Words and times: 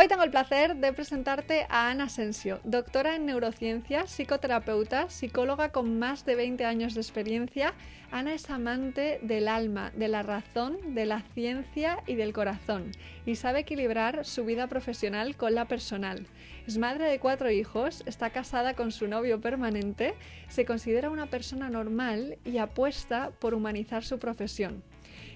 Hoy 0.00 0.06
tengo 0.06 0.22
el 0.22 0.30
placer 0.30 0.76
de 0.76 0.92
presentarte 0.92 1.66
a 1.68 1.90
Ana 1.90 2.04
Asensio, 2.04 2.60
doctora 2.62 3.16
en 3.16 3.26
neurociencia, 3.26 4.06
psicoterapeuta, 4.06 5.10
psicóloga 5.10 5.72
con 5.72 5.98
más 5.98 6.24
de 6.24 6.36
20 6.36 6.64
años 6.64 6.94
de 6.94 7.00
experiencia. 7.00 7.74
Ana 8.12 8.32
es 8.32 8.48
amante 8.48 9.18
del 9.22 9.48
alma, 9.48 9.90
de 9.96 10.06
la 10.06 10.22
razón, 10.22 10.94
de 10.94 11.04
la 11.04 11.22
ciencia 11.34 12.04
y 12.06 12.14
del 12.14 12.32
corazón 12.32 12.92
y 13.26 13.34
sabe 13.34 13.58
equilibrar 13.58 14.24
su 14.24 14.44
vida 14.44 14.68
profesional 14.68 15.34
con 15.34 15.56
la 15.56 15.64
personal. 15.64 16.28
Es 16.68 16.78
madre 16.78 17.06
de 17.06 17.18
cuatro 17.18 17.50
hijos, 17.50 18.04
está 18.06 18.30
casada 18.30 18.74
con 18.74 18.92
su 18.92 19.08
novio 19.08 19.40
permanente, 19.40 20.14
se 20.46 20.64
considera 20.64 21.10
una 21.10 21.26
persona 21.26 21.70
normal 21.70 22.38
y 22.44 22.58
apuesta 22.58 23.32
por 23.40 23.52
humanizar 23.52 24.04
su 24.04 24.20
profesión. 24.20 24.84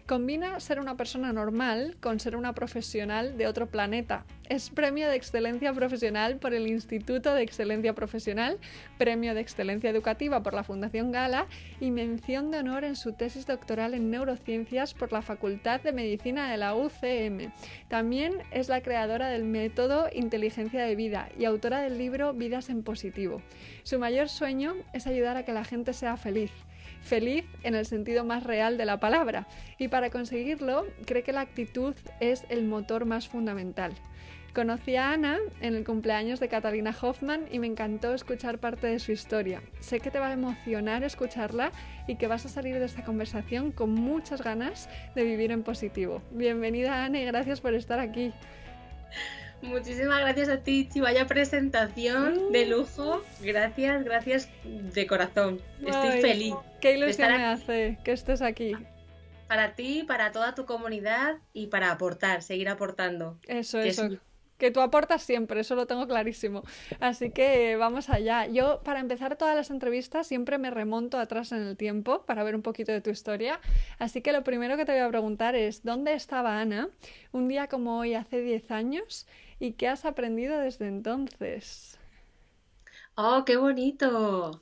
Combina 0.06 0.58
ser 0.58 0.80
una 0.80 0.96
persona 0.96 1.32
normal 1.32 1.96
con 2.00 2.18
ser 2.18 2.34
una 2.34 2.54
profesional 2.54 3.38
de 3.38 3.46
otro 3.46 3.68
planeta. 3.68 4.26
Es 4.48 4.68
premio 4.68 5.08
de 5.08 5.14
excelencia 5.14 5.72
profesional 5.72 6.38
por 6.38 6.54
el 6.54 6.66
Instituto 6.66 7.32
de 7.34 7.42
Excelencia 7.42 7.94
Profesional, 7.94 8.58
premio 8.98 9.32
de 9.32 9.40
excelencia 9.40 9.88
educativa 9.90 10.42
por 10.42 10.54
la 10.54 10.64
Fundación 10.64 11.12
Gala 11.12 11.46
y 11.80 11.92
mención 11.92 12.50
de 12.50 12.58
honor 12.58 12.82
en 12.82 12.96
su 12.96 13.12
tesis 13.12 13.46
doctoral 13.46 13.94
en 13.94 14.10
neurociencias 14.10 14.92
por 14.92 15.12
la 15.12 15.22
Facultad 15.22 15.80
de 15.80 15.92
Medicina 15.92 16.50
de 16.50 16.56
la 16.56 16.74
UCM. 16.74 17.52
También 17.88 18.34
es 18.50 18.68
la 18.68 18.82
creadora 18.82 19.28
del 19.28 19.44
método 19.44 20.08
Inteligencia 20.12 20.82
de 20.82 20.96
Vida 20.96 21.28
y 21.38 21.44
autora 21.44 21.80
del 21.80 21.96
libro 21.96 22.34
Vidas 22.34 22.70
en 22.70 22.82
Positivo. 22.82 23.40
Su 23.84 24.00
mayor 24.00 24.28
sueño 24.28 24.74
es 24.92 25.06
ayudar 25.06 25.36
a 25.36 25.44
que 25.44 25.52
la 25.52 25.64
gente 25.64 25.92
sea 25.92 26.16
feliz 26.16 26.50
feliz 27.02 27.44
en 27.62 27.74
el 27.74 27.86
sentido 27.86 28.24
más 28.24 28.44
real 28.44 28.78
de 28.78 28.84
la 28.84 29.00
palabra. 29.00 29.46
Y 29.78 29.88
para 29.88 30.10
conseguirlo, 30.10 30.86
cree 31.04 31.22
que 31.22 31.32
la 31.32 31.42
actitud 31.42 31.94
es 32.20 32.44
el 32.48 32.64
motor 32.64 33.04
más 33.04 33.28
fundamental. 33.28 33.92
Conocí 34.54 34.96
a 34.96 35.12
Ana 35.12 35.38
en 35.62 35.74
el 35.74 35.82
cumpleaños 35.82 36.38
de 36.38 36.48
Catalina 36.48 36.94
Hoffman 37.00 37.46
y 37.50 37.58
me 37.58 37.66
encantó 37.66 38.12
escuchar 38.12 38.58
parte 38.58 38.86
de 38.86 38.98
su 38.98 39.10
historia. 39.10 39.62
Sé 39.80 39.98
que 39.98 40.10
te 40.10 40.18
va 40.18 40.28
a 40.28 40.32
emocionar 40.34 41.04
escucharla 41.04 41.72
y 42.06 42.16
que 42.16 42.26
vas 42.26 42.44
a 42.44 42.50
salir 42.50 42.78
de 42.78 42.84
esta 42.84 43.02
conversación 43.02 43.72
con 43.72 43.94
muchas 43.94 44.42
ganas 44.42 44.90
de 45.14 45.24
vivir 45.24 45.52
en 45.52 45.62
positivo. 45.62 46.20
Bienvenida 46.32 47.02
Ana 47.02 47.20
y 47.20 47.24
gracias 47.24 47.62
por 47.62 47.72
estar 47.72 47.98
aquí. 47.98 48.34
Muchísimas 49.62 50.20
gracias 50.20 50.48
a 50.48 50.58
ti, 50.58 50.88
Chi. 50.92 51.00
Vaya 51.00 51.26
presentación 51.26 52.52
de 52.52 52.66
mm. 52.66 52.70
lujo. 52.70 53.22
Gracias, 53.40 54.04
gracias 54.04 54.48
de 54.64 55.06
corazón. 55.06 55.60
Estoy 55.80 56.20
feliz. 56.20 56.54
Qué 56.80 56.96
ilusión 56.96 57.32
me 57.32 57.44
hace 57.44 57.98
que 58.04 58.12
estés 58.12 58.42
aquí. 58.42 58.74
Para 59.46 59.74
ti, 59.74 60.04
para 60.06 60.32
toda 60.32 60.54
tu 60.54 60.66
comunidad 60.66 61.36
y 61.52 61.68
para 61.68 61.92
aportar, 61.92 62.42
seguir 62.42 62.68
aportando. 62.68 63.38
Eso, 63.46 63.78
eso. 63.78 64.08
Que 64.58 64.70
tú 64.70 64.80
aportas 64.80 65.22
siempre, 65.22 65.60
eso 65.60 65.74
lo 65.74 65.86
tengo 65.86 66.06
clarísimo. 66.06 66.62
Así 67.00 67.30
que 67.30 67.76
vamos 67.76 68.08
allá. 68.08 68.46
Yo, 68.46 68.80
para 68.84 69.00
empezar 69.00 69.36
todas 69.36 69.56
las 69.56 69.70
entrevistas, 69.70 70.26
siempre 70.26 70.56
me 70.56 70.70
remonto 70.70 71.18
atrás 71.18 71.50
en 71.52 71.62
el 71.62 71.76
tiempo 71.76 72.22
para 72.26 72.44
ver 72.44 72.54
un 72.54 72.62
poquito 72.62 72.92
de 72.92 73.00
tu 73.00 73.10
historia. 73.10 73.60
Así 73.98 74.22
que 74.22 74.32
lo 74.32 74.44
primero 74.44 74.76
que 74.76 74.84
te 74.84 74.92
voy 74.92 75.00
a 75.00 75.08
preguntar 75.08 75.56
es, 75.56 75.82
¿dónde 75.82 76.14
estaba 76.14 76.60
Ana 76.60 76.88
un 77.32 77.48
día 77.48 77.66
como 77.66 77.98
hoy, 77.98 78.14
hace 78.14 78.40
10 78.40 78.70
años? 78.70 79.26
¿Y 79.58 79.72
qué 79.72 79.88
has 79.88 80.04
aprendido 80.04 80.58
desde 80.58 80.86
entonces? 80.86 81.98
¡Oh, 83.14 83.44
qué 83.44 83.56
bonito! 83.56 84.60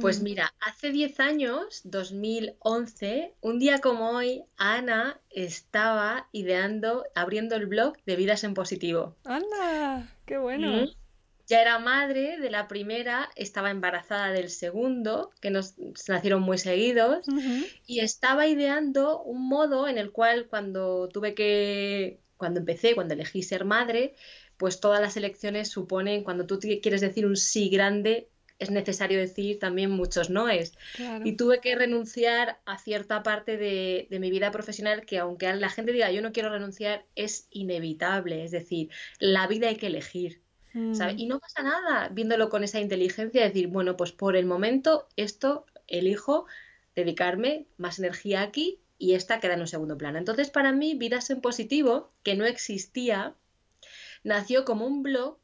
Pues 0.00 0.20
mm. 0.20 0.24
mira, 0.24 0.54
hace 0.60 0.90
10 0.90 1.20
años, 1.20 1.82
2011, 1.84 3.34
un 3.42 3.58
día 3.58 3.78
como 3.80 4.10
hoy, 4.10 4.42
Ana 4.56 5.20
estaba 5.28 6.26
ideando, 6.32 7.04
abriendo 7.14 7.56
el 7.56 7.66
blog 7.66 7.96
de 8.06 8.16
Vidas 8.16 8.42
en 8.44 8.54
Positivo. 8.54 9.16
¡Anda! 9.24 10.08
¡Qué 10.24 10.38
bueno! 10.38 10.86
Ya 11.46 11.60
era 11.60 11.78
madre 11.78 12.38
de 12.38 12.48
la 12.48 12.68
primera, 12.68 13.28
estaba 13.34 13.70
embarazada 13.70 14.30
del 14.30 14.50
segundo, 14.50 15.32
que 15.40 15.50
nos 15.50 15.74
nacieron 16.08 16.42
muy 16.42 16.58
seguidos, 16.58 17.26
y 17.86 18.00
estaba 18.00 18.46
ideando 18.46 19.20
un 19.20 19.48
modo 19.48 19.88
en 19.88 19.98
el 19.98 20.12
cual 20.12 20.46
cuando 20.46 21.08
tuve 21.08 21.34
que, 21.34 22.20
cuando 22.40 22.58
empecé, 22.58 22.94
cuando 22.94 23.12
elegí 23.12 23.42
ser 23.42 23.66
madre, 23.66 24.14
pues 24.56 24.80
todas 24.80 25.00
las 25.00 25.16
elecciones 25.16 25.68
suponen, 25.68 26.24
cuando 26.24 26.46
tú 26.46 26.58
quieres 26.58 27.02
decir 27.02 27.26
un 27.26 27.36
sí 27.36 27.68
grande, 27.68 28.30
es 28.58 28.70
necesario 28.70 29.18
decir 29.18 29.58
también 29.58 29.90
muchos 29.90 30.30
noes. 30.30 30.72
Y 31.24 31.36
tuve 31.36 31.60
que 31.60 31.74
renunciar 31.74 32.58
a 32.64 32.78
cierta 32.78 33.22
parte 33.22 33.58
de, 33.58 34.08
mi 34.18 34.30
vida 34.30 34.50
profesional 34.50 35.04
que 35.04 35.18
aunque 35.18 35.52
la 35.54 35.68
gente 35.68 35.92
diga 35.92 36.10
yo 36.10 36.22
no 36.22 36.32
quiero 36.32 36.48
renunciar, 36.48 37.04
es 37.14 37.46
inevitable. 37.50 38.42
Es 38.44 38.50
decir, 38.50 38.88
la 39.18 39.46
vida 39.46 39.68
hay 39.68 39.76
que 39.76 39.88
elegir. 39.88 40.40
Mm. 40.72 40.94
Y 41.16 41.26
no 41.26 41.40
pasa 41.40 41.62
nada 41.62 42.08
viéndolo 42.10 42.48
con 42.48 42.64
esa 42.64 42.80
inteligencia, 42.80 43.42
decir, 43.42 43.68
bueno, 43.68 43.96
pues 43.98 44.12
por 44.12 44.34
el 44.34 44.46
momento 44.46 45.08
esto 45.16 45.66
elijo 45.88 46.46
dedicarme 46.94 47.66
más 47.76 47.98
energía 47.98 48.42
aquí 48.42 48.80
y 49.00 49.14
esta 49.14 49.40
queda 49.40 49.54
en 49.54 49.62
un 49.62 49.66
segundo 49.66 49.96
plano. 49.96 50.18
Entonces, 50.18 50.50
para 50.50 50.72
mí, 50.72 50.94
Vidas 50.94 51.30
en 51.30 51.40
Positivo, 51.40 52.12
que 52.22 52.36
no 52.36 52.44
existía, 52.44 53.34
nació 54.22 54.66
como 54.66 54.86
un 54.86 55.02
blog 55.02 55.38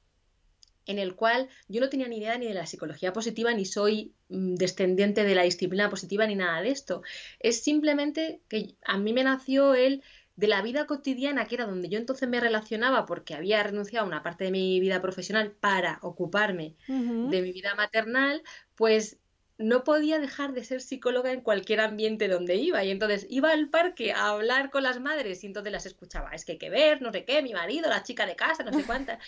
en 0.85 0.99
el 0.99 1.17
cual 1.17 1.49
yo 1.67 1.81
no 1.81 1.89
tenía 1.89 2.07
ni 2.07 2.19
idea 2.19 2.37
ni 2.37 2.47
de 2.47 2.55
la 2.55 2.67
psicología 2.67 3.15
positiva, 3.15 3.53
ni 3.55 3.65
soy 3.65 4.15
mm, 4.29 4.57
descendiente 4.57 5.25
de 5.25 5.35
la 5.35 5.43
disciplina 5.43 5.89
positiva, 5.89 6.27
ni 6.27 6.37
nada 6.37 6.61
de 6.61 6.69
esto. 6.69 7.03
Es 7.41 7.65
simplemente 7.65 8.43
que 8.49 8.77
a 8.85 8.99
mí 8.99 9.15
me 9.15 9.25
nació 9.25 9.75
el 9.75 10.03
de 10.37 10.49
la 10.49 10.61
vida 10.61 10.87
cotidiana, 10.87 11.47
que 11.47 11.55
era 11.55 11.65
donde 11.65 11.89
yo 11.89 11.99
entonces 11.99 12.29
me 12.29 12.41
relacionaba 12.41 13.07
porque 13.07 13.35
había 13.35 13.63
renunciado 13.63 14.05
a 14.05 14.09
una 14.09 14.23
parte 14.23 14.45
de 14.45 14.51
mi 14.51 14.81
vida 14.81 15.01
profesional 15.01 15.51
para 15.51 15.99
ocuparme 16.03 16.77
de 16.87 17.41
mi 17.41 17.53
vida 17.53 17.75
maternal, 17.75 18.43
pues 18.75 19.19
no 19.59 19.85
podía 19.85 20.19
dejar 20.19 20.53
de 20.53 20.65
ser 20.65 20.81
psicóloga 20.81 21.33
en 21.33 21.41
cualquier 21.41 21.81
ambiente 21.81 22.29
donde 22.29 22.57
iba. 22.57 22.85
Y 22.85 22.91
entonces 22.91 23.27
iba 23.31 23.51
al 23.51 23.69
parque 23.69 24.13
a 24.13 24.29
hablar 24.29 24.71
con 24.71 24.83
las 24.83 25.01
madres 25.01 25.43
y 25.43 25.47
entonces 25.47 25.73
las 25.73 25.87
escuchaba. 25.87 26.31
Es 26.31 26.45
que 26.45 26.53
hay 26.53 26.59
que 26.59 26.71
ver, 26.71 27.01
no 27.01 27.13
sé 27.13 27.25
qué, 27.25 27.43
mi 27.43 27.53
marido, 27.53 27.89
la 27.89 28.03
chica 28.03 28.27
de 28.27 28.37
casa, 28.37 28.65
no 28.65 28.73
sé 28.73 28.85
cuántas. 28.87 29.19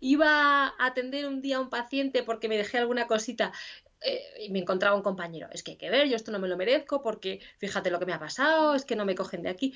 Iba 0.00 0.66
a 0.66 0.74
atender 0.78 1.26
un 1.26 1.40
día 1.40 1.56
a 1.56 1.60
un 1.60 1.70
paciente 1.70 2.22
porque 2.22 2.48
me 2.48 2.56
dejé 2.56 2.78
alguna 2.78 3.06
cosita. 3.06 3.52
Eh, 4.00 4.44
y 4.46 4.50
me 4.50 4.60
encontraba 4.60 4.94
un 4.94 5.02
compañero, 5.02 5.48
es 5.50 5.64
que 5.64 5.72
hay 5.72 5.76
que 5.76 5.90
ver, 5.90 6.08
yo 6.08 6.14
esto 6.14 6.30
no 6.30 6.38
me 6.38 6.46
lo 6.46 6.56
merezco 6.56 7.02
porque 7.02 7.40
fíjate 7.58 7.90
lo 7.90 7.98
que 7.98 8.06
me 8.06 8.12
ha 8.12 8.20
pasado, 8.20 8.76
es 8.76 8.84
que 8.84 8.94
no 8.94 9.04
me 9.04 9.16
cogen 9.16 9.42
de 9.42 9.48
aquí. 9.48 9.74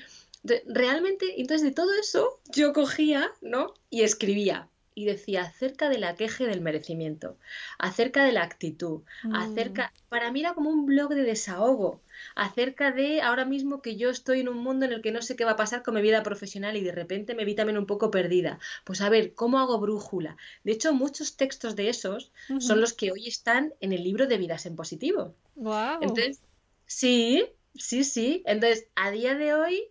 realmente, 0.65 1.41
entonces 1.41 1.67
de 1.67 1.73
todo 1.73 1.93
eso 1.93 2.39
yo 2.49 2.71
cogía, 2.71 3.33
¿no? 3.41 3.73
Y 3.89 4.03
escribía 4.03 4.69
y 4.95 5.05
decía 5.05 5.43
acerca 5.43 5.89
de 5.89 5.97
la 5.97 6.15
queje 6.15 6.45
del 6.45 6.61
merecimiento, 6.61 7.37
acerca 7.77 8.25
de 8.25 8.31
la 8.31 8.43
actitud, 8.43 9.01
mm. 9.23 9.35
acerca, 9.35 9.93
para 10.09 10.31
mí 10.31 10.41
era 10.41 10.53
como 10.53 10.69
un 10.69 10.85
blog 10.85 11.09
de 11.09 11.23
desahogo, 11.23 12.01
acerca 12.35 12.91
de 12.91 13.21
ahora 13.21 13.45
mismo 13.45 13.81
que 13.81 13.95
yo 13.95 14.09
estoy 14.09 14.41
en 14.41 14.49
un 14.49 14.57
mundo 14.57 14.85
en 14.85 14.93
el 14.93 15.01
que 15.01 15.11
no 15.11 15.21
sé 15.21 15.35
qué 15.35 15.45
va 15.45 15.51
a 15.51 15.55
pasar 15.55 15.83
con 15.83 15.95
mi 15.95 16.01
vida 16.01 16.23
profesional 16.23 16.77
y 16.77 16.83
de 16.83 16.91
repente 16.91 17.35
me 17.35 17.45
vi 17.45 17.55
también 17.55 17.77
un 17.77 17.85
poco 17.85 18.11
perdida. 18.11 18.59
Pues 18.83 19.01
a 19.01 19.09
ver, 19.09 19.33
¿cómo 19.33 19.59
hago 19.59 19.79
brújula? 19.79 20.37
De 20.63 20.71
hecho, 20.71 20.93
muchos 20.93 21.35
textos 21.35 21.75
de 21.75 21.89
esos 21.89 22.31
son 22.59 22.81
los 22.81 22.93
que 22.93 23.11
hoy 23.11 23.27
están 23.27 23.73
en 23.79 23.93
el 23.93 24.03
libro 24.03 24.27
de 24.27 24.37
Vidas 24.37 24.65
en 24.65 24.75
Positivo. 24.75 25.35
Wow. 25.55 25.99
Entonces, 26.01 26.41
sí, 26.85 27.45
sí, 27.75 28.03
sí. 28.03 28.43
Entonces, 28.45 28.87
a 28.95 29.11
día 29.11 29.35
de 29.35 29.53
hoy, 29.53 29.83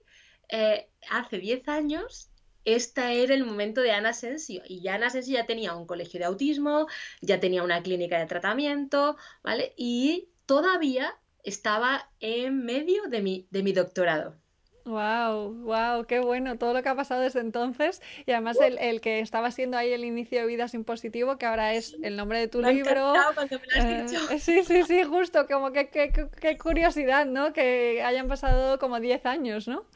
eh, 0.49 0.89
hace 1.11 1.39
10 1.39 1.69
años, 1.69 2.29
este 2.65 3.23
era 3.23 3.35
el 3.35 3.45
momento 3.45 3.81
de 3.81 3.93
Ana 3.93 4.11
Asensio. 4.11 4.63
Y 4.67 4.81
ya 4.81 4.95
Ana 4.95 5.09
Asensio 5.09 5.35
ya 5.35 5.47
tenía 5.47 5.75
un 5.75 5.87
colegio 5.87 6.21
de 6.21 6.27
autismo, 6.27 6.87
ya 7.21 7.41
tenía 7.41 7.63
una 7.63 7.83
clínica 7.83 8.19
de 8.19 8.27
tratamiento, 8.27 9.17
¿vale? 9.43 9.75
Y 9.77 10.29
todavía 10.47 11.15
estaba 11.45 12.11
en 12.21 12.65
medio 12.65 13.05
de 13.05 13.23
mi, 13.23 13.47
de 13.51 13.63
mi 13.63 13.73
doctorado. 13.73 14.37
Wow, 14.85 15.53
wow, 15.63 16.05
qué 16.07 16.19
bueno 16.19 16.59
todo 16.59 16.75
lo 16.75 16.83
que 16.83 16.89
ha 16.89 16.97
pasado 16.97 17.21
desde 17.21 17.39
entonces 17.39 18.03
y 18.27 18.33
además 18.33 18.59
el, 18.61 18.79
el, 18.79 19.01
que 19.01 19.21
estaba 19.21 19.53
siendo 19.53 19.77
ahí 19.77 19.93
el 19.93 20.05
inicio 20.05 20.41
de 20.41 20.47
Vida 20.47 20.67
sin 20.67 20.83
Positivo, 20.83 21.39
que 21.39 21.47
ahora 21.47 21.75
es 21.75 21.97
el 22.03 22.17
nombre 22.17 22.41
de 22.41 22.49
tu 22.49 22.61
libro. 22.63 23.13
Cuando 23.35 23.61
me 23.61 23.67
lo 23.67 23.81
has 23.81 23.85
eh, 23.85 24.03
dicho. 24.03 24.39
sí, 24.41 24.65
sí, 24.65 24.83
sí, 24.83 25.05
justo, 25.05 25.47
como 25.47 25.71
que 25.71 25.89
qué 25.89 26.59
curiosidad, 26.59 27.27
¿no? 27.27 27.53
Que 27.53 28.03
hayan 28.03 28.27
pasado 28.27 28.81
como 28.81 28.99
10 28.99 29.25
años, 29.25 29.69
¿no? 29.69 29.87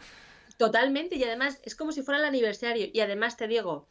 Totalmente, 0.57 1.17
y 1.17 1.25
además 1.25 1.61
es 1.65 1.75
como 1.75 1.93
si 1.93 2.03
fuera 2.03 2.21
el 2.21 2.27
aniversario. 2.27 2.89
Y 2.93 3.01
además 3.01 3.37
te 3.37 3.47
digo, 3.47 3.89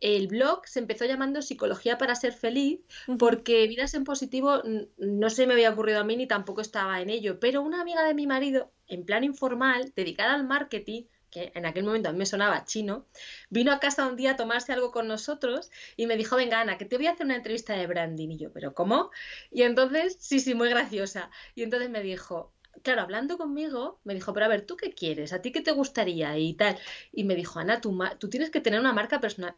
el 0.00 0.28
blog 0.28 0.66
se 0.66 0.78
empezó 0.78 1.04
llamando 1.04 1.42
Psicología 1.42 1.98
para 1.98 2.14
ser 2.14 2.32
feliz, 2.32 2.80
porque 3.18 3.66
vidas 3.66 3.94
en 3.94 4.04
positivo 4.04 4.62
no 4.98 5.30
se 5.30 5.46
me 5.46 5.54
había 5.54 5.70
ocurrido 5.70 6.00
a 6.00 6.04
mí 6.04 6.16
ni 6.16 6.26
tampoco 6.26 6.60
estaba 6.60 7.00
en 7.00 7.10
ello, 7.10 7.38
pero 7.40 7.62
una 7.62 7.80
amiga 7.80 8.02
de 8.04 8.14
mi 8.14 8.26
marido, 8.26 8.70
en 8.88 9.04
plan 9.04 9.24
informal, 9.24 9.92
dedicada 9.94 10.34
al 10.34 10.46
marketing, 10.46 11.04
que 11.30 11.52
en 11.54 11.66
aquel 11.66 11.84
momento 11.84 12.08
a 12.08 12.12
mí 12.12 12.18
me 12.18 12.26
sonaba 12.26 12.64
chino, 12.64 13.06
vino 13.50 13.72
a 13.72 13.80
casa 13.80 14.06
un 14.06 14.16
día 14.16 14.32
a 14.32 14.36
tomarse 14.36 14.72
algo 14.72 14.90
con 14.90 15.08
nosotros 15.08 15.70
y 15.96 16.06
me 16.06 16.16
dijo, 16.16 16.36
venga 16.36 16.60
Ana, 16.60 16.78
que 16.78 16.84
te 16.84 16.96
voy 16.96 17.08
a 17.08 17.12
hacer 17.12 17.26
una 17.26 17.36
entrevista 17.36 17.74
de 17.74 17.86
branding. 17.86 18.30
Y 18.30 18.38
yo, 18.38 18.52
¿pero 18.52 18.74
cómo? 18.74 19.10
Y 19.50 19.62
entonces, 19.62 20.16
sí, 20.20 20.40
sí, 20.40 20.54
muy 20.54 20.70
graciosa. 20.70 21.30
Y 21.54 21.62
entonces 21.62 21.90
me 21.90 22.02
dijo, 22.02 22.52
claro, 22.86 23.02
hablando 23.02 23.36
conmigo, 23.36 24.00
me 24.04 24.14
dijo, 24.14 24.32
pero 24.32 24.46
a 24.46 24.48
ver, 24.48 24.64
¿tú 24.64 24.76
qué 24.76 24.92
quieres? 24.92 25.32
¿A 25.32 25.42
ti 25.42 25.50
qué 25.50 25.60
te 25.60 25.72
gustaría? 25.72 26.38
Y 26.38 26.54
tal. 26.54 26.78
Y 27.12 27.24
me 27.24 27.34
dijo, 27.34 27.58
Ana, 27.58 27.80
tú, 27.80 27.98
tú 28.20 28.28
tienes 28.30 28.50
que 28.50 28.60
tener 28.60 28.78
una 28.78 28.92
marca 28.92 29.20
personal. 29.20 29.56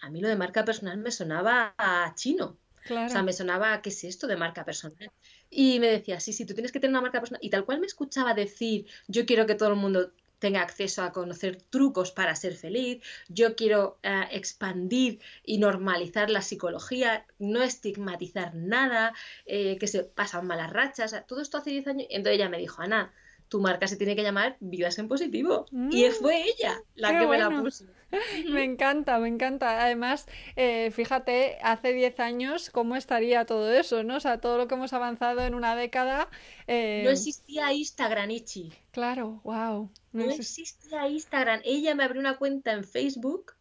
A 0.00 0.10
mí 0.10 0.20
lo 0.20 0.28
de 0.28 0.34
marca 0.34 0.64
personal 0.64 0.98
me 0.98 1.12
sonaba 1.12 1.74
a 1.78 2.12
chino. 2.16 2.58
O 3.06 3.08
sea, 3.08 3.22
me 3.22 3.32
sonaba, 3.32 3.80
¿qué 3.80 3.90
es 3.90 4.02
esto 4.02 4.26
de 4.26 4.36
marca 4.36 4.64
personal? 4.64 5.12
Y 5.50 5.78
me 5.78 5.86
decía, 5.86 6.18
sí, 6.18 6.32
sí, 6.32 6.46
tú 6.46 6.54
tienes 6.54 6.72
que 6.72 6.80
tener 6.80 6.90
una 6.90 7.00
marca 7.00 7.20
personal. 7.20 7.44
Y 7.44 7.50
tal 7.50 7.64
cual 7.64 7.78
me 7.78 7.86
escuchaba 7.86 8.34
decir, 8.34 8.86
yo 9.06 9.24
quiero 9.24 9.46
que 9.46 9.54
todo 9.54 9.68
el 9.68 9.76
mundo 9.76 10.12
tenga 10.44 10.60
acceso 10.60 11.02
a 11.02 11.10
conocer 11.10 11.56
trucos 11.74 12.12
para 12.12 12.36
ser 12.36 12.54
feliz, 12.54 13.02
yo 13.28 13.56
quiero 13.56 13.98
eh, 14.02 14.24
expandir 14.30 15.20
y 15.42 15.56
normalizar 15.56 16.28
la 16.28 16.42
psicología, 16.42 17.24
no 17.38 17.62
estigmatizar 17.62 18.54
nada, 18.54 19.14
eh, 19.46 19.78
que 19.78 19.86
se 19.86 20.04
pasan 20.04 20.46
malas 20.46 20.70
rachas, 20.70 21.16
todo 21.26 21.40
esto 21.40 21.56
hace 21.56 21.70
10 21.70 21.86
años, 21.86 22.06
entonces 22.10 22.34
ella 22.38 22.50
me 22.50 22.58
dijo, 22.58 22.82
Ana, 22.82 23.10
tu 23.54 23.60
marca 23.60 23.86
se 23.86 23.96
tiene 23.96 24.16
que 24.16 24.24
llamar 24.24 24.56
Vidas 24.58 24.98
en 24.98 25.06
Positivo. 25.06 25.66
y 25.70 25.76
mm, 26.06 26.12
fue 26.20 26.42
ella 26.42 26.82
la 26.96 27.16
que 27.20 27.24
me 27.24 27.38
la 27.38 27.50
puso. 27.50 27.84
Me 28.50 28.64
encanta, 28.64 29.18
me 29.18 29.28
encanta. 29.28 29.84
Además, 29.84 30.26
eh, 30.56 30.92
fíjate, 30.92 31.58
hace 31.62 31.92
10 31.92 32.20
años, 32.20 32.70
¿cómo 32.70 32.94
estaría 32.96 33.44
todo 33.44 33.72
eso? 33.72 34.02
¿no? 34.02 34.16
O 34.16 34.20
sea, 34.20 34.40
todo 34.40 34.56
lo 34.58 34.66
que 34.66 34.74
hemos 34.74 34.92
avanzado 34.92 35.40
en 35.42 35.54
una 35.54 35.74
década. 35.74 36.28
No 36.68 37.10
existía 37.10 37.72
Instagram, 37.72 38.30
Ichi. 38.30 38.72
Claro, 38.90 39.40
wow. 39.44 39.90
No, 40.12 40.24
existía 40.24 41.08
Instagram. 41.08 41.60
Ella 41.64 41.94
me 41.94 42.04
abrió 42.04 42.20
una 42.20 42.36
cuenta 42.36 42.72
en 42.72 42.84
Facebook 42.84 43.54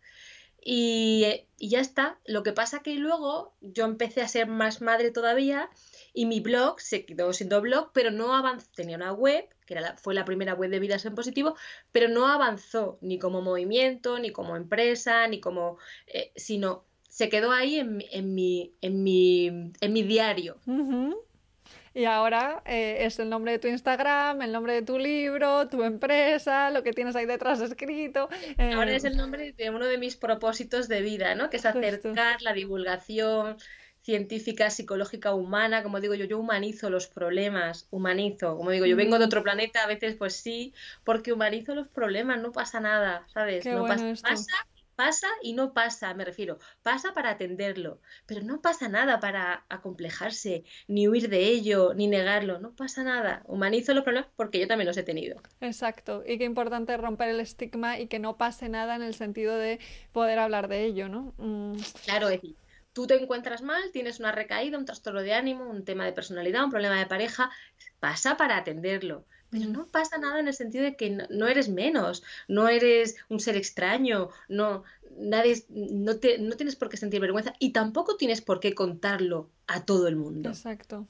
y, 0.65 1.45
ya 1.59 1.79
está. 1.79 2.19
Lo 2.25 2.43
que 2.43 2.53
pasa 2.53 2.81
que 2.81 2.95
luego 2.95 3.53
yo 3.61 3.85
empecé 3.85 4.21
a 4.21 4.27
ser 4.27 4.47
más 4.47 4.81
madre 4.81 5.11
todavía 5.11 5.69
y 6.13 6.25
mi 6.25 6.39
blog 6.39 6.79
se 6.79 7.05
quedó 7.05 7.33
siendo 7.33 7.61
blog, 7.61 7.91
pero 7.93 8.11
no 8.11 8.33
avanzó. 8.33 8.67
Tenía 8.75 8.95
una 8.95 9.11
web, 9.11 9.47
que 9.65 9.75
era 9.75 9.95
fue 9.97 10.13
la 10.13 10.25
primera 10.25 10.53
web 10.53 10.69
de 10.69 10.79
Vidas 10.79 11.05
en 11.05 11.15
Positivo, 11.15 11.55
pero 11.91 12.07
no 12.07 12.27
avanzó 12.27 12.97
ni 13.01 13.19
como 13.19 13.41
movimiento, 13.41 14.19
ni 14.19 14.31
como 14.31 14.55
empresa, 14.55 15.27
ni 15.27 15.39
como... 15.39 15.77
Eh, 16.07 16.31
sino 16.35 16.85
se 17.09 17.29
quedó 17.29 17.51
ahí 17.51 17.77
en, 17.77 18.03
en, 18.11 18.33
mi, 18.33 18.73
en, 18.81 19.03
mi, 19.03 19.47
en 19.81 19.93
mi 19.93 20.01
diario. 20.01 20.57
Y 21.93 22.05
ahora 22.05 22.63
eh, 22.65 23.05
es 23.05 23.19
el 23.19 23.29
nombre 23.29 23.51
de 23.51 23.59
tu 23.59 23.67
Instagram, 23.67 24.41
el 24.41 24.51
nombre 24.51 24.73
de 24.73 24.81
tu 24.81 24.97
libro, 24.97 25.67
tu 25.69 25.83
empresa, 25.83 26.71
lo 26.71 26.81
que 26.81 26.91
tienes 26.91 27.15
ahí 27.15 27.27
detrás 27.27 27.61
escrito. 27.61 28.29
Ahora 28.57 28.95
es 28.95 29.03
el 29.03 29.15
nombre 29.15 29.51
de 29.51 29.69
uno 29.69 29.85
de 29.85 29.99
mis 29.99 30.15
propósitos 30.15 30.87
de 30.87 31.01
vida, 31.01 31.35
¿no? 31.35 31.51
Que 31.51 31.57
es 31.57 31.65
acercar 31.67 32.41
la 32.41 32.53
divulgación 32.53 33.57
científica, 34.03 34.69
psicológica, 34.69 35.33
humana, 35.33 35.81
como 35.81 35.99
digo 35.99 36.13
yo, 36.13 36.25
yo 36.25 36.37
humanizo 36.37 36.89
los 36.89 37.07
problemas, 37.07 37.87
humanizo, 37.89 38.57
como 38.57 38.69
digo, 38.69 38.85
yo 38.85 38.95
vengo 38.95 39.17
de 39.17 39.25
otro 39.25 39.43
planeta, 39.43 39.83
a 39.83 39.87
veces 39.87 40.15
pues 40.15 40.35
sí, 40.35 40.73
porque 41.03 41.33
humanizo 41.33 41.73
los 41.73 41.87
problemas, 41.87 42.39
no 42.41 42.51
pasa 42.51 42.79
nada, 42.79 43.25
¿sabes? 43.33 43.65
no 43.65 43.85
pasa, 43.85 44.13
pasa 44.21 44.67
pasa 44.95 45.27
y 45.41 45.53
no 45.53 45.73
pasa, 45.73 46.13
me 46.13 46.25
refiero, 46.25 46.59
pasa 46.81 47.13
para 47.13 47.31
atenderlo, 47.31 47.99
pero 48.25 48.41
no 48.41 48.61
pasa 48.61 48.87
nada 48.87 49.19
para 49.19 49.65
acomplejarse, 49.69 50.63
ni 50.87 51.07
huir 51.07 51.29
de 51.29 51.47
ello, 51.47 51.93
ni 51.93 52.07
negarlo, 52.07 52.59
no 52.59 52.75
pasa 52.75 53.03
nada. 53.03 53.43
Humanizo 53.45 53.93
los 53.93 54.03
problemas 54.03 54.29
porque 54.35 54.59
yo 54.59 54.67
también 54.67 54.87
los 54.87 54.97
he 54.97 55.03
tenido. 55.03 55.41
Exacto, 55.61 56.23
y 56.25 56.37
qué 56.37 56.43
importante 56.43 56.95
romper 56.97 57.29
el 57.29 57.39
estigma 57.39 57.99
y 57.99 58.07
que 58.07 58.19
no 58.19 58.37
pase 58.37 58.69
nada 58.69 58.95
en 58.95 59.01
el 59.01 59.15
sentido 59.15 59.57
de 59.57 59.79
poder 60.11 60.39
hablar 60.39 60.67
de 60.67 60.85
ello, 60.85 61.09
¿no? 61.09 61.33
Mm. 61.37 61.73
Claro, 62.05 62.29
es 62.29 62.41
decir, 62.41 62.55
tú 62.93 63.07
te 63.07 63.21
encuentras 63.21 63.61
mal, 63.61 63.91
tienes 63.91 64.19
una 64.19 64.31
recaída, 64.31 64.77
un 64.77 64.85
trastorno 64.85 65.21
de 65.21 65.33
ánimo, 65.33 65.69
un 65.69 65.83
tema 65.83 66.05
de 66.05 66.13
personalidad, 66.13 66.63
un 66.63 66.71
problema 66.71 66.97
de 66.97 67.05
pareja, 67.05 67.49
pasa 67.99 68.37
para 68.37 68.57
atenderlo 68.57 69.25
pero 69.53 69.69
no 69.69 69.87
pasa 69.87 70.17
nada 70.17 70.39
en 70.39 70.47
el 70.47 70.53
sentido 70.53 70.83
de 70.83 70.95
que 70.95 71.11
no, 71.29 71.47
eres 71.47 71.69
menos, 71.69 72.23
no 72.47 72.67
eres 72.67 73.15
un 73.29 73.39
ser 73.39 73.55
extraño, 73.55 74.29
no, 74.49 74.83
nadie, 75.17 75.63
no, 75.69 76.17
te, 76.17 76.39
no 76.39 76.55
tienes 76.55 76.75
por 76.75 76.89
qué 76.89 76.97
sentir 76.97 77.21
vergüenza 77.21 77.53
y 77.59 77.71
tampoco 77.71 78.17
tienes 78.17 78.41
por 78.41 78.59
qué 78.59 78.73
contarlo 78.73 79.51
a 79.67 79.85
todo 79.85 80.07
el 80.07 80.15
mundo. 80.15 80.49
Exacto. 80.49 81.07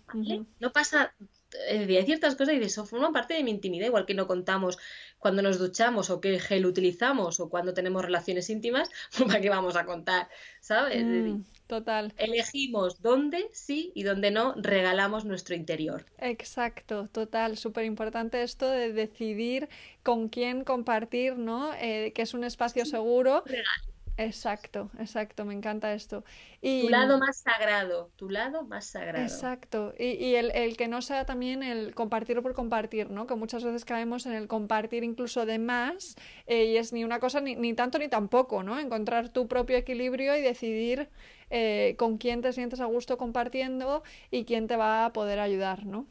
No 0.59 0.73
pasa, 0.73 1.13
eh, 1.69 1.87
hay 1.97 2.05
ciertas 2.05 2.35
cosas 2.35 2.55
y 2.55 2.59
de 2.59 2.65
eso 2.65 2.85
forman 2.85 3.13
parte 3.13 3.33
de 3.33 3.43
mi 3.43 3.51
intimidad, 3.51 3.87
igual 3.87 4.05
que 4.05 4.13
no 4.13 4.27
contamos 4.27 4.77
cuando 5.19 5.41
nos 5.41 5.57
duchamos 5.57 6.09
o 6.09 6.19
qué 6.19 6.37
gel 6.37 6.65
utilizamos 6.65 7.39
o 7.39 7.49
cuando 7.49 7.73
tenemos 7.73 8.03
relaciones 8.03 8.49
íntimas, 8.49 8.89
¿para 9.25 9.39
qué 9.39 9.49
vamos 9.49 9.77
a 9.77 9.85
contar? 9.85 10.27
¿Sabes? 10.59 11.05
Mm. 11.05 11.43
Total. 11.73 12.13
Elegimos 12.17 13.01
dónde 13.01 13.49
sí 13.51 13.91
y 13.95 14.03
dónde 14.03 14.29
no 14.29 14.53
regalamos 14.57 15.25
nuestro 15.25 15.55
interior. 15.55 16.05
Exacto, 16.19 17.07
total. 17.11 17.57
Súper 17.57 17.85
importante 17.85 18.43
esto 18.43 18.69
de 18.69 18.93
decidir 18.93 19.69
con 20.03 20.29
quién 20.29 20.65
compartir, 20.65 21.35
¿no? 21.35 21.73
Eh, 21.73 22.11
que 22.13 22.21
es 22.21 22.35
un 22.35 22.43
espacio 22.43 22.85
seguro. 22.85 23.43
Exacto, 24.17 24.91
exacto, 24.99 25.43
me 25.43 25.55
encanta 25.55 25.93
esto. 25.93 26.23
Y... 26.61 26.83
Tu 26.83 26.89
lado 26.89 27.17
más 27.17 27.37
sagrado, 27.37 28.11
tu 28.15 28.29
lado 28.29 28.63
más 28.63 28.85
sagrado. 28.85 29.23
Exacto, 29.23 29.93
y, 29.97 30.11
y 30.23 30.35
el, 30.35 30.51
el, 30.51 30.77
que 30.77 30.87
no 30.87 31.01
sea 31.01 31.25
también 31.25 31.63
el 31.63 31.95
compartir 31.95 32.39
por 32.43 32.53
compartir, 32.53 33.09
¿no? 33.09 33.25
Que 33.25 33.33
muchas 33.33 33.63
veces 33.63 33.85
caemos 33.85 34.27
en 34.27 34.33
el 34.33 34.47
compartir 34.47 35.03
incluso 35.03 35.47
de 35.47 35.57
más 35.57 36.15
eh, 36.45 36.65
y 36.65 36.77
es 36.77 36.93
ni 36.93 37.03
una 37.03 37.19
cosa 37.19 37.41
ni, 37.41 37.55
ni, 37.55 37.73
tanto 37.73 37.97
ni 37.97 38.07
tampoco, 38.07 38.61
¿no? 38.61 38.79
Encontrar 38.79 39.29
tu 39.29 39.47
propio 39.47 39.77
equilibrio 39.77 40.35
y 40.37 40.41
decidir 40.41 41.09
eh, 41.49 41.95
con 41.97 42.17
quién 42.17 42.41
te 42.41 42.53
sientes 42.53 42.81
a 42.81 42.85
gusto 42.85 43.17
compartiendo 43.17 44.03
y 44.29 44.45
quién 44.45 44.67
te 44.67 44.75
va 44.75 45.05
a 45.05 45.13
poder 45.13 45.39
ayudar, 45.39 45.87
¿no? 45.87 46.05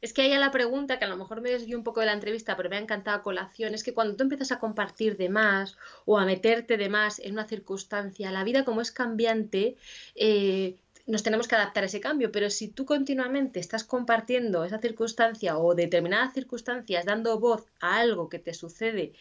Es 0.00 0.14
que 0.14 0.22
hay 0.22 0.34
la 0.38 0.50
pregunta, 0.50 0.98
que 0.98 1.04
a 1.04 1.08
lo 1.08 1.16
mejor 1.16 1.42
me 1.42 1.50
desvío 1.50 1.76
un 1.76 1.84
poco 1.84 2.00
de 2.00 2.06
la 2.06 2.14
entrevista, 2.14 2.56
pero 2.56 2.70
me 2.70 2.76
ha 2.76 2.80
encantado 2.80 3.22
colación, 3.22 3.74
es 3.74 3.84
que 3.84 3.92
cuando 3.92 4.16
tú 4.16 4.22
empiezas 4.22 4.50
a 4.52 4.58
compartir 4.58 5.16
de 5.18 5.28
más 5.28 5.76
o 6.06 6.18
a 6.18 6.24
meterte 6.24 6.78
de 6.78 6.88
más 6.88 7.18
en 7.18 7.32
una 7.32 7.46
circunstancia, 7.46 8.30
la 8.30 8.44
vida 8.44 8.64
como 8.64 8.80
es 8.80 8.92
cambiante, 8.92 9.76
eh, 10.14 10.76
nos 11.06 11.22
tenemos 11.22 11.48
que 11.48 11.54
adaptar 11.54 11.82
a 11.82 11.86
ese 11.86 12.00
cambio, 12.00 12.32
pero 12.32 12.48
si 12.50 12.68
tú 12.68 12.86
continuamente 12.86 13.60
estás 13.60 13.84
compartiendo 13.84 14.64
esa 14.64 14.78
circunstancia 14.78 15.58
o 15.58 15.74
determinadas 15.74 16.32
circunstancias, 16.32 17.04
dando 17.04 17.38
voz 17.38 17.66
a 17.80 17.98
algo 17.98 18.28
que 18.28 18.38
te 18.38 18.54
sucede 18.54 19.12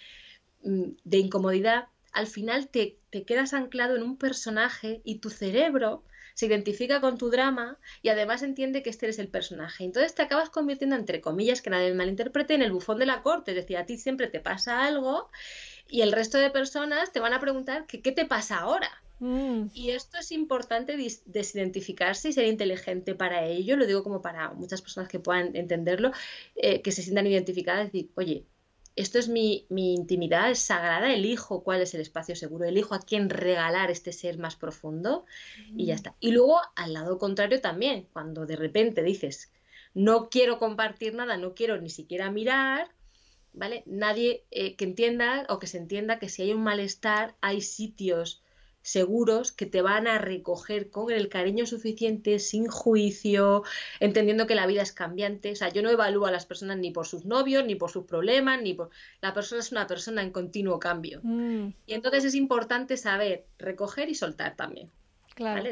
mm, 0.63 0.91
de 1.03 1.17
incomodidad, 1.17 1.88
al 2.13 2.27
final 2.27 2.69
te, 2.69 2.98
te 3.09 3.24
quedas 3.24 3.53
anclado 3.53 3.95
en 3.95 4.03
un 4.03 4.17
personaje 4.17 5.01
y 5.03 5.15
tu 5.19 5.29
cerebro 5.29 6.03
se 6.39 6.46
identifica 6.46 7.01
con 7.01 7.17
tu 7.17 7.29
drama 7.29 7.77
y 8.01 8.08
además 8.08 8.43
entiende 8.43 8.81
que 8.81 8.89
este 8.89 9.08
eres 9.08 9.19
el 9.19 9.27
personaje. 9.27 9.84
Entonces 9.84 10.15
te 10.15 10.22
acabas 10.22 10.50
convirtiendo, 10.50 10.96
entre 10.96 11.19
comillas, 11.19 11.62
que 11.62 11.69
nadie 11.69 11.93
malinterprete, 11.93 12.53
en 12.53 12.62
el 12.62 12.72
bufón 12.72 12.98
de 12.98 13.05
la 13.05 13.24
corte. 13.24 13.51
Es 13.51 13.58
decir, 13.58 13.75
a 13.75 13.86
ti 13.86 13.98
siempre 13.98 14.27
te 14.27 14.39
pasa 14.39 14.86
algo 14.86 15.29
y 15.89 16.00
el 16.00 16.13
resto 16.13 16.38
de 16.38 16.50
personas 16.50 17.12
te 17.12 17.19
van 17.19 17.34
a 17.34 17.41
preguntar 17.41 17.86
que, 17.88 18.01
qué 18.01 18.13
te 18.13 18.24
pasa 18.24 18.60
ahora. 18.60 18.89
Mm. 19.19 19.63
Y 19.74 19.89
esto 19.89 20.17
es 20.17 20.31
importante 20.31 20.96
desidentificarse 21.25 22.29
y 22.29 22.31
ser 22.31 22.46
inteligente 22.46 23.15
para 23.15 23.46
ello. 23.46 23.75
Lo 23.75 23.86
digo 23.86 24.01
como 24.01 24.22
para 24.22 24.51
muchas 24.51 24.81
personas 24.81 25.10
que 25.10 25.19
puedan 25.19 25.58
entenderlo, 25.58 26.13
eh, 26.55 26.81
que 26.81 26.93
se 26.93 27.01
sientan 27.01 27.27
identificadas, 27.27 27.91
decir, 27.91 28.12
oye, 28.15 28.46
esto 28.96 29.17
es 29.19 29.29
mi, 29.29 29.65
intimidad, 29.69 30.51
es 30.51 30.60
sagrada, 30.60 31.13
elijo 31.13 31.63
cuál 31.63 31.81
es 31.81 31.93
el 31.93 32.01
espacio 32.01 32.36
seguro, 32.36 32.65
elijo 32.65 32.96
a 32.96 33.00
quién 33.00 33.29
regalar 33.29 33.91
este 33.91 34.12
ser 34.12 34.38
más 34.38 34.55
profundo 34.55 35.25
y 35.75 35.86
ya 35.86 35.96
está. 35.96 36.15
Y 36.19 36.31
luego 36.31 36.60
al 36.75 36.93
lado 36.93 37.17
contrario 37.17 37.62
también, 37.62 38.08
cuando 38.12 38.46
de 38.46 38.55
repente 38.55 39.01
dices, 39.03 39.51
no 39.93 40.29
quiero 40.29 40.60
compartir 40.60 41.13
nada, 41.13 41.38
no 41.38 41.53
quiero 41.53 41.79
ni 41.79 41.89
siquiera 41.89 42.29
mirar, 42.29 42.89
¿vale? 43.53 43.84
Nadie 43.86 44.43
eh, 44.51 44.75
que 44.75 44.86
entienda 44.86 45.46
o 45.50 45.60
que 45.60 45.67
se 45.67 45.77
entienda 45.77 46.19
que 46.19 46.29
si 46.29 46.41
hay 46.43 46.53
un 46.53 46.63
malestar, 46.63 47.36
hay 47.41 47.62
sitios 47.62 48.41
seguros 48.91 49.51
que 49.51 49.65
te 49.65 49.81
van 49.81 50.08
a 50.08 50.17
recoger 50.17 50.89
con 50.89 51.12
el 51.12 51.29
cariño 51.29 51.65
suficiente, 51.65 52.39
sin 52.39 52.67
juicio, 52.67 53.63
entendiendo 54.00 54.48
que 54.48 54.55
la 54.55 54.67
vida 54.67 54.81
es 54.81 54.91
cambiante. 54.91 55.51
O 55.51 55.55
sea, 55.55 55.69
yo 55.69 55.81
no 55.81 55.89
evalúo 55.89 56.25
a 56.25 56.31
las 56.31 56.46
personas 56.46 56.77
ni 56.77 56.91
por 56.91 57.08
sus 57.08 57.25
novios, 57.25 57.65
ni 57.65 57.75
por 57.75 57.91
sus 57.91 58.05
problemas, 58.05 58.62
ni 58.62 58.74
por... 58.74 58.89
La 59.22 59.34
persona 59.34 59.62
es 59.62 59.72
una 59.72 59.88
persona 59.88 60.22
en 60.22 60.31
continuo 60.31 60.79
cambio. 60.79 61.19
Mm. 61.24 61.67
Y 61.86 61.93
entonces 61.93 62.25
es 62.25 62.36
importante 62.36 62.98
saber 62.98 63.46
recoger 63.58 64.10
y 64.10 64.15
soltar 64.15 64.55
también. 64.55 64.89
Claro. 65.36 65.63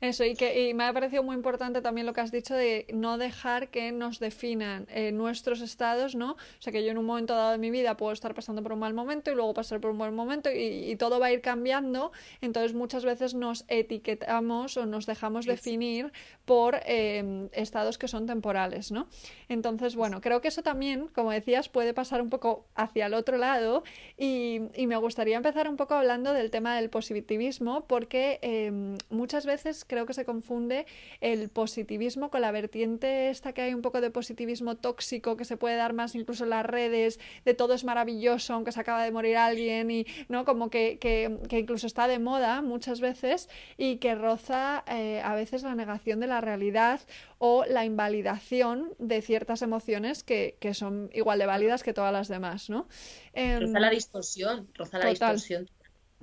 Eso, 0.00 0.24
y 0.24 0.34
que 0.34 0.68
y 0.68 0.74
me 0.74 0.84
ha 0.84 0.92
parecido 0.92 1.22
muy 1.22 1.34
importante 1.34 1.80
también 1.80 2.06
lo 2.06 2.12
que 2.12 2.20
has 2.20 2.30
dicho 2.30 2.54
de 2.54 2.86
no 2.92 3.16
dejar 3.16 3.68
que 3.68 3.92
nos 3.92 4.18
definan 4.18 4.86
eh, 4.90 5.10
nuestros 5.10 5.62
estados, 5.62 6.14
¿no? 6.14 6.32
O 6.32 6.36
sea, 6.58 6.70
que 6.70 6.84
yo 6.84 6.90
en 6.90 6.98
un 6.98 7.06
momento 7.06 7.34
dado 7.34 7.52
de 7.52 7.58
mi 7.58 7.70
vida 7.70 7.96
puedo 7.96 8.12
estar 8.12 8.34
pasando 8.34 8.62
por 8.62 8.74
un 8.74 8.80
mal 8.80 8.92
momento 8.92 9.30
y 9.30 9.34
luego 9.34 9.54
pasar 9.54 9.80
por 9.80 9.90
un 9.90 9.98
buen 9.98 10.14
momento 10.14 10.50
y, 10.52 10.94
todo 10.96 11.20
va 11.20 11.26
a 11.26 11.32
ir 11.32 11.42
cambiando, 11.42 12.10
entonces 12.40 12.74
muchas 12.74 13.04
veces 13.04 13.34
nos 13.34 13.64
etiquetamos 13.68 14.76
o 14.76 14.86
nos 14.86 15.04
dejamos 15.04 15.44
definir 15.44 16.10
por 16.46 16.80
em, 16.86 17.48
estados 17.52 17.98
que 17.98 18.08
son 18.08 18.26
temporales, 18.26 18.92
¿no? 18.92 19.08
Entonces, 19.48 19.94
bueno, 19.94 20.20
creo 20.20 20.40
que 20.40 20.48
eso 20.48 20.62
también, 20.62 21.08
como 21.08 21.32
decías, 21.32 21.68
puede 21.68 21.92
pasar 21.92 22.22
un 22.22 22.30
poco 22.30 22.66
hacia 22.74 23.06
el 23.06 23.14
otro 23.14 23.36
lado 23.36 23.82
y, 24.16 24.62
y 24.74 24.86
me 24.86 24.96
gustaría 24.96 25.36
empezar 25.36 25.68
un 25.68 25.76
poco 25.76 25.94
hablando 25.94 26.32
del 26.32 26.50
tema 26.50 26.76
del 26.76 26.88
positivismo 26.90 27.84
porque 27.86 28.38
em, 28.42 28.96
muchas 29.10 29.46
veces 29.46 29.85
creo 29.86 30.06
que 30.06 30.14
se 30.14 30.24
confunde 30.24 30.86
el 31.20 31.48
positivismo 31.48 32.30
con 32.30 32.40
la 32.40 32.50
vertiente 32.50 33.30
esta 33.30 33.52
que 33.52 33.62
hay 33.62 33.74
un 33.74 33.82
poco 33.82 34.00
de 34.00 34.10
positivismo 34.10 34.76
tóxico 34.76 35.36
que 35.36 35.44
se 35.44 35.56
puede 35.56 35.76
dar 35.76 35.92
más 35.92 36.14
incluso 36.14 36.44
en 36.44 36.50
las 36.50 36.66
redes, 36.66 37.18
de 37.44 37.54
todo 37.54 37.74
es 37.74 37.84
maravilloso 37.84 38.54
aunque 38.54 38.72
se 38.72 38.80
acaba 38.80 39.02
de 39.04 39.10
morir 39.10 39.36
alguien 39.36 39.90
y 39.90 40.06
no 40.28 40.44
como 40.44 40.70
que, 40.70 40.98
que, 40.98 41.58
incluso 41.58 41.86
está 41.86 42.08
de 42.08 42.18
moda 42.18 42.62
muchas 42.62 43.00
veces 43.00 43.48
y 43.76 43.96
que 43.96 44.14
roza 44.14 44.84
eh, 44.86 45.20
a 45.24 45.34
veces 45.34 45.62
la 45.62 45.74
negación 45.74 46.20
de 46.20 46.26
la 46.26 46.40
realidad 46.40 47.00
o 47.38 47.64
la 47.66 47.84
invalidación 47.84 48.94
de 48.98 49.20
ciertas 49.22 49.62
emociones 49.62 50.22
que, 50.22 50.56
que 50.60 50.74
son 50.74 51.10
igual 51.12 51.38
de 51.38 51.46
válidas 51.46 51.82
que 51.82 51.92
todas 51.92 52.12
las 52.12 52.28
demás, 52.28 52.70
¿no? 52.70 52.88
roza 53.34 53.80
la 53.80 53.88
em, 53.88 53.94
distorsión, 53.94 54.68
roza 54.74 54.98
la 54.98 55.10
distorsión. 55.10 55.68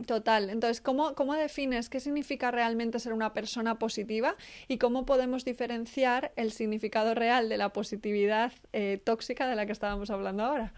Total. 0.07 0.49
Entonces, 0.49 0.81
¿cómo, 0.81 1.13
¿cómo, 1.13 1.35
defines 1.35 1.87
qué 1.87 1.99
significa 1.99 2.49
realmente 2.49 2.97
ser 2.99 3.13
una 3.13 3.31
persona 3.31 3.77
positiva 3.77 4.35
y 4.67 4.79
cómo 4.79 5.05
podemos 5.05 5.45
diferenciar 5.45 6.33
el 6.35 6.51
significado 6.51 7.13
real 7.13 7.47
de 7.47 7.57
la 7.57 7.69
positividad 7.69 8.51
eh, 8.73 8.99
tóxica 9.03 9.47
de 9.47 9.55
la 9.55 9.67
que 9.67 9.71
estábamos 9.71 10.09
hablando 10.09 10.43
ahora? 10.43 10.73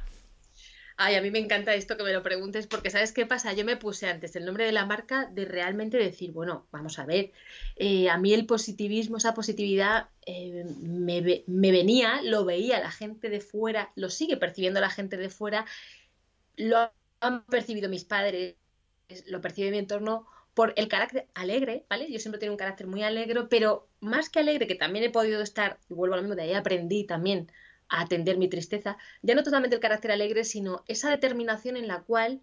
Ay, 0.97 1.15
a 1.15 1.21
mí 1.21 1.31
me 1.31 1.39
encanta 1.39 1.73
esto 1.75 1.95
que 1.95 2.03
me 2.03 2.11
lo 2.11 2.23
preguntes 2.23 2.67
porque 2.67 2.89
¿sabes 2.89 3.13
qué 3.13 3.25
pasa? 3.25 3.53
Yo 3.53 3.63
me 3.63 3.77
puse 3.77 4.07
antes 4.07 4.35
el 4.35 4.45
nombre 4.45 4.65
de 4.65 4.73
la 4.73 4.85
marca 4.85 5.29
de 5.31 5.45
realmente 5.45 5.97
decir, 5.97 6.31
bueno, 6.31 6.67
vamos 6.71 6.99
a 6.99 7.05
ver, 7.05 7.31
eh, 7.77 8.09
a 8.09 8.17
mí 8.17 8.33
el 8.33 8.45
positivismo, 8.45 9.17
esa 9.17 9.33
positividad 9.33 10.09
eh, 10.25 10.65
me, 10.81 11.43
me 11.47 11.71
venía, 11.71 12.21
lo 12.21 12.43
veía 12.43 12.79
la 12.79 12.91
gente 12.91 13.29
de 13.29 13.39
fuera, 13.39 13.91
lo 13.95 14.09
sigue 14.09 14.35
percibiendo 14.37 14.81
la 14.81 14.89
gente 14.89 15.15
de 15.15 15.29
fuera, 15.29 15.65
lo 16.57 16.91
han 17.19 17.45
percibido 17.45 17.89
mis 17.89 18.05
padres 18.05 18.55
lo 19.27 19.41
percibe 19.41 19.71
mi 19.71 19.77
entorno 19.77 20.27
por 20.53 20.73
el 20.77 20.87
carácter 20.87 21.27
alegre, 21.33 21.85
¿vale? 21.89 22.09
Yo 22.09 22.17
siempre 22.19 22.39
tengo 22.39 22.53
un 22.53 22.57
carácter 22.57 22.87
muy 22.87 23.03
alegre, 23.03 23.43
pero 23.49 23.87
más 23.99 24.29
que 24.29 24.39
alegre, 24.39 24.67
que 24.67 24.75
también 24.75 25.03
he 25.05 25.09
podido 25.09 25.41
estar, 25.41 25.79
y 25.89 25.93
vuelvo 25.93 26.13
a 26.13 26.17
lo 26.17 26.23
mismo, 26.23 26.35
de 26.35 26.43
ahí 26.43 26.53
aprendí 26.53 27.03
también 27.03 27.51
a 27.89 28.01
atender 28.01 28.37
mi 28.37 28.47
tristeza, 28.47 28.97
ya 29.21 29.35
no 29.35 29.43
totalmente 29.43 29.75
el 29.75 29.81
carácter 29.81 30.11
alegre, 30.11 30.45
sino 30.45 30.83
esa 30.87 31.09
determinación 31.09 31.75
en 31.77 31.87
la 31.87 32.01
cual 32.03 32.41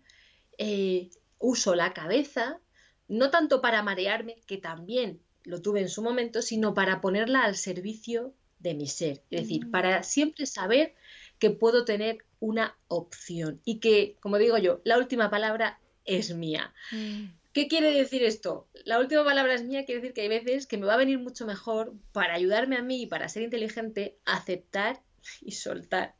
eh, 0.58 1.10
uso 1.38 1.74
la 1.74 1.94
cabeza, 1.94 2.60
no 3.08 3.30
tanto 3.30 3.62
para 3.62 3.82
marearme, 3.82 4.36
que 4.46 4.58
también 4.58 5.20
lo 5.44 5.62
tuve 5.62 5.80
en 5.80 5.88
su 5.88 6.02
momento, 6.02 6.42
sino 6.42 6.74
para 6.74 7.00
ponerla 7.00 7.44
al 7.44 7.56
servicio 7.56 8.34
de 8.58 8.74
mi 8.74 8.86
ser. 8.86 9.22
Es 9.30 9.42
decir, 9.42 9.66
mm. 9.66 9.70
para 9.70 10.02
siempre 10.02 10.46
saber 10.46 10.94
que 11.38 11.50
puedo 11.50 11.84
tener 11.84 12.18
una 12.40 12.76
opción 12.88 13.60
y 13.64 13.80
que, 13.80 14.16
como 14.20 14.38
digo 14.38 14.58
yo, 14.58 14.80
la 14.84 14.98
última 14.98 15.30
palabra 15.30 15.80
es 16.04 16.34
mía. 16.34 16.72
Mm. 16.90 17.26
¿Qué 17.52 17.68
quiere 17.68 17.92
decir 17.92 18.22
esto? 18.22 18.68
La 18.84 18.98
última 18.98 19.24
palabra 19.24 19.54
es 19.54 19.62
mía, 19.62 19.84
quiere 19.84 20.00
decir 20.00 20.14
que 20.14 20.22
hay 20.22 20.28
veces 20.28 20.66
que 20.66 20.78
me 20.78 20.86
va 20.86 20.94
a 20.94 20.98
venir 20.98 21.18
mucho 21.18 21.46
mejor 21.46 21.92
para 22.12 22.34
ayudarme 22.34 22.76
a 22.76 22.82
mí 22.82 23.02
y 23.02 23.06
para 23.06 23.28
ser 23.28 23.42
inteligente, 23.42 24.16
aceptar 24.24 25.02
y 25.42 25.52
soltar. 25.52 26.14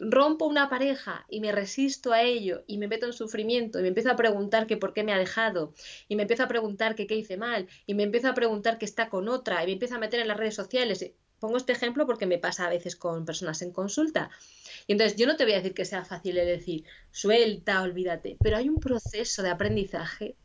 rompo 0.00 0.46
una 0.46 0.70
pareja 0.70 1.26
y 1.28 1.40
me 1.40 1.52
resisto 1.52 2.12
a 2.12 2.22
ello 2.22 2.64
y 2.66 2.78
me 2.78 2.88
meto 2.88 3.06
en 3.06 3.12
sufrimiento 3.12 3.78
y 3.78 3.82
me 3.82 3.88
empiezo 3.88 4.10
a 4.10 4.16
preguntar 4.16 4.66
que 4.66 4.78
por 4.78 4.94
qué 4.94 5.04
me 5.04 5.12
ha 5.12 5.18
dejado 5.18 5.74
y 6.08 6.16
me 6.16 6.22
empiezo 6.22 6.44
a 6.44 6.48
preguntar 6.48 6.94
que 6.94 7.06
qué 7.06 7.16
hice 7.16 7.36
mal 7.36 7.68
y 7.86 7.94
me 7.94 8.02
empiezo 8.02 8.28
a 8.28 8.34
preguntar 8.34 8.78
que 8.78 8.86
está 8.86 9.10
con 9.10 9.28
otra 9.28 9.62
y 9.62 9.66
me 9.66 9.72
empiezo 9.74 9.96
a 9.96 9.98
meter 9.98 10.20
en 10.20 10.28
las 10.28 10.38
redes 10.38 10.54
sociales. 10.54 11.12
Pongo 11.42 11.56
este 11.56 11.72
ejemplo 11.72 12.06
porque 12.06 12.24
me 12.24 12.38
pasa 12.38 12.66
a 12.66 12.70
veces 12.70 12.94
con 12.94 13.24
personas 13.24 13.62
en 13.62 13.72
consulta. 13.72 14.30
Y 14.86 14.92
entonces 14.92 15.18
yo 15.18 15.26
no 15.26 15.34
te 15.34 15.42
voy 15.42 15.54
a 15.54 15.56
decir 15.56 15.74
que 15.74 15.84
sea 15.84 16.04
fácil 16.04 16.36
de 16.36 16.44
decir, 16.44 16.84
suelta, 17.10 17.82
olvídate, 17.82 18.36
pero 18.40 18.58
hay 18.58 18.68
un 18.68 18.76
proceso 18.76 19.42
de 19.42 19.50
aprendizaje 19.50 20.36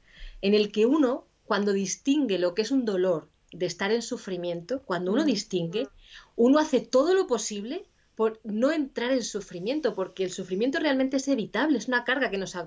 en 0.41 0.55
el 0.55 0.71
que 0.71 0.87
uno, 0.87 1.27
cuando 1.45 1.71
distingue 1.71 2.39
lo 2.39 2.55
que 2.55 2.63
es 2.63 2.71
un 2.71 2.83
dolor 2.83 3.29
de 3.51 3.67
estar 3.67 3.91
en 3.91 4.01
sufrimiento, 4.01 4.81
cuando 4.85 5.11
uno 5.11 5.21
mm. 5.21 5.27
distingue, 5.27 5.87
uno 6.35 6.57
hace 6.57 6.79
todo 6.79 7.13
lo 7.13 7.27
posible 7.27 7.85
por 8.15 8.39
no 8.43 8.71
entrar 8.71 9.11
en 9.11 9.23
sufrimiento, 9.23 9.93
porque 9.93 10.23
el 10.23 10.31
sufrimiento 10.31 10.79
realmente 10.79 11.17
es 11.17 11.27
evitable, 11.27 11.77
es 11.77 11.87
una 11.87 12.05
carga 12.05 12.31
que 12.31 12.39
nos 12.39 12.57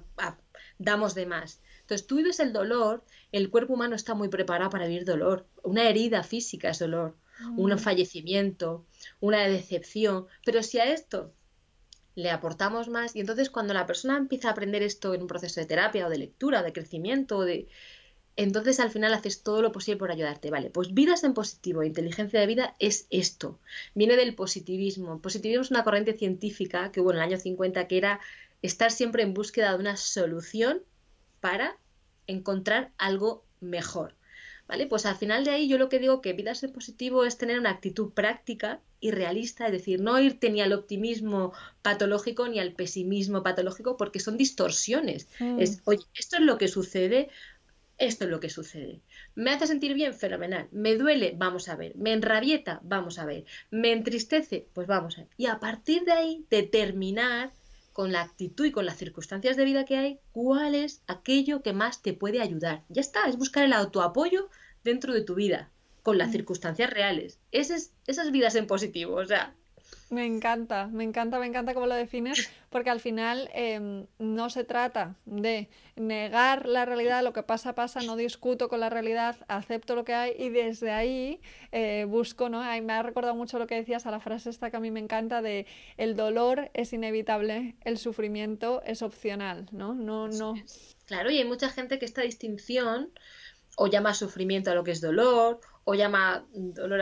damos 0.78 1.16
de 1.16 1.26
más. 1.26 1.60
Entonces 1.80 2.06
tú 2.06 2.18
vives 2.18 2.38
el 2.38 2.52
dolor, 2.52 3.02
el 3.32 3.50
cuerpo 3.50 3.72
humano 3.72 3.96
está 3.96 4.14
muy 4.14 4.28
preparado 4.28 4.70
para 4.70 4.86
vivir 4.86 5.04
dolor, 5.04 5.48
una 5.64 5.88
herida 5.88 6.22
física 6.22 6.70
es 6.70 6.78
dolor, 6.78 7.16
un 7.56 7.72
mm. 7.72 7.78
fallecimiento, 7.78 8.86
una 9.20 9.46
decepción, 9.46 10.26
pero 10.44 10.62
si 10.62 10.78
a 10.78 10.92
esto 10.92 11.32
le 12.14 12.30
aportamos 12.30 12.88
más 12.88 13.14
y 13.16 13.20
entonces 13.20 13.50
cuando 13.50 13.74
la 13.74 13.86
persona 13.86 14.16
empieza 14.16 14.48
a 14.48 14.52
aprender 14.52 14.82
esto 14.82 15.14
en 15.14 15.22
un 15.22 15.28
proceso 15.28 15.60
de 15.60 15.66
terapia 15.66 16.06
o 16.06 16.10
de 16.10 16.18
lectura 16.18 16.60
o 16.60 16.64
de 16.64 16.72
crecimiento 16.72 17.38
o 17.38 17.44
de 17.44 17.68
entonces 18.36 18.80
al 18.80 18.90
final 18.90 19.12
haces 19.12 19.42
todo 19.42 19.60
lo 19.60 19.72
posible 19.72 19.98
por 19.98 20.10
ayudarte, 20.10 20.50
vale, 20.50 20.70
pues 20.70 20.94
vidas 20.94 21.24
en 21.24 21.34
positivo, 21.34 21.82
inteligencia 21.82 22.40
de 22.40 22.46
vida 22.46 22.76
es 22.78 23.06
esto, 23.10 23.58
viene 23.94 24.16
del 24.16 24.34
positivismo. 24.34 25.14
El 25.14 25.20
positivismo 25.20 25.62
es 25.62 25.70
una 25.70 25.84
corriente 25.84 26.14
científica 26.14 26.90
que 26.90 27.00
hubo 27.00 27.10
en 27.10 27.16
el 27.16 27.22
año 27.22 27.36
50 27.36 27.86
que 27.86 27.98
era 27.98 28.20
estar 28.62 28.92
siempre 28.92 29.24
en 29.24 29.34
búsqueda 29.34 29.72
de 29.72 29.80
una 29.80 29.96
solución 29.96 30.82
para 31.40 31.76
encontrar 32.26 32.92
algo 32.96 33.44
mejor. 33.60 34.14
¿Vale? 34.70 34.86
Pues 34.86 35.04
al 35.04 35.16
final 35.16 35.42
de 35.42 35.50
ahí 35.50 35.66
yo 35.66 35.78
lo 35.78 35.88
que 35.88 35.98
digo 35.98 36.20
que 36.20 36.32
vidas 36.32 36.62
en 36.62 36.70
positivo 36.70 37.24
es 37.24 37.36
tener 37.36 37.58
una 37.58 37.70
actitud 37.70 38.12
práctica 38.12 38.80
y 39.00 39.10
realista, 39.10 39.66
es 39.66 39.72
decir, 39.72 40.00
no 40.00 40.20
irte 40.20 40.48
ni 40.48 40.60
al 40.60 40.72
optimismo 40.72 41.52
patológico 41.82 42.46
ni 42.46 42.60
al 42.60 42.72
pesimismo 42.74 43.42
patológico 43.42 43.96
porque 43.96 44.20
son 44.20 44.36
distorsiones. 44.36 45.26
Mm. 45.40 45.58
Es, 45.58 45.80
oye, 45.86 46.04
esto 46.14 46.36
es 46.36 46.42
lo 46.42 46.56
que 46.56 46.68
sucede, 46.68 47.30
esto 47.98 48.26
es 48.26 48.30
lo 48.30 48.38
que 48.38 48.48
sucede. 48.48 49.00
¿Me 49.34 49.50
hace 49.50 49.66
sentir 49.66 49.92
bien? 49.94 50.14
Fenomenal. 50.14 50.68
¿Me 50.70 50.94
duele? 50.94 51.34
Vamos 51.36 51.68
a 51.68 51.74
ver. 51.74 51.96
¿Me 51.96 52.12
enrabieta? 52.12 52.78
Vamos 52.84 53.18
a 53.18 53.24
ver. 53.24 53.46
¿Me 53.72 53.90
entristece? 53.90 54.68
Pues 54.72 54.86
vamos 54.86 55.18
a 55.18 55.22
ver. 55.22 55.30
Y 55.36 55.46
a 55.46 55.58
partir 55.58 56.04
de 56.04 56.12
ahí 56.12 56.44
determinar 56.48 57.50
con 57.92 58.12
la 58.12 58.22
actitud 58.22 58.66
y 58.66 58.70
con 58.70 58.86
las 58.86 58.98
circunstancias 58.98 59.56
de 59.56 59.64
vida 59.64 59.84
que 59.84 59.96
hay, 59.96 60.20
cuál 60.30 60.76
es 60.76 61.02
aquello 61.08 61.60
que 61.60 61.72
más 61.72 62.02
te 62.02 62.12
puede 62.12 62.40
ayudar. 62.40 62.84
Ya 62.88 63.00
está, 63.00 63.26
es 63.28 63.36
buscar 63.36 63.64
el 63.64 63.72
autoapoyo 63.72 64.48
dentro 64.84 65.12
de 65.12 65.22
tu 65.22 65.34
vida 65.34 65.70
con 66.02 66.18
las 66.18 66.28
mm. 66.28 66.32
circunstancias 66.32 66.90
reales. 66.90 67.38
Esas, 67.52 67.92
esas 68.06 68.32
vidas 68.32 68.54
en 68.54 68.66
positivo, 68.66 69.16
o 69.16 69.24
sea. 69.24 69.54
Me 70.10 70.26
encanta, 70.26 70.88
me 70.88 71.04
encanta, 71.04 71.38
me 71.38 71.46
encanta 71.46 71.72
cómo 71.72 71.86
lo 71.86 71.94
defines, 71.94 72.50
porque 72.68 72.90
al 72.90 72.98
final 72.98 73.48
em, 73.54 74.06
no 74.18 74.50
se 74.50 74.64
trata 74.64 75.14
de 75.24 75.68
negar 75.94 76.66
la 76.66 76.84
realidad, 76.84 77.22
lo 77.22 77.32
que 77.32 77.44
pasa, 77.44 77.76
pasa, 77.76 78.00
no 78.00 78.16
discuto 78.16 78.68
con 78.68 78.80
la 78.80 78.90
realidad, 78.90 79.36
acepto 79.46 79.94
lo 79.94 80.04
que 80.04 80.14
hay 80.14 80.34
y 80.36 80.48
desde 80.48 80.90
ahí 80.90 81.40
eh, 81.70 82.06
busco, 82.08 82.48
¿no? 82.48 82.60
me 82.82 82.92
ha 82.92 83.02
recordado 83.02 83.36
mucho 83.36 83.60
lo 83.60 83.68
que 83.68 83.76
decías 83.76 84.04
a 84.04 84.10
la 84.10 84.18
frase 84.18 84.50
esta 84.50 84.70
que 84.70 84.78
a 84.78 84.80
mí 84.80 84.90
me 84.90 84.98
encanta 84.98 85.42
de 85.42 85.66
el 85.96 86.16
dolor 86.16 86.70
es 86.74 86.92
inevitable, 86.92 87.76
el 87.84 87.96
sufrimiento 87.96 88.82
es 88.84 89.02
opcional, 89.02 89.68
¿no? 89.70 89.94
No, 89.94 90.26
no. 90.26 90.54
Claro, 91.06 91.30
y 91.30 91.38
hay 91.38 91.44
mucha 91.44 91.68
gente 91.68 91.98
que 92.00 92.04
esta 92.04 92.22
distinción 92.22 93.10
o 93.82 93.86
llama 93.86 94.12
sufrimiento 94.12 94.70
a 94.70 94.74
lo 94.74 94.84
que 94.84 94.90
es 94.90 95.00
dolor, 95.00 95.58
o 95.84 95.94
llama 95.94 96.46
dolor. 96.52 97.00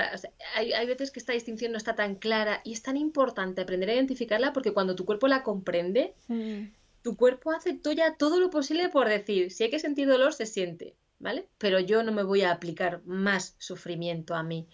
hay, 0.54 0.73
hay, 0.73 0.87
veces 0.87 1.11
que 1.11 1.18
esta 1.18 1.32
distinción 1.32 1.73
no 1.73 1.76
está 1.76 1.97
tan 1.97 2.14
clara 2.14 2.61
y 2.62 2.73
es 2.73 2.82
tan 2.82 2.97
importante 2.97 3.61
aprender 3.61 3.90
a 3.90 3.94
identificarla 3.94 4.52
porque 4.52 4.73
cuando 4.73 4.94
tu 4.94 5.04
cuerpo 5.04 5.26
la 5.26 5.42
comprende, 5.42 6.14
mm. 6.28 6.66
tu 7.02 7.16
cuerpo 7.16 7.50
hace 7.50 7.80
ya 7.97 8.14
todo 8.14 8.38
lo 8.38 8.50
posible 8.50 8.90
por 8.90 9.08
decir, 9.08 9.50
si 9.50 9.64
hay 9.64 9.70
que 9.70 9.80
sentir 9.80 10.06
dolor, 10.06 10.32
se 10.32 10.47
siente. 10.47 10.94
¿Vale? 11.20 11.48
Pero 11.58 11.80
yo 11.80 12.02
no 12.02 12.12
me 12.12 12.22
voy 12.22 12.42
a 12.42 12.52
aplicar 12.52 13.02
más 13.04 13.56
sufrimiento 13.58 14.34
a 14.34 14.42
mí. 14.42 14.68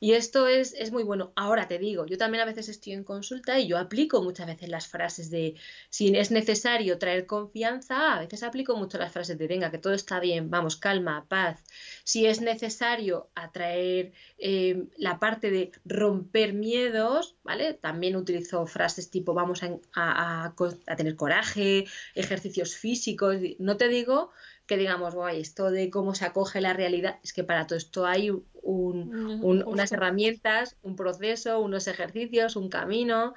Y 0.00 0.12
esto 0.12 0.46
es, 0.46 0.74
es, 0.74 0.92
muy 0.92 1.02
bueno. 1.02 1.32
Ahora 1.34 1.66
te 1.66 1.78
digo, 1.78 2.06
yo 2.06 2.16
también 2.18 2.42
a 2.42 2.46
veces 2.46 2.68
estoy 2.68 2.92
en 2.92 3.04
consulta 3.04 3.58
y 3.58 3.66
yo 3.66 3.78
aplico 3.78 4.22
muchas 4.22 4.46
veces 4.46 4.68
las 4.68 4.86
frases 4.86 5.30
de 5.30 5.56
si 5.90 6.16
es 6.16 6.30
necesario 6.30 6.98
traer 6.98 7.26
confianza, 7.26 8.14
a 8.14 8.20
veces 8.20 8.42
aplico 8.42 8.76
mucho 8.76 8.98
las 8.98 9.12
frases 9.12 9.38
de 9.38 9.46
venga, 9.48 9.70
que 9.70 9.78
todo 9.78 9.94
está 9.94 10.20
bien, 10.20 10.50
vamos, 10.50 10.76
calma, 10.76 11.26
paz. 11.28 11.64
Si 12.04 12.26
es 12.26 12.40
necesario 12.40 13.30
atraer 13.34 14.12
eh, 14.38 14.84
la 14.96 15.18
parte 15.18 15.50
de 15.50 15.72
romper 15.84 16.52
miedos, 16.52 17.36
¿vale? 17.42 17.74
También 17.74 18.16
utilizo 18.16 18.66
frases 18.66 19.10
tipo 19.10 19.34
vamos 19.34 19.62
a, 19.62 19.78
a, 19.94 20.54
a 20.86 20.96
tener 20.96 21.16
coraje, 21.16 21.86
ejercicios 22.14 22.76
físicos. 22.76 23.36
No 23.58 23.76
te 23.76 23.88
digo 23.88 24.30
que 24.68 24.76
digamos, 24.76 25.14
guay, 25.14 25.40
esto 25.40 25.70
de 25.70 25.88
cómo 25.88 26.14
se 26.14 26.26
acoge 26.26 26.60
la 26.60 26.74
realidad, 26.74 27.18
es 27.24 27.32
que 27.32 27.42
para 27.42 27.66
todo 27.66 27.78
esto 27.78 28.06
hay 28.06 28.30
unas 28.62 29.92
herramientas, 29.92 30.76
un 30.82 30.94
proceso, 30.94 31.58
unos 31.58 31.88
ejercicios, 31.88 32.54
un 32.54 32.68
camino, 32.68 33.34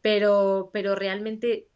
pero, 0.00 0.70
pero 0.72 0.94
realmente 0.94 1.68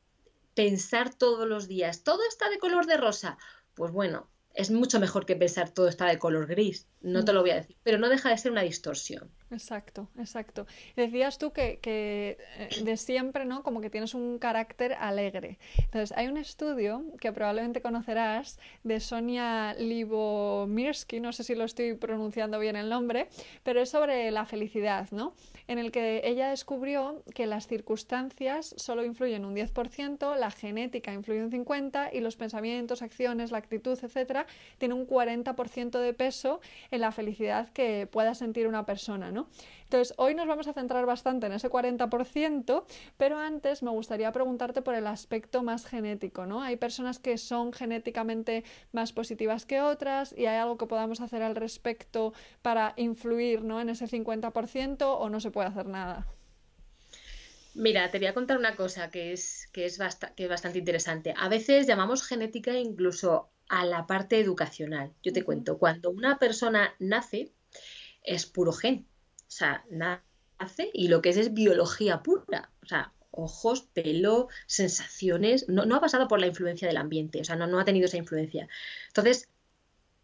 pensar 0.55 1.15
todos 1.15 1.47
los 1.47 1.69
días, 1.69 2.03
todo 2.03 2.21
está 2.27 2.49
de 2.49 2.59
color 2.59 2.87
de 2.87 2.97
rosa, 2.97 3.37
pues 3.75 3.93
bueno, 3.93 4.27
es 4.55 4.71
mucho 4.71 4.99
mejor 5.01 5.27
que 5.27 5.37
pensar 5.37 5.69
todo 5.69 5.89
está 5.89 6.07
de 6.07 6.19
color 6.19 6.47
gris, 6.47 6.87
no 7.03 7.27
te 7.27 7.35
lo 7.35 7.43
voy 7.43 7.51
a 7.51 7.57
decir, 7.57 7.77
pero 7.83 7.99
no 7.99 8.09
deja 8.09 8.31
de 8.31 8.39
ser 8.39 8.53
una 8.53 8.63
distorsión. 8.63 9.31
Exacto, 9.51 10.09
exacto. 10.19 10.67
Decías 10.97 11.39
tú 11.39 11.53
que, 11.53 11.79
que, 11.79 12.39
eh, 12.59 12.69
de 12.83 12.97
siempre, 12.97 13.45
¿no? 13.45 13.63
Como 13.63 13.81
que 13.81 13.91
tienes 13.91 14.15
un 14.15 14.39
carácter 14.39 14.95
alegre. 14.95 15.59
Entonces, 15.79 16.17
hay 16.17 16.27
un 16.27 16.39
estudio 16.39 17.05
que 17.21 17.33
probablemente 17.33 17.81
conocerás 17.81 18.59
de 18.83 18.99
Sonia 19.01 19.75
Libomirsky, 19.75 21.21
no 21.21 21.33
sé 21.33 21.45
si 21.45 21.55
lo 21.55 21.65
estoy 21.65 21.95
pronunciando 21.95 22.59
bien 22.59 22.75
el 22.75 22.89
nombre, 22.89 23.29
pero 23.63 23.81
es 23.81 23.91
sobre 23.91 24.31
la 24.31 24.47
felicidad, 24.47 25.09
¿no? 25.13 25.35
En 25.69 25.79
el 25.79 25.93
que 25.93 26.23
ella 26.25 26.51
descubrió 26.51 27.23
que 27.35 27.47
las 27.47 27.67
circunstancias 27.67 28.75
solo 28.77 29.05
influyen 29.05 29.45
un 29.45 29.55
10%, 29.55 30.37
la 30.37 30.51
genética 30.51 31.13
influye 31.13 31.43
un 31.45 31.51
50% 31.51 32.11
y 32.13 32.21
los 32.21 32.37
pensamientos, 32.37 33.03
acciones, 33.03 33.51
la 33.51 33.59
actitud, 33.59 33.99
etcétera, 34.03 34.47
tienen 34.79 34.99
un 34.99 35.07
40% 35.07 35.99
de 35.99 36.13
peso 36.13 36.61
en 36.91 37.01
la 37.01 37.13
felicidad 37.13 37.69
que 37.73 38.09
pueda 38.11 38.35
sentir 38.35 38.67
una 38.67 38.85
persona, 38.85 39.31
¿no? 39.31 39.44
Entonces, 39.85 40.15
hoy 40.17 40.35
nos 40.35 40.47
vamos 40.47 40.67
a 40.67 40.73
centrar 40.73 41.07
bastante 41.07 41.47
en 41.47 41.53
ese 41.53 41.71
40%, 41.71 42.85
pero 43.17 43.39
antes 43.39 43.83
me 43.83 43.91
gustaría 43.91 44.33
preguntarte 44.33 44.83
por 44.83 44.95
el 44.95 45.07
aspecto 45.07 45.63
más 45.63 45.87
genético, 45.87 46.47
¿no? 46.47 46.63
Hay 46.63 46.77
personas 46.77 47.19
que 47.19 47.39
son 47.39 47.73
genéticamente 47.73 48.65
más 48.93 49.13
positivas 49.13 49.67
que 49.67 49.81
otras 49.81 50.35
y 50.37 50.47
hay 50.47 50.57
algo 50.57 50.79
que 50.79 50.87
podamos 50.87 51.21
hacer 51.21 51.43
al 51.43 51.55
respecto 51.55 52.33
para 52.63 52.95
influir, 52.97 53.63
¿no? 53.63 53.81
En 53.81 53.89
ese 53.89 54.07
50% 54.07 55.17
o 55.19 55.29
no 55.29 55.41
se 55.41 55.51
puede 55.51 55.69
hacer 55.69 55.87
nada. 55.87 56.27
Mira, 57.75 58.09
te 58.11 58.19
voy 58.19 58.29
a 58.29 58.35
contar 58.35 58.57
una 58.57 58.77
cosa 58.77 59.11
que 59.11 59.33
es, 59.33 59.69
que 59.73 59.85
es, 59.85 59.99
que 60.37 60.45
es 60.45 60.49
bastante 60.49 60.79
interesante. 60.79 61.35
A 61.37 61.49
veces 61.49 61.89
llamamos 61.89 62.23
genética 62.23 62.73
incluso 62.79 63.51
a 63.69 63.85
la 63.85 64.07
parte 64.07 64.39
educacional. 64.39 65.13
Yo 65.23 65.33
te 65.33 65.43
cuento, 65.43 65.79
cuando 65.79 66.11
una 66.11 66.39
persona 66.39 66.95
nace, 67.01 67.53
es 68.23 68.47
puro 68.47 68.73
gen. 68.73 69.09
O 69.47 69.51
sea, 69.51 69.85
nace 69.91 70.91
y 70.93 71.09
lo 71.09 71.23
que 71.23 71.31
es 71.31 71.37
es 71.37 71.55
biología 71.55 72.23
pura. 72.23 72.71
O 72.83 72.87
sea, 72.87 73.13
ojos, 73.31 73.83
pelo, 73.83 74.49
sensaciones. 74.67 75.69
No, 75.69 75.83
ha 75.95 76.01
pasado 76.01 76.29
por 76.29 76.41
la 76.41 76.47
influencia 76.47 76.89
del 76.89 76.97
ambiente, 76.97 77.41
o 77.41 77.45
sea, 77.45 77.57
no, 77.57 77.67
no 77.67 77.81
ha 77.81 77.85
tenido 77.85 78.07
esa 78.07 78.17
influencia. 78.17 78.69
Entonces, 79.09 79.49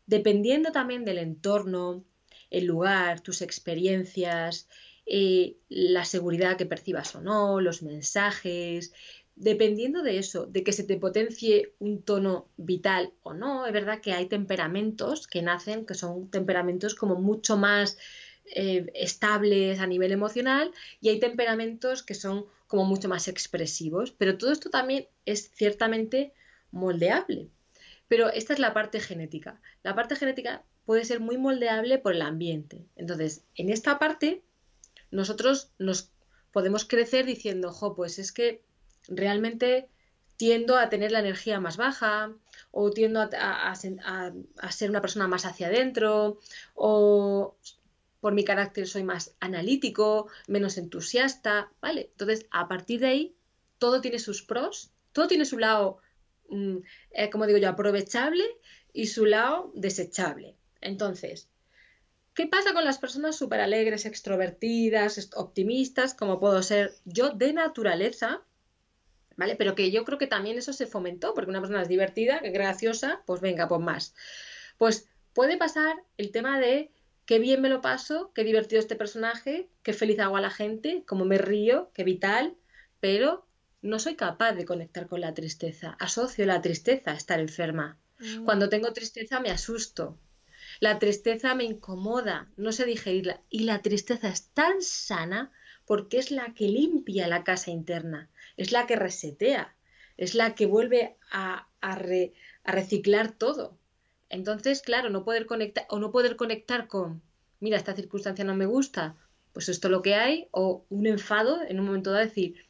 dependiendo 0.06 0.72
también 0.72 1.04
del 1.04 1.18
entorno, 1.18 2.04
el 2.50 2.66
lugar, 2.66 3.20
tus 3.20 3.42
experiencias, 3.42 4.68
eh, 5.06 5.56
la 5.68 6.04
seguridad 6.04 6.56
que 6.56 6.66
percibas 6.66 7.14
o 7.14 7.20
no, 7.20 7.60
los 7.60 7.82
mensajes, 7.82 8.92
dependiendo 9.36 10.02
de 10.02 10.18
eso, 10.18 10.46
de 10.46 10.62
que 10.62 10.72
se 10.72 10.84
te 10.84 10.98
potencie 10.98 11.74
un 11.78 12.02
tono 12.02 12.48
vital 12.56 13.12
o 13.22 13.32
no, 13.32 13.66
es 13.66 13.72
verdad 13.72 14.00
que 14.00 14.12
hay 14.12 14.26
temperamentos 14.26 15.26
que 15.26 15.42
nacen, 15.42 15.86
que 15.86 15.94
son 15.94 16.30
temperamentos 16.30 16.94
como 16.94 17.16
mucho 17.16 17.56
más 17.56 17.96
eh, 18.54 18.90
estables 18.94 19.80
a 19.80 19.86
nivel 19.86 20.12
emocional 20.12 20.72
y 21.00 21.08
hay 21.08 21.20
temperamentos 21.20 22.02
que 22.02 22.14
son 22.14 22.46
como 22.66 22.84
mucho 22.84 23.08
más 23.08 23.28
expresivos, 23.28 24.12
pero 24.12 24.38
todo 24.38 24.52
esto 24.52 24.70
también 24.70 25.08
es 25.26 25.50
ciertamente 25.52 26.32
moldeable. 26.70 27.48
Pero 28.08 28.28
esta 28.30 28.52
es 28.52 28.58
la 28.58 28.74
parte 28.74 29.00
genética. 29.00 29.60
La 29.82 29.94
parte 29.94 30.16
genética 30.16 30.64
puede 30.84 31.04
ser 31.04 31.20
muy 31.20 31.38
moldeable 31.38 31.98
por 31.98 32.14
el 32.14 32.22
ambiente. 32.22 32.84
Entonces, 32.96 33.44
en 33.54 33.70
esta 33.70 33.98
parte, 33.98 34.42
nosotros 35.10 35.70
nos 35.78 36.10
podemos 36.52 36.84
crecer 36.84 37.26
diciendo, 37.26 37.72
jo, 37.72 37.94
pues 37.94 38.18
es 38.18 38.32
que 38.32 38.62
realmente 39.08 39.88
tiendo 40.36 40.76
a 40.76 40.88
tener 40.88 41.12
la 41.12 41.20
energía 41.20 41.60
más 41.60 41.76
baja 41.76 42.32
o 42.70 42.90
tiendo 42.90 43.20
a, 43.20 43.74
ser 43.74 44.90
una 44.90 45.00
persona 45.00 45.28
más 45.28 45.44
hacia 45.44 45.66
adentro 45.66 46.38
o 46.74 47.56
por 48.20 48.32
mi 48.34 48.44
carácter 48.44 48.86
soy 48.86 49.02
más 49.02 49.34
analítico, 49.40 50.28
menos 50.46 50.78
entusiasta, 50.78 51.72
¿vale? 51.80 52.10
Entonces, 52.12 52.46
a 52.50 52.68
partir 52.68 53.00
de 53.00 53.06
ahí, 53.06 53.36
todo 53.78 54.00
tiene 54.00 54.18
sus 54.18 54.42
pros, 54.42 54.92
todo 55.12 55.26
tiene 55.26 55.44
su 55.44 55.58
lado, 55.58 55.98
mm, 56.48 56.76
eh, 57.12 57.30
como 57.30 57.46
digo 57.46 57.58
yo, 57.58 57.68
aprovechable 57.68 58.44
y 58.92 59.06
su 59.06 59.24
lado 59.24 59.72
desechable. 59.74 60.56
Entonces, 60.80 61.48
¿qué 62.34 62.46
pasa 62.46 62.72
con 62.74 62.84
las 62.84 62.98
personas 62.98 63.36
súper 63.36 63.60
alegres, 63.60 64.06
extrovertidas, 64.06 65.30
optimistas, 65.34 66.14
como 66.14 66.40
puedo 66.40 66.62
ser 66.62 66.92
yo 67.04 67.30
de 67.30 67.52
naturaleza? 67.52 68.44
¿vale? 69.40 69.56
Pero 69.56 69.74
que 69.74 69.90
yo 69.90 70.04
creo 70.04 70.18
que 70.18 70.26
también 70.26 70.58
eso 70.58 70.74
se 70.74 70.86
fomentó, 70.86 71.32
porque 71.32 71.48
una 71.48 71.60
persona 71.60 71.80
es 71.80 71.88
divertida, 71.88 72.40
graciosa, 72.40 73.22
pues 73.24 73.40
venga, 73.40 73.68
pues 73.68 73.80
más. 73.80 74.14
Pues 74.76 75.08
puede 75.32 75.56
pasar 75.56 75.96
el 76.18 76.30
tema 76.30 76.60
de 76.60 76.90
qué 77.30 77.38
bien 77.38 77.60
me 77.60 77.68
lo 77.68 77.80
paso, 77.80 78.32
qué 78.34 78.42
divertido 78.42 78.80
este 78.80 78.96
personaje, 78.96 79.68
qué 79.84 79.92
feliz 79.92 80.18
hago 80.18 80.36
a 80.36 80.40
la 80.40 80.50
gente, 80.50 81.04
cómo 81.06 81.24
me 81.24 81.38
río, 81.38 81.92
qué 81.94 82.02
vital, 82.02 82.56
pero 82.98 83.46
no 83.82 84.00
soy 84.00 84.16
capaz 84.16 84.54
de 84.54 84.64
conectar 84.64 85.06
con 85.06 85.20
la 85.20 85.32
tristeza. 85.32 85.96
Asocio 86.00 86.44
la 86.44 86.60
tristeza 86.60 87.12
a 87.12 87.14
estar 87.14 87.38
enferma. 87.38 88.00
Mm. 88.18 88.44
Cuando 88.44 88.68
tengo 88.68 88.92
tristeza 88.92 89.38
me 89.38 89.50
asusto. 89.50 90.18
La 90.80 90.98
tristeza 90.98 91.54
me 91.54 91.62
incomoda, 91.62 92.50
no 92.56 92.72
sé 92.72 92.84
digerirla. 92.84 93.40
Y 93.48 93.60
la 93.60 93.80
tristeza 93.80 94.28
es 94.28 94.48
tan 94.48 94.82
sana 94.82 95.52
porque 95.86 96.18
es 96.18 96.32
la 96.32 96.52
que 96.52 96.66
limpia 96.66 97.28
la 97.28 97.44
casa 97.44 97.70
interna 97.70 98.28
es 98.56 98.72
la 98.72 98.86
que 98.86 98.96
resetea, 98.96 99.74
es 100.16 100.34
la 100.34 100.54
que 100.54 100.66
vuelve 100.66 101.16
a, 101.30 101.68
reciclar 102.64 103.32
todo. 103.32 103.78
Entonces, 104.30 104.80
claro, 104.80 105.10
no 105.10 105.24
poder 105.24 105.46
conectar 105.46 105.86
o 105.90 105.98
no 105.98 106.10
poder 106.12 106.36
conectar 106.36 106.86
con, 106.86 107.22
mira, 107.58 107.76
esta 107.76 107.94
circunstancia 107.94 108.44
no 108.44 108.54
me 108.54 108.66
gusta, 108.66 109.16
pues 109.52 109.68
esto 109.68 109.88
es 109.88 109.92
lo 109.92 110.02
que 110.02 110.14
hay, 110.14 110.48
o 110.52 110.86
un 110.88 111.06
enfado 111.06 111.60
en 111.68 111.80
un 111.80 111.86
momento 111.86 112.12
de 112.12 112.24
decir, 112.24 112.66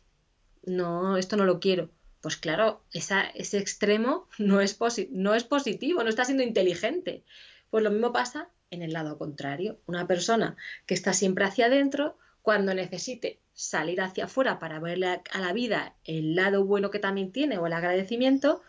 no, 0.65 1.17
esto 1.17 1.37
no 1.37 1.45
lo 1.45 1.61
quiero. 1.61 1.91
Pues 2.23 2.37
claro, 2.37 2.83
ese 2.93 3.59
extremo 3.59 4.29
no 4.39 4.61
es, 4.61 4.79
no 5.11 5.35
es 5.35 5.45
positivo, 5.45 6.03
no 6.03 6.09
está 6.09 6.25
siendo 6.25 6.43
inteligente. 6.43 7.25
Pues 7.71 7.85
lo 7.85 7.91
mismo 7.91 8.13
pasa 8.13 8.49
en 8.71 8.83
el 8.83 8.93
lado 8.93 9.19
contrario. 9.19 9.79
Una 9.87 10.07
persona 10.07 10.57
que 10.87 10.95
está 10.95 11.13
siempre 11.13 11.45
hacia 11.45 11.67
adentro, 11.67 12.17
cuando 12.43 12.75
necesite 12.75 13.41
salir 13.53 14.01
hacia 14.01 14.25
afuera 14.25 14.59
para 14.59 14.81
verle 14.81 15.21
a 15.31 15.41
la 15.41 15.53
vida 15.53 15.95
el 16.05 16.35
lado 16.35 16.65
bueno 16.65 16.91
que 16.91 16.99
también 16.99 17.33
tiene 17.33 17.59
o 17.59 17.67
el 17.67 17.75
agradecimiento, 17.75 18.63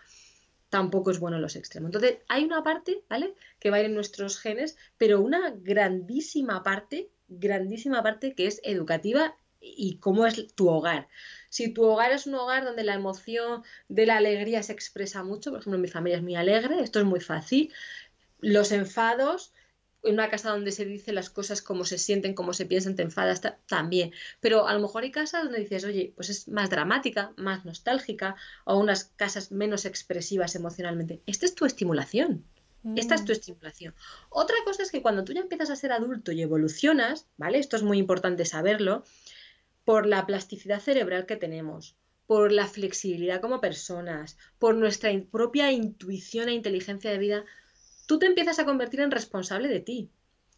tampoco 0.72 1.12
es 1.12 1.20
bueno 1.20 1.38
los 1.38 1.58
extremos. 1.58 1.90
Entonces, 1.90 2.20
hay 2.30 2.46
una 2.46 2.64
parte, 2.64 3.04
¿vale? 3.10 3.36
Que 3.60 3.70
va 3.70 3.78
a 3.78 3.80
ir 3.82 3.88
en 3.88 3.94
nuestros 3.94 4.40
genes, 4.40 4.78
pero 4.98 5.22
una 5.22 5.52
grandísima 5.52 6.64
parte, 6.64 7.12
grandísima 7.28 8.02
parte 8.02 8.34
que 8.34 8.48
es 8.48 8.62
educativa 8.64 9.36
y 9.60 9.98
cómo 9.98 10.26
es 10.26 10.56
tu 10.56 10.70
hogar. 10.70 11.10
Si 11.50 11.74
tu 11.74 11.84
hogar 11.84 12.14
es 12.14 12.26
un 12.26 12.36
hogar 12.36 12.64
donde 12.64 12.86
la 12.86 12.94
emoción 12.94 13.64
de 13.90 14.06
la 14.06 14.16
alegría 14.16 14.64
se 14.64 14.72
expresa 14.72 15.24
mucho, 15.24 15.52
por 15.52 15.60
ejemplo, 15.60 15.78
mi 15.78 15.90
familia 15.90 16.18
es 16.18 16.24
muy 16.24 16.36
alegre, 16.36 16.80
esto 16.82 17.00
es 17.00 17.06
muy 17.06 17.20
fácil. 17.20 17.74
Los 18.40 18.72
enfados, 18.72 19.54
en 20.04 20.14
una 20.14 20.30
casa 20.30 20.50
donde 20.50 20.72
se 20.72 20.86
dice 20.86 21.14
las 21.14 21.30
cosas 21.30 21.62
como 21.62 21.86
se 21.86 21.98
sienten, 21.98 22.34
como 22.34 22.54
se 22.54 22.66
piensan, 22.66 22.96
te 22.96 23.04
enfadas, 23.04 23.42
también. 23.68 24.12
Pero 24.40 24.68
a 24.68 24.74
lo 24.74 24.80
mejor 24.80 25.04
hay 25.04 25.12
casas 25.12 25.44
donde 25.44 25.60
dices, 25.60 25.84
oye, 25.84 26.14
pues 26.16 26.30
es 26.30 26.48
más 26.48 26.70
dramática, 26.70 27.34
más 27.38 27.66
nostálgica, 27.66 28.36
o 28.66 28.78
unas 28.78 29.06
casas 29.16 29.52
menos 29.52 29.86
expresivas 29.86 30.56
emocionalmente. 30.56 31.22
Esta 31.26 31.46
es 31.46 31.56
tu 31.56 31.66
estimulación. 31.66 32.44
Esta 32.96 33.14
es 33.14 33.24
tu 33.26 33.32
mm. 33.32 33.34
estimulación. 33.34 33.94
Otra 34.30 34.56
cosa 34.66 34.82
es 34.82 34.90
que 34.90 35.04
cuando 35.04 35.24
tú 35.24 35.34
ya 35.34 35.42
empiezas 35.42 35.70
a 35.70 35.76
ser 35.76 35.92
adulto 35.92 36.32
y 36.32 36.42
evolucionas, 36.42 37.28
¿vale? 37.38 37.60
Esto 37.60 37.76
es 37.76 37.84
muy 37.84 38.00
importante 38.00 38.44
saberlo, 38.46 39.04
por 39.86 40.08
la 40.08 40.26
plasticidad 40.26 40.80
cerebral 40.80 41.26
que 41.26 41.36
tenemos, 41.36 41.96
por 42.26 42.52
la 42.52 42.66
flexibilidad 42.66 43.42
como 43.42 43.62
personas, 43.62 44.38
por 44.58 44.76
nuestra 44.76 45.12
propia 45.32 45.72
intuición 45.72 46.50
e 46.50 46.54
inteligencia 46.54 47.12
de 47.12 47.18
vida, 47.18 47.46
tú 48.12 48.20
te 48.20 48.26
empiezas 48.26 48.60
a 48.60 48.66
convertir 48.66 49.00
en 49.00 49.10
responsable 49.10 49.70
de 49.70 49.80
ti. 49.80 50.10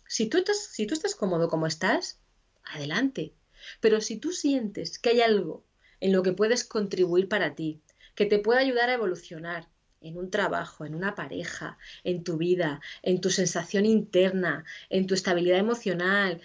Si 0.07 0.25
tú 0.25 0.39
estás, 0.39 0.57
si 0.57 0.87
tú 0.87 0.95
estás 0.95 1.13
cómodo 1.13 1.49
como 1.49 1.67
estás, 1.67 2.19
adelante. 2.63 3.35
Pero 3.79 4.01
si 4.01 4.17
tú 4.17 4.31
sientes 4.31 4.97
que 4.97 5.09
hay 5.11 5.21
algo 5.21 5.63
en 5.99 6.13
lo 6.13 6.23
que 6.23 6.33
puedes 6.33 6.63
contribuir 6.63 7.29
para 7.29 7.53
ti, 7.53 7.79
que 8.15 8.25
te 8.25 8.39
pueda 8.39 8.59
ayudar 8.59 8.89
a 8.89 8.95
evolucionar 8.95 9.69
en 10.01 10.17
un 10.17 10.31
trabajo, 10.31 10.83
en 10.83 10.95
una 10.95 11.13
pareja, 11.13 11.77
en 12.03 12.23
tu 12.23 12.37
vida, 12.37 12.81
en 13.03 13.21
tu 13.21 13.29
sensación 13.29 13.85
interna, 13.85 14.65
en 14.89 15.05
tu 15.05 15.13
estabilidad 15.13 15.59
emocional, 15.59 16.41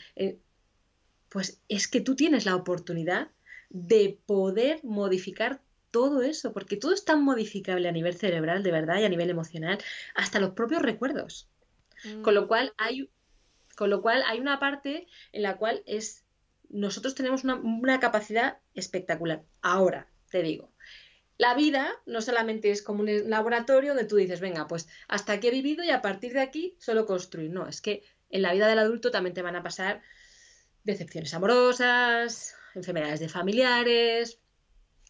pues 1.30 1.58
es 1.70 1.88
que 1.88 2.02
tú 2.02 2.16
tienes 2.16 2.44
la 2.44 2.54
oportunidad 2.54 3.30
de 3.70 4.18
poder 4.26 4.84
modificar 4.84 5.62
todo 5.98 6.22
eso, 6.22 6.52
porque 6.52 6.76
todo 6.76 6.94
es 6.94 7.04
tan 7.04 7.24
modificable 7.24 7.88
a 7.88 7.92
nivel 7.92 8.14
cerebral, 8.14 8.62
de 8.62 8.70
verdad, 8.70 9.00
y 9.00 9.04
a 9.04 9.08
nivel 9.08 9.30
emocional, 9.30 9.78
hasta 10.14 10.38
los 10.38 10.50
propios 10.50 10.80
recuerdos. 10.80 11.48
Con 12.22 12.36
lo 12.36 12.42
mm. 12.42 12.46
cual 12.46 12.72
hay 12.76 13.10
con 13.74 13.90
lo 13.90 14.00
cual 14.00 14.22
hay 14.28 14.38
una 14.38 14.60
parte 14.60 15.08
en 15.32 15.42
la 15.42 15.56
cual 15.56 15.82
es 15.86 16.24
nosotros 16.68 17.16
tenemos 17.16 17.42
una, 17.42 17.98
capacidad 17.98 18.58
espectacular. 18.74 19.42
Ahora, 19.60 20.06
te 20.30 20.40
digo, 20.42 20.70
la 21.36 21.54
vida 21.54 21.90
no 22.06 22.20
solamente 22.20 22.70
es 22.70 22.80
como 22.80 23.00
un 23.00 23.28
laboratorio 23.28 23.94
donde 23.94 24.08
tú 24.08 24.16
dices, 24.16 24.40
venga, 24.40 24.68
pues 24.68 24.88
hasta 25.08 25.32
aquí 25.32 25.48
he 25.48 25.50
vivido 25.50 25.82
y 25.82 25.90
a 25.90 26.02
partir 26.02 26.32
de 26.32 26.42
aquí 26.42 26.76
solo 26.78 27.06
construir. 27.06 27.50
No, 27.50 27.66
es 27.66 27.80
que 27.80 28.04
en 28.30 28.42
la 28.42 28.52
vida 28.52 28.68
del 28.68 28.78
adulto 28.78 29.10
también 29.10 29.34
te 29.34 29.42
van 29.42 29.56
a 29.56 29.64
pasar 29.64 30.02
decepciones 30.84 31.34
amorosas, 31.34 32.54
enfermedades 32.76 33.18
de 33.18 33.28
familiares, 33.28 34.38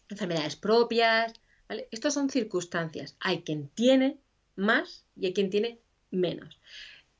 enfermedades 0.09 0.55
propias. 0.55 1.33
¿vale? 1.67 1.87
Estas 1.91 2.13
son 2.13 2.29
circunstancias. 2.29 3.15
Hay 3.19 3.43
quien 3.43 3.69
tiene 3.69 4.17
más 4.55 5.05
y 5.15 5.27
hay 5.27 5.33
quien 5.33 5.49
tiene 5.49 5.79
menos. 6.11 6.59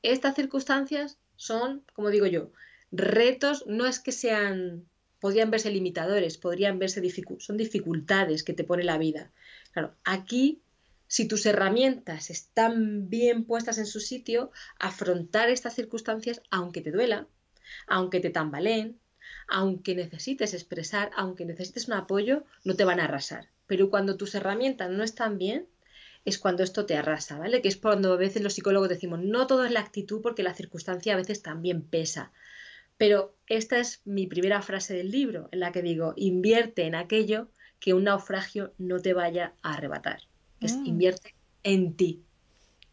Estas 0.02 0.34
circunstancias 0.34 1.18
son, 1.36 1.84
como 1.94 2.10
digo 2.10 2.26
yo, 2.26 2.52
retos, 2.90 3.64
no 3.66 3.86
es 3.86 4.00
que 4.00 4.12
sean, 4.12 4.86
podrían 5.20 5.50
verse 5.50 5.70
limitadores, 5.70 6.38
podrían 6.38 6.78
verse 6.78 7.02
son 7.38 7.56
dificultades 7.56 8.42
que 8.42 8.52
te 8.52 8.64
pone 8.64 8.84
la 8.84 8.98
vida. 8.98 9.30
Claro, 9.72 9.94
aquí, 10.04 10.62
si 11.06 11.26
tus 11.26 11.46
herramientas 11.46 12.30
están 12.30 13.08
bien 13.08 13.44
puestas 13.44 13.78
en 13.78 13.86
su 13.86 14.00
sitio, 14.00 14.50
afrontar 14.78 15.50
estas 15.50 15.74
circunstancias, 15.74 16.42
aunque 16.50 16.80
te 16.80 16.90
duela, 16.90 17.26
aunque 17.86 18.20
te 18.20 18.30
tambaleen, 18.30 18.98
aunque 19.50 19.94
necesites 19.94 20.54
expresar, 20.54 21.10
aunque 21.16 21.44
necesites 21.44 21.88
un 21.88 21.94
apoyo, 21.94 22.44
no 22.64 22.74
te 22.74 22.84
van 22.84 23.00
a 23.00 23.04
arrasar. 23.04 23.48
Pero 23.66 23.90
cuando 23.90 24.16
tus 24.16 24.34
herramientas 24.34 24.90
no 24.90 25.02
están 25.02 25.36
bien, 25.38 25.66
es 26.24 26.38
cuando 26.38 26.62
esto 26.62 26.86
te 26.86 26.96
arrasa, 26.96 27.38
¿vale? 27.38 27.60
Que 27.60 27.68
es 27.68 27.76
cuando 27.76 28.12
a 28.12 28.16
veces 28.16 28.42
los 28.42 28.54
psicólogos 28.54 28.88
decimos, 28.88 29.20
no 29.20 29.46
todo 29.46 29.64
es 29.64 29.72
la 29.72 29.80
actitud 29.80 30.20
porque 30.22 30.42
la 30.42 30.54
circunstancia 30.54 31.14
a 31.14 31.16
veces 31.16 31.42
también 31.42 31.82
pesa. 31.82 32.32
Pero 32.96 33.34
esta 33.46 33.78
es 33.78 34.02
mi 34.04 34.26
primera 34.26 34.62
frase 34.62 34.94
del 34.94 35.10
libro, 35.10 35.48
en 35.52 35.60
la 35.60 35.72
que 35.72 35.82
digo, 35.82 36.12
invierte 36.16 36.84
en 36.84 36.94
aquello 36.94 37.48
que 37.80 37.94
un 37.94 38.04
naufragio 38.04 38.74
no 38.78 39.00
te 39.00 39.14
vaya 39.14 39.54
a 39.62 39.74
arrebatar. 39.74 40.20
Es 40.60 40.76
mm. 40.76 40.86
invierte 40.86 41.34
en 41.62 41.96
ti. 41.96 42.22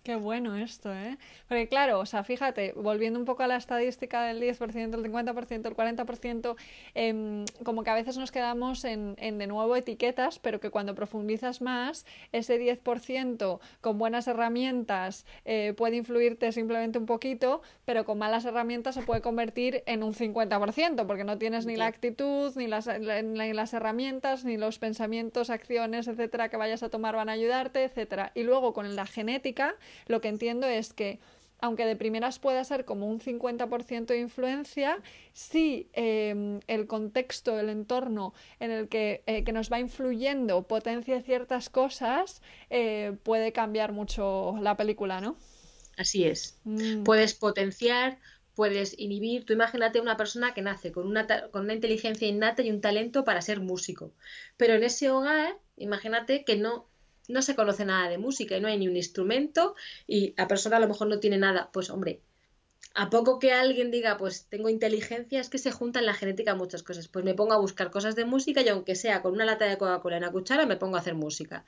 Qué 0.08 0.16
bueno 0.16 0.56
esto, 0.56 0.94
¿eh? 0.94 1.18
Porque 1.50 1.68
claro, 1.68 2.00
o 2.00 2.06
sea, 2.06 2.24
fíjate, 2.24 2.72
volviendo 2.78 3.20
un 3.20 3.26
poco 3.26 3.44
a 3.44 3.48
la 3.48 3.58
estadística 3.58 4.24
del 4.24 4.42
10%, 4.42 4.96
el 4.96 5.04
50%, 5.04 5.68
el 5.68 5.76
40%, 5.76 6.56
eh, 6.96 7.44
como 7.66 7.84
que 7.84 7.90
a 7.90 7.94
veces 7.94 8.18
nos 8.18 8.32
quedamos 8.32 8.86
en, 8.86 9.18
en, 9.20 9.38
de 9.38 9.48
nuevo 9.48 9.76
etiquetas, 9.76 10.40
pero 10.40 10.62
que 10.62 10.70
cuando 10.70 10.96
profundizas 10.96 11.62
más, 11.62 12.06
ese 12.32 12.58
10% 12.58 13.60
con 13.82 13.98
buenas 13.98 14.30
herramientas 14.30 15.26
eh, 15.44 15.74
puede 15.76 15.98
influirte 15.98 16.54
simplemente 16.54 16.98
un 16.98 17.06
poquito, 17.06 17.62
pero 17.84 18.06
con 18.06 18.18
malas 18.18 18.46
herramientas 18.46 18.96
se 18.96 19.02
puede 19.02 19.20
convertir 19.20 19.84
en 19.88 20.04
un 20.04 20.14
50%, 20.14 21.06
porque 21.06 21.26
no 21.26 21.38
tienes 21.38 21.66
ni 21.66 21.76
la 21.76 21.88
actitud, 21.88 22.54
ni 22.56 22.68
las, 22.68 22.88
ni 22.88 23.52
las 23.52 23.74
herramientas, 23.74 24.46
ni 24.46 24.56
los 24.56 24.80
pensamientos, 24.80 25.50
acciones, 25.50 26.08
etcétera, 26.08 26.48
que 26.48 26.56
vayas 26.56 26.82
a 26.82 26.88
tomar 26.88 27.18
van 27.18 27.28
a 27.28 27.34
ayudarte, 27.34 27.84
etcétera. 27.84 28.32
Y 28.36 28.44
luego 28.44 28.72
con 28.72 28.96
la 28.96 29.06
genética, 29.06 29.76
lo 30.08 30.22
que 30.22 30.28
entiendo 30.28 30.68
es 30.68 30.94
que 30.94 31.20
aunque 31.60 31.86
de 31.86 31.96
primeras 31.96 32.40
pueda 32.40 32.64
ser 32.64 32.86
como 32.86 33.08
un 33.08 33.20
50% 33.20 34.06
de 34.06 34.20
influencia, 34.20 35.02
si 35.34 35.90
em, 35.94 36.60
el 36.68 36.88
contexto, 36.88 37.60
el 37.60 37.70
entorno 37.70 38.34
en 38.60 38.72
el 38.72 38.88
que, 38.90 39.24
eh, 39.26 39.44
que, 39.44 39.52
nos 39.52 39.72
va 39.72 39.80
influyendo 39.80 40.68
potencia 40.68 41.22
ciertas 41.22 41.70
cosas, 41.70 42.42
eh, 42.70 43.18
puede 43.24 43.52
cambiar 43.54 43.92
mucho 43.92 44.56
la 44.62 44.78
película, 44.78 45.20
¿no? 45.20 45.36
Así 45.98 46.26
es. 46.26 46.60
Mm. 46.64 47.04
Puedes 47.04 47.34
potenciar, 47.34 48.20
puedes 48.54 48.98
inhibir. 49.00 49.46
Tú 49.46 49.54
imagínate 49.54 50.00
una 50.00 50.16
persona 50.16 50.54
que 50.54 50.62
nace 50.62 50.92
con 50.92 51.08
una, 51.08 51.26
con 51.50 51.64
una 51.64 51.74
inteligencia 51.74 52.28
innata 52.28 52.62
y 52.62 52.70
un 52.70 52.82
talento 52.82 53.24
para 53.24 53.42
ser 53.42 53.62
músico, 53.62 54.14
pero 54.58 54.76
en 54.76 54.84
ese 54.84 55.10
hogar, 55.10 55.58
imagínate 55.76 56.44
que 56.44 56.56
no 56.56 56.88
no 57.28 57.42
se 57.42 57.56
conoce 57.56 57.86
nada 57.86 58.10
de 58.10 58.18
música 58.18 58.58
y 58.58 58.62
no 58.62 58.68
hay 58.68 58.78
ni 58.78 58.88
un 58.88 58.96
instrumento 58.96 59.76
y 60.06 60.34
la 60.38 60.48
persona 60.48 60.78
a 60.78 60.80
lo 60.80 60.88
mejor 60.88 61.08
no 61.08 61.20
tiene 61.20 61.38
nada, 61.38 61.70
pues 61.72 61.90
hombre, 61.90 62.22
a 62.98 63.10
poco 63.10 63.38
que 63.38 63.52
alguien 63.54 63.92
diga, 63.92 64.18
pues 64.18 64.48
tengo 64.50 64.70
inteligencia, 64.70 65.40
es 65.40 65.50
que 65.50 65.60
se 65.60 65.72
juntan 65.72 66.02
en 66.02 66.08
la 66.08 66.14
genética 66.16 66.56
muchas 66.56 66.82
cosas. 66.82 67.08
Pues 67.08 67.24
me 67.24 67.36
pongo 67.36 67.54
a 67.54 67.60
buscar 67.60 67.92
cosas 67.92 68.16
de 68.16 68.26
música 68.26 68.62
y 68.62 68.70
aunque 68.70 68.96
sea 68.96 69.22
con 69.22 69.34
una 69.34 69.46
lata 69.46 69.66
de 69.66 69.78
Coca-Cola 69.78 70.18
en 70.18 70.24
la 70.24 70.32
cuchara, 70.32 70.66
me 70.66 70.78
pongo 70.78 70.96
a 70.96 71.02
hacer 71.02 71.14
música. 71.14 71.64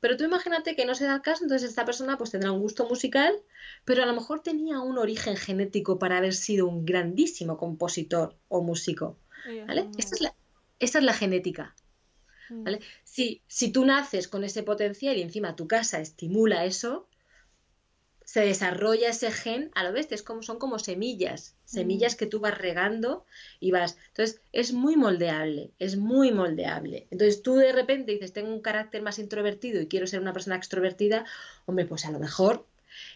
Pero 0.00 0.16
tú 0.16 0.24
imagínate 0.24 0.74
que 0.74 0.84
no 0.84 0.96
se 0.96 1.04
da 1.04 1.14
el 1.14 1.22
caso, 1.22 1.44
entonces 1.44 1.68
esta 1.70 1.84
persona 1.84 2.18
pues 2.18 2.32
tendrá 2.32 2.50
un 2.50 2.60
gusto 2.60 2.88
musical, 2.88 3.32
pero 3.84 4.02
a 4.02 4.06
lo 4.06 4.12
mejor 4.12 4.40
tenía 4.40 4.80
un 4.80 4.98
origen 4.98 5.36
genético 5.36 6.00
para 6.00 6.18
haber 6.18 6.34
sido 6.34 6.66
un 6.66 6.84
grandísimo 6.84 7.56
compositor 7.56 8.34
o 8.48 8.62
músico. 8.62 9.16
¿Vale? 9.68 9.88
Esta 9.96 10.16
es 10.16 10.20
la, 10.20 10.34
esta 10.80 10.98
es 10.98 11.04
la 11.04 11.14
genética. 11.14 11.76
Mm. 12.52 12.68
Si, 13.04 13.42
si 13.46 13.72
tú 13.72 13.84
naces 13.84 14.28
con 14.28 14.44
ese 14.44 14.62
potencial 14.62 15.16
y 15.16 15.22
encima 15.22 15.56
tu 15.56 15.66
casa 15.66 16.00
estimula 16.00 16.64
eso, 16.64 17.08
se 18.24 18.40
desarrolla 18.40 19.10
ese 19.10 19.30
gen 19.30 19.70
a 19.74 19.84
lo 19.84 19.92
bestia, 19.92 20.14
es 20.14 20.22
como, 20.22 20.42
son 20.42 20.58
como 20.58 20.78
semillas, 20.78 21.54
semillas 21.64 22.14
mm. 22.14 22.16
que 22.16 22.26
tú 22.26 22.40
vas 22.40 22.56
regando 22.56 23.26
y 23.60 23.72
vas. 23.72 23.98
Entonces, 24.08 24.40
es 24.52 24.72
muy 24.72 24.96
moldeable, 24.96 25.72
es 25.78 25.96
muy 25.96 26.32
moldeable. 26.32 27.08
Entonces, 27.10 27.42
tú 27.42 27.56
de 27.56 27.72
repente 27.72 28.12
dices, 28.12 28.32
tengo 28.32 28.52
un 28.52 28.62
carácter 28.62 29.02
más 29.02 29.18
introvertido 29.18 29.82
y 29.82 29.86
quiero 29.88 30.06
ser 30.06 30.20
una 30.20 30.32
persona 30.32 30.56
extrovertida, 30.56 31.26
hombre, 31.66 31.84
pues 31.84 32.06
a 32.06 32.10
lo 32.10 32.18
mejor, 32.18 32.66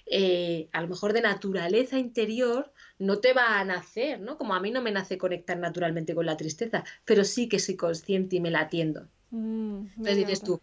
eh, 0.07 0.69
a 0.73 0.83
lo 0.83 0.89
mejor 0.89 1.13
de 1.13 1.23
naturaleza 1.23 1.99
interior 1.99 2.73
no 2.99 3.19
te 3.19 3.33
va 3.33 3.59
a 3.59 3.65
nacer, 3.65 4.21
¿no? 4.21 4.37
Como 4.37 4.55
a 4.55 4.61
mí 4.61 4.71
no 4.71 4.83
me 4.83 4.93
nace 4.93 5.19
conectar 5.19 5.57
naturalmente 5.57 6.15
con 6.15 6.27
la 6.27 6.37
tristeza, 6.37 6.85
pero 7.05 7.25
sí 7.25 7.49
que 7.49 7.59
soy 7.59 7.77
consciente 7.77 8.37
y 8.37 8.41
me 8.41 8.51
la 8.51 8.61
atiendo. 8.61 9.09
Mm, 9.31 9.87
Entonces 9.97 10.17
dices 10.17 10.43
tú, 10.43 10.61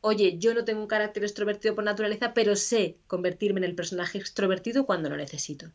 oye, 0.00 0.38
yo 0.38 0.54
no 0.54 0.64
tengo 0.64 0.80
un 0.80 0.86
carácter 0.86 1.22
extrovertido 1.22 1.74
por 1.74 1.84
naturaleza, 1.84 2.34
pero 2.34 2.56
sé 2.56 2.96
convertirme 3.06 3.60
en 3.60 3.64
el 3.64 3.74
personaje 3.74 4.18
extrovertido 4.18 4.84
cuando 4.86 5.08
lo 5.08 5.16
necesito. 5.16 5.70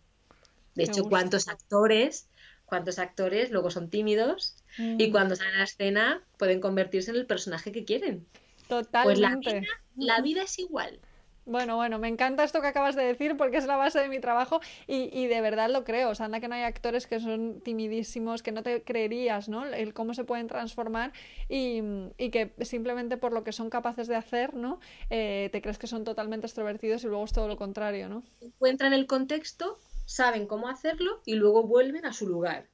De 0.75 0.83
hecho, 0.83 1.05
¿cuántos 1.05 1.47
actores, 1.47 2.27
cuántos 2.65 2.99
actores 2.99 3.49
luego 3.49 3.71
son 3.71 3.89
tímidos 3.89 4.55
y 4.77 5.07
mm. 5.07 5.11
cuando 5.11 5.35
salen 5.35 5.55
a 5.55 5.59
la 5.59 5.63
escena 5.63 6.23
pueden 6.37 6.59
convertirse 6.59 7.09
en 7.09 7.17
el 7.17 7.25
personaje 7.25 7.71
que 7.71 7.83
quieren? 7.83 8.27
Totalmente. 8.67 9.61
Pues 9.95 10.05
la 10.05 10.21
vida 10.21 10.43
es 10.43 10.59
igual. 10.59 10.99
Bueno, 11.47 11.77
bueno, 11.77 11.97
me 11.97 12.09
encanta 12.09 12.43
esto 12.43 12.59
que 12.59 12.67
acabas 12.67 12.97
de 12.97 13.05
decir 13.05 13.37
porque 13.37 13.55
es 13.55 13.65
la 13.65 13.77
base 13.77 13.99
de 13.99 14.09
mi 14.09 14.19
trabajo 14.19 14.59
y, 14.85 15.09
y, 15.17 15.27
de 15.27 15.39
verdad 15.39 15.69
lo 15.69 15.85
creo. 15.85 16.09
O 16.09 16.15
sea, 16.15 16.25
anda 16.25 16.41
que 16.41 16.49
no 16.49 16.55
hay 16.55 16.63
actores 16.63 17.07
que 17.07 17.21
son 17.21 17.61
timidísimos, 17.61 18.43
que 18.43 18.51
no 18.51 18.63
te 18.63 18.83
creerías, 18.83 19.47
¿no? 19.47 19.65
El 19.65 19.93
cómo 19.93 20.13
se 20.13 20.25
pueden 20.25 20.47
transformar 20.47 21.13
y, 21.47 21.81
y 22.17 22.31
que 22.31 22.53
simplemente 22.65 23.15
por 23.15 23.31
lo 23.31 23.45
que 23.45 23.53
son 23.53 23.69
capaces 23.69 24.07
de 24.07 24.17
hacer, 24.17 24.55
¿no? 24.55 24.81
Eh, 25.09 25.47
te 25.53 25.61
crees 25.61 25.77
que 25.77 25.87
son 25.87 26.03
totalmente 26.03 26.47
extrovertidos 26.47 27.05
y 27.05 27.07
luego 27.07 27.23
es 27.23 27.31
todo 27.31 27.47
lo 27.47 27.55
contrario, 27.55 28.09
¿no? 28.09 28.23
Encuentran 28.41 28.91
el 28.91 29.07
contexto, 29.07 29.79
saben 30.05 30.47
cómo 30.47 30.67
hacerlo 30.67 31.21
y 31.25 31.35
luego 31.35 31.63
vuelven 31.63 32.05
a 32.05 32.11
su 32.11 32.27
lugar, 32.27 32.67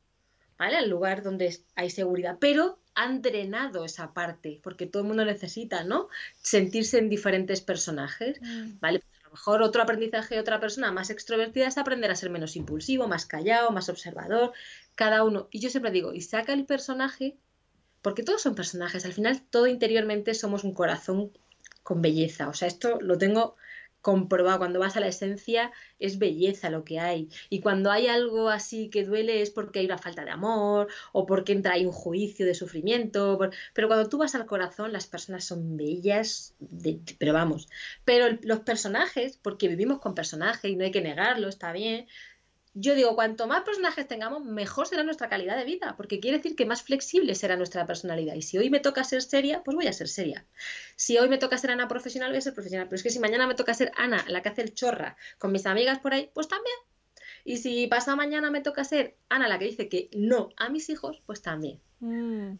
¿vale? 0.57 0.77
Al 0.77 0.89
lugar 0.89 1.23
donde 1.23 1.57
hay 1.75 1.89
seguridad. 1.89 2.37
Pero 2.39 2.79
han 2.95 3.21
drenado 3.21 3.85
esa 3.85 4.13
parte, 4.13 4.59
porque 4.63 4.85
todo 4.85 5.01
el 5.01 5.07
mundo 5.07 5.25
necesita, 5.25 5.83
¿no? 5.83 6.09
Sentirse 6.41 6.99
en 6.99 7.09
diferentes 7.09 7.61
personajes, 7.61 8.39
mm. 8.41 8.79
¿vale? 8.79 8.99
Pues 8.99 9.21
a 9.21 9.23
lo 9.25 9.31
mejor 9.31 9.61
otro 9.61 9.81
aprendizaje 9.81 10.35
de 10.35 10.41
otra 10.41 10.59
persona 10.59 10.91
más 10.91 11.09
extrovertida 11.09 11.67
es 11.67 11.77
aprender 11.77 12.11
a 12.11 12.15
ser 12.15 12.29
menos 12.29 12.55
impulsivo, 12.55 13.07
más 13.07 13.25
callado, 13.25 13.71
más 13.71 13.89
observador, 13.89 14.53
cada 14.95 15.23
uno. 15.23 15.47
Y 15.51 15.59
yo 15.59 15.69
siempre 15.69 15.91
digo, 15.91 16.13
y 16.13 16.21
saca 16.21 16.53
el 16.53 16.65
personaje, 16.65 17.35
porque 18.01 18.23
todos 18.23 18.41
son 18.41 18.53
personajes, 18.53 19.05
al 19.05 19.13
final 19.13 19.41
todo 19.49 19.67
interiormente 19.67 20.33
somos 20.33 20.63
un 20.63 20.73
corazón 20.73 21.31
con 21.81 22.01
belleza, 22.01 22.47
o 22.47 22.53
sea, 22.53 22.67
esto 22.67 22.99
lo 23.01 23.17
tengo 23.17 23.55
comprobado. 24.03 24.59
Cuando 24.59 24.79
vas 24.79 24.95
a 24.97 24.99
la 24.99 25.07
esencia 25.07 25.71
es 25.97 26.19
belleza 26.19 26.69
lo 26.69 26.83
que 26.83 26.99
hay. 26.99 27.29
Y 27.49 27.61
cuando 27.61 27.89
hay 27.89 28.07
algo 28.07 28.49
así 28.49 28.89
que 28.89 29.05
duele 29.05 29.41
es 29.41 29.49
porque 29.49 29.79
hay 29.79 29.85
una 29.85 29.97
falta 29.97 30.25
de 30.25 30.31
amor 30.31 30.89
o 31.13 31.25
porque 31.25 31.53
entra 31.53 31.73
ahí 31.73 31.85
un 31.85 31.93
juicio 31.93 32.45
de 32.45 32.53
sufrimiento. 32.53 33.39
Pero 33.73 33.87
cuando 33.87 34.09
tú 34.09 34.19
vas 34.19 34.35
al 34.35 34.45
corazón 34.45 34.93
las 34.93 35.07
personas 35.07 35.45
son 35.45 35.77
bellas, 35.77 36.53
pero 37.17 37.33
vamos. 37.33 37.67
Pero 38.05 38.37
los 38.43 38.59
personajes, 38.59 39.39
porque 39.41 39.69
vivimos 39.69 39.99
con 39.99 40.13
personajes 40.15 40.69
y 40.69 40.75
no 40.75 40.83
hay 40.83 40.91
que 40.91 41.01
negarlo, 41.01 41.47
está 41.47 41.71
bien, 41.71 42.05
yo 42.75 42.95
digo, 42.95 43.15
cuanto 43.15 43.45
más 43.45 43.61
personajes 43.63 44.07
tengamos, 44.07 44.43
mejor 44.43 44.87
será 44.87 45.03
nuestra 45.03 45.29
calidad 45.29 45.57
de 45.57 45.63
vida, 45.63 45.95
porque 45.95 46.19
quiere 46.19 46.37
decir 46.37 46.55
que 46.55 46.65
más 46.65 46.81
flexible 46.81 47.35
será 47.35 47.55
nuestra 47.55 47.85
personalidad. 47.85 48.33
Y 48.33 48.41
si 48.41 48.57
hoy 48.57 48.69
me 48.69 48.79
toca 48.79 49.03
ser 49.03 49.21
seria, 49.21 49.63
pues 49.63 49.75
voy 49.75 49.87
a 49.87 49.93
ser 49.93 50.07
seria. 50.07 50.45
Si 50.95 51.17
hoy 51.17 51.29
me 51.29 51.37
toca 51.37 51.57
ser 51.57 51.71
Ana 51.71 51.87
profesional, 51.87 52.31
voy 52.31 52.39
a 52.39 52.41
ser 52.41 52.53
profesional. 52.53 52.87
Pero 52.87 52.95
es 52.95 53.03
que 53.03 53.11
si 53.11 53.19
mañana 53.19 53.45
me 53.45 53.55
toca 53.55 53.73
ser 53.73 53.91
Ana, 53.95 54.25
la 54.27 54.41
que 54.41 54.49
hace 54.49 54.63
el 54.63 54.73
chorra, 54.73 55.17
con 55.37 55.51
mis 55.51 55.65
amigas 55.65 55.99
por 55.99 56.13
ahí, 56.13 56.31
pues 56.33 56.47
también. 56.47 56.75
Y 57.45 57.57
si 57.57 57.87
pasado 57.87 58.17
mañana 58.17 58.49
me 58.49 58.61
toca 58.61 58.83
ser 58.83 59.17
Ana, 59.29 59.47
la 59.47 59.59
que 59.59 59.65
dice 59.65 59.89
que 59.89 60.09
no 60.13 60.49
a 60.57 60.69
mis 60.69 60.89
hijos, 60.89 61.21
pues 61.25 61.41
también. 61.41 61.79
Mm. 61.99 62.57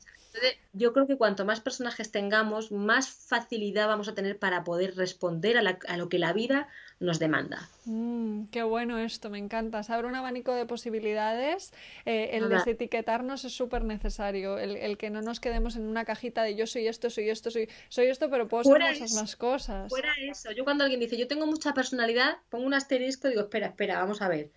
yo 0.72 0.94
creo 0.94 1.06
que 1.06 1.18
cuanto 1.18 1.44
más 1.44 1.60
personajes 1.60 2.12
tengamos, 2.12 2.72
más 2.72 3.10
facilidad 3.10 3.88
vamos 3.88 4.08
a 4.08 4.16
tener 4.16 4.40
para 4.40 4.64
poder 4.64 4.96
responder 4.96 5.58
a, 5.58 5.98
lo 5.98 6.10
que 6.10 6.18
la 6.18 6.32
vida 6.32 6.70
nos 7.04 7.20
demanda. 7.20 7.70
Mm, 7.86 8.46
qué 8.46 8.64
bueno 8.64 8.98
esto, 8.98 9.30
me 9.30 9.38
encanta. 9.38 9.84
Se 9.84 9.94
abre 9.94 10.08
un 10.08 10.16
abanico 10.16 10.54
de 10.54 10.66
posibilidades. 10.66 11.74
Eh, 12.06 12.32
el 12.34 12.50
desetiquetarnos 12.50 13.46
es 13.46 13.54
súper 13.54 13.84
necesario. 13.84 14.58
El, 14.58 14.98
que 14.98 15.10
no 15.10 15.22
nos 15.22 15.40
quedemos 15.40 15.76
en 15.76 15.84
una 15.84 16.06
cajita 16.06 16.44
de 16.44 16.56
yo 16.56 16.66
soy 16.66 16.88
esto, 16.88 17.10
soy 17.10 17.30
esto, 17.30 17.52
soy, 17.52 17.70
soy 17.90 18.08
esto, 18.08 18.30
pero 18.30 18.48
puedo 18.48 18.64
ser 18.64 18.82
muchas 18.82 19.14
más 19.14 19.36
cosas. 19.36 19.90
Fuera 19.90 20.14
eso. 20.22 20.52
Yo 20.52 20.64
cuando 20.64 20.84
alguien 20.84 21.00
dice 21.00 21.18
yo 21.18 21.28
tengo 21.28 21.46
mucha 21.46 21.74
personalidad, 21.74 22.38
pongo 22.50 22.66
un 22.66 22.74
asterisco 22.74 23.28
y 23.28 23.32
digo, 23.32 23.44
espera, 23.44 23.68
espera, 23.68 24.00
vamos 24.00 24.22
a 24.22 24.30
ver. 24.30 24.52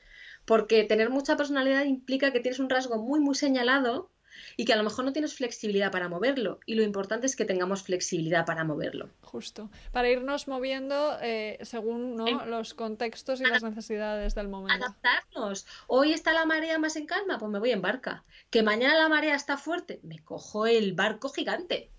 Porque 0.45 0.85
tener 0.85 1.11
mucha 1.11 1.37
personalidad 1.37 1.85
implica 1.85 2.33
que 2.33 2.41
tienes 2.41 2.61
un 2.61 2.71
rasgo 2.71 2.99
muy, 2.99 3.19
muy 3.19 3.35
señalado 3.35 4.11
y 4.57 4.65
que 4.65 4.73
a 4.73 4.77
lo 4.77 4.83
mejor 4.83 5.05
no 5.05 5.13
tienes 5.13 5.35
flexibilidad 5.35 5.91
para 5.91 6.09
moverlo. 6.09 6.61
Y 6.67 6.75
lo 6.75 6.83
importante 6.83 7.27
es 7.27 7.37
que 7.37 7.45
tengamos 7.45 7.83
flexibilidad 7.83 8.47
para 8.47 8.65
moverlo. 8.65 9.11
Justo, 9.23 9.71
para 9.93 10.09
irnos 10.09 10.49
moviendo 10.49 11.19
eh, 11.23 11.59
según 11.63 12.17
los 12.47 12.75
contextos 12.75 13.41
y 13.41 13.45
las 13.45 13.63
necesidades 13.63 14.35
del 14.35 14.49
momento. 14.49 14.85
Adaptarnos. 14.85 15.67
Hoy 15.87 16.13
está 16.13 16.33
la 16.33 16.45
marea 16.45 16.79
más 16.79 16.97
en 16.97 17.07
calma, 17.07 17.39
pues 17.39 17.51
me 17.51 17.59
voy 17.59 17.71
en 17.71 17.83
barca. 17.83 18.25
Que 18.51 18.63
mañana 18.63 18.97
la 18.97 19.09
marea 19.09 19.35
está 19.35 19.57
fuerte, 19.57 20.01
me 20.03 20.19
cojo 20.19 20.67
el 20.67 20.93
barco 20.93 21.29
gigante. 21.29 21.91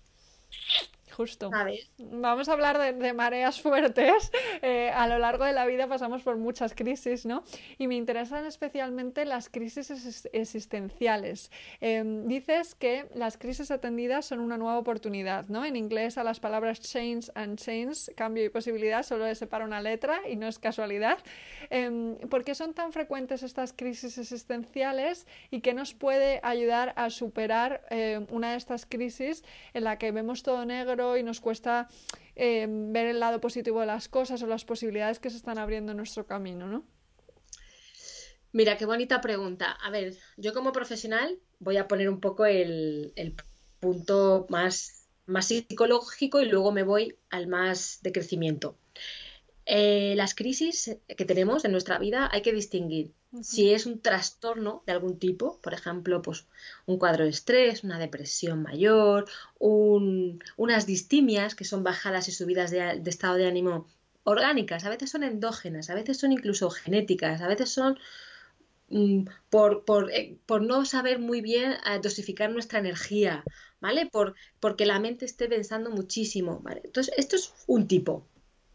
Justo. 1.18 1.50
Vamos 1.98 2.48
a 2.48 2.52
hablar 2.52 2.78
de, 2.78 3.12
mareas 3.12 3.60
fuertes. 3.60 4.30
Eh, 4.60 4.90
a 4.90 5.06
lo 5.06 5.18
largo 5.18 5.44
de 5.44 5.52
la 5.52 5.66
vida 5.66 5.86
pasamos 5.86 6.22
por 6.22 6.36
muchas 6.36 6.74
crisis, 6.74 7.24
¿no? 7.26 7.44
Y 7.78 7.86
me 7.86 7.94
interesan 7.94 8.44
especialmente 8.44 9.24
las 9.24 9.48
crisis 9.48 10.26
existenciales. 10.32 11.52
Em, 11.80 12.26
dices 12.26 12.74
que 12.74 13.06
las 13.14 13.36
crisis 13.36 13.70
atendidas 13.70 14.26
son 14.26 14.40
una 14.40 14.56
nueva 14.56 14.78
oportunidad, 14.78 15.46
¿no? 15.48 15.64
En 15.64 15.76
inglés 15.76 16.18
a 16.18 16.24
las 16.24 16.40
palabras 16.40 16.80
change 16.80 17.30
and 17.34 17.58
change, 17.58 18.12
cambio 18.16 18.44
y 18.44 18.48
posibilidad, 18.48 19.04
solo 19.04 19.26
se 19.26 19.36
separa 19.36 19.64
una 19.64 19.80
letra 19.80 20.20
y 20.28 20.34
no 20.34 20.48
es 20.48 20.58
casualidad. 20.58 21.18
Em, 21.70 22.16
¿Por 22.28 22.42
qué 22.42 22.56
son 22.56 22.74
tan 22.74 22.92
frecuentes 22.92 23.44
estas 23.44 23.72
crisis 23.72 24.18
existenciales 24.18 25.26
y 25.50 25.60
qué 25.60 25.72
nos 25.72 25.94
puede 25.94 26.40
ayudar 26.42 26.94
a 26.96 27.10
superar 27.10 27.82
eh, 27.90 28.26
una 28.30 28.52
de 28.52 28.56
estas 28.56 28.86
crisis 28.86 29.44
en 29.72 29.84
la 29.84 29.98
que 29.98 30.10
vemos 30.10 30.42
todo 30.42 30.64
negro? 30.64 31.07
Y 31.16 31.22
nos 31.22 31.40
cuesta 31.40 31.88
eh, 32.36 32.66
ver 32.68 33.06
el 33.06 33.20
lado 33.20 33.40
positivo 33.40 33.80
de 33.80 33.86
las 33.86 34.08
cosas 34.08 34.42
o 34.42 34.46
las 34.46 34.64
posibilidades 34.64 35.18
que 35.18 35.30
se 35.30 35.36
están 35.36 35.58
abriendo 35.58 35.92
en 35.92 35.96
nuestro 35.98 36.26
camino, 36.26 36.66
¿no? 36.66 36.84
Mira, 38.52 38.76
qué 38.76 38.86
bonita 38.86 39.20
pregunta. 39.20 39.72
A 39.72 39.90
ver, 39.90 40.16
yo 40.36 40.54
como 40.54 40.72
profesional 40.72 41.38
voy 41.58 41.76
a 41.76 41.86
poner 41.86 42.08
un 42.08 42.20
poco 42.20 42.46
el, 42.46 43.12
punto 43.80 44.46
más, 44.48 45.06
más 45.26 45.46
psicológico 45.46 46.40
y 46.40 46.46
luego 46.46 46.72
me 46.72 46.82
voy 46.82 47.16
al 47.30 47.46
más 47.46 47.98
de 48.02 48.12
crecimiento. 48.12 48.76
Eh, 49.70 50.14
las 50.16 50.34
crisis 50.34 50.96
que 51.06 51.24
tenemos 51.26 51.66
en 51.66 51.72
nuestra 51.72 51.98
vida 51.98 52.30
hay 52.32 52.40
que 52.40 52.54
distinguir 52.54 53.12
si 53.42 53.74
es 53.74 53.84
un 53.84 54.00
trastorno 54.00 54.82
de 54.86 54.92
algún 54.92 55.18
tipo, 55.18 55.60
por 55.60 55.74
ejemplo, 55.74 56.22
pues 56.22 56.46
un 56.86 56.98
cuadro 56.98 57.24
de 57.24 57.30
estrés, 57.30 57.84
una 57.84 57.98
depresión 57.98 58.62
mayor, 58.62 59.26
unas 59.58 60.86
distimias, 60.86 61.54
que 61.54 61.66
son 61.66 61.84
bajadas 61.84 62.28
y 62.28 62.32
subidas 62.32 62.70
de, 62.70 63.02
estado 63.04 63.34
de 63.34 63.46
ánimo 63.46 63.86
orgánicas, 64.24 64.86
a 64.86 64.88
veces 64.88 65.10
son 65.10 65.22
endógenas, 65.22 65.90
a 65.90 65.94
veces 65.94 66.16
son 66.16 66.32
incluso 66.32 66.70
genéticas, 66.70 67.42
a 67.42 67.48
veces 67.48 67.70
son 67.70 67.98
mm, 68.88 69.24
por, 69.50 70.10
eh, 70.12 70.38
por, 70.46 70.62
no 70.62 70.86
saber 70.86 71.18
muy 71.18 71.42
bien 71.42 71.72
eh, 71.72 72.00
dosificar 72.02 72.50
nuestra 72.50 72.78
energía, 72.78 73.44
¿vale? 73.80 74.06
Por, 74.06 74.34
porque 74.60 74.86
la 74.86 74.98
mente 74.98 75.26
esté 75.26 75.46
pensando 75.48 75.90
muchísimo, 75.90 76.60
¿vale? 76.60 76.80
Entonces, 76.84 77.12
esto 77.18 77.36
es 77.36 77.52
un 77.66 77.86
tipo, 77.86 78.26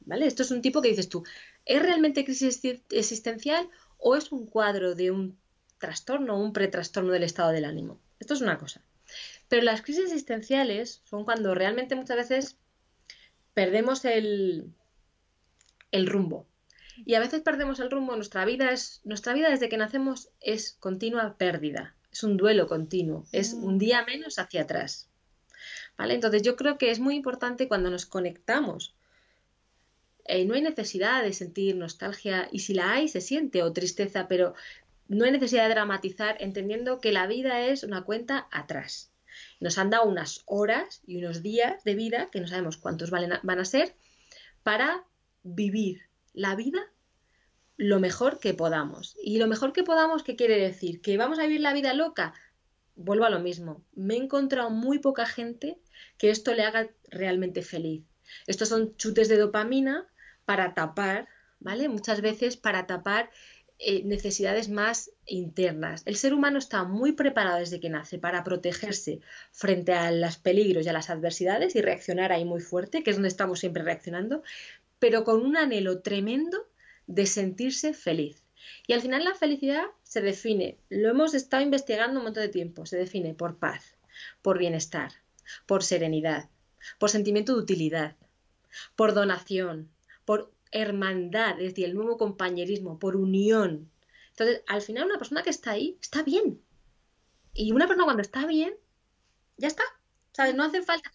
¿vale? 0.05 0.27
Esto 0.27 0.43
es 0.43 0.51
un 0.51 0.61
tipo 0.61 0.81
que 0.81 0.89
dices 0.89 1.09
tú, 1.09 1.23
¿es 1.65 1.81
realmente 1.81 2.25
crisis 2.25 2.61
existencial 2.89 3.69
o 3.97 4.15
es 4.15 4.31
un 4.31 4.45
cuadro 4.45 4.95
de 4.95 5.11
un 5.11 5.37
trastorno 5.83 6.35
o 6.35 6.41
un 6.41 6.53
pretrastorno 6.53 7.11
del 7.11 7.23
estado 7.23 7.51
del 7.51 7.65
ánimo. 7.65 7.99
Esto 8.17 8.33
es 8.35 8.41
una 8.41 8.57
cosa. 8.57 8.81
Pero 9.49 9.63
las 9.63 9.81
crisis 9.81 10.05
existenciales 10.05 11.01
son 11.03 11.25
cuando 11.25 11.53
realmente 11.53 11.95
muchas 11.95 12.15
veces 12.15 12.57
perdemos 13.53 14.05
el, 14.05 14.71
el 15.91 16.07
rumbo. 16.07 16.47
Y 17.05 17.15
a 17.15 17.19
veces 17.19 17.41
perdemos 17.41 17.81
el 17.81 17.91
rumbo. 17.91 18.15
Nuestra 18.15 18.45
vida, 18.45 18.71
es, 18.71 19.01
nuestra 19.03 19.33
vida 19.33 19.49
desde 19.49 19.67
que 19.67 19.75
nacemos 19.75 20.29
es 20.39 20.77
continua 20.79 21.35
pérdida. 21.37 21.95
Es 22.13 22.23
un 22.23 22.37
duelo 22.37 22.67
continuo. 22.67 23.25
Es 23.33 23.53
mm. 23.53 23.63
un 23.65 23.77
día 23.77 24.05
menos 24.05 24.39
hacia 24.39 24.61
atrás. 24.61 25.09
¿Vale? 25.97 26.13
Entonces 26.13 26.43
yo 26.43 26.55
creo 26.55 26.77
que 26.77 26.91
es 26.91 27.01
muy 27.01 27.15
importante 27.15 27.67
cuando 27.67 27.89
nos 27.89 28.05
conectamos 28.05 28.95
eh, 30.25 30.45
no 30.45 30.53
hay 30.53 30.61
necesidad 30.61 31.23
de 31.23 31.33
sentir 31.33 31.75
nostalgia 31.75 32.47
y 32.51 32.59
si 32.59 32.73
la 32.73 32.93
hay 32.93 33.07
se 33.07 33.21
siente 33.21 33.63
o 33.63 33.73
tristeza, 33.73 34.27
pero 34.27 34.53
no 35.07 35.25
hay 35.25 35.31
necesidad 35.31 35.67
de 35.67 35.73
dramatizar 35.73 36.37
entendiendo 36.39 36.99
que 36.99 37.11
la 37.11 37.27
vida 37.27 37.65
es 37.67 37.83
una 37.83 38.03
cuenta 38.03 38.47
atrás. 38.51 39.11
Nos 39.59 39.77
han 39.77 39.89
dado 39.89 40.05
unas 40.05 40.43
horas 40.45 41.01
y 41.05 41.17
unos 41.17 41.41
días 41.41 41.83
de 41.83 41.95
vida, 41.95 42.29
que 42.31 42.39
no 42.39 42.47
sabemos 42.47 42.77
cuántos 42.77 43.09
van 43.09 43.59
a 43.59 43.65
ser, 43.65 43.95
para 44.63 45.05
vivir 45.43 46.03
la 46.33 46.55
vida 46.55 46.93
lo 47.77 47.99
mejor 47.99 48.39
que 48.39 48.53
podamos. 48.53 49.17
Y 49.21 49.39
lo 49.39 49.47
mejor 49.47 49.73
que 49.73 49.83
podamos, 49.83 50.23
¿qué 50.23 50.35
quiere 50.35 50.57
decir? 50.57 51.01
¿Que 51.01 51.17
vamos 51.17 51.39
a 51.39 51.43
vivir 51.43 51.61
la 51.61 51.73
vida 51.73 51.93
loca? 51.93 52.33
Vuelvo 52.95 53.25
a 53.25 53.29
lo 53.29 53.39
mismo. 53.39 53.83
Me 53.93 54.13
he 54.15 54.17
encontrado 54.17 54.69
muy 54.69 54.99
poca 54.99 55.25
gente 55.25 55.79
que 56.17 56.29
esto 56.29 56.53
le 56.53 56.63
haga 56.63 56.89
realmente 57.09 57.61
feliz. 57.61 58.03
Estos 58.47 58.69
son 58.69 58.95
chutes 58.95 59.27
de 59.27 59.37
dopamina 59.37 60.07
para 60.45 60.73
tapar, 60.73 61.27
¿vale? 61.59 61.89
Muchas 61.89 62.21
veces 62.21 62.57
para 62.57 62.87
tapar 62.87 63.29
eh, 63.79 64.03
necesidades 64.05 64.69
más 64.69 65.11
internas. 65.25 66.03
El 66.05 66.15
ser 66.15 66.33
humano 66.33 66.57
está 66.57 66.83
muy 66.83 67.11
preparado 67.13 67.59
desde 67.59 67.79
que 67.79 67.89
nace 67.89 68.17
para 68.17 68.43
protegerse 68.43 69.19
frente 69.51 69.93
a 69.93 70.11
los 70.11 70.37
peligros 70.37 70.85
y 70.85 70.89
a 70.89 70.93
las 70.93 71.09
adversidades 71.09 71.75
y 71.75 71.81
reaccionar 71.81 72.31
ahí 72.31 72.45
muy 72.45 72.61
fuerte, 72.61 73.03
que 73.03 73.09
es 73.09 73.17
donde 73.17 73.29
estamos 73.29 73.59
siempre 73.59 73.83
reaccionando, 73.83 74.43
pero 74.99 75.23
con 75.23 75.41
un 75.41 75.57
anhelo 75.57 76.01
tremendo 76.01 76.65
de 77.07 77.25
sentirse 77.25 77.93
feliz. 77.93 78.43
Y 78.87 78.93
al 78.93 79.01
final 79.01 79.25
la 79.25 79.35
felicidad 79.35 79.83
se 80.03 80.21
define, 80.21 80.77
lo 80.89 81.09
hemos 81.09 81.33
estado 81.33 81.63
investigando 81.63 82.19
un 82.19 82.25
montón 82.25 82.43
de 82.43 82.49
tiempo, 82.49 82.85
se 82.85 82.97
define 82.97 83.33
por 83.33 83.57
paz, 83.57 83.97
por 84.41 84.57
bienestar, 84.57 85.11
por 85.65 85.83
serenidad, 85.83 86.49
por 86.99 87.09
sentimiento 87.09 87.53
de 87.53 87.61
utilidad, 87.61 88.15
por 88.95 89.13
donación, 89.13 89.89
por 90.25 90.51
hermandad, 90.71 91.59
es 91.59 91.69
decir, 91.69 91.85
el 91.85 91.95
nuevo 91.95 92.17
compañerismo, 92.17 92.99
por 92.99 93.15
unión. 93.15 93.91
Entonces, 94.31 94.63
al 94.67 94.81
final 94.81 95.05
una 95.05 95.17
persona 95.17 95.43
que 95.43 95.51
está 95.51 95.71
ahí 95.71 95.97
está 96.01 96.23
bien. 96.23 96.61
Y 97.53 97.71
una 97.71 97.87
persona 97.87 98.05
cuando 98.05 98.21
está 98.21 98.45
bien, 98.47 98.73
ya 99.57 99.67
está. 99.67 99.83
¿Sabes? 100.31 100.55
No 100.55 100.63
hace 100.63 100.81
falta. 100.81 101.11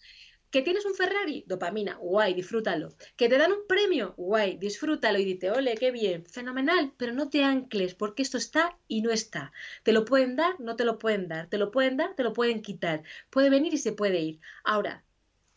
Que 0.51 0.61
tienes 0.63 0.85
un 0.85 0.95
Ferrari, 0.95 1.43
dopamina, 1.47 1.97
guay, 1.97 2.33
disfrútalo. 2.33 2.95
Que 3.17 3.29
te 3.29 3.37
dan 3.37 3.51
un 3.51 3.67
premio, 3.67 4.15
guay, 4.17 4.57
disfrútalo 4.57 5.19
y 5.19 5.25
dite, 5.25 5.51
ole, 5.51 5.75
qué 5.75 5.91
bien, 5.91 6.25
fenomenal, 6.25 6.93
pero 6.97 7.13
no 7.13 7.29
te 7.29 7.43
ancles 7.43 7.93
porque 7.93 8.23
esto 8.23 8.37
está 8.37 8.77
y 8.87 9.01
no 9.01 9.11
está. 9.11 9.51
Te 9.83 9.91
lo 9.91 10.05
pueden 10.05 10.35
dar, 10.35 10.59
no 10.59 10.75
te 10.75 10.85
lo 10.85 10.97
pueden 10.97 11.27
dar, 11.27 11.49
te 11.49 11.57
lo 11.59 11.69
pueden 11.71 11.97
dar, 11.97 12.15
te 12.15 12.23
lo 12.23 12.33
pueden 12.33 12.61
quitar. 12.63 13.03
Puede 13.29 13.49
venir 13.51 13.73
y 13.73 13.77
se 13.77 13.91
puede 13.91 14.21
ir. 14.21 14.39
Ahora, 14.63 15.03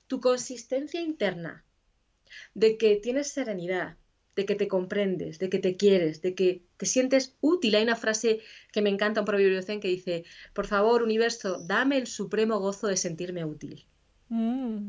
tu 0.08 0.20
consistencia 0.20 1.00
interna, 1.00 1.64
de 2.54 2.76
que 2.76 2.96
tienes 2.96 3.28
serenidad, 3.28 3.96
de 4.34 4.46
que 4.46 4.54
te 4.54 4.68
comprendes, 4.68 5.38
de 5.38 5.48
que 5.48 5.58
te 5.58 5.76
quieres, 5.76 6.22
de 6.22 6.34
que 6.34 6.64
te 6.76 6.86
sientes 6.86 7.36
útil. 7.40 7.74
Hay 7.74 7.82
una 7.82 7.96
frase 7.96 8.40
que 8.72 8.82
me 8.82 8.90
encanta, 8.90 9.20
un 9.20 9.26
proverbio 9.26 9.62
zen 9.62 9.80
que 9.80 9.88
dice, 9.88 10.24
por 10.54 10.66
favor, 10.66 11.02
universo, 11.02 11.62
dame 11.66 11.98
el 11.98 12.06
supremo 12.06 12.58
gozo 12.58 12.86
de 12.86 12.96
sentirme 12.96 13.44
útil. 13.44 13.86
Mm. 14.28 14.88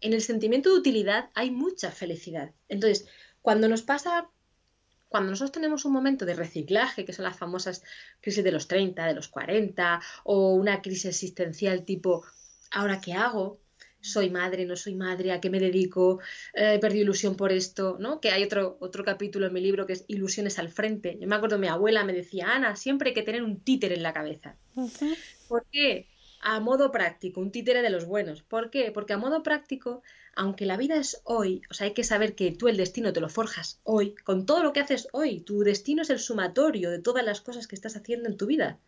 En 0.00 0.12
el 0.12 0.22
sentimiento 0.22 0.70
de 0.70 0.78
utilidad 0.78 1.30
hay 1.34 1.50
mucha 1.50 1.90
felicidad. 1.90 2.52
Entonces, 2.68 3.08
cuando 3.42 3.68
nos 3.68 3.82
pasa, 3.82 4.30
cuando 5.08 5.30
nosotros 5.30 5.52
tenemos 5.52 5.84
un 5.84 5.92
momento 5.92 6.24
de 6.24 6.34
reciclaje, 6.34 7.04
que 7.04 7.12
son 7.12 7.24
las 7.24 7.36
famosas 7.36 7.82
crisis 8.20 8.44
de 8.44 8.52
los 8.52 8.68
30, 8.68 9.06
de 9.06 9.14
los 9.14 9.28
40, 9.28 10.00
o 10.24 10.54
una 10.54 10.82
crisis 10.82 11.06
existencial 11.06 11.84
tipo, 11.84 12.24
¿ahora 12.70 13.00
qué 13.00 13.14
hago? 13.14 13.60
Soy 14.06 14.30
madre, 14.30 14.64
no 14.64 14.76
soy 14.76 14.94
madre, 14.94 15.32
a 15.32 15.40
qué 15.40 15.50
me 15.50 15.60
dedico, 15.60 16.20
eh, 16.54 16.74
he 16.74 16.78
perdido 16.78 17.02
ilusión 17.04 17.36
por 17.36 17.52
esto, 17.52 17.96
¿no? 18.00 18.20
Que 18.20 18.30
hay 18.30 18.42
otro, 18.42 18.76
otro 18.80 19.04
capítulo 19.04 19.46
en 19.46 19.52
mi 19.52 19.60
libro 19.60 19.86
que 19.86 19.94
es 19.94 20.04
Ilusiones 20.08 20.58
al 20.58 20.68
frente. 20.70 21.18
Yo 21.20 21.26
me 21.28 21.36
acuerdo, 21.36 21.58
mi 21.58 21.68
abuela 21.68 22.04
me 22.04 22.12
decía, 22.12 22.54
Ana, 22.54 22.76
siempre 22.76 23.10
hay 23.10 23.14
que 23.14 23.22
tener 23.22 23.42
un 23.42 23.60
títere 23.60 23.94
en 23.94 24.02
la 24.02 24.12
cabeza. 24.12 24.56
¿Por 25.48 25.66
qué? 25.70 26.08
A 26.40 26.60
modo 26.60 26.92
práctico, 26.92 27.40
un 27.40 27.50
títere 27.50 27.82
de 27.82 27.90
los 27.90 28.04
buenos. 28.04 28.42
¿Por 28.42 28.70
qué? 28.70 28.90
Porque 28.92 29.14
a 29.14 29.18
modo 29.18 29.42
práctico, 29.42 30.02
aunque 30.34 30.66
la 30.66 30.76
vida 30.76 30.96
es 30.96 31.20
hoy, 31.24 31.62
o 31.70 31.74
sea, 31.74 31.86
hay 31.86 31.94
que 31.94 32.04
saber 32.04 32.34
que 32.34 32.52
tú 32.52 32.68
el 32.68 32.76
destino 32.76 33.12
te 33.12 33.20
lo 33.20 33.28
forjas 33.28 33.80
hoy, 33.84 34.14
con 34.16 34.46
todo 34.46 34.62
lo 34.62 34.72
que 34.72 34.80
haces 34.80 35.08
hoy, 35.12 35.40
tu 35.40 35.60
destino 35.60 36.02
es 36.02 36.10
el 36.10 36.18
sumatorio 36.18 36.90
de 36.90 37.00
todas 37.00 37.24
las 37.24 37.40
cosas 37.40 37.66
que 37.66 37.74
estás 37.74 37.96
haciendo 37.96 38.28
en 38.28 38.36
tu 38.36 38.46
vida. 38.46 38.78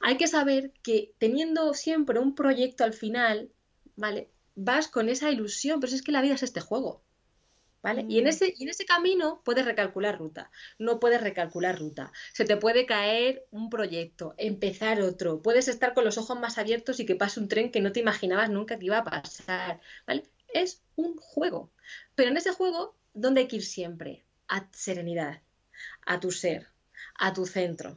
hay 0.00 0.16
que 0.16 0.28
saber 0.28 0.72
que 0.82 1.12
teniendo 1.18 1.74
siempre 1.74 2.18
un 2.20 2.34
proyecto 2.34 2.84
al 2.84 2.92
final, 2.92 3.50
¿vale? 3.98 4.30
Vas 4.54 4.88
con 4.88 5.08
esa 5.08 5.30
ilusión, 5.30 5.80
pero 5.80 5.92
es 5.92 6.02
que 6.02 6.12
la 6.12 6.22
vida 6.22 6.34
es 6.34 6.42
este 6.42 6.60
juego. 6.60 7.02
¿Vale? 7.80 8.04
Y, 8.08 8.18
en 8.18 8.24
mm. 8.24 8.28
ese, 8.28 8.54
y 8.56 8.64
en 8.64 8.70
ese 8.70 8.84
camino 8.84 9.40
puedes 9.44 9.64
recalcular 9.64 10.18
ruta, 10.18 10.50
no 10.78 10.98
puedes 10.98 11.20
recalcular 11.20 11.78
ruta. 11.78 12.12
Se 12.32 12.44
te 12.44 12.56
puede 12.56 12.86
caer 12.86 13.46
un 13.52 13.70
proyecto, 13.70 14.34
empezar 14.36 15.00
otro, 15.00 15.42
puedes 15.42 15.68
estar 15.68 15.94
con 15.94 16.04
los 16.04 16.18
ojos 16.18 16.38
más 16.40 16.58
abiertos 16.58 16.98
y 16.98 17.06
que 17.06 17.14
pase 17.14 17.38
un 17.38 17.46
tren 17.46 17.70
que 17.70 17.80
no 17.80 17.92
te 17.92 18.00
imaginabas 18.00 18.50
nunca 18.50 18.78
que 18.78 18.86
iba 18.86 18.98
a 18.98 19.04
pasar. 19.04 19.80
¿Vale? 20.06 20.24
Es 20.52 20.82
un 20.96 21.16
juego. 21.16 21.70
Pero 22.16 22.30
en 22.30 22.36
ese 22.36 22.52
juego, 22.52 22.96
¿dónde 23.14 23.42
hay 23.42 23.48
que 23.48 23.56
ir 23.56 23.64
siempre? 23.64 24.24
A 24.48 24.68
serenidad, 24.72 25.40
a 26.04 26.18
tu 26.18 26.32
ser, 26.32 26.66
a 27.14 27.32
tu 27.32 27.46
centro, 27.46 27.96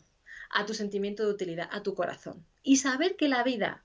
a 0.51 0.65
tu 0.67 0.75
sentimiento 0.75 1.25
de 1.25 1.31
utilidad, 1.31 1.69
a 1.71 1.81
tu 1.81 1.95
corazón. 1.95 2.45
Y 2.61 2.77
saber 2.77 3.15
que 3.15 3.27
la 3.27 3.43
vida, 3.43 3.83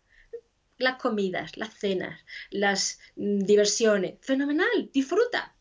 las 0.79 1.01
comidas, 1.01 1.57
las 1.57 1.75
cenas, 1.75 2.21
las 2.51 2.99
mm, 3.17 3.41
diversiones, 3.41 4.15
fenomenal, 4.21 4.91
disfruta. 4.93 5.53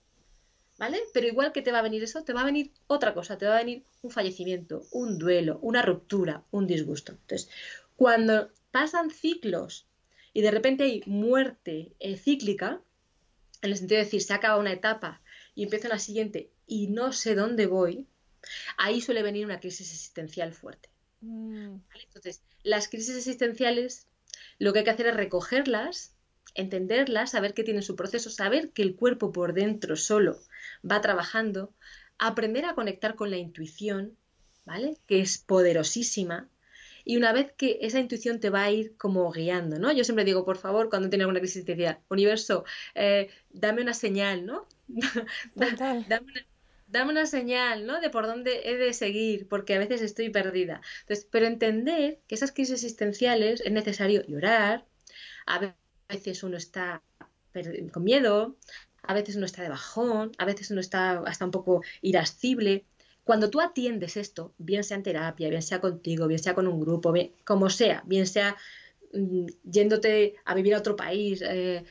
¿Vale? 0.77 0.99
Pero 1.13 1.27
igual 1.27 1.53
que 1.53 1.61
te 1.61 1.71
va 1.71 1.79
a 1.79 1.83
venir 1.83 2.03
eso, 2.03 2.25
te 2.25 2.33
va 2.33 2.41
a 2.41 2.45
venir 2.45 2.71
otra 2.87 3.13
cosa, 3.13 3.37
te 3.37 3.45
va 3.45 3.55
a 3.55 3.63
venir 3.63 3.85
un 4.01 4.11
fallecimiento, 4.11 4.83
un 4.91 5.17
duelo, 5.17 5.57
una 5.61 5.81
ruptura, 5.81 6.43
un 6.51 6.67
disgusto. 6.67 7.13
Entonces, 7.13 7.49
cuando 7.95 8.51
pasan 8.71 9.09
ciclos 9.09 9.87
y 10.33 10.41
de 10.41 10.51
repente 10.51 10.83
hay 10.83 11.01
muerte 11.05 11.93
eh, 11.99 12.17
cíclica, 12.17 12.81
en 13.61 13.71
el 13.71 13.77
sentido 13.77 13.99
de 13.99 14.03
decir, 14.03 14.21
se 14.21 14.33
acaba 14.33 14.59
una 14.59 14.73
etapa 14.73 15.21
y 15.55 15.63
empieza 15.63 15.87
la 15.87 15.97
siguiente 15.97 16.51
y 16.67 16.87
no 16.87 17.13
sé 17.13 17.35
dónde 17.35 17.67
voy, 17.67 18.05
ahí 18.77 18.99
suele 18.99 19.23
venir 19.23 19.45
una 19.45 19.61
crisis 19.61 19.91
existencial 19.91 20.53
fuerte. 20.53 20.89
Mm. 21.21 21.77
Entonces, 22.03 22.43
las 22.63 22.87
crisis 22.89 23.15
existenciales, 23.15 24.07
lo 24.59 24.73
que 24.73 24.79
hay 24.79 24.85
que 24.85 24.91
hacer 24.91 25.07
es 25.07 25.15
recogerlas, 25.15 26.13
entenderlas, 26.53 27.31
saber 27.31 27.53
que 27.53 27.63
tienen 27.63 27.83
su 27.83 27.95
proceso, 27.95 28.29
saber 28.29 28.71
que 28.71 28.81
el 28.81 28.95
cuerpo 28.95 29.31
por 29.31 29.53
dentro 29.53 29.95
solo 29.95 30.39
va 30.89 31.01
trabajando, 31.01 31.73
aprender 32.17 32.65
a 32.65 32.75
conectar 32.75 33.15
con 33.15 33.29
la 33.29 33.37
intuición, 33.37 34.17
¿vale? 34.65 34.97
Que 35.07 35.19
es 35.19 35.37
poderosísima. 35.37 36.49
Y 37.03 37.17
una 37.17 37.33
vez 37.33 37.51
que 37.55 37.77
esa 37.81 37.99
intuición 37.99 38.39
te 38.39 38.49
va 38.49 38.63
a 38.63 38.71
ir 38.71 38.97
como 38.97 39.31
guiando, 39.31 39.77
¿no? 39.77 39.91
Yo 39.91 40.03
siempre 40.03 40.25
digo, 40.25 40.43
por 40.43 40.57
favor, 40.57 40.89
cuando 40.89 41.09
tiene 41.09 41.23
alguna 41.23 41.39
crisis 41.39 41.57
existencial, 41.57 41.99
universo, 42.09 42.65
eh, 42.95 43.29
dame 43.51 43.83
una 43.83 43.93
señal, 43.93 44.45
¿no? 44.45 44.67
dame, 45.55 45.75
una, 46.07 46.25
dame 46.87 47.11
una 47.11 47.25
señal, 47.25 47.85
¿no? 47.85 47.99
De 47.99 48.09
por 48.09 48.27
dónde 48.27 48.61
he 48.65 48.77
de 48.77 48.93
seguir, 48.93 49.47
porque 49.47 49.75
a 49.75 49.79
veces 49.79 50.01
estoy 50.01 50.29
perdida. 50.29 50.81
Entonces, 51.01 51.27
pero 51.29 51.45
entender 51.47 52.19
que 52.27 52.35
esas 52.35 52.51
crisis 52.51 52.75
existenciales 52.83 53.61
es 53.61 53.71
necesario 53.71 54.23
llorar, 54.27 54.85
a 55.45 55.75
veces 56.09 56.43
uno 56.43 56.57
está 56.57 57.01
con 57.91 58.03
miedo, 58.03 58.57
a 59.03 59.13
veces 59.13 59.35
uno 59.35 59.45
está 59.45 59.63
de 59.63 59.69
bajón, 59.69 60.31
a 60.37 60.45
veces 60.45 60.71
uno 60.71 60.81
está 60.81 61.19
hasta 61.19 61.45
un 61.45 61.51
poco 61.51 61.81
irascible. 62.01 62.85
Cuando 63.23 63.49
tú 63.49 63.61
atiendes 63.61 64.17
esto, 64.17 64.53
bien 64.57 64.83
sea 64.83 64.97
en 64.97 65.03
terapia, 65.03 65.49
bien 65.49 65.61
sea 65.61 65.81
contigo, 65.81 66.27
bien 66.27 66.39
sea 66.39 66.53
con 66.53 66.67
un 66.67 66.79
grupo, 66.79 67.13
como 67.43 67.69
sea, 67.69 68.03
bien 68.05 68.27
sea 68.27 68.55
mm, 69.13 69.45
yéndote 69.63 70.35
a 70.45 70.53
vivir 70.53 70.75
a 70.75 70.79
otro 70.79 70.95
país, 70.95 71.41
eh, 71.41 71.83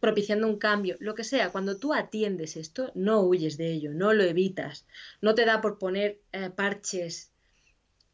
propiciando 0.00 0.46
un 0.46 0.58
cambio, 0.58 0.96
lo 1.00 1.14
que 1.14 1.24
sea, 1.24 1.50
cuando 1.50 1.78
tú 1.78 1.94
atiendes 1.94 2.56
esto, 2.56 2.92
no 2.94 3.20
huyes 3.20 3.56
de 3.56 3.72
ello, 3.72 3.92
no 3.92 4.12
lo 4.12 4.24
evitas, 4.24 4.86
no 5.20 5.34
te 5.34 5.44
da 5.44 5.60
por 5.60 5.78
poner 5.78 6.20
eh, 6.32 6.50
parches 6.50 7.32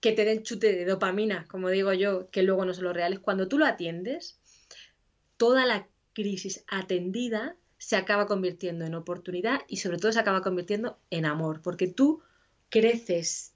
que 0.01 0.12
te 0.12 0.25
den 0.25 0.42
chute 0.42 0.75
de 0.75 0.85
dopamina, 0.85 1.47
como 1.49 1.68
digo 1.68 1.92
yo, 1.92 2.29
que 2.31 2.42
luego 2.42 2.64
no 2.64 2.75
son 2.75 2.85
los 2.85 2.95
reales. 2.95 3.21
Cuando 3.21 3.49
tú 3.49 3.59
lo 3.59 3.66
atiendes, 3.66 4.40
toda 5.37 5.64
la 5.64 5.88
crisis 6.12 6.64
atendida 6.66 7.57
se 7.79 7.97
acaba 7.97 8.27
convirtiendo 8.27 8.85
en 8.85 8.95
oportunidad 8.95 9.61
y 9.68 9.79
sobre 9.79 9.99
todo 9.99 10.12
se 10.12 10.21
acaba 10.21 10.42
convirtiendo 10.42 10.99
en 11.11 11.25
amor, 11.25 11.62
porque 11.62 11.87
tú 11.87 12.23
creces 12.68 13.55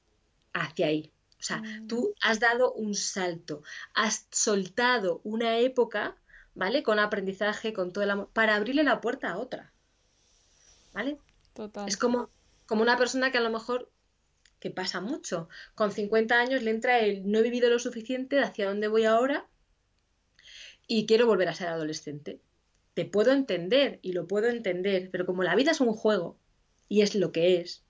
hacia 0.53 0.87
ahí. 0.87 1.13
O 1.39 1.43
sea, 1.43 1.59
mm. 1.59 1.87
tú 1.87 2.15
has 2.21 2.41
dado 2.41 2.73
un 2.73 2.95
salto, 2.95 3.63
has 3.95 4.27
soltado 4.31 5.21
una 5.25 5.59
época 5.59 6.17
¿vale? 6.57 6.83
Con 6.83 6.99
aprendizaje, 6.99 7.73
con 7.73 7.93
todo 7.93 8.03
el 8.03 8.11
amor, 8.11 8.31
para 8.33 8.57
abrirle 8.57 8.83
la 8.83 9.01
puerta 9.01 9.31
a 9.31 9.39
otra. 9.39 9.73
¿Vale? 10.93 11.19
Total. 11.53 11.87
Es 11.87 11.97
como, 11.97 12.31
como 12.67 12.83
una 12.83 12.97
persona 12.97 13.31
que 13.31 13.39
a 13.39 13.43
lo 13.43 13.51
mejor, 13.51 13.91
que 14.59 14.71
pasa 14.71 15.01
mucho, 15.01 15.49
con 15.75 15.93
50 15.93 16.35
años 16.35 16.63
le 16.63 16.71
entra 16.71 16.99
el 16.99 17.31
no 17.31 17.39
he 17.39 17.43
vivido 17.43 17.71
lo 17.71 17.79
suficiente, 17.79 18.41
hacia 18.41 18.67
dónde 18.67 18.89
voy 18.89 19.05
ahora 19.05 19.47
y 20.89 21.07
quiero 21.07 21.27
volver 21.27 21.49
a 21.49 21.55
ser 21.55 21.69
adolescente. 21.69 22.41
Te 22.95 23.05
puedo 23.05 23.33
entender 23.33 23.99
y 24.01 24.13
lo 24.13 24.27
puedo 24.27 24.49
entender, 24.49 25.11
pero 25.13 25.27
como 25.27 25.43
la 25.43 25.55
vida 25.55 25.73
es 25.73 25.81
un 25.81 25.93
juego 25.93 26.39
y 26.89 27.03
es 27.03 27.15
lo 27.15 27.33
que 27.33 27.61
es, 27.61 27.85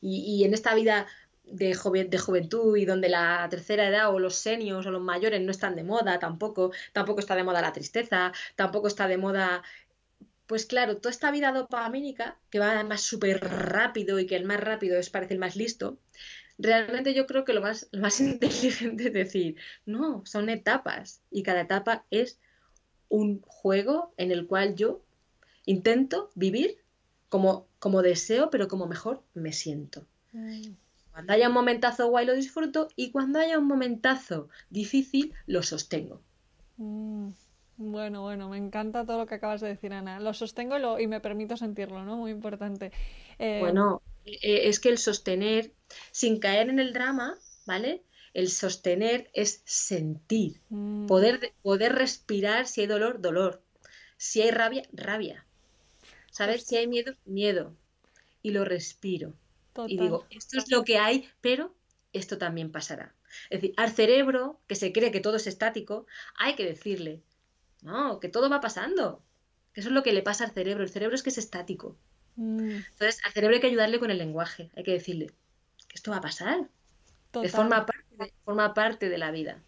y, 0.00 0.20
y 0.20 0.44
en 0.44 0.54
esta 0.54 0.74
vida 0.76 1.08
de, 1.52 2.06
de 2.08 2.18
juventud 2.18 2.76
y 2.76 2.84
donde 2.84 3.08
la 3.08 3.46
tercera 3.50 3.88
edad 3.88 4.14
o 4.14 4.18
los 4.18 4.36
senios 4.36 4.86
o 4.86 4.90
los 4.90 5.02
mayores 5.02 5.40
no 5.40 5.50
están 5.50 5.76
de 5.76 5.84
moda 5.84 6.18
tampoco, 6.18 6.72
tampoco 6.92 7.20
está 7.20 7.34
de 7.36 7.44
moda 7.44 7.62
la 7.62 7.72
tristeza, 7.72 8.32
tampoco 8.56 8.88
está 8.88 9.08
de 9.08 9.18
moda 9.18 9.62
pues 10.46 10.64
claro, 10.64 10.96
toda 10.96 11.10
esta 11.10 11.30
vida 11.30 11.52
dopamínica, 11.52 12.38
que 12.48 12.58
va 12.58 12.82
más 12.82 13.02
súper 13.02 13.38
rápido 13.38 14.18
y 14.18 14.26
que 14.26 14.34
el 14.34 14.46
más 14.46 14.60
rápido 14.60 14.98
es 14.98 15.10
parece 15.10 15.34
el 15.34 15.40
más 15.40 15.56
listo, 15.56 15.98
realmente 16.56 17.12
yo 17.12 17.26
creo 17.26 17.44
que 17.44 17.52
lo 17.52 17.60
más, 17.60 17.88
lo 17.92 18.00
más 18.00 18.18
inteligente 18.20 19.08
es 19.08 19.12
decir, 19.12 19.56
no, 19.84 20.22
son 20.24 20.48
etapas 20.48 21.22
y 21.30 21.42
cada 21.42 21.60
etapa 21.60 22.06
es 22.10 22.38
un 23.10 23.40
juego 23.42 24.12
en 24.16 24.32
el 24.32 24.46
cual 24.46 24.74
yo 24.74 25.02
intento 25.66 26.30
vivir 26.34 26.78
como, 27.28 27.66
como 27.78 28.02
deseo, 28.02 28.48
pero 28.50 28.68
como 28.68 28.86
mejor 28.86 29.22
me 29.34 29.52
siento. 29.52 30.06
Mm. 30.32 30.72
Cuando 31.18 31.32
haya 31.32 31.48
un 31.48 31.54
momentazo 31.54 32.06
guay 32.10 32.26
lo 32.26 32.34
disfruto 32.36 32.86
y 32.94 33.10
cuando 33.10 33.40
haya 33.40 33.58
un 33.58 33.66
momentazo 33.66 34.50
difícil 34.70 35.34
lo 35.48 35.64
sostengo. 35.64 36.22
Mm, 36.76 37.30
bueno, 37.76 38.22
bueno, 38.22 38.48
me 38.48 38.56
encanta 38.56 39.04
todo 39.04 39.18
lo 39.18 39.26
que 39.26 39.34
acabas 39.34 39.60
de 39.60 39.66
decir, 39.66 39.92
Ana. 39.92 40.20
Lo 40.20 40.32
sostengo 40.32 40.96
y, 40.96 41.08
me 41.08 41.18
permito 41.18 41.56
sentirlo, 41.56 42.04
¿no? 42.04 42.16
Muy 42.16 42.30
importante. 42.30 42.92
Eh, 43.40 43.58
bueno, 43.58 44.00
eh, 44.26 44.68
es 44.68 44.78
que 44.78 44.90
el 44.90 44.98
sostener, 44.98 45.72
sin 46.12 46.38
caer 46.38 46.68
en 46.68 46.78
el 46.78 46.92
drama, 46.92 47.36
¿vale? 47.66 48.04
El 48.32 48.48
sostener 48.48 49.28
es 49.34 49.62
sentir, 49.64 50.60
mm. 50.68 51.06
poder, 51.06 51.52
poder 51.62 51.96
respirar 51.96 52.68
si 52.68 52.82
hay 52.82 52.86
dolor, 52.86 53.20
dolor. 53.20 53.60
Si 54.18 54.40
hay 54.40 54.52
rabia, 54.52 54.84
rabia. 54.92 55.44
¿Sabes? 56.30 56.64
Si 56.64 56.76
hay 56.76 56.86
miedo, 56.86 57.16
miedo. 57.24 57.74
Y 58.40 58.52
lo 58.52 58.64
respiro. 58.64 59.34
Y 59.86 59.98
digo, 59.98 60.26
esto 60.30 60.58
es 60.58 60.70
lo 60.70 60.84
que 60.84 60.98
hay, 60.98 61.28
pero 61.40 61.74
esto 62.12 62.38
también 62.38 62.72
pasará. 62.72 63.14
Es 63.50 63.60
decir, 63.60 63.74
al 63.76 63.92
cerebro, 63.92 64.60
que 64.66 64.74
se 64.74 64.92
cree 64.92 65.10
que 65.10 65.20
todo 65.20 65.36
es 65.36 65.46
estático, 65.46 66.06
hay 66.36 66.54
que 66.54 66.64
decirle, 66.64 67.22
no, 67.82 68.20
que 68.20 68.28
todo 68.28 68.50
va 68.50 68.60
pasando. 68.60 69.22
Que 69.72 69.80
eso 69.80 69.90
es 69.90 69.94
lo 69.94 70.02
que 70.02 70.12
le 70.12 70.22
pasa 70.22 70.44
al 70.44 70.52
cerebro. 70.52 70.82
El 70.82 70.90
cerebro 70.90 71.14
es 71.14 71.22
que 71.22 71.30
es 71.30 71.38
estático. 71.38 71.96
Mm. 72.36 72.70
Entonces, 72.70 73.20
al 73.24 73.32
cerebro 73.32 73.54
hay 73.54 73.60
que 73.60 73.66
ayudarle 73.68 73.98
con 73.98 74.10
el 74.10 74.18
lenguaje. 74.18 74.70
Hay 74.76 74.84
que 74.84 74.92
decirle 74.92 75.26
que 75.88 75.94
esto 75.94 76.10
va 76.10 76.18
a 76.18 76.22
pasar. 76.22 76.68
Que 77.32 77.48
forma 77.48 77.84
parte, 77.84 78.34
forma 78.44 78.74
parte 78.74 79.08
de 79.08 79.18
la 79.18 79.30
vida. 79.30 79.62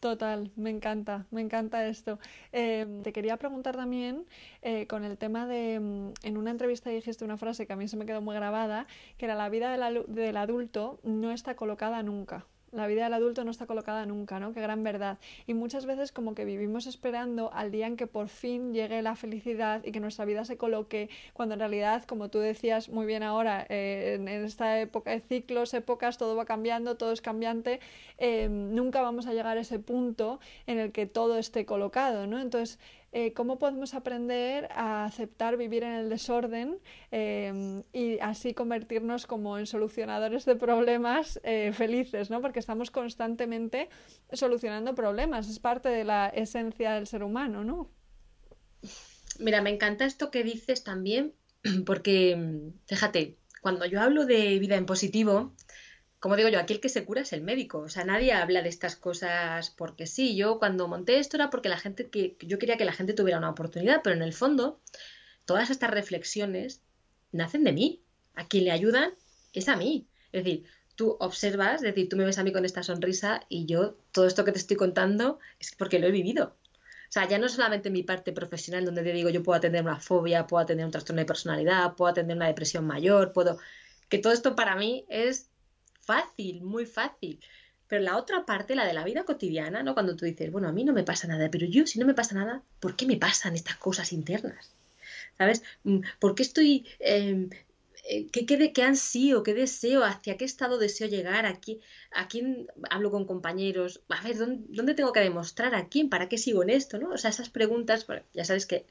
Total, 0.00 0.52
me 0.56 0.70
encanta, 0.70 1.26
me 1.30 1.40
encanta 1.40 1.86
esto. 1.88 2.18
Em, 2.52 3.02
te 3.02 3.12
quería 3.12 3.36
preguntar 3.38 3.76
también 3.76 4.26
eh, 4.62 4.86
con 4.86 5.04
el 5.04 5.16
tema 5.18 5.46
de, 5.46 5.80
mm, 5.80 6.12
en 6.22 6.36
una 6.36 6.50
entrevista 6.50 6.90
dijiste 6.90 7.24
una 7.24 7.36
frase 7.38 7.66
que 7.66 7.72
a 7.72 7.76
mí 7.76 7.88
se 7.88 7.96
me 7.96 8.06
quedó 8.06 8.20
muy 8.22 8.34
grabada, 8.34 8.86
que 9.18 9.24
era 9.26 9.34
la 9.34 9.48
vida 9.48 9.70
del 9.72 10.36
adulto 10.36 11.00
no 11.02 11.32
está 11.32 11.56
colocada 11.56 12.02
nunca. 12.02 12.46
La 12.72 12.86
vida 12.86 13.04
del 13.04 13.14
adulto 13.14 13.44
no 13.44 13.50
está 13.50 13.66
colocada 13.66 14.06
nunca, 14.06 14.40
¿no? 14.40 14.52
Qué 14.52 14.60
gran 14.60 14.82
verdad. 14.82 15.18
Y 15.46 15.54
muchas 15.54 15.86
veces 15.86 16.10
como 16.10 16.34
que 16.34 16.44
vivimos 16.44 16.86
esperando 16.86 17.52
al 17.52 17.70
día 17.70 17.86
en 17.86 17.96
que 17.96 18.06
por 18.06 18.28
fin 18.28 18.74
llegue 18.74 19.02
la 19.02 19.14
felicidad 19.14 19.84
y 19.84 19.92
que 19.92 20.00
nuestra 20.00 20.24
vida 20.24 20.44
se 20.44 20.56
coloque, 20.56 21.08
cuando 21.32 21.54
en 21.54 21.60
realidad, 21.60 22.04
como 22.04 22.28
tú 22.28 22.38
decías 22.38 22.88
muy 22.88 23.06
bien 23.06 23.22
ahora, 23.22 23.66
eh, 23.68 24.14
en, 24.14 24.28
esta 24.28 24.80
época 24.80 25.12
de 25.12 25.20
ciclos, 25.20 25.74
épocas, 25.74 26.18
todo 26.18 26.34
va 26.34 26.44
cambiando, 26.44 26.96
todo 26.96 27.12
es 27.12 27.20
cambiante, 27.20 27.80
eh, 28.18 28.48
nunca 28.48 29.00
vamos 29.00 29.26
a 29.26 29.32
llegar 29.32 29.56
a 29.56 29.60
ese 29.60 29.78
punto 29.78 30.40
en 30.66 30.78
el 30.78 30.92
que 30.92 31.06
todo 31.06 31.38
esté 31.38 31.64
colocado, 31.66 32.26
¿no? 32.26 32.40
Entonces, 32.40 32.78
eh, 33.18 33.32
cómo 33.32 33.58
podemos 33.58 33.94
aprender 33.94 34.68
a 34.72 35.06
aceptar 35.06 35.56
vivir 35.56 35.84
en 35.84 35.92
el 35.92 36.10
desorden 36.10 36.78
em, 37.10 37.82
y 37.90 38.18
así 38.18 38.52
convertirnos 38.52 39.26
como 39.26 39.56
en 39.56 39.64
solucionadores 39.64 40.44
de 40.44 40.54
problemas 40.54 41.40
eh, 41.42 41.72
felices, 41.72 42.28
¿no? 42.28 42.42
Porque 42.42 42.58
estamos 42.58 42.90
constantemente 42.90 43.88
solucionando 44.34 44.94
problemas, 44.94 45.48
es 45.48 45.58
parte 45.58 45.88
de 45.88 46.04
la 46.04 46.28
esencia 46.28 46.92
del 46.92 47.06
ser 47.06 47.22
humano, 47.22 47.64
¿no? 47.64 47.90
Mira, 49.38 49.62
me 49.62 49.70
encanta 49.70 50.04
esto 50.04 50.30
que 50.30 50.44
dices 50.44 50.84
también, 50.84 51.32
porque 51.86 52.70
fíjate, 52.84 53.38
cuando 53.62 53.86
yo 53.86 54.02
hablo 54.02 54.26
de 54.26 54.58
vida 54.58 54.76
en 54.76 54.84
positivo, 54.84 55.54
como 56.20 56.36
digo 56.36 56.48
yo, 56.48 56.58
aquí 56.58 56.74
el 56.74 56.80
que 56.80 56.88
se 56.88 57.04
cura 57.04 57.20
es 57.22 57.32
el 57.32 57.42
médico. 57.42 57.78
O 57.78 57.88
sea, 57.88 58.04
nadie 58.04 58.32
habla 58.32 58.62
de 58.62 58.68
estas 58.68 58.96
cosas 58.96 59.70
porque 59.70 60.06
sí. 60.06 60.36
Yo 60.36 60.58
cuando 60.58 60.88
monté 60.88 61.18
esto 61.18 61.36
era 61.36 61.50
porque 61.50 61.68
la 61.68 61.78
gente 61.78 62.08
que 62.08 62.36
yo 62.40 62.58
quería 62.58 62.76
que 62.76 62.84
la 62.84 62.92
gente 62.92 63.12
tuviera 63.12 63.38
una 63.38 63.50
oportunidad, 63.50 64.00
pero 64.02 64.16
en 64.16 64.22
el 64.22 64.32
fondo 64.32 64.80
todas 65.44 65.70
estas 65.70 65.90
reflexiones 65.90 66.82
nacen 67.32 67.64
de 67.64 67.72
mí. 67.72 68.02
A 68.34 68.46
quien 68.48 68.64
le 68.64 68.70
ayudan 68.70 69.14
es 69.52 69.68
a 69.68 69.76
mí. 69.76 70.08
Es 70.32 70.44
decir, 70.44 70.64
tú 70.94 71.16
observas, 71.20 71.76
es 71.76 71.82
decir, 71.82 72.08
tú 72.08 72.16
me 72.16 72.24
ves 72.24 72.38
a 72.38 72.44
mí 72.44 72.52
con 72.52 72.64
esta 72.64 72.82
sonrisa 72.82 73.40
y 73.48 73.66
yo 73.66 73.96
todo 74.12 74.26
esto 74.26 74.44
que 74.44 74.52
te 74.52 74.58
estoy 74.58 74.76
contando 74.76 75.38
es 75.58 75.74
porque 75.76 75.98
lo 75.98 76.06
he 76.06 76.10
vivido. 76.10 76.56
O 77.08 77.12
sea, 77.12 77.28
ya 77.28 77.38
no 77.38 77.48
solamente 77.48 77.88
mi 77.90 78.02
parte 78.02 78.32
profesional 78.32 78.84
donde 78.84 79.02
te 79.02 79.12
digo 79.12 79.30
yo 79.30 79.42
puedo 79.42 79.56
atender 79.56 79.82
una 79.82 80.00
fobia, 80.00 80.46
puedo 80.46 80.62
atender 80.62 80.84
un 80.84 80.92
trastorno 80.92 81.20
de 81.20 81.26
personalidad, 81.26 81.94
puedo 81.94 82.10
atender 82.10 82.36
una 82.36 82.48
depresión 82.48 82.86
mayor, 82.86 83.32
puedo... 83.32 83.58
Que 84.08 84.18
todo 84.18 84.32
esto 84.32 84.54
para 84.54 84.76
mí 84.76 85.04
es 85.08 85.50
fácil, 86.06 86.62
muy 86.62 86.86
fácil. 86.86 87.40
Pero 87.88 88.02
la 88.02 88.16
otra 88.16 88.44
parte, 88.44 88.74
la 88.74 88.86
de 88.86 88.94
la 88.94 89.04
vida 89.04 89.24
cotidiana, 89.24 89.82
¿no? 89.82 89.94
Cuando 89.94 90.16
tú 90.16 90.24
dices, 90.24 90.50
bueno, 90.50 90.68
a 90.68 90.72
mí 90.72 90.84
no 90.84 90.92
me 90.92 91.04
pasa 91.04 91.28
nada, 91.28 91.50
pero 91.50 91.66
yo 91.66 91.86
si 91.86 91.98
no 91.98 92.06
me 92.06 92.14
pasa 92.14 92.34
nada, 92.34 92.62
¿por 92.80 92.96
qué 92.96 93.06
me 93.06 93.16
pasan 93.16 93.54
estas 93.54 93.76
cosas 93.76 94.12
internas? 94.12 94.72
¿Sabes? 95.38 95.62
Mm, 95.84 96.00
¿Por 96.18 96.34
qué 96.34 96.42
estoy... 96.42 96.86
Em, 96.98 97.50
eh, 98.08 98.28
¿qué, 98.32 98.46
qué, 98.46 98.72
qué, 98.72 98.82
ansío, 98.82 99.42
qué 99.42 99.52
deseo, 99.52 100.04
hacia 100.04 100.36
qué 100.36 100.44
estado 100.44 100.78
deseo 100.78 101.08
llegar, 101.08 101.44
a 101.44 101.58
quién, 101.58 101.80
a 102.12 102.28
quién 102.28 102.68
hablo 102.88 103.10
con 103.10 103.26
compañeros, 103.26 104.00
a 104.08 104.22
ver, 104.22 104.36
¿dónde, 104.38 104.64
¿dónde, 104.68 104.94
tengo 104.94 105.12
que 105.12 105.20
demostrar 105.20 105.74
a 105.74 105.88
quién, 105.88 106.08
para 106.08 106.28
qué 106.28 106.38
sigo 106.38 106.62
en 106.62 106.70
esto, 106.70 106.98
¿no? 106.98 107.10
O 107.10 107.18
sea, 107.18 107.30
esas 107.30 107.48
preguntas, 107.48 108.06
ya 108.32 108.44
sabes 108.44 108.66
que 108.66 108.86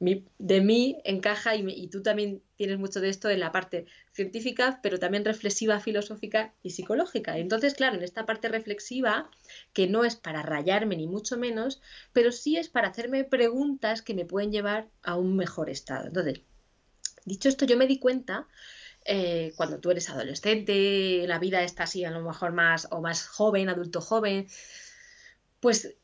de 0.00 0.60
mí 0.60 1.00
encaja 1.04 1.56
y, 1.56 1.88
tú 1.88 2.02
también 2.02 2.40
tienes 2.56 2.78
mucho 2.78 3.00
de 3.00 3.08
esto 3.08 3.28
en 3.30 3.40
la 3.40 3.50
parte 3.50 3.86
científica, 4.12 4.78
pero 4.82 4.98
también 4.98 5.24
reflexiva, 5.24 5.80
filosófica 5.80 6.54
y 6.62 6.70
psicológica. 6.70 7.36
Entonces, 7.38 7.74
claro, 7.74 7.96
en 7.96 8.04
esta 8.04 8.24
parte 8.24 8.48
reflexiva, 8.48 9.28
que 9.72 9.88
no 9.88 10.04
es 10.04 10.14
para 10.14 10.42
rayarme 10.42 10.96
ni 10.96 11.08
mucho 11.08 11.36
menos, 11.36 11.80
pero 12.12 12.30
sí 12.30 12.56
es 12.56 12.68
para 12.68 12.88
hacerme 12.88 13.24
preguntas 13.24 14.02
que 14.02 14.14
me 14.14 14.24
pueden 14.24 14.52
llevar 14.52 14.88
a 15.02 15.16
un 15.16 15.36
mejor 15.36 15.68
estado. 15.68 16.06
Entonces, 16.06 16.42
dicho 17.24 17.48
esto, 17.48 17.64
yo 17.64 17.76
me 17.76 17.88
di 17.88 17.98
cuenta 17.98 18.46
eh, 19.04 19.52
cuando 19.56 19.80
tú 19.80 19.90
eres 19.90 20.10
adolescente, 20.10 21.24
la 21.26 21.40
vida 21.40 21.62
está 21.62 21.84
así 21.84 22.04
a 22.04 22.10
lo 22.10 22.22
mejor 22.22 22.52
más 22.52 22.86
o 22.90 23.00
más 23.00 23.26
joven, 23.26 23.68
adulto 23.68 24.00
joven, 24.00 24.46
pues 25.60 25.96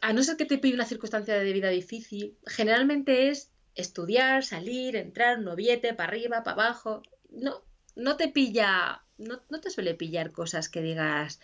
a 0.00 0.12
no 0.12 0.22
ser 0.22 0.36
que 0.36 0.46
te 0.46 0.58
pille 0.58 0.74
una 0.74 0.86
circunstancia 0.86 1.34
de 1.34 1.52
vida 1.52 1.68
difícil, 1.68 2.36
generalmente 2.46 3.28
es 3.28 3.50
estudiar, 3.74 4.44
salir, 4.44 4.96
entrar, 4.96 5.38
noviete, 5.38 5.94
para 5.94 6.08
arriba, 6.08 6.42
para 6.42 6.54
abajo. 6.54 7.02
No, 7.30 7.62
no 7.96 8.16
te 8.16 8.28
pilla, 8.28 9.04
no, 9.18 9.42
no 9.48 9.60
te 9.60 9.70
suele 9.70 9.94
pillar 9.94 10.32
cosas 10.32 10.68
que 10.68 10.82
digas, 10.82 11.40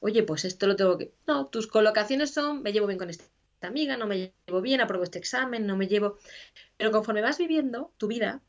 oye, 0.00 0.22
pues 0.22 0.44
esto 0.44 0.66
lo 0.66 0.76
tengo 0.76 0.98
que. 0.98 1.12
No, 1.26 1.46
tus 1.46 1.66
colocaciones 1.66 2.32
son, 2.32 2.62
me 2.62 2.72
llevo 2.72 2.86
bien 2.86 2.98
con 2.98 3.10
esta 3.10 3.24
amiga, 3.62 3.96
no 3.96 4.06
me 4.06 4.32
llevo 4.46 4.60
bien, 4.60 4.80
apruebo 4.80 5.04
este 5.04 5.18
examen, 5.18 5.66
no 5.66 5.76
me 5.76 5.86
llevo. 5.86 6.18
Pero 6.76 6.90
conforme 6.90 7.20
vas 7.22 7.38
viviendo, 7.38 7.92
tu 7.98 8.06
vida 8.08 8.42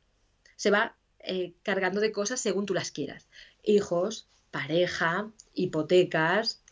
se 0.55 0.71
va 0.71 0.95
eh, 1.19 1.53
cargando 1.63 2.01
de 2.01 2.11
cosas 2.11 2.39
según 2.39 2.65
tú 2.65 2.73
las 2.73 2.91
quieras. 2.91 3.27
Hijos, 3.63 4.27
pareja, 4.51 5.31
hipotecas, 5.53 6.63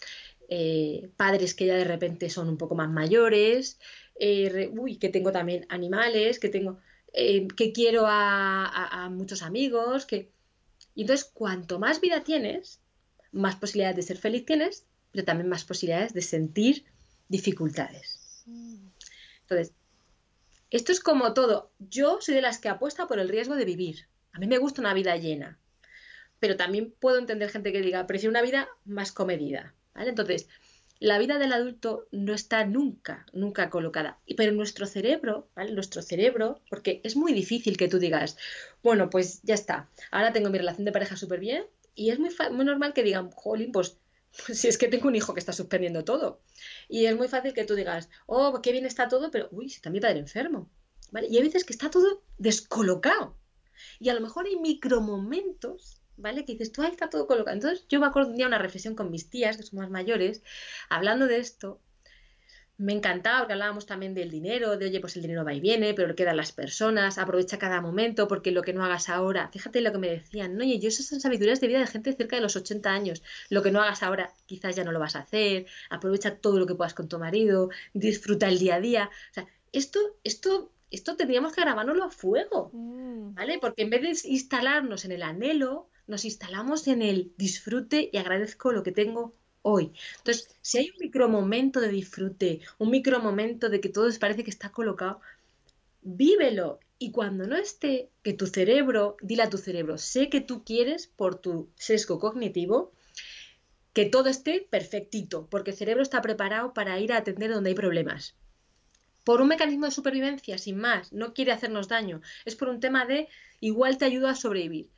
eh, 0.52 1.12
padres 1.16 1.54
que 1.54 1.68
ya 1.68 1.76
de 1.76 1.84
repente 1.84 2.30
son 2.32 2.50
un 2.50 2.58
poco 2.58 2.74
más 2.74 2.90
mayores, 2.90 3.80
eh, 4.20 4.72
uy, 4.74 4.98
que 4.98 5.10
tengo 5.10 5.32
también 5.32 5.68
animales, 5.70 6.40
que 6.40 6.50
tengo, 6.50 6.80
eh, 7.14 7.48
que 7.56 7.72
quiero 7.72 8.06
a, 8.08 9.10
muchos 9.12 9.44
amigos, 9.44 10.08
que... 10.08 10.32
Y 10.96 11.02
entonces, 11.02 11.30
cuanto 11.32 11.78
más 11.78 12.02
vida 12.02 12.24
tienes, 12.24 12.82
más 13.32 13.56
posibilidades 13.58 13.96
de 13.98 14.02
ser 14.02 14.18
feliz 14.18 14.44
tienes, 14.46 14.86
pero 15.12 15.24
también 15.24 15.50
más 15.50 15.64
posibilidades 15.64 16.14
de 16.14 16.24
sentir 16.24 16.84
dificultades. 17.28 18.44
Entonces, 19.42 19.74
esto 20.72 20.92
es 20.92 21.00
como 21.00 21.34
todo. 21.36 21.72
Yo 21.78 22.18
soy 22.22 22.34
de 22.34 22.42
las 22.42 22.58
que 22.58 22.70
apuesta 22.70 23.08
por 23.08 23.20
el 23.20 23.30
riesgo 23.30 23.56
de 23.56 23.66
vivir. 23.66 24.08
A 24.34 24.40
mí 24.40 24.48
me 24.48 24.58
gusta 24.58 24.82
una 24.82 24.96
vida 24.96 25.16
llena, 25.16 25.60
pero 26.40 26.58
también 26.58 26.92
puedo 27.00 27.20
entender 27.20 27.52
gente 27.52 27.72
que 27.72 27.82
diga, 27.82 28.08
prefiero 28.08 28.32
una 28.32 28.42
vida 28.42 28.68
más 28.84 29.12
comedida. 29.12 29.76
Entonces, 30.08 30.48
la 31.00 31.18
vida 31.18 31.40
del 31.40 31.54
adulto 31.54 32.08
no 32.12 32.34
está 32.34 32.66
nunca, 32.66 33.26
nunca 33.34 33.70
colocada. 33.70 34.20
Pero 34.36 34.52
nuestro 34.52 34.86
cerebro, 34.86 35.50
¿vale? 35.56 35.72
Nuestro 35.72 36.02
cerebro, 36.02 36.62
porque 36.70 37.02
es 37.04 37.16
muy 37.16 37.34
difícil 37.34 37.78
que 37.78 37.88
tú 37.88 38.00
digas, 38.00 38.38
bueno, 38.84 39.10
pues 39.10 39.42
ya 39.44 39.56
está, 39.56 39.90
ahora 40.12 40.34
tengo 40.34 40.50
mi 40.50 40.58
relación 40.58 40.86
de 40.86 40.92
pareja 40.92 41.16
súper 41.16 41.40
bien 41.40 41.66
y 41.96 42.12
es 42.12 42.20
muy, 42.20 42.30
normal 42.66 42.94
que 42.94 43.04
digan, 43.04 43.32
jolín, 43.32 43.72
pues, 43.72 43.98
si 44.32 44.68
es 44.68 44.78
que 44.78 44.88
tengo 44.88 45.08
un 45.08 45.16
hijo 45.16 45.34
que 45.34 45.40
está 45.40 45.54
suspendiendo 45.54 46.04
todo. 46.04 46.42
Y 46.88 47.06
es 47.06 47.16
muy 47.16 47.28
fácil 47.28 47.54
que 47.54 47.66
tú 47.66 47.76
digas, 47.76 48.10
oh, 48.26 48.62
qué 48.62 48.72
bien 48.72 48.86
está 48.86 49.08
todo, 49.08 49.32
pero, 49.32 49.48
uy, 49.52 49.68
está 49.68 49.90
mi 49.90 50.00
padre 50.00 50.20
enfermo. 50.20 50.70
Y 51.30 51.38
hay 51.38 51.44
veces 51.44 51.64
que 51.64 51.74
está 51.74 51.90
todo 51.90 52.24
descolocado. 52.38 53.36
Y 54.00 54.10
a 54.10 54.14
lo 54.14 54.22
mejor 54.22 54.46
hay 54.46 54.58
micromomentos 54.58 55.99
¿vale? 56.20 56.46
Que 56.46 56.54
dices, 56.54 56.72
tú 56.72 56.82
ahí 56.82 56.92
está 56.92 57.10
todo 57.10 57.28
colocado. 57.28 57.56
Entonces 57.56 57.86
yo 57.90 58.00
me 58.00 58.08
acuerdo 58.08 58.30
un 58.30 58.38
día 58.38 58.48
una 58.48 58.58
reflexión 58.58 58.96
con 58.96 59.12
mis 59.12 59.30
tías, 59.30 59.58
que 59.58 59.64
son 59.64 59.80
más 59.80 59.90
mayores, 59.90 60.44
hablando 60.90 61.28
de 61.28 61.38
esto. 61.38 61.80
Me 62.78 62.94
encantaba 62.94 63.40
porque 63.40 63.54
hablábamos 63.54 63.86
también 63.86 64.14
del 64.14 64.32
dinero, 64.32 64.78
de 64.78 64.86
oye, 64.86 65.02
pues 65.02 65.18
el 65.18 65.24
dinero 65.24 65.44
va 65.44 65.54
y 65.54 65.60
viene, 65.60 65.94
pero 65.94 66.08
le 66.08 66.16
quedan 66.16 66.38
las 66.38 66.54
personas, 66.54 67.18
aprovecha 67.18 67.60
cada 67.60 67.82
momento, 67.82 68.30
porque 68.30 68.52
lo 68.52 68.62
que 68.62 68.72
no 68.72 68.86
hagas 68.86 69.10
ahora, 69.10 69.50
fíjate 69.52 69.82
lo 69.82 69.92
que 69.92 69.98
me 69.98 70.10
decían, 70.10 70.56
no, 70.56 70.64
oye, 70.64 70.80
yo 70.80 70.88
esas 70.88 71.08
son 71.08 71.20
sabidurías 71.20 71.60
de 71.60 71.68
vida 71.68 71.80
de 71.80 71.88
gente 71.88 72.14
cerca 72.14 72.38
de 72.38 72.42
los 72.42 72.56
80 72.56 72.90
años, 72.90 73.22
lo 73.50 73.62
que 73.64 73.72
no 73.72 73.82
hagas 73.82 74.02
ahora 74.02 74.34
quizás 74.46 74.78
ya 74.78 74.86
no 74.86 74.94
lo 74.94 75.00
vas 75.00 75.18
a 75.18 75.20
hacer, 75.20 75.66
aprovecha 75.90 76.38
todo 76.38 76.58
lo 76.58 76.66
que 76.66 76.76
puedas 76.76 76.94
con 76.94 77.10
tu 77.10 77.20
marido, 77.20 77.70
disfruta 77.94 78.48
el 78.48 78.60
día 78.60 78.76
a 78.76 78.80
día. 78.80 79.10
O 79.32 79.34
sea, 79.34 79.48
esto, 79.74 80.00
esto, 80.24 80.72
esto 80.90 81.16
tendríamos 81.18 81.54
que 81.54 81.62
grabárnoslo 81.62 82.06
a 82.06 82.10
fuego, 82.10 82.72
mm. 82.74 83.34
¿vale? 83.36 83.60
Porque 83.60 83.84
en 83.84 83.90
vez 83.90 84.24
de 84.24 84.30
instalarnos 84.30 85.06
en 85.06 85.12
el 85.12 85.24
anhelo, 85.24 85.90
nos 86.10 86.26
instalamos 86.26 86.88
en 86.88 87.04
el 87.04 87.32
disfrute 87.38 88.10
y 88.12 88.18
agradezco 88.18 88.72
lo 88.72 88.82
que 88.82 88.92
tengo 88.92 89.36
hoy. 89.62 89.94
Entonces, 90.18 90.50
si 90.62 90.80
hay 90.80 90.90
un 90.90 90.98
micromomento 91.00 91.80
de 91.80 91.90
disfrute, 91.90 92.62
un 92.80 92.90
micromomento 92.90 93.70
de 93.70 93.80
que 93.80 93.90
todo 93.90 94.10
parece 94.20 94.44
que 94.44 94.50
está 94.50 94.72
colocado, 94.72 95.22
vívelo. 96.02 96.80
Y 96.98 97.12
cuando 97.12 97.46
no 97.46 97.56
esté, 97.56 98.10
que 98.24 98.34
tu 98.34 98.48
cerebro, 98.48 99.18
dile 99.22 99.44
a 99.44 99.50
tu 99.50 99.58
cerebro, 99.58 99.98
sé 99.98 100.30
que 100.30 100.42
tú 100.42 100.64
quieres 100.66 101.08
por 101.08 101.36
tu 101.36 101.70
sesgo 101.76 102.20
cognitivo, 102.20 102.92
que 103.94 104.06
todo 104.06 104.30
esté 104.30 104.68
perfectito, 104.70 105.48
porque 105.50 105.72
el 105.72 105.78
cerebro 105.78 106.02
está 106.02 106.22
preparado 106.22 106.74
para 106.74 107.00
ir 107.00 107.14
a 107.14 107.18
atender 107.18 107.52
donde 107.52 107.70
hay 107.70 107.76
problemas. 107.76 108.36
Por 109.24 109.42
un 109.42 109.48
mecanismo 109.48 109.86
de 109.86 109.92
supervivencia, 109.92 110.58
sin 110.58 110.78
más, 110.78 111.14
no 111.14 111.34
quiere 111.34 111.52
hacernos 111.52 111.88
daño, 111.88 112.22
es 112.46 112.56
por 112.56 112.68
un 112.68 112.80
tema 112.80 113.06
de 113.06 113.28
igual 113.60 114.00
te 114.00 114.06
ayuda 114.06 114.32
a 114.32 114.36
sobrevivir. 114.36 114.90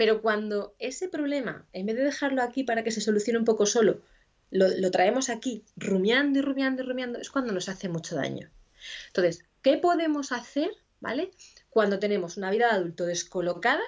Pero 0.00 0.22
cuando 0.22 0.74
ese 0.78 1.10
problema, 1.10 1.66
en 1.74 1.84
vez 1.84 1.94
de 1.94 2.04
dejarlo 2.04 2.40
aquí 2.40 2.64
para 2.64 2.82
que 2.82 2.90
se 2.90 3.02
solucione 3.02 3.38
un 3.38 3.44
poco 3.44 3.66
solo, 3.66 4.00
lo, 4.50 4.90
traemos 4.90 5.28
aquí 5.28 5.62
rumiando 5.76 6.38
y 6.38 6.42
rumiando 6.42 6.82
y 6.82 6.86
rumiando, 6.86 7.18
es 7.18 7.28
cuando 7.28 7.52
nos 7.52 7.68
hace 7.68 7.90
mucho 7.90 8.16
daño. 8.16 8.50
Entonces, 9.08 9.44
¿qué 9.60 9.76
podemos 9.76 10.32
hacer, 10.32 10.70
¿vale? 11.00 11.32
Cuando 11.68 11.98
tenemos 11.98 12.38
una 12.38 12.50
vida 12.50 12.68
de 12.68 12.76
adulto 12.76 13.04
descolocada 13.04 13.82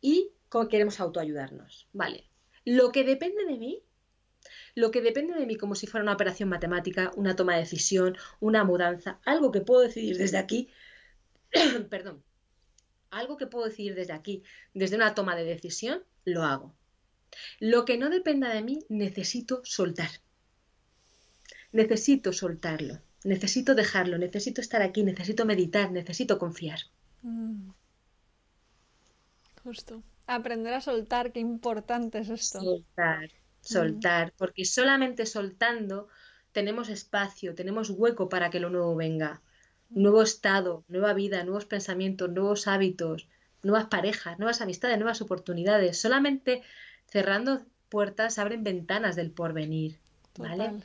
y 0.00 0.32
queremos 0.68 0.98
autoayudarnos, 0.98 1.86
¿vale? 1.92 2.28
Lo 2.64 2.90
que 2.90 3.04
depende 3.04 3.44
de 3.44 3.56
mí, 3.56 3.84
lo 4.74 4.90
que 4.90 5.00
depende 5.00 5.34
de 5.34 5.46
mí 5.46 5.54
como 5.54 5.76
si 5.76 5.86
fuera 5.86 6.02
una 6.02 6.14
operación 6.14 6.48
matemática, 6.48 7.12
una 7.14 7.36
toma 7.36 7.54
de 7.54 7.60
decisión, 7.60 8.16
una 8.40 8.64
mudanza, 8.64 9.20
algo 9.24 9.52
que 9.52 9.60
puedo 9.60 9.82
decidir 9.82 10.18
desde 10.18 10.38
aquí, 10.38 10.70
perdón, 11.88 12.24
algo 13.10 13.36
que 13.36 13.46
puedo 13.46 13.66
decidir 13.66 13.94
desde 13.94 14.12
aquí, 14.12 14.42
desde 14.74 14.96
una 14.96 15.14
toma 15.14 15.36
de 15.36 15.44
decisión, 15.44 16.02
lo 16.24 16.44
hago. 16.44 16.74
Lo 17.58 17.84
que 17.84 17.96
no 17.96 18.10
dependa 18.10 18.52
de 18.52 18.62
mí, 18.62 18.78
necesito 18.88 19.62
soltar. 19.64 20.10
Necesito 21.72 22.32
soltarlo, 22.32 23.00
necesito 23.24 23.74
dejarlo, 23.74 24.18
necesito 24.18 24.60
estar 24.60 24.82
aquí, 24.82 25.04
necesito 25.04 25.44
meditar, 25.44 25.92
necesito 25.92 26.38
confiar. 26.38 26.80
Mm. 27.22 27.70
Justo. 29.62 30.02
Aprender 30.26 30.74
a 30.74 30.80
soltar, 30.80 31.32
qué 31.32 31.40
importante 31.40 32.18
es 32.18 32.30
esto. 32.30 32.60
Soltar, 32.60 33.26
mm. 33.26 33.30
soltar, 33.60 34.32
porque 34.36 34.64
solamente 34.64 35.26
soltando 35.26 36.08
tenemos 36.52 36.88
espacio, 36.88 37.54
tenemos 37.54 37.90
hueco 37.90 38.28
para 38.28 38.50
que 38.50 38.60
lo 38.60 38.70
nuevo 38.70 38.96
venga 38.96 39.42
nuevo 39.90 40.22
estado, 40.22 40.84
nueva 40.88 41.12
vida, 41.12 41.44
nuevos 41.44 41.66
pensamientos, 41.66 42.30
nuevos 42.30 42.66
hábitos, 42.66 43.28
nuevas 43.62 43.86
parejas, 43.86 44.38
nuevas 44.38 44.60
amistades, 44.60 44.98
nuevas 44.98 45.20
oportunidades. 45.20 46.00
Solamente 46.00 46.62
cerrando 47.06 47.62
puertas 47.88 48.38
abren 48.38 48.64
ventanas 48.64 49.16
del 49.16 49.30
porvenir. 49.30 49.98
¿Vale? 50.38 50.82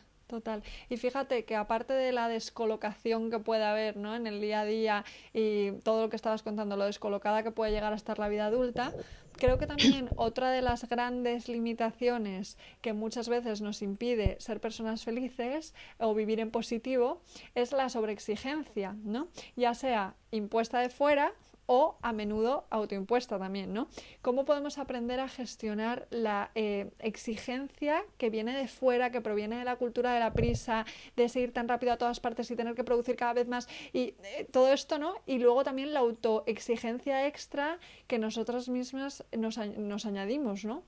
Y 0.89 0.97
fíjate 0.97 1.45
que 1.45 1.55
aparte 1.55 1.93
de 1.93 2.11
la 2.11 2.27
descolocación 2.27 3.29
que 3.29 3.39
puede 3.39 3.63
haber 3.63 3.97
¿no? 3.97 4.15
en 4.15 4.27
el 4.27 4.41
día 4.41 4.61
a 4.61 4.65
día 4.65 5.05
y 5.33 5.71
todo 5.83 6.03
lo 6.03 6.09
que 6.09 6.15
estabas 6.15 6.43
contando, 6.43 6.77
lo 6.77 6.85
descolocada 6.85 7.43
que 7.43 7.51
puede 7.51 7.71
llegar 7.71 7.93
a 7.93 7.95
estar 7.95 8.17
la 8.17 8.27
vida 8.27 8.47
adulta, 8.47 8.93
creo 9.33 9.57
que 9.57 9.67
también 9.67 10.09
otra 10.15 10.49
de 10.51 10.61
las 10.61 10.87
grandes 10.89 11.47
limitaciones 11.47 12.57
que 12.81 12.93
muchas 12.93 13.29
veces 13.29 13.61
nos 13.61 13.81
impide 13.81 14.37
ser 14.39 14.59
personas 14.59 15.03
felices 15.03 15.73
o 15.99 16.13
vivir 16.13 16.39
en 16.39 16.51
positivo 16.51 17.21
es 17.53 17.71
la 17.71 17.89
sobreexigencia, 17.89 18.95
¿no? 19.03 19.27
Ya 19.55 19.73
sea 19.73 20.15
impuesta 20.31 20.79
de 20.79 20.89
fuera 20.89 21.33
o 21.67 21.97
a 22.01 22.13
menudo 22.13 22.65
autoimpuesta 22.69 23.39
también, 23.39 23.73
¿no? 23.73 23.87
¿Cómo 24.21 24.45
podemos 24.45 24.77
aprender 24.77 25.19
a 25.19 25.27
gestionar 25.27 26.07
la 26.09 26.51
eh, 26.55 26.91
exigencia 26.99 28.03
que 28.17 28.29
viene 28.29 28.55
de 28.55 28.67
fuera, 28.67 29.11
que 29.11 29.21
proviene 29.21 29.57
de 29.57 29.65
la 29.65 29.75
cultura 29.75 30.13
de 30.13 30.19
la 30.19 30.33
prisa, 30.33 30.85
de 31.15 31.29
seguir 31.29 31.53
tan 31.53 31.67
rápido 31.67 31.93
a 31.93 31.97
todas 31.97 32.19
partes 32.19 32.49
y 32.51 32.55
tener 32.55 32.75
que 32.75 32.83
producir 32.83 33.15
cada 33.15 33.33
vez 33.33 33.47
más 33.47 33.67
y 33.93 34.15
eh, 34.23 34.47
todo 34.51 34.71
esto, 34.71 34.99
¿no? 34.99 35.15
Y 35.25 35.39
luego 35.39 35.63
también 35.63 35.93
la 35.93 36.01
autoexigencia 36.01 37.27
extra 37.27 37.79
que 38.07 38.19
nosotras 38.19 38.69
mismas 38.69 39.23
nos, 39.31 39.57
nos 39.57 40.05
añadimos, 40.05 40.65
¿no? 40.65 40.83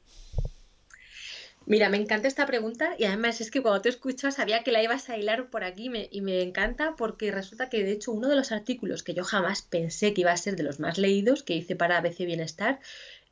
Mira, 1.69 1.89
me 1.89 1.97
encanta 1.97 2.29
esta 2.29 2.45
pregunta 2.45 2.95
y 2.97 3.03
además 3.03 3.41
es 3.41 3.51
que 3.51 3.61
cuando 3.61 3.81
te 3.81 3.89
escucho 3.89 4.31
sabía 4.31 4.63
que 4.63 4.71
la 4.71 4.81
ibas 4.81 5.09
a 5.09 5.17
hilar 5.17 5.49
por 5.49 5.65
aquí 5.65 5.91
y 6.11 6.21
me 6.21 6.41
encanta 6.41 6.95
porque 6.95 7.29
resulta 7.29 7.67
que 7.67 7.83
de 7.83 7.91
hecho 7.91 8.13
uno 8.13 8.29
de 8.29 8.37
los 8.37 8.53
artículos 8.53 9.03
que 9.03 9.13
yo 9.13 9.25
jamás 9.25 9.63
pensé 9.63 10.13
que 10.13 10.21
iba 10.21 10.31
a 10.31 10.37
ser 10.37 10.55
de 10.55 10.63
los 10.63 10.79
más 10.79 10.97
leídos 10.97 11.43
que 11.43 11.55
hice 11.55 11.75
para 11.75 11.97
ABC 11.97 12.19
Bienestar 12.19 12.79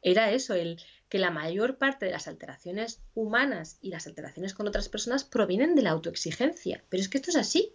era 0.01 0.31
eso, 0.31 0.53
el 0.53 0.81
que 1.07 1.17
la 1.17 1.31
mayor 1.31 1.77
parte 1.77 2.07
de 2.07 2.11
las 2.11 2.27
alteraciones 2.27 2.99
humanas 3.13 3.77
y 3.81 3.89
las 3.89 4.05
alteraciones 4.05 4.53
con 4.53 4.67
otras 4.67 4.89
personas 4.89 5.23
provienen 5.23 5.73
de 5.73 5.83
la 5.83 5.91
autoexigencia. 5.91 6.83
Pero 6.89 6.99
es 6.99 7.07
que 7.07 7.19
esto 7.19 7.29
es 7.29 7.37
así. 7.37 7.71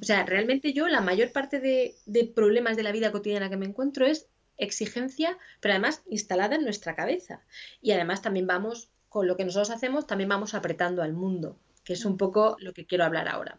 O 0.00 0.04
sea, 0.04 0.24
realmente 0.24 0.72
yo 0.72 0.86
la 0.86 1.00
mayor 1.00 1.32
parte 1.32 1.58
de, 1.58 1.96
de 2.06 2.26
problemas 2.26 2.76
de 2.76 2.84
la 2.84 2.92
vida 2.92 3.10
cotidiana 3.10 3.50
que 3.50 3.56
me 3.56 3.66
encuentro 3.66 4.06
es 4.06 4.28
exigencia, 4.56 5.36
pero 5.60 5.74
además 5.74 6.02
instalada 6.08 6.54
en 6.54 6.62
nuestra 6.62 6.94
cabeza. 6.94 7.42
Y 7.82 7.90
además 7.90 8.22
también 8.22 8.46
vamos 8.46 8.88
con 9.10 9.26
lo 9.26 9.36
que 9.36 9.44
nosotros 9.44 9.70
hacemos 9.70 10.06
también 10.06 10.30
vamos 10.30 10.54
apretando 10.54 11.02
al 11.02 11.12
mundo, 11.12 11.58
que 11.84 11.92
es 11.92 12.06
un 12.06 12.16
poco 12.16 12.56
lo 12.60 12.72
que 12.72 12.86
quiero 12.86 13.04
hablar 13.04 13.28
ahora. 13.28 13.58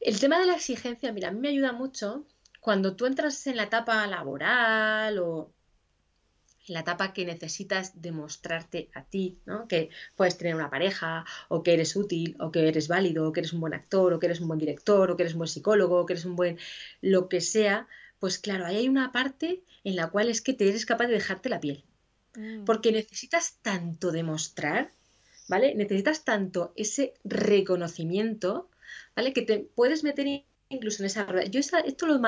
El 0.00 0.18
tema 0.18 0.40
de 0.40 0.46
la 0.46 0.54
exigencia, 0.54 1.12
mira, 1.12 1.28
a 1.28 1.30
mí 1.30 1.38
me 1.38 1.50
ayuda 1.50 1.72
mucho 1.72 2.24
cuando 2.60 2.96
tú 2.96 3.06
entras 3.06 3.46
en 3.46 3.56
la 3.56 3.64
etapa 3.64 4.06
laboral 4.06 5.18
o 5.18 5.52
en 6.66 6.74
la 6.74 6.80
etapa 6.80 7.12
que 7.12 7.26
necesitas 7.26 8.00
demostrarte 8.00 8.88
a 8.94 9.04
ti, 9.04 9.38
¿no? 9.44 9.68
Que 9.68 9.90
puedes 10.16 10.38
tener 10.38 10.54
una 10.54 10.70
pareja, 10.70 11.26
o 11.48 11.62
que 11.62 11.74
eres 11.74 11.94
útil, 11.94 12.36
o 12.40 12.50
que 12.50 12.66
eres 12.66 12.88
válido, 12.88 13.28
o 13.28 13.32
que 13.32 13.40
eres 13.40 13.52
un 13.52 13.60
buen 13.60 13.74
actor, 13.74 14.12
o 14.12 14.18
que 14.18 14.26
eres 14.26 14.40
un 14.40 14.48
buen 14.48 14.58
director, 14.58 15.10
o 15.10 15.16
que 15.16 15.22
eres 15.24 15.34
un 15.34 15.40
buen 15.40 15.48
psicólogo, 15.48 16.00
o 16.00 16.06
que 16.06 16.14
eres 16.14 16.24
un 16.24 16.36
buen 16.36 16.58
lo 17.02 17.28
que 17.28 17.42
sea, 17.42 17.88
pues 18.20 18.38
claro, 18.38 18.64
ahí 18.66 18.76
hay 18.76 18.88
una 18.88 19.12
parte 19.12 19.62
en 19.84 19.96
la 19.96 20.08
cual 20.08 20.28
es 20.30 20.40
que 20.40 20.54
te 20.54 20.68
eres 20.68 20.86
capaz 20.86 21.08
de 21.08 21.14
dejarte 21.14 21.48
la 21.50 21.60
piel. 21.60 21.84
Mm. 22.34 22.64
Porque 22.64 22.92
necesitas 22.92 23.58
tanto 23.62 24.12
demostrar, 24.12 24.92
¿vale? 25.48 25.74
Necesitas 25.74 26.24
tanto 26.24 26.72
ese 26.76 27.14
reconocimiento, 27.24 28.68
¿vale? 29.16 29.32
Que 29.32 29.42
te 29.42 29.58
puedes 29.58 30.04
meter 30.04 30.44
incluso 30.68 31.02
en 31.02 31.06
esa 31.06 31.24
rueda. 31.24 31.44
Yo 31.46 31.60
esto 31.60 32.06
lo, 32.06 32.20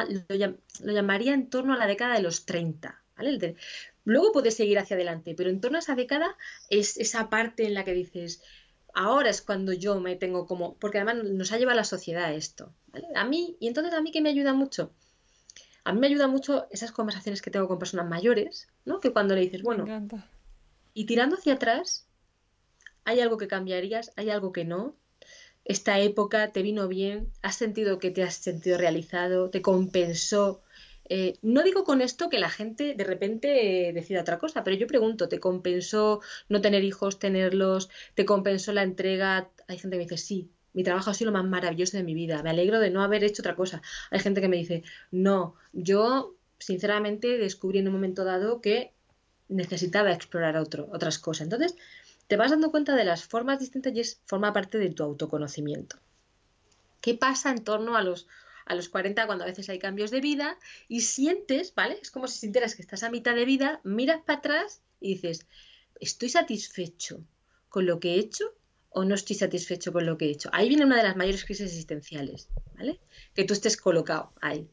llamaría 0.92 1.32
en 1.32 1.48
torno 1.48 1.72
a 1.72 1.78
la 1.78 1.86
década 1.86 2.14
de 2.14 2.22
los 2.22 2.44
30, 2.44 3.00
¿vale? 3.16 3.56
luego 4.04 4.32
puedes 4.32 4.56
seguir 4.56 4.78
hacia 4.78 4.96
adelante, 4.96 5.34
pero 5.36 5.48
en 5.48 5.60
torno 5.60 5.78
a 5.78 5.80
esa 5.80 5.94
década 5.94 6.36
es 6.68 6.96
esa 6.96 7.30
parte 7.30 7.64
en 7.64 7.74
la 7.74 7.84
que 7.84 7.94
dices, 7.94 8.42
ahora 8.94 9.30
es 9.30 9.42
cuando 9.42 9.72
yo 9.72 10.00
me 10.00 10.16
tengo 10.16 10.46
como, 10.46 10.74
porque 10.74 10.98
además 10.98 11.24
nos 11.24 11.52
ha 11.52 11.58
llevado 11.58 11.76
la 11.76 11.84
sociedad 11.84 12.34
esto, 12.34 12.74
¿vale? 12.88 13.06
A 13.14 13.24
mí, 13.24 13.56
y 13.60 13.68
entonces 13.68 13.94
a 13.94 14.00
mí 14.00 14.10
que 14.10 14.20
me 14.20 14.30
ayuda 14.30 14.54
mucho, 14.54 14.92
a 15.84 15.92
mí 15.92 16.00
me 16.00 16.06
ayuda 16.06 16.28
mucho 16.28 16.66
esas 16.70 16.92
conversaciones 16.92 17.42
que 17.42 17.50
tengo 17.50 17.68
con 17.68 17.78
personas 17.78 18.08
mayores, 18.08 18.68
¿no? 18.84 19.00
Que 19.00 19.12
cuando 19.12 19.34
le 19.34 19.42
dices, 19.42 19.62
bueno, 19.62 19.84
y 20.94 21.06
tirando 21.06 21.36
hacia 21.36 21.54
atrás, 21.54 22.06
¿hay 23.04 23.20
algo 23.20 23.36
que 23.36 23.48
cambiarías? 23.48 24.12
¿Hay 24.16 24.30
algo 24.30 24.52
que 24.52 24.64
no? 24.64 24.96
¿Esta 25.64 26.00
época 26.00 26.52
te 26.52 26.62
vino 26.62 26.88
bien? 26.88 27.32
¿Has 27.42 27.56
sentido 27.56 27.98
que 27.98 28.10
te 28.10 28.22
has 28.22 28.34
sentido 28.34 28.78
realizado? 28.78 29.50
¿Te 29.50 29.62
compensó? 29.62 30.62
Eh, 31.08 31.38
no 31.42 31.62
digo 31.62 31.84
con 31.84 32.00
esto 32.00 32.28
que 32.28 32.38
la 32.38 32.50
gente 32.50 32.94
de 32.94 33.04
repente 33.04 33.88
eh, 33.88 33.92
decida 33.92 34.20
otra 34.20 34.38
cosa, 34.38 34.64
pero 34.64 34.76
yo 34.76 34.86
pregunto, 34.86 35.28
¿te 35.28 35.40
compensó 35.40 36.20
no 36.48 36.60
tener 36.60 36.84
hijos, 36.84 37.18
tenerlos? 37.18 37.90
¿Te 38.14 38.24
compensó 38.24 38.72
la 38.72 38.82
entrega? 38.82 39.50
Hay 39.68 39.78
gente 39.78 39.96
que 39.96 39.98
me 39.98 40.04
dice, 40.04 40.16
sí, 40.16 40.50
mi 40.74 40.84
trabajo 40.84 41.10
ha 41.10 41.14
sido 41.14 41.30
lo 41.30 41.38
más 41.38 41.48
maravilloso 41.48 41.96
de 41.96 42.02
mi 42.02 42.14
vida, 42.14 42.42
me 42.42 42.50
alegro 42.50 42.80
de 42.80 42.90
no 42.90 43.02
haber 43.02 43.24
hecho 43.24 43.42
otra 43.42 43.54
cosa. 43.56 43.82
Hay 44.10 44.20
gente 44.20 44.40
que 44.40 44.48
me 44.48 44.56
dice, 44.56 44.82
no, 45.10 45.54
yo 45.72 46.34
sinceramente 46.58 47.38
descubrí 47.38 47.78
en 47.80 47.88
un 47.88 47.94
momento 47.94 48.24
dado 48.24 48.60
que 48.60 48.92
necesitaba 49.48 50.12
explorar 50.12 50.56
otro, 50.56 50.88
otras 50.92 51.18
cosas. 51.18 51.42
Entonces, 51.42 51.76
te 52.26 52.36
vas 52.36 52.50
dando 52.50 52.70
cuenta 52.70 52.96
de 52.96 53.04
las 53.04 53.24
formas 53.24 53.58
distintas 53.58 53.92
y 53.94 54.00
es, 54.00 54.20
forma 54.24 54.52
parte 54.52 54.78
de 54.78 54.90
tu 54.90 55.02
autoconocimiento. 55.02 55.98
¿Qué 57.00 57.14
pasa 57.14 57.50
en 57.50 57.64
torno 57.64 57.96
a 57.96 58.02
los, 58.02 58.28
a 58.64 58.74
los 58.74 58.88
40 58.88 59.26
cuando 59.26 59.44
a 59.44 59.48
veces 59.48 59.68
hay 59.68 59.78
cambios 59.78 60.10
de 60.10 60.20
vida 60.20 60.56
y 60.88 61.00
sientes, 61.00 61.74
¿vale? 61.74 61.98
Es 62.00 62.10
como 62.10 62.28
si 62.28 62.38
sintieras 62.38 62.74
que 62.74 62.82
estás 62.82 63.02
a 63.02 63.10
mitad 63.10 63.34
de 63.34 63.44
vida, 63.44 63.80
miras 63.84 64.22
para 64.24 64.38
atrás 64.38 64.80
y 65.00 65.14
dices, 65.14 65.46
¿estoy 66.00 66.28
satisfecho 66.28 67.20
con 67.68 67.86
lo 67.86 68.00
que 68.00 68.14
he 68.14 68.18
hecho? 68.18 68.54
O 68.94 69.04
no 69.04 69.14
estoy 69.14 69.36
satisfecho 69.36 69.92
con 69.92 70.06
lo 70.06 70.18
que 70.18 70.26
he 70.26 70.30
hecho. 70.30 70.50
Ahí 70.52 70.68
viene 70.68 70.84
una 70.84 70.96
de 70.96 71.02
las 71.04 71.16
mayores 71.16 71.44
crisis 71.44 71.66
existenciales, 71.66 72.48
¿vale? 72.76 73.00
Que 73.34 73.44
tú 73.44 73.54
estés 73.54 73.76
colocado 73.76 74.32
ahí 74.40 74.68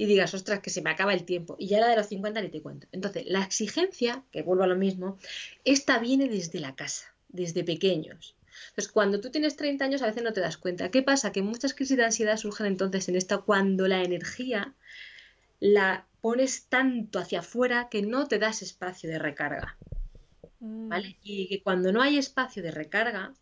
y 0.00 0.06
digas, 0.06 0.32
ostras, 0.32 0.60
que 0.60 0.70
se 0.70 0.80
me 0.80 0.88
acaba 0.88 1.12
el 1.12 1.24
tiempo. 1.24 1.56
Y 1.58 1.68
ya 1.68 1.78
la 1.78 1.88
de 1.88 1.96
los 1.96 2.06
50 2.06 2.40
ni 2.40 2.48
te 2.48 2.62
cuento. 2.62 2.86
Entonces, 2.90 3.24
la 3.26 3.42
exigencia, 3.42 4.24
que 4.32 4.40
vuelvo 4.40 4.64
a 4.64 4.66
lo 4.66 4.74
mismo, 4.74 5.18
esta 5.66 5.98
viene 5.98 6.26
desde 6.26 6.58
la 6.58 6.74
casa, 6.74 7.14
desde 7.28 7.64
pequeños. 7.64 8.34
Entonces, 8.70 8.90
cuando 8.90 9.20
tú 9.20 9.30
tienes 9.30 9.56
30 9.56 9.84
años, 9.84 10.00
a 10.00 10.06
veces 10.06 10.22
no 10.22 10.32
te 10.32 10.40
das 10.40 10.56
cuenta. 10.56 10.90
¿Qué 10.90 11.02
pasa? 11.02 11.32
Que 11.32 11.42
muchas 11.42 11.74
crisis 11.74 11.98
de 11.98 12.04
ansiedad 12.06 12.38
surgen 12.38 12.66
entonces 12.66 13.10
en 13.10 13.16
esta 13.16 13.38
cuando 13.38 13.88
la 13.88 14.02
energía 14.02 14.74
la 15.58 16.06
pones 16.22 16.64
tanto 16.70 17.18
hacia 17.18 17.40
afuera 17.40 17.88
que 17.90 18.00
no 18.00 18.26
te 18.26 18.38
das 18.38 18.62
espacio 18.62 19.10
de 19.10 19.18
recarga. 19.18 19.76
¿Vale? 20.60 21.08
Mm. 21.08 21.14
Y 21.24 21.48
que 21.48 21.62
cuando 21.62 21.92
no 21.92 22.00
hay 22.00 22.16
espacio 22.16 22.62
de 22.62 22.70
recarga, 22.70 23.34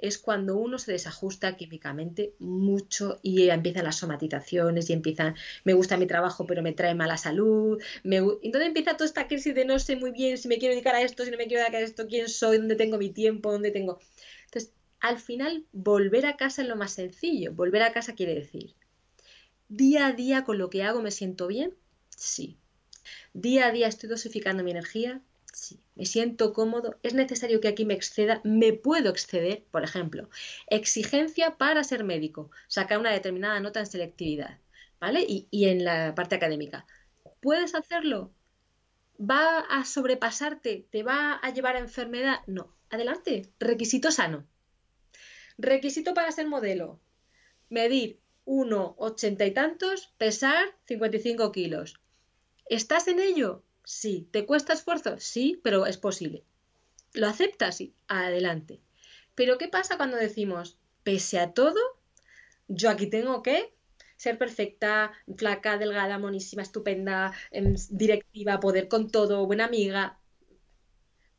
es 0.00 0.18
cuando 0.18 0.56
uno 0.56 0.78
se 0.78 0.92
desajusta 0.92 1.56
químicamente 1.56 2.34
mucho 2.38 3.18
y 3.22 3.48
empiezan 3.50 3.84
las 3.84 3.96
somatizaciones 3.96 4.90
y 4.90 4.92
empiezan, 4.92 5.34
me 5.64 5.74
gusta 5.74 5.96
mi 5.96 6.06
trabajo 6.06 6.46
pero 6.46 6.62
me 6.62 6.72
trae 6.72 6.94
mala 6.94 7.16
salud, 7.16 7.82
me... 8.02 8.16
entonces 8.16 8.68
empieza 8.68 8.96
toda 8.96 9.06
esta 9.06 9.26
crisis 9.26 9.54
de 9.54 9.64
no 9.64 9.78
sé 9.78 9.96
muy 9.96 10.12
bien 10.12 10.38
si 10.38 10.48
me 10.48 10.58
quiero 10.58 10.74
dedicar 10.74 10.94
a 10.94 11.02
esto, 11.02 11.24
si 11.24 11.30
no 11.30 11.36
me 11.36 11.46
quiero 11.46 11.62
dedicar 11.62 11.82
a 11.82 11.84
esto, 11.84 12.06
quién 12.06 12.28
soy, 12.28 12.58
dónde 12.58 12.76
tengo 12.76 12.98
mi 12.98 13.10
tiempo, 13.10 13.52
dónde 13.52 13.70
tengo... 13.70 13.98
Entonces, 14.46 14.72
al 15.00 15.18
final, 15.18 15.66
volver 15.72 16.26
a 16.26 16.36
casa 16.36 16.62
es 16.62 16.68
lo 16.68 16.76
más 16.76 16.92
sencillo. 16.92 17.52
Volver 17.52 17.82
a 17.82 17.92
casa 17.92 18.14
quiere 18.14 18.34
decir, 18.34 18.74
día 19.68 20.06
a 20.06 20.12
día 20.12 20.44
con 20.44 20.58
lo 20.58 20.70
que 20.70 20.82
hago 20.82 21.02
me 21.02 21.10
siento 21.10 21.46
bien, 21.46 21.74
sí. 22.10 22.58
Día 23.32 23.66
a 23.66 23.72
día 23.72 23.88
estoy 23.88 24.08
dosificando 24.08 24.64
mi 24.64 24.70
energía, 24.70 25.22
Sí, 25.58 25.80
me 25.96 26.06
siento 26.06 26.52
cómodo, 26.52 27.00
es 27.02 27.14
necesario 27.14 27.60
que 27.60 27.66
aquí 27.66 27.84
me 27.84 27.94
exceda, 27.94 28.40
me 28.44 28.72
puedo 28.72 29.10
exceder, 29.10 29.64
por 29.72 29.82
ejemplo, 29.82 30.30
exigencia 30.68 31.56
para 31.56 31.82
ser 31.82 32.04
médico, 32.04 32.52
sacar 32.68 32.98
una 33.00 33.10
determinada 33.10 33.58
nota 33.58 33.80
en 33.80 33.86
selectividad, 33.86 34.60
¿vale? 35.00 35.24
Y, 35.28 35.48
y 35.50 35.66
en 35.66 35.84
la 35.84 36.14
parte 36.14 36.36
académica. 36.36 36.86
¿Puedes 37.40 37.74
hacerlo? 37.74 38.32
¿Va 39.18 39.58
a 39.58 39.84
sobrepasarte? 39.84 40.86
¿Te 40.92 41.02
va 41.02 41.34
a 41.34 41.50
llevar 41.52 41.74
a 41.74 41.80
enfermedad? 41.80 42.38
No, 42.46 42.76
adelante, 42.88 43.52
requisito 43.58 44.12
sano. 44.12 44.46
Requisito 45.58 46.14
para 46.14 46.30
ser 46.30 46.46
modelo, 46.46 47.00
medir 47.68 48.20
1,80 48.44 49.44
y 49.44 49.50
tantos, 49.50 50.14
pesar 50.18 50.64
55 50.86 51.50
kilos. 51.50 52.00
¿Estás 52.66 53.08
en 53.08 53.18
ello? 53.18 53.64
Sí. 53.88 54.28
¿Te 54.32 54.44
cuesta 54.44 54.74
esfuerzo? 54.74 55.18
Sí, 55.18 55.62
pero 55.64 55.86
es 55.86 55.96
posible. 55.96 56.44
¿Lo 57.14 57.26
aceptas? 57.26 57.78
Sí. 57.78 57.94
Adelante. 58.06 58.80
Pero 59.34 59.56
¿qué 59.56 59.66
pasa 59.68 59.96
cuando 59.96 60.18
decimos, 60.18 60.76
pese 61.04 61.38
a 61.38 61.52
todo, 61.54 61.80
yo 62.68 62.90
aquí 62.90 63.06
tengo 63.06 63.42
que 63.42 63.72
ser 64.18 64.36
perfecta, 64.36 65.12
flaca, 65.38 65.78
delgada, 65.78 66.18
monísima, 66.18 66.60
estupenda, 66.60 67.32
em, 67.50 67.76
directiva, 67.88 68.60
poder 68.60 68.88
con 68.88 69.10
todo, 69.10 69.46
buena 69.46 69.64
amiga? 69.64 70.18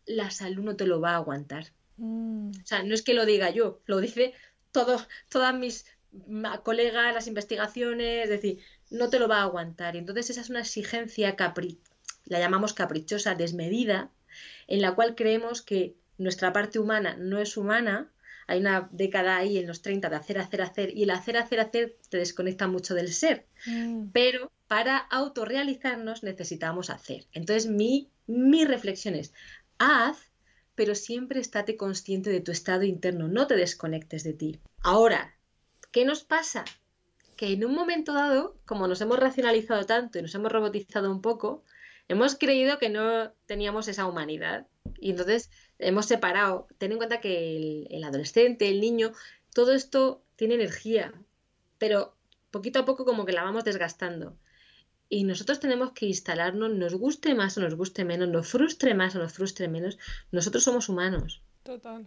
La 0.07 0.31
salud 0.31 0.63
no 0.63 0.75
te 0.75 0.87
lo 0.87 0.99
va 0.99 1.11
a 1.11 1.17
aguantar. 1.17 1.67
Mm. 1.97 2.49
O 2.49 2.65
sea, 2.65 2.81
no 2.81 2.95
es 2.95 3.03
que 3.03 3.13
lo 3.13 3.27
diga 3.27 3.51
yo, 3.51 3.79
lo 3.85 3.99
dice 3.99 4.33
todo, 4.71 5.05
todas 5.29 5.53
mis 5.53 5.85
colegas, 6.63 7.13
las 7.13 7.27
investigaciones, 7.27 8.23
es 8.23 8.29
decir, 8.31 8.59
no 8.89 9.11
te 9.11 9.19
lo 9.19 9.27
va 9.27 9.37
a 9.37 9.43
aguantar. 9.43 9.95
Y 9.95 9.99
entonces 9.99 10.31
esa 10.31 10.41
es 10.41 10.49
una 10.49 10.61
exigencia 10.61 11.35
capri 11.35 11.79
la 12.29 12.39
llamamos 12.39 12.73
caprichosa, 12.73 13.35
desmedida, 13.35 14.09
en 14.67 14.81
la 14.81 14.95
cual 14.95 15.15
creemos 15.15 15.61
que 15.61 15.95
nuestra 16.17 16.53
parte 16.53 16.79
humana 16.79 17.17
no 17.17 17.39
es 17.39 17.57
humana 17.57 18.09
hay 18.49 18.61
una 18.61 18.89
década 18.91 19.37
ahí 19.37 19.59
en 19.59 19.67
los 19.67 19.83
30 19.83 20.09
de 20.09 20.15
hacer, 20.15 20.39
hacer, 20.39 20.63
hacer, 20.63 20.97
y 20.97 21.03
el 21.03 21.11
hacer, 21.11 21.37
hacer, 21.37 21.59
hacer 21.59 21.97
te 22.09 22.17
desconecta 22.17 22.67
mucho 22.67 22.95
del 22.95 23.13
ser. 23.13 23.45
Mm. 23.67 24.07
Pero 24.11 24.51
para 24.67 24.97
autorrealizarnos 24.97 26.23
necesitamos 26.23 26.89
hacer. 26.89 27.27
Entonces 27.31 27.69
mi, 27.69 28.09
mi 28.25 28.65
reflexión 28.65 29.13
es, 29.13 29.33
haz, 29.77 30.31
pero 30.73 30.95
siempre 30.95 31.39
estate 31.39 31.77
consciente 31.77 32.31
de 32.31 32.41
tu 32.41 32.51
estado 32.51 32.85
interno, 32.85 33.27
no 33.27 33.45
te 33.45 33.55
desconectes 33.55 34.23
de 34.23 34.33
ti. 34.33 34.59
Ahora, 34.81 35.35
¿qué 35.91 36.03
nos 36.03 36.23
pasa? 36.23 36.65
Que 37.37 37.53
en 37.53 37.63
un 37.63 37.75
momento 37.75 38.13
dado, 38.13 38.57
como 38.65 38.87
nos 38.87 38.99
hemos 39.01 39.19
racionalizado 39.19 39.85
tanto 39.85 40.17
y 40.17 40.23
nos 40.23 40.33
hemos 40.33 40.51
robotizado 40.51 41.11
un 41.11 41.21
poco, 41.21 41.63
hemos 42.09 42.35
creído 42.35 42.79
que 42.79 42.89
no 42.89 43.31
teníamos 43.45 43.87
esa 43.87 44.05
humanidad. 44.05 44.67
Y 44.99 45.11
entonces 45.11 45.49
hemos 45.77 46.07
separado. 46.07 46.67
Ten 46.77 46.91
en 46.91 46.97
cuenta 46.97 47.21
que 47.21 47.85
el, 47.89 48.03
adolescente, 48.03 48.67
el 48.67 48.81
niño, 48.81 49.13
todo 49.53 49.71
esto 49.71 50.21
tiene 50.35 50.55
energía, 50.55 51.13
pero 51.77 52.17
poquito 52.51 52.79
a 52.79 52.85
poco 52.85 53.05
como 53.05 53.25
que 53.25 53.31
la 53.31 53.43
vamos 53.43 53.63
desgastando. 53.63 54.35
Y 55.07 55.23
nosotros 55.23 55.59
tenemos 55.59 55.91
que 55.93 56.07
instalarnos, 56.07 56.71
nos 56.71 56.93
guste 56.95 57.33
más 57.33 57.57
o 57.57 57.61
nos 57.61 57.75
guste 57.75 58.05
menos, 58.05 58.27
nos 58.27 58.47
frustre 58.47 58.93
más 58.93 59.15
o 59.15 59.19
nos 59.19 59.33
frustre 59.33 59.67
menos, 59.67 59.97
nosotros 60.31 60.63
somos 60.63 60.89
humanos. 60.89 61.41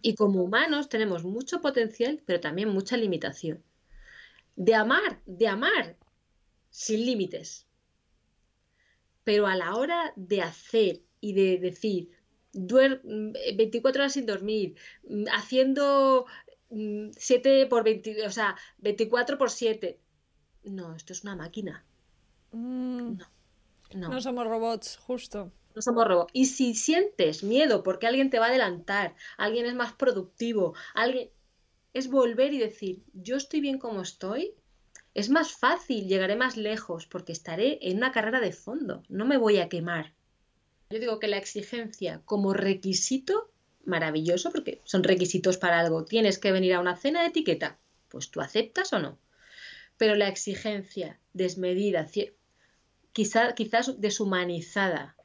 Y 0.02 0.14
como 0.14 0.42
humanos 0.42 0.88
tenemos 0.88 1.24
mucho 1.24 1.60
potencial, 1.60 2.20
pero 2.26 2.40
también 2.40 2.68
mucha 2.68 2.96
limitación. 2.96 3.62
De 4.56 4.74
amar, 4.74 5.20
de 5.26 5.48
amar, 5.48 5.96
sin 6.70 7.06
límites. 7.06 7.66
Pero 9.24 9.46
a 9.46 9.56
la 9.56 9.76
hora 9.76 10.12
de 10.16 10.42
hacer 10.42 11.02
y 11.20 11.34
de 11.34 11.58
decir, 11.58 12.10
24 12.52 14.02
horas 14.02 14.12
sin 14.12 14.26
dormir, 14.26 14.76
mm, 15.08 15.24
haciendo 15.32 16.26
7 16.68 17.66
mm, 17.66 17.68
por 17.68 17.84
20, 17.84 18.26
o 18.26 18.30
sea, 18.30 18.56
24 18.78 19.38
por 19.38 19.50
7. 19.50 19.98
No, 20.64 20.94
esto 20.94 21.12
es 21.12 21.22
una 21.22 21.36
máquina. 21.36 21.84
Mm. 22.52 23.18
No, 23.94 24.08
no. 24.08 24.20
somos 24.20 24.46
robots, 24.46 24.96
justo. 24.96 25.52
No 25.74 25.82
somos 25.82 26.06
robots. 26.06 26.30
Y 26.34 26.46
si 26.46 26.74
sientes 26.74 27.42
miedo 27.42 27.82
porque 27.82 28.06
alguien 28.06 28.30
te 28.30 28.38
va 28.38 28.46
a 28.46 28.48
adelantar, 28.48 29.14
alguien 29.38 29.66
es 29.66 29.74
más 29.74 29.94
productivo, 29.94 30.74
alguien 30.94 31.30
es 31.94 32.08
volver 32.08 32.52
y 32.54 32.58
decir, 32.58 33.04
yo 33.12 33.36
estoy 33.36 33.60
bien 33.60 33.78
como 33.78 34.00
estoy, 34.00 34.54
es 35.14 35.28
más 35.28 35.52
fácil, 35.52 36.08
llegaré 36.08 36.36
más 36.36 36.56
lejos 36.56 37.06
porque 37.06 37.32
estaré 37.32 37.78
en 37.82 37.98
una 37.98 38.12
carrera 38.12 38.40
de 38.40 38.52
fondo, 38.52 39.02
no 39.08 39.24
me 39.24 39.36
voy 39.36 39.58
a 39.58 39.68
quemar. 39.68 40.12
Yo 40.90 40.98
digo 40.98 41.18
que 41.18 41.28
la 41.28 41.38
exigencia 41.38 42.20
como 42.24 42.54
requisito, 42.54 43.50
maravilloso, 43.84 44.50
porque 44.50 44.80
son 44.84 45.02
requisitos 45.02 45.56
para 45.58 45.80
algo. 45.80 46.04
Tienes 46.04 46.38
que 46.38 46.52
venir 46.52 46.74
a 46.74 46.80
una 46.80 46.96
cena 46.96 47.22
de 47.22 47.28
etiqueta, 47.28 47.78
pues 48.08 48.30
tú 48.30 48.40
aceptas 48.40 48.92
o 48.92 48.98
no. 48.98 49.18
Pero 49.96 50.14
la 50.14 50.28
exigencia 50.28 51.18
desmedida, 51.32 52.06
quizá, 53.12 53.54
quizás 53.54 54.00
deshumanizada 54.00 55.16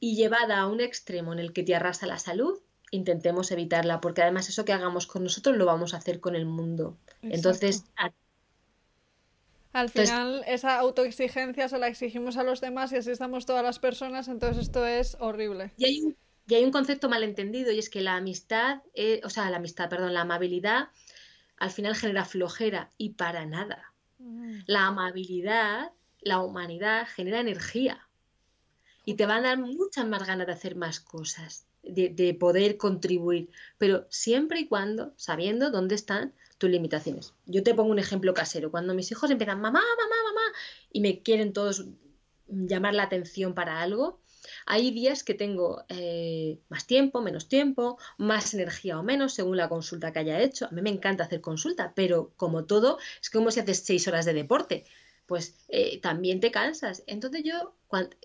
y 0.00 0.16
llevada 0.16 0.60
a 0.60 0.66
un 0.66 0.80
extremo 0.80 1.32
en 1.32 1.38
el 1.38 1.52
que 1.52 1.62
te 1.62 1.74
arrasa 1.74 2.06
la 2.06 2.18
salud, 2.18 2.58
intentemos 2.90 3.50
evitarla, 3.50 4.00
porque 4.00 4.22
además 4.22 4.48
eso 4.48 4.64
que 4.64 4.72
hagamos 4.72 5.06
con 5.06 5.24
nosotros 5.24 5.56
lo 5.56 5.66
vamos 5.66 5.92
a 5.92 5.98
hacer 5.98 6.20
con 6.20 6.34
el 6.34 6.46
mundo. 6.46 6.96
Entonces, 7.22 7.84
al 9.76 9.90
final, 9.90 10.42
esa 10.46 10.78
autoexigencia 10.78 11.68
se 11.68 11.78
la 11.78 11.88
exigimos 11.88 12.38
a 12.38 12.42
los 12.42 12.62
demás 12.62 12.92
y 12.92 12.96
así 12.96 13.10
estamos 13.10 13.44
todas 13.44 13.62
las 13.62 13.78
personas, 13.78 14.26
entonces 14.28 14.62
esto 14.62 14.86
es 14.86 15.18
horrible. 15.20 15.70
Y 15.76 15.84
hay 15.84 16.00
un, 16.00 16.16
y 16.48 16.54
hay 16.54 16.64
un 16.64 16.70
concepto 16.70 17.10
malentendido 17.10 17.70
y 17.72 17.78
es 17.78 17.90
que 17.90 18.00
la 18.00 18.16
amistad, 18.16 18.82
eh, 18.94 19.20
o 19.22 19.28
sea, 19.28 19.50
la 19.50 19.58
amistad, 19.58 19.90
perdón, 19.90 20.14
la 20.14 20.22
amabilidad 20.22 20.88
al 21.58 21.70
final 21.70 21.94
genera 21.94 22.24
flojera 22.24 22.90
y 22.96 23.10
para 23.10 23.44
nada. 23.44 23.92
Mm. 24.18 24.60
La 24.66 24.86
amabilidad, 24.86 25.92
la 26.20 26.40
humanidad 26.40 27.06
genera 27.06 27.40
energía 27.40 28.08
y 29.04 29.14
te 29.14 29.26
van 29.26 29.44
a 29.44 29.48
dar 29.48 29.58
muchas 29.58 30.06
más 30.06 30.26
ganas 30.26 30.46
de 30.46 30.54
hacer 30.54 30.74
más 30.74 31.00
cosas, 31.00 31.66
de, 31.82 32.08
de 32.08 32.32
poder 32.32 32.78
contribuir, 32.78 33.50
pero 33.76 34.06
siempre 34.08 34.60
y 34.60 34.68
cuando 34.68 35.12
sabiendo 35.16 35.70
dónde 35.70 35.96
están 35.96 36.32
tus 36.58 36.70
limitaciones. 36.70 37.34
Yo 37.46 37.62
te 37.62 37.74
pongo 37.74 37.90
un 37.90 37.98
ejemplo 37.98 38.34
casero. 38.34 38.70
Cuando 38.70 38.94
mis 38.94 39.10
hijos 39.10 39.30
empiezan, 39.30 39.60
mamá, 39.60 39.80
mamá, 39.80 40.16
mamá, 40.28 40.52
y 40.92 41.00
me 41.00 41.22
quieren 41.22 41.52
todos 41.52 41.86
llamar 42.48 42.94
la 42.94 43.04
atención 43.04 43.54
para 43.54 43.80
algo, 43.82 44.20
hay 44.64 44.90
días 44.90 45.24
que 45.24 45.34
tengo 45.34 45.84
eh, 45.88 46.60
más 46.68 46.86
tiempo, 46.86 47.20
menos 47.20 47.48
tiempo, 47.48 47.98
más 48.18 48.54
energía 48.54 48.98
o 48.98 49.02
menos, 49.02 49.34
según 49.34 49.56
la 49.56 49.68
consulta 49.68 50.12
que 50.12 50.20
haya 50.20 50.40
hecho. 50.40 50.66
A 50.66 50.70
mí 50.70 50.82
me 50.82 50.90
encanta 50.90 51.24
hacer 51.24 51.40
consulta, 51.40 51.92
pero 51.94 52.32
como 52.36 52.64
todo, 52.64 52.98
es 53.20 53.30
como 53.30 53.50
si 53.50 53.60
haces 53.60 53.84
seis 53.84 54.06
horas 54.08 54.24
de 54.24 54.34
deporte, 54.34 54.84
pues 55.26 55.56
eh, 55.68 56.00
también 56.00 56.40
te 56.40 56.50
cansas. 56.50 57.02
Entonces 57.06 57.42
yo, 57.44 57.74
cuando, 57.88 58.16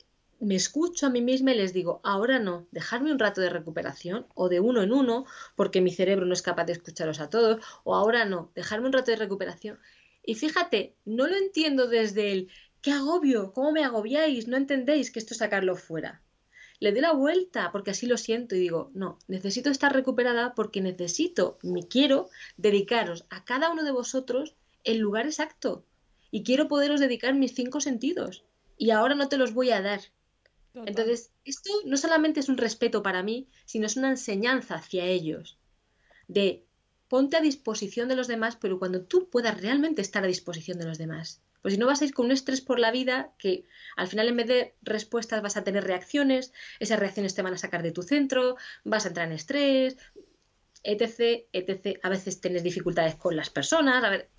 me 0.42 0.56
escucho 0.56 1.06
a 1.06 1.12
mí 1.12 1.22
misma 1.22 1.52
y 1.52 1.58
les 1.58 1.72
digo, 1.72 2.02
ahora 2.04 2.39
no, 2.39 2.68
dejarme 2.72 3.12
un 3.12 3.20
rato 3.20 3.42
de 3.42 3.50
recuperación 3.50 4.26
o 4.34 4.50
de 4.50 4.60
uno 4.60 4.82
en 4.82 4.92
uno, 4.92 5.26
porque 5.56 5.82
mi 5.82 5.92
cerebro 5.92 6.26
no 6.26 6.34
es 6.34 6.42
capaz 6.42 6.66
de 6.66 6.74
escucharos 6.74 7.20
a 7.20 7.30
todos, 7.30 7.64
o 7.84 7.96
ahora 7.96 8.26
no, 8.26 8.52
dejarme 8.56 8.88
un 8.88 8.94
rato 8.94 9.12
de 9.12 9.18
recuperación. 9.18 9.80
Y 10.26 10.34
fíjate, 10.36 10.96
no 11.06 11.28
lo 11.28 11.36
entiendo 11.36 11.88
desde 11.88 12.32
el, 12.32 12.50
qué 12.82 12.92
agobio, 12.92 13.54
cómo 13.54 13.72
me 13.72 13.84
agobiáis, 13.84 14.48
no 14.48 14.58
entendéis 14.58 15.12
que 15.12 15.20
esto 15.20 15.36
es 15.36 15.38
sacarlo 15.38 15.76
fuera. 15.76 16.24
Le 16.80 16.92
doy 16.92 17.02
la 17.02 17.14
vuelta 17.14 17.72
porque 17.72 17.92
así 17.92 18.08
lo 18.08 18.18
siento 18.18 18.56
y 18.56 18.60
digo, 18.60 18.89
no, 18.96 19.20
necesito 19.28 19.70
estar 19.70 19.94
recuperada 19.94 20.56
porque 20.56 20.82
necesito, 20.82 21.60
me 21.62 21.88
quiero 21.88 22.30
dedicaros 22.58 23.26
a 23.30 23.46
cada 23.46 23.72
uno 23.72 23.84
de 23.84 23.92
vosotros 23.92 24.56
el 24.84 24.98
lugar 24.98 25.28
exacto. 25.28 25.86
Y 26.32 26.42
quiero 26.42 26.68
poderos 26.68 27.00
dedicar 27.00 27.36
mis 27.36 27.54
cinco 27.54 27.80
sentidos. 27.80 28.44
Y 28.78 28.89
ahora 28.89 29.14
no 29.14 29.30
te 29.30 29.38
los 29.38 29.54
voy 29.54 29.70
a 29.70 29.82
dar 29.82 30.02
entonces, 30.74 31.32
esto 31.44 31.70
no 31.86 31.98
solamente 31.98 32.40
es 32.40 32.50
un 32.50 32.58
respeto 32.58 33.04
para 33.04 33.24
mí, 33.24 33.50
sino 33.66 33.86
es 33.86 33.98
una 33.98 34.10
enseñanza 34.10 34.76
hacia 34.76 35.06
ellos. 35.06 35.58
De 36.28 36.66
ponte 37.08 37.36
a 37.36 37.42
disposición 37.42 38.08
de 38.08 38.16
los 38.16 38.28
demás, 38.28 38.56
pero 38.56 38.80
cuando 38.80 39.04
tú 39.04 39.30
puedas 39.30 39.60
realmente 39.60 40.02
estar 40.02 40.24
a 40.24 40.28
disposición 40.28 40.80
de 40.80 40.86
los 40.86 40.98
demás. 40.98 41.42
Pues 41.62 41.74
si 41.74 41.80
no 41.80 41.86
vas 41.86 42.02
a 42.02 42.06
ir 42.06 42.14
con 42.14 42.28
un 42.28 42.32
estrés 42.32 42.62
por 42.62 42.80
la 42.80 42.90
vida 42.90 43.34
que 43.38 43.66
al 43.98 44.08
final 44.08 44.30
en 44.30 44.38
vez 44.38 44.48
de 44.48 44.76
respuestas 44.82 45.42
vas 45.42 45.58
a 45.58 45.64
tener 45.64 45.84
reacciones, 45.84 46.54
esas 46.80 47.00
reacciones 47.00 47.36
te 47.36 47.42
van 47.42 47.54
a 47.54 47.58
sacar 47.58 47.84
de 47.84 47.92
tu 47.92 48.02
centro, 48.02 48.56
vas 48.84 49.06
a 49.06 49.10
entrar 49.10 49.28
en 49.28 49.34
estrés, 49.34 49.98
etc, 50.84 51.48
etc. 51.52 52.00
A 52.02 52.10
veces 52.10 52.42
tienes 52.42 52.64
dificultades 52.64 53.16
con 53.16 53.36
las 53.36 53.50
personas, 53.50 54.04
a 54.04 54.10
ver, 54.10 54.30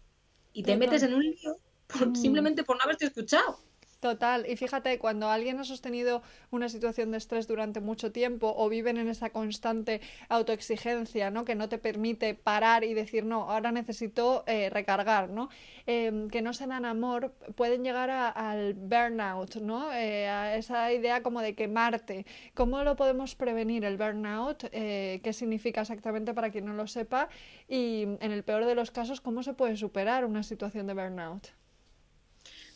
y 0.52 0.62
te 0.62 0.76
metes 0.76 1.02
en 1.02 1.14
un 1.14 1.22
lío 1.22 1.58
mm. 2.06 2.14
simplemente 2.14 2.64
por 2.64 2.76
no 2.76 2.82
haberte 2.84 3.04
escuchado. 3.04 3.60
Total, 4.02 4.44
y 4.50 4.56
fíjate, 4.56 4.98
cuando 4.98 5.30
alguien 5.30 5.60
ha 5.60 5.64
sostenido 5.64 6.22
una 6.50 6.68
situación 6.68 7.12
de 7.12 7.18
estrés 7.18 7.46
durante 7.46 7.80
mucho 7.80 8.10
tiempo 8.10 8.52
o 8.56 8.68
viven 8.68 8.96
en 8.96 9.08
esa 9.08 9.30
constante 9.30 10.00
autoexigencia, 10.28 11.30
¿no? 11.30 11.44
Que 11.44 11.54
no 11.54 11.68
te 11.68 11.78
permite 11.78 12.34
parar 12.34 12.82
y 12.82 12.94
decir, 12.94 13.24
no, 13.24 13.48
ahora 13.48 13.70
necesito 13.70 14.42
eh, 14.48 14.70
recargar, 14.70 15.30
¿no? 15.30 15.50
Em, 15.86 16.28
que 16.30 16.42
no 16.42 16.52
se 16.52 16.66
dan 16.66 16.84
amor, 16.84 17.32
pueden 17.54 17.84
llegar 17.84 18.10
al 18.10 18.74
burnout, 18.74 19.54
¿no? 19.60 19.92
Eh, 19.92 20.28
a 20.28 20.56
esa 20.56 20.92
idea 20.92 21.22
como 21.22 21.40
de 21.40 21.54
quemarte. 21.54 22.26
¿Cómo 22.54 22.82
lo 22.82 22.96
podemos 22.96 23.36
prevenir 23.36 23.84
el 23.84 23.98
burnout? 23.98 24.64
Eh, 24.72 25.20
¿Qué 25.22 25.32
significa 25.32 25.82
exactamente 25.82 26.34
para 26.34 26.50
quien 26.50 26.64
no 26.64 26.74
lo 26.74 26.88
sepa? 26.88 27.28
Y 27.68 28.02
en 28.18 28.32
el 28.32 28.42
peor 28.42 28.64
de 28.64 28.74
los 28.74 28.90
casos, 28.90 29.20
¿cómo 29.20 29.44
se 29.44 29.54
puede 29.54 29.76
superar 29.76 30.24
una 30.24 30.42
situación 30.42 30.88
de 30.88 30.94
burnout? 30.94 31.61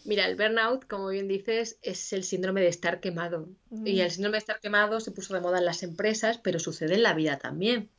Mira, 0.07 0.27
el 0.27 0.37
burnout, 0.37 0.87
como 0.87 1.09
bien 1.09 1.27
dices, 1.27 1.79
es 1.83 2.13
el 2.13 2.23
síndrome 2.23 2.61
de 2.61 2.69
estar 2.69 3.01
quemado. 3.01 3.49
Y 3.85 4.01
el 4.01 4.11
síndrome 4.13 4.37
de 4.37 4.39
estar 4.39 4.61
quemado 4.61 5.01
se 5.01 5.11
puso 5.11 5.35
de 5.35 5.41
moda 5.41 5.59
en 5.59 5.65
las 5.65 5.83
empresas, 5.83 6.39
pero 6.39 6.61
sucede 6.61 6.95
en 6.95 7.03
la 7.03 7.13
vida 7.13 7.39
también. 7.39 7.91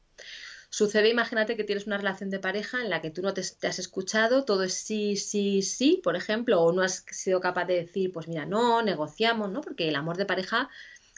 Sucede, 0.70 1.10
imagínate 1.10 1.58
que 1.58 1.66
tienes 1.66 1.86
una 1.86 1.98
relación 1.98 2.30
de 2.30 2.40
pareja 2.40 2.82
en 2.82 2.90
la 2.90 3.02
que 3.02 3.10
tú 3.10 3.22
no 3.22 3.34
te, 3.34 3.42
has 3.42 3.80
escuchado, 3.80 4.46
todo 4.46 4.64
es 4.64 4.74
sí, 4.74 5.18
sí, 5.18 5.62
sí, 5.62 6.00
por 6.02 6.16
ejemplo, 6.16 6.62
o 6.62 6.72
no 6.72 6.82
has 6.82 7.06
sido 7.12 7.42
capaz 7.42 7.66
de 7.66 7.76
decir, 7.76 8.12
pues 8.12 8.28
mira, 8.28 8.46
no, 8.46 8.82
negociamos, 8.82 9.52
¿no? 9.52 9.62
Porque 9.62 9.90
el 9.90 9.96
amor 9.96 10.18
de 10.18 10.26
pareja 10.26 10.70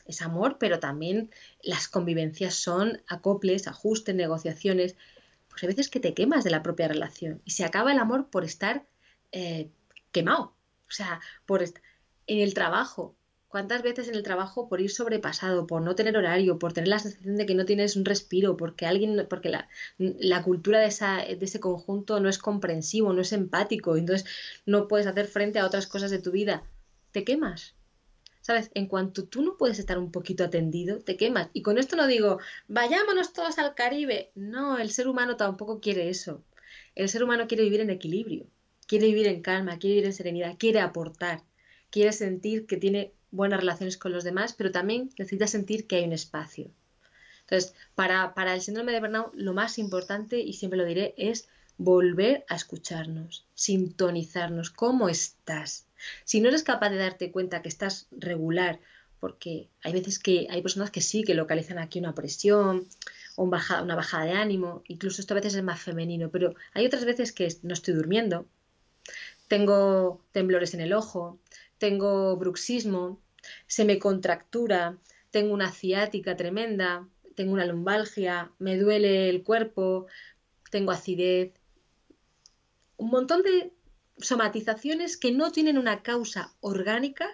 es 0.05 0.21
amor, 0.23 0.57
pero 0.59 0.79
también 0.79 1.29
las 1.61 1.87
convivencias 1.87 2.55
son 2.55 3.01
acoples, 3.07 3.67
ajustes, 3.67 4.15
negociaciones. 4.15 4.95
Pues 5.49 5.63
hay 5.63 5.67
veces 5.67 5.89
que 5.89 5.99
te 5.99 6.15
quemas 6.15 6.43
de 6.43 6.51
la 6.51 6.63
propia 6.63 6.87
relación 6.87 7.41
y 7.45 7.51
se 7.51 7.63
acaba 7.63 7.91
el 7.91 7.99
amor 7.99 8.29
por 8.29 8.43
estar 8.43 8.87
eh, 9.31 9.69
quemado, 10.11 10.55
o 10.89 10.91
sea, 10.91 11.21
por 11.45 11.63
en 11.63 12.39
el 12.39 12.53
trabajo. 12.53 13.15
¿Cuántas 13.47 13.81
veces 13.81 14.07
en 14.07 14.13
el 14.13 14.21
trabajo 14.21 14.69
por 14.69 14.79
ir 14.79 14.91
sobrepasado, 14.91 15.65
por 15.65 15.81
no 15.81 15.95
tener 15.95 16.15
horario, 16.15 16.59
por 16.59 16.71
tener 16.71 16.87
la 16.87 16.99
sensación 16.99 17.35
de 17.35 17.47
que 17.47 17.55
no 17.55 17.65
tienes 17.65 17.95
un 17.95 18.05
respiro, 18.05 18.55
porque 18.57 18.85
alguien, 18.85 19.25
porque 19.27 19.49
la, 19.49 20.43
cultura 20.43 20.79
de, 20.79 20.85
esa, 20.85 21.17
de 21.17 21.39
ese 21.41 21.59
conjunto 21.59 22.19
no 22.19 22.29
es 22.29 22.37
comprensivo, 22.37 23.11
no 23.11 23.21
es 23.21 23.33
empático, 23.33 23.97
entonces 23.97 24.29
no 24.67 24.87
puedes 24.87 25.07
hacer 25.07 25.25
frente 25.25 25.57
a 25.57 25.65
otras 25.65 25.87
cosas 25.87 26.11
de 26.11 26.19
tu 26.19 26.29
vida, 26.29 26.63
te 27.11 27.23
quemas. 27.23 27.73
¿Sabes? 28.41 28.69
En 28.75 28.87
cuanto 28.87 29.25
tú 29.25 29.41
no 29.41 29.57
puedes 29.57 29.79
estar 29.79 29.97
un 29.97 30.11
poquito 30.11 30.43
atendido, 30.43 30.99
te 30.99 31.17
quemas. 31.17 31.49
Y 31.53 31.63
con 31.63 31.79
esto 31.79 31.95
no 31.95 32.05
digo, 32.05 32.39
vayámonos 32.67 33.33
todos 33.33 33.57
al 33.57 33.73
Caribe. 33.75 34.31
No, 34.35 34.77
el 34.77 34.91
ser 34.91 35.07
humano 35.07 35.37
tampoco 35.37 35.79
quiere 35.79 36.09
eso. 36.09 36.43
El 36.95 37.09
ser 37.09 37.23
humano 37.23 37.47
quiere 37.47 37.63
vivir 37.63 37.81
en 37.81 37.89
equilibrio, 37.89 38.47
quiere 38.89 39.05
vivir 39.05 39.27
en 39.27 39.43
calma, 39.43 39.77
quiere 39.77 39.97
vivir 39.97 40.07
en 40.07 40.13
serenidad, 40.13 40.57
quiere 40.57 40.79
aportar, 40.79 41.43
quiere 41.91 42.11
sentir 42.11 42.65
que 42.65 42.75
tiene 42.75 43.13
buenas 43.29 43.59
relaciones 43.59 43.97
con 43.97 44.11
los 44.11 44.23
demás, 44.23 44.53
pero 44.53 44.71
también 44.71 45.11
necesita 45.19 45.45
sentir 45.45 45.85
que 45.85 45.97
hay 45.97 46.05
un 46.05 46.13
espacio. 46.13 46.71
Entonces, 47.41 47.75
para, 47.93 48.33
para 48.33 48.55
el 48.55 48.61
síndrome 48.61 48.91
de 48.91 48.99
burnout, 48.99 49.35
lo 49.35 49.53
más 49.53 49.77
importante, 49.77 50.39
y 50.39 50.53
siempre 50.53 50.79
lo 50.79 50.85
diré, 50.85 51.13
es 51.17 51.47
volver 51.77 52.45
a 52.49 52.55
escucharnos, 52.55 53.45
sintonizarnos. 53.53 54.71
¿Cómo 54.71 55.07
estás? 55.07 55.85
Si 56.25 56.41
no 56.41 56.49
eres 56.49 56.63
capaz 56.63 56.89
de 56.89 56.97
darte 56.97 57.31
cuenta 57.31 57.61
que 57.61 57.69
estás 57.69 58.07
regular, 58.09 58.79
porque 59.19 59.69
hay 59.83 59.93
veces 59.93 60.17
que 60.17 60.47
hay 60.49 60.63
personas 60.63 60.89
que 60.89 61.01
sí, 61.01 61.23
que 61.23 61.35
localizan 61.35 61.77
aquí 61.77 61.99
una 61.99 62.15
presión 62.15 62.87
o 63.35 63.43
una 63.43 63.95
bajada 63.95 64.25
de 64.25 64.31
ánimo, 64.31 64.81
incluso 64.87 65.21
esto 65.21 65.35
a 65.35 65.39
veces 65.41 65.53
es 65.53 65.63
más 65.63 65.79
femenino, 65.79 66.31
pero 66.31 66.55
hay 66.73 66.87
otras 66.87 67.05
veces 67.05 67.31
que 67.31 67.55
no 67.61 67.73
estoy 67.73 67.93
durmiendo, 67.93 68.47
tengo 69.49 70.23
temblores 70.31 70.73
en 70.73 70.79
el 70.79 70.93
ojo, 70.93 71.41
tengo 71.79 72.37
bruxismo, 72.37 73.19
se 73.67 73.83
me 73.83 73.99
contractura, 73.99 74.97
tengo 75.31 75.53
una 75.53 75.71
ciática 75.71 76.37
tremenda, 76.37 77.09
tengo 77.35 77.53
una 77.53 77.65
lumbalgia, 77.65 78.51
me 78.59 78.77
duele 78.77 79.27
el 79.27 79.43
cuerpo, 79.43 80.05
tengo 80.69 80.91
acidez, 80.91 81.53
un 82.97 83.09
montón 83.09 83.41
de 83.41 83.73
somatizaciones 84.17 85.17
que 85.17 85.31
no 85.31 85.51
tienen 85.51 85.77
una 85.77 86.03
causa 86.03 86.53
orgánica 86.59 87.27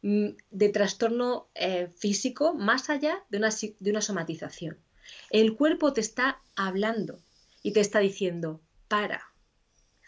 mm, 0.00 0.28
de 0.50 0.68
trastorno 0.70 1.50
eh, 1.54 1.88
físico 1.98 2.54
más 2.54 2.88
allá 2.88 3.22
de 3.28 3.38
una, 3.38 3.50
de 3.50 3.90
una 3.90 4.00
somatización. 4.00 4.78
El 5.28 5.54
cuerpo 5.54 5.92
te 5.92 6.00
está 6.00 6.40
hablando 6.56 7.20
y 7.62 7.72
te 7.72 7.80
está 7.80 7.98
diciendo, 7.98 8.62
para, 8.88 9.22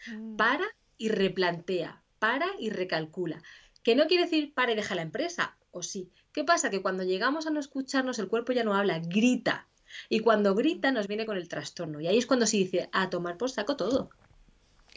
mm. 0.07 0.37
para 0.37 0.65
y 0.97 1.09
replantea, 1.09 2.01
para 2.19 2.47
y 2.59 2.69
recalcula. 2.69 3.41
Que 3.83 3.95
no 3.95 4.07
quiere 4.07 4.23
decir 4.23 4.53
para 4.53 4.71
y 4.71 4.75
deja 4.75 4.95
la 4.95 5.01
empresa, 5.01 5.55
o 5.71 5.83
sí. 5.83 6.09
¿Qué 6.31 6.43
pasa? 6.43 6.69
Que 6.69 6.81
cuando 6.81 7.03
llegamos 7.03 7.47
a 7.47 7.49
no 7.49 7.59
escucharnos, 7.59 8.19
el 8.19 8.27
cuerpo 8.27 8.53
ya 8.53 8.63
no 8.63 8.75
habla, 8.75 8.99
grita. 8.99 9.67
Y 10.09 10.21
cuando 10.21 10.55
grita 10.55 10.91
nos 10.91 11.07
viene 11.07 11.25
con 11.25 11.37
el 11.37 11.47
trastorno. 11.47 11.99
Y 11.99 12.07
ahí 12.07 12.17
es 12.17 12.25
cuando 12.25 12.45
se 12.47 12.57
dice, 12.57 12.89
a 12.91 13.09
tomar 13.09 13.37
por 13.37 13.51
saco 13.51 13.75
todo. 13.75 14.09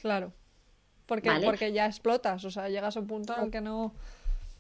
Claro. 0.00 0.32
Porque, 1.06 1.30
porque 1.44 1.72
ya 1.72 1.86
explotas, 1.86 2.44
o 2.44 2.50
sea, 2.50 2.68
llegas 2.68 2.96
a 2.96 3.00
un 3.00 3.06
punto 3.06 3.36
en 3.36 3.44
el 3.44 3.50
que 3.50 3.60
no. 3.60 3.94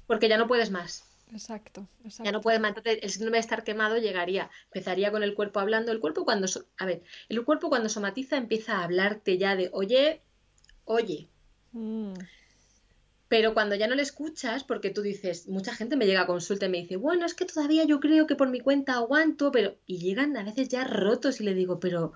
Porque 0.06 0.28
ya 0.28 0.38
no 0.38 0.46
puedes 0.46 0.70
más. 0.70 1.04
Exacto, 1.32 1.88
exacto. 2.04 2.24
Ya 2.24 2.32
no 2.32 2.40
puedes 2.40 2.60
más. 2.60 2.68
Entonces, 2.68 2.98
el 3.02 3.10
síndrome 3.10 3.38
de 3.38 3.40
estar 3.40 3.64
quemado 3.64 3.96
llegaría, 3.96 4.48
empezaría 4.66 5.10
con 5.10 5.24
el 5.24 5.34
cuerpo 5.34 5.58
hablando. 5.58 5.90
El 5.90 5.98
cuerpo 5.98 6.24
cuando. 6.24 6.46
A 6.78 6.86
ver, 6.86 7.02
el 7.28 7.44
cuerpo 7.44 7.68
cuando 7.68 7.88
somatiza 7.88 8.36
empieza 8.36 8.78
a 8.78 8.84
hablarte 8.84 9.38
ya 9.38 9.56
de, 9.56 9.70
oye, 9.72 10.22
oye. 10.86 11.28
Mm. 11.72 12.14
Pero 13.28 13.52
cuando 13.54 13.74
ya 13.74 13.86
no 13.86 13.94
le 13.94 14.02
escuchas, 14.02 14.64
porque 14.64 14.90
tú 14.90 15.02
dices, 15.02 15.48
mucha 15.48 15.74
gente 15.74 15.96
me 15.96 16.06
llega 16.06 16.22
a 16.22 16.26
consulta 16.26 16.66
y 16.66 16.70
me 16.70 16.78
dice, 16.78 16.96
bueno, 16.96 17.26
es 17.26 17.34
que 17.34 17.44
todavía 17.44 17.84
yo 17.84 18.00
creo 18.00 18.26
que 18.26 18.36
por 18.36 18.48
mi 18.48 18.60
cuenta 18.60 18.94
aguanto, 18.94 19.52
pero. 19.52 19.76
Y 19.86 19.98
llegan 19.98 20.36
a 20.36 20.44
veces 20.44 20.68
ya 20.68 20.84
rotos 20.84 21.40
y 21.40 21.44
le 21.44 21.54
digo, 21.54 21.78
pero 21.78 22.14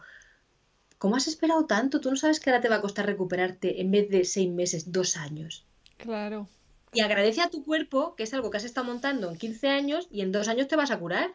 ¿Cómo 1.00 1.16
has 1.16 1.28
esperado 1.28 1.64
tanto? 1.64 1.98
Tú 2.02 2.10
no 2.10 2.16
sabes 2.16 2.40
que 2.40 2.50
ahora 2.50 2.60
te 2.60 2.68
va 2.68 2.76
a 2.76 2.80
costar 2.82 3.06
recuperarte 3.06 3.80
en 3.80 3.90
vez 3.90 4.10
de 4.10 4.26
seis 4.26 4.50
meses, 4.50 4.92
dos 4.92 5.16
años. 5.16 5.64
Claro. 5.96 6.46
Y 6.92 7.00
agradece 7.00 7.40
a 7.40 7.48
tu 7.48 7.64
cuerpo, 7.64 8.14
que 8.16 8.24
es 8.24 8.34
algo 8.34 8.50
que 8.50 8.58
has 8.58 8.64
estado 8.64 8.86
montando 8.86 9.30
en 9.30 9.38
15 9.38 9.68
años 9.68 10.08
y 10.10 10.20
en 10.20 10.30
dos 10.30 10.48
años 10.48 10.68
te 10.68 10.76
vas 10.76 10.90
a 10.90 10.98
curar. 10.98 11.34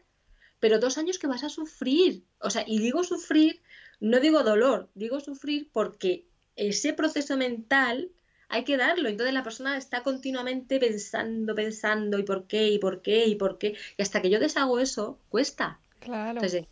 Pero 0.59 0.77
dos 0.77 0.99
años 0.99 1.17
que 1.17 1.25
vas 1.25 1.43
a 1.43 1.49
sufrir. 1.49 2.23
O 2.39 2.51
sea, 2.51 2.63
y 2.67 2.77
digo 2.77 3.03
sufrir, 3.03 3.59
no 3.99 4.19
digo 4.19 4.43
dolor, 4.43 4.88
digo 4.93 5.19
sufrir 5.19 5.67
porque 5.73 6.27
ese 6.56 6.93
proceso 6.93 7.38
mental 7.38 8.12
hay 8.49 8.64
que 8.64 8.78
darlo. 8.78 9.10
Entonces 9.10 9.34
la 9.34 9.43
persona 9.43 9.78
está 9.78 10.03
continuamente 10.03 10.80
pensando, 10.80 11.56
pensando, 11.56 12.18
y 12.20 12.24
por 12.24 12.47
qué, 12.47 12.70
y 12.70 12.80
por 12.80 13.01
qué, 13.01 13.26
y 13.26 13.36
por 13.36 13.58
qué. 13.58 13.76
Y 13.97 14.01
hasta 14.01 14.22
que 14.22 14.30
yo 14.30 14.39
deshago 14.39 14.80
eso, 14.80 15.20
cuesta. 15.30 15.80
Claro. 15.99 16.39
Entonces, 16.39 16.66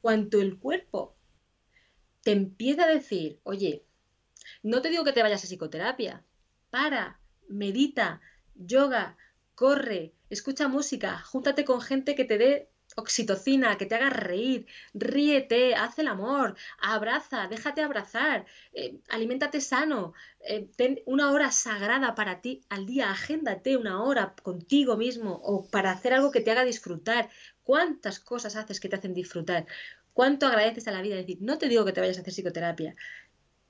cuanto 0.00 0.40
el 0.40 0.58
cuerpo 0.58 1.14
te 2.22 2.32
empieza 2.32 2.84
a 2.84 2.88
decir, 2.88 3.38
oye, 3.44 3.84
no 4.62 4.82
te 4.82 4.90
digo 4.90 5.04
que 5.04 5.12
te 5.12 5.22
vayas 5.22 5.44
a 5.44 5.46
psicoterapia, 5.46 6.22
para, 6.70 7.18
medita, 7.48 8.20
yoga, 8.54 9.16
corre, 9.54 10.12
escucha 10.28 10.68
música, 10.68 11.20
júntate 11.20 11.64
con 11.64 11.80
gente 11.80 12.14
que 12.14 12.24
te 12.24 12.38
dé 12.38 12.68
oxitocina, 13.00 13.76
que 13.76 13.86
te 13.86 13.94
haga 13.96 14.10
reír, 14.10 14.66
ríete, 14.94 15.74
haz 15.74 15.98
el 15.98 16.08
amor, 16.08 16.56
abraza, 16.80 17.48
déjate 17.48 17.82
abrazar, 17.82 18.46
eh, 18.72 18.98
aliméntate 19.08 19.60
sano, 19.60 20.14
eh, 20.40 20.68
ten 20.76 21.00
una 21.06 21.32
hora 21.32 21.50
sagrada 21.50 22.14
para 22.14 22.40
ti 22.40 22.62
al 22.68 22.86
día, 22.86 23.10
agéndate 23.10 23.76
una 23.76 24.02
hora 24.02 24.34
contigo 24.42 24.96
mismo 24.96 25.40
o 25.42 25.68
para 25.68 25.90
hacer 25.90 26.14
algo 26.14 26.30
que 26.30 26.40
te 26.40 26.50
haga 26.50 26.64
disfrutar. 26.64 27.28
¿Cuántas 27.62 28.20
cosas 28.20 28.56
haces 28.56 28.80
que 28.80 28.88
te 28.88 28.96
hacen 28.96 29.14
disfrutar? 29.14 29.66
¿Cuánto 30.12 30.46
agradeces 30.46 30.88
a 30.88 30.92
la 30.92 31.02
vida? 31.02 31.16
Es 31.16 31.26
decir, 31.26 31.38
no 31.40 31.58
te 31.58 31.68
digo 31.68 31.84
que 31.84 31.92
te 31.92 32.00
vayas 32.00 32.18
a 32.18 32.20
hacer 32.20 32.32
psicoterapia. 32.32 32.94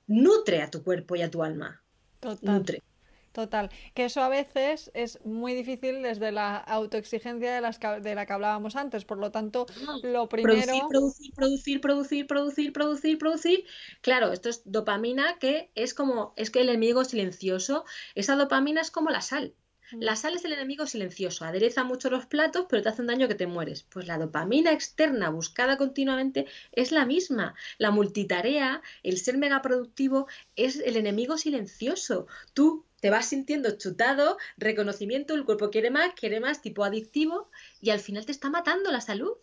Nutre 0.07 0.61
a 0.61 0.69
tu 0.69 0.83
cuerpo 0.83 1.15
y 1.15 1.21
a 1.21 1.29
tu 1.29 1.43
alma. 1.43 1.81
Total. 2.19 2.55
Nutre. 2.55 2.83
Total. 3.31 3.69
Que 3.93 4.05
eso 4.05 4.21
a 4.21 4.29
veces 4.29 4.91
es 4.93 5.23
muy 5.25 5.53
difícil 5.53 6.01
desde 6.01 6.31
la 6.31 6.57
autoexigencia 6.57 7.53
de, 7.53 7.61
las 7.61 7.79
de 7.79 8.15
la 8.15 8.25
que 8.25 8.33
hablábamos 8.33 8.75
antes. 8.75 9.05
Por 9.05 9.19
lo 9.19 9.31
tanto, 9.31 9.67
lo 10.03 10.27
primero. 10.27 10.87
Producir, 10.89 11.33
producir, 11.33 11.81
producir, 11.81 12.27
producir, 12.27 12.73
producir, 12.73 13.17
producir. 13.17 13.65
Claro, 14.01 14.33
esto 14.33 14.49
es 14.49 14.63
dopamina 14.65 15.37
que 15.39 15.71
es 15.75 15.93
como. 15.93 16.33
Es 16.35 16.51
que 16.51 16.61
el 16.61 16.69
enemigo 16.69 17.05
silencioso. 17.05 17.85
Esa 18.15 18.35
dopamina 18.35 18.81
es 18.81 18.91
como 18.91 19.09
la 19.09 19.21
sal. 19.21 19.53
La 19.99 20.15
sal 20.15 20.35
es 20.35 20.45
el 20.45 20.53
enemigo 20.53 20.87
silencioso, 20.87 21.43
adereza 21.43 21.83
mucho 21.83 22.09
los 22.09 22.25
platos, 22.25 22.65
pero 22.69 22.81
te 22.81 22.87
hace 22.87 23.01
un 23.01 23.07
daño 23.07 23.27
que 23.27 23.35
te 23.35 23.45
mueres. 23.45 23.83
Pues 23.83 24.07
la 24.07 24.17
dopamina 24.17 24.71
externa 24.71 25.29
buscada 25.29 25.77
continuamente 25.77 26.45
es 26.71 26.93
la 26.93 27.05
misma. 27.05 27.55
La 27.77 27.91
multitarea, 27.91 28.81
el 29.03 29.17
ser 29.17 29.37
megaproductivo, 29.37 30.27
es 30.55 30.77
el 30.77 30.95
enemigo 30.95 31.37
silencioso. 31.37 32.27
Tú 32.53 32.85
te 33.01 33.09
vas 33.09 33.25
sintiendo 33.25 33.77
chutado, 33.77 34.37
reconocimiento, 34.57 35.33
el 35.33 35.43
cuerpo 35.43 35.69
quiere 35.69 35.91
más, 35.91 36.13
quiere 36.13 36.39
más, 36.39 36.61
tipo 36.61 36.85
adictivo, 36.85 37.49
y 37.81 37.89
al 37.89 37.99
final 37.99 38.25
te 38.25 38.31
está 38.31 38.49
matando 38.49 38.91
la 38.91 39.01
salud. 39.01 39.33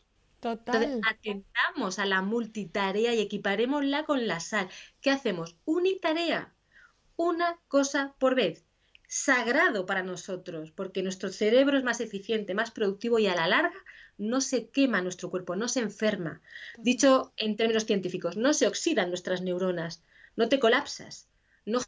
Total. 0.41 0.83
Entonces, 0.83 1.03
atentamos 1.11 1.99
a 1.99 2.07
la 2.07 2.23
multitarea 2.23 3.13
y 3.15 3.21
equiparémosla 3.21 4.05
con 4.05 4.27
la 4.27 4.41
sal. 4.41 4.69
¿Qué 5.01 5.11
hacemos? 5.11 5.57
Unitarea. 5.65 6.55
Una 7.17 7.59
cosa 7.67 8.15
por 8.19 8.37
vez 8.37 8.65
sagrado 9.09 9.87
para 9.87 10.03
nosotros, 10.03 10.71
porque 10.71 11.03
nuestro 11.03 11.31
cerebro 11.31 11.77
es 11.77 11.83
más 11.83 12.01
eficiente, 12.01 12.55
más 12.55 12.71
productivo 12.71 13.19
y 13.19 13.27
a 13.27 13.35
la 13.35 13.49
larga 13.49 13.79
no 14.19 14.41
se 14.41 14.69
quema 14.69 15.01
nuestro 15.01 15.31
cuerpo, 15.31 15.57
no 15.57 15.67
se 15.69 15.81
enferma. 15.81 16.41
Dicho 16.77 17.33
en 17.37 17.57
términos 17.57 17.87
científicos, 17.87 18.37
no 18.37 18.53
se 18.53 18.67
oxidan 18.67 19.09
nuestras 19.09 19.41
neuronas, 19.43 20.03
no 20.37 20.49
te 20.49 20.59
colapsas, 20.59 21.29
no 21.65 21.81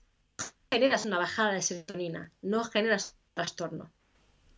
generas 0.71 1.07
una 1.07 1.18
bajada 1.18 1.53
de 1.53 1.62
serotonina, 1.62 2.33
no 2.43 2.64
generas 2.64 3.16
trastorno. 3.35 3.91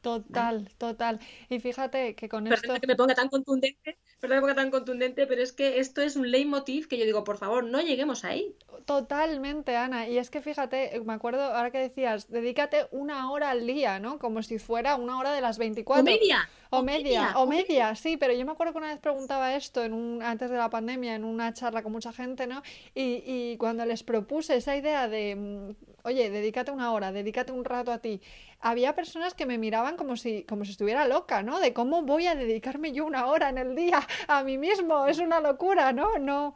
Total, 0.03 0.69
total. 0.79 1.21
Y 1.49 1.61
fíjate 1.61 2.17
que 2.17 2.29
con 2.29 2.49
esto. 2.49 2.75
que 2.81 2.89
me 2.89 2.97
ponga 2.97 3.15
tan 3.15 3.29
contundente, 3.29 3.97
perdón 4.19 4.37
que 4.37 4.41
me 4.41 4.41
ponga 4.41 4.55
tan 4.57 4.71
contundente, 4.73 5.29
pero 5.29 5.41
es 5.41 5.53
que 5.53 5.79
esto 5.79 6.03
es 6.03 6.17
un 6.17 6.29
leitmotiv 6.29 6.89
que 6.89 6.99
yo 6.99 7.05
digo, 7.05 7.23
por 7.23 7.39
favor, 7.39 7.63
no 7.63 7.81
lleguemos 7.81 8.25
ahí. 8.25 8.57
Totalmente, 8.85 9.77
Ana. 9.77 10.09
Y 10.09 10.19
es 10.19 10.29
que 10.29 10.43
fíjate, 10.43 11.01
me 11.05 11.13
acuerdo 11.13 11.43
ahora 11.43 11.71
que 11.71 11.79
decías, 11.79 12.29
dedícate 12.29 12.89
una 12.91 13.31
hora 13.31 13.51
al 13.51 13.65
día, 13.65 14.01
¿no? 14.01 14.19
Como 14.19 14.43
si 14.43 14.59
fuera 14.59 14.97
una 14.97 15.19
hora 15.19 15.33
de 15.33 15.41
las 15.41 15.59
24. 15.59 16.03
O 16.03 16.05
media. 16.05 16.49
O 16.75 16.83
media, 16.83 17.35
o 17.37 17.47
media, 17.47 17.95
sí, 17.95 18.17
pero 18.17 18.33
yo 18.33 18.47
me 18.47 18.53
acuerdo 18.53 18.73
que 18.73 18.79
una 18.79 18.89
vez 18.89 18.99
preguntaba 18.99 19.55
esto 19.55 19.85
en 19.85 19.93
un, 19.93 20.23
antes 20.23 20.49
de 20.49 20.57
la 20.57 20.71
pandemia 20.71 21.15
en 21.15 21.23
una 21.23 21.53
charla 21.53 21.83
con 21.83 21.93
mucha 21.93 22.15
gente, 22.15 22.47
¿no? 22.47 22.63
Y, 22.95 23.23
y 23.27 23.57
cuando 23.59 23.85
les 23.85 24.03
propuse 24.03 24.57
esa 24.57 24.75
idea 24.75 25.07
de, 25.07 25.37
mm, 25.37 25.75
oye, 26.05 26.31
dedícate 26.31 26.71
una 26.71 26.93
hora, 26.93 27.13
dedícate 27.13 27.53
un 27.53 27.67
rato 27.67 27.93
a 27.93 27.99
ti, 27.99 28.23
había 28.59 28.95
personas 28.95 29.35
que 29.35 29.45
me 29.45 29.59
miraban 29.59 29.99
como 29.99 30.17
si, 30.17 30.45
como 30.45 30.65
si 30.65 30.71
estuviera 30.71 31.07
loca, 31.07 31.43
¿no? 31.43 31.61
De 31.61 31.75
cómo 31.75 32.05
voy 32.05 32.27
a 32.27 32.35
dedicarme 32.35 32.93
yo 32.93 33.05
una 33.05 33.27
hora 33.27 33.51
en 33.51 33.59
el 33.59 33.77
día 33.77 34.01
a 34.29 34.43
mí 34.43 34.57
mismo, 34.57 35.07
es 35.07 35.19
una 35.19 35.41
locura, 35.41 35.93
¿no? 35.93 36.19
No, 36.19 36.55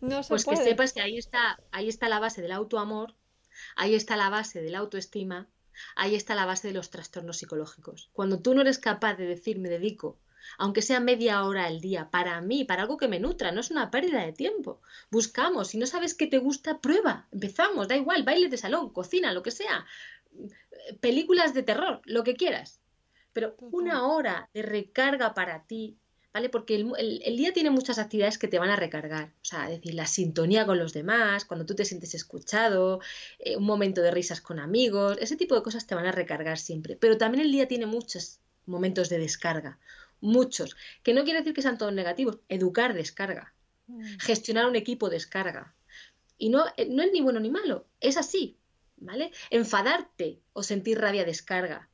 no 0.00 0.22
se 0.22 0.30
Pues 0.30 0.46
que 0.46 0.56
sepas 0.56 0.94
que 0.94 1.02
ahí 1.02 1.18
está, 1.18 1.60
ahí 1.70 1.90
está 1.90 2.08
la 2.08 2.18
base 2.18 2.40
del 2.40 2.52
autoamor, 2.52 3.14
ahí 3.76 3.94
está 3.94 4.16
la 4.16 4.30
base 4.30 4.62
de 4.62 4.70
la 4.70 4.78
autoestima 4.78 5.50
Ahí 5.96 6.14
está 6.14 6.34
la 6.34 6.46
base 6.46 6.68
de 6.68 6.74
los 6.74 6.90
trastornos 6.90 7.38
psicológicos. 7.38 8.10
Cuando 8.12 8.40
tú 8.40 8.54
no 8.54 8.60
eres 8.62 8.78
capaz 8.78 9.14
de 9.14 9.26
decir 9.26 9.58
me 9.58 9.68
dedico, 9.68 10.18
aunque 10.58 10.82
sea 10.82 11.00
media 11.00 11.44
hora 11.44 11.64
al 11.66 11.80
día, 11.80 12.10
para 12.10 12.40
mí, 12.40 12.64
para 12.64 12.82
algo 12.82 12.96
que 12.96 13.08
me 13.08 13.20
nutra, 13.20 13.52
no 13.52 13.60
es 13.60 13.70
una 13.70 13.90
pérdida 13.90 14.24
de 14.24 14.32
tiempo. 14.32 14.80
Buscamos, 15.10 15.68
si 15.68 15.78
no 15.78 15.86
sabes 15.86 16.14
qué 16.14 16.26
te 16.26 16.38
gusta, 16.38 16.80
prueba, 16.80 17.28
empezamos, 17.32 17.88
da 17.88 17.96
igual, 17.96 18.22
baile 18.24 18.48
de 18.48 18.58
salón, 18.58 18.90
cocina, 18.90 19.32
lo 19.32 19.42
que 19.42 19.50
sea, 19.50 19.86
películas 21.00 21.54
de 21.54 21.62
terror, 21.62 22.02
lo 22.04 22.24
que 22.24 22.34
quieras. 22.34 22.80
pero 23.32 23.56
una 23.58 24.06
hora 24.06 24.48
de 24.54 24.62
recarga 24.62 25.34
para 25.34 25.66
ti, 25.66 25.98
¿vale? 26.34 26.48
Porque 26.48 26.74
el, 26.74 27.36
día 27.36 27.52
tiene 27.52 27.70
muchas 27.70 28.00
actividades 28.00 28.38
que 28.38 28.48
te 28.48 28.58
van 28.58 28.68
a 28.68 28.76
recargar, 28.76 29.28
o 29.40 29.44
sea, 29.44 29.68
decir, 29.68 29.94
la 29.94 30.06
sintonía 30.06 30.66
con 30.66 30.78
los 30.80 30.92
demás, 30.92 31.44
cuando 31.44 31.64
tú 31.64 31.76
te 31.76 31.84
sientes 31.84 32.12
escuchado, 32.14 33.00
eh, 33.38 33.56
un 33.56 33.64
momento 33.64 34.02
de 34.02 34.10
risas 34.10 34.40
con 34.40 34.58
amigos, 34.58 35.16
ese 35.20 35.36
tipo 35.36 35.54
de 35.54 35.62
cosas 35.62 35.86
te 35.86 35.94
van 35.94 36.06
a 36.06 36.12
recargar 36.12 36.58
siempre, 36.58 36.96
pero 36.96 37.16
también 37.16 37.44
el 37.44 37.52
día 37.52 37.68
tiene 37.68 37.86
muchos 37.86 38.40
momentos 38.66 39.08
de 39.08 39.18
descarga, 39.18 39.78
muchos, 40.20 40.76
que 41.04 41.14
no 41.14 41.22
quiere 41.22 41.38
decir 41.38 41.54
que 41.54 41.62
sean 41.62 41.78
todos 41.78 41.92
negativos, 41.92 42.40
educar 42.48 42.94
descarga, 42.94 43.54
mm. 43.86 44.18
gestionar 44.18 44.66
un 44.66 44.74
equipo 44.74 45.10
descarga, 45.10 45.72
y 46.36 46.48
no, 46.48 46.64
eh, 46.76 46.88
no 46.90 47.04
es 47.04 47.12
ni 47.12 47.20
bueno 47.20 47.38
ni 47.38 47.50
malo, 47.50 47.86
es 48.00 48.16
así, 48.16 48.58
¿vale? 48.96 49.30
Enfadarte 49.50 50.40
o 50.52 50.64
sentir 50.64 50.98
rabia 50.98 51.24
descarga. 51.24 51.88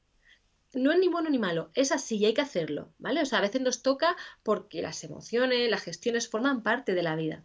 No 0.72 0.92
es 0.92 0.98
ni 0.98 1.08
bueno 1.08 1.30
ni 1.30 1.38
malo, 1.38 1.70
es 1.74 1.90
así 1.90 2.16
y 2.16 2.26
hay 2.26 2.34
que 2.34 2.42
hacerlo, 2.42 2.92
¿vale? 2.98 3.22
O 3.22 3.26
sea, 3.26 3.38
a 3.38 3.42
veces 3.42 3.60
nos 3.60 3.82
toca 3.82 4.16
porque 4.44 4.82
las 4.82 5.02
emociones, 5.02 5.68
las 5.68 5.82
gestiones 5.82 6.28
forman 6.28 6.62
parte 6.62 6.94
de 6.94 7.02
la 7.02 7.16
vida. 7.16 7.44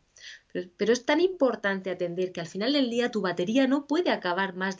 Pero, 0.78 0.94
es 0.94 1.06
tan 1.06 1.20
importante 1.20 1.90
atender 1.90 2.32
que 2.32 2.42
al 2.42 2.48
final 2.48 2.74
del 2.74 2.90
día 2.90 3.12
tu 3.12 3.22
batería 3.22 3.68
no 3.68 3.88
puede 3.88 4.12
acabar 4.12 4.56
más, 4.56 4.78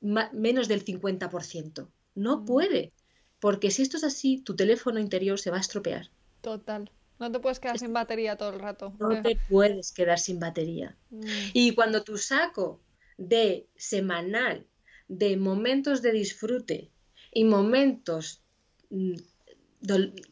menos 0.00 0.68
del 0.68 0.84
50%. 0.84 1.88
No 2.14 2.38
mm. 2.38 2.44
puede. 2.44 2.92
Porque 3.38 3.70
si 3.70 3.82
esto 3.82 3.98
es 3.98 4.04
así, 4.04 4.38
tu 4.38 4.56
teléfono 4.56 4.98
interior 4.98 5.38
se 5.38 5.50
va 5.50 5.58
a 5.58 5.60
estropear. 5.60 6.10
Total. 6.40 6.90
No 7.18 7.30
te 7.30 7.40
puedes 7.40 7.60
quedar 7.60 7.78
sin 7.78 7.92
batería 7.92 8.36
todo 8.36 8.50
el 8.50 8.60
rato. 8.60 8.94
No 8.98 9.12
eh. 9.12 9.22
te 9.22 9.38
puedes 9.48 9.92
quedar 9.92 10.18
sin 10.18 10.40
batería. 10.40 10.96
Mm. 11.10 11.26
Y 11.52 11.74
cuando 11.74 12.02
tu 12.02 12.16
saco 12.16 12.80
de 13.16 13.68
semanal, 13.76 14.66
de 15.08 15.36
momentos 15.36 16.02
de 16.02 16.12
disfrute 16.12 16.90
y 17.32 17.44
momentos 17.44 18.42
mm, 18.90 19.14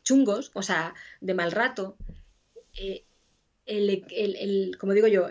chungos, 0.02 0.50
o 0.54 0.62
sea, 0.62 0.94
de 1.20 1.34
mal 1.34 1.52
rato, 1.52 1.96
eh, 2.78 3.04
el, 3.66 4.76
como 4.78 4.92
digo 4.92 5.08
yo, 5.08 5.28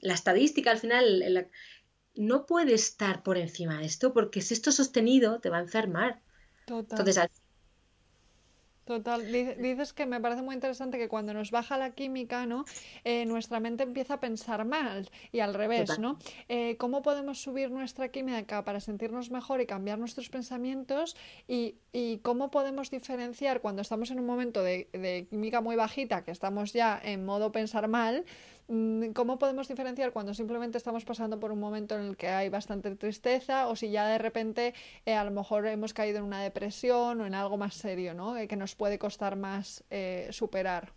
la 0.00 0.14
estadística 0.14 0.70
al 0.70 0.78
final 0.78 1.50
no 2.14 2.46
puede 2.46 2.74
estar 2.74 3.22
por 3.22 3.38
encima 3.38 3.78
de 3.78 3.86
esto 3.86 4.12
porque 4.12 4.40
si 4.40 4.54
esto 4.54 4.72
sostenido 4.72 5.40
te 5.40 5.50
va 5.50 5.58
a 5.58 5.62
enfermar. 5.62 6.20
Entonces, 6.68 7.18
al 7.18 7.30
Total, 8.86 9.26
dices 9.58 9.92
que 9.92 10.06
me 10.06 10.20
parece 10.20 10.42
muy 10.42 10.54
interesante 10.54 10.96
que 10.96 11.08
cuando 11.08 11.34
nos 11.34 11.50
baja 11.50 11.76
la 11.76 11.90
química, 11.90 12.46
¿no? 12.46 12.64
Eh, 13.02 13.26
nuestra 13.26 13.58
mente 13.58 13.82
empieza 13.82 14.14
a 14.14 14.20
pensar 14.20 14.64
mal 14.64 15.10
y 15.32 15.40
al 15.40 15.54
revés, 15.54 15.98
¿no? 15.98 16.20
Eh, 16.48 16.76
¿Cómo 16.76 17.02
podemos 17.02 17.42
subir 17.42 17.72
nuestra 17.72 18.10
química 18.10 18.64
para 18.64 18.78
sentirnos 18.78 19.32
mejor 19.32 19.60
y 19.60 19.66
cambiar 19.66 19.98
nuestros 19.98 20.28
pensamientos? 20.28 21.16
Y, 21.48 21.74
y 21.92 22.18
cómo 22.18 22.52
podemos 22.52 22.88
diferenciar 22.88 23.60
cuando 23.60 23.82
estamos 23.82 24.12
en 24.12 24.20
un 24.20 24.26
momento 24.26 24.62
de, 24.62 24.88
de 24.92 25.26
química 25.28 25.60
muy 25.60 25.74
bajita, 25.74 26.22
que 26.22 26.30
estamos 26.30 26.72
ya 26.72 27.00
en 27.02 27.24
modo 27.24 27.50
pensar 27.50 27.88
mal, 27.88 28.24
¿Cómo 28.68 29.38
podemos 29.38 29.68
diferenciar 29.68 30.12
cuando 30.12 30.34
simplemente 30.34 30.76
estamos 30.76 31.04
pasando 31.04 31.38
por 31.38 31.52
un 31.52 31.60
momento 31.60 31.94
en 31.94 32.02
el 32.02 32.16
que 32.16 32.28
hay 32.28 32.48
bastante 32.48 32.92
tristeza 32.96 33.68
o 33.68 33.76
si 33.76 33.90
ya 33.90 34.08
de 34.08 34.18
repente 34.18 34.74
eh, 35.04 35.14
a 35.14 35.22
lo 35.22 35.30
mejor 35.30 35.68
hemos 35.68 35.94
caído 35.94 36.18
en 36.18 36.24
una 36.24 36.42
depresión 36.42 37.20
o 37.20 37.26
en 37.26 37.34
algo 37.34 37.56
más 37.58 37.74
serio, 37.74 38.12
¿no? 38.12 38.36
Eh, 38.36 38.48
que 38.48 38.56
nos 38.56 38.74
puede 38.74 38.98
costar 38.98 39.36
más 39.36 39.84
eh, 39.90 40.28
superar? 40.32 40.92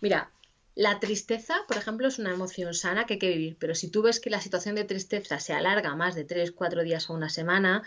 Mira, 0.00 0.32
la 0.74 0.98
tristeza, 0.98 1.54
por 1.68 1.76
ejemplo, 1.76 2.08
es 2.08 2.18
una 2.18 2.32
emoción 2.32 2.74
sana 2.74 3.06
que 3.06 3.14
hay 3.14 3.18
que 3.20 3.28
vivir, 3.28 3.56
pero 3.60 3.76
si 3.76 3.88
tú 3.88 4.02
ves 4.02 4.18
que 4.18 4.30
la 4.30 4.40
situación 4.40 4.74
de 4.74 4.84
tristeza 4.84 5.38
se 5.38 5.52
alarga 5.52 5.94
más 5.94 6.16
de 6.16 6.24
3, 6.24 6.50
4 6.50 6.82
días 6.82 7.08
o 7.10 7.14
una 7.14 7.28
semana, 7.28 7.84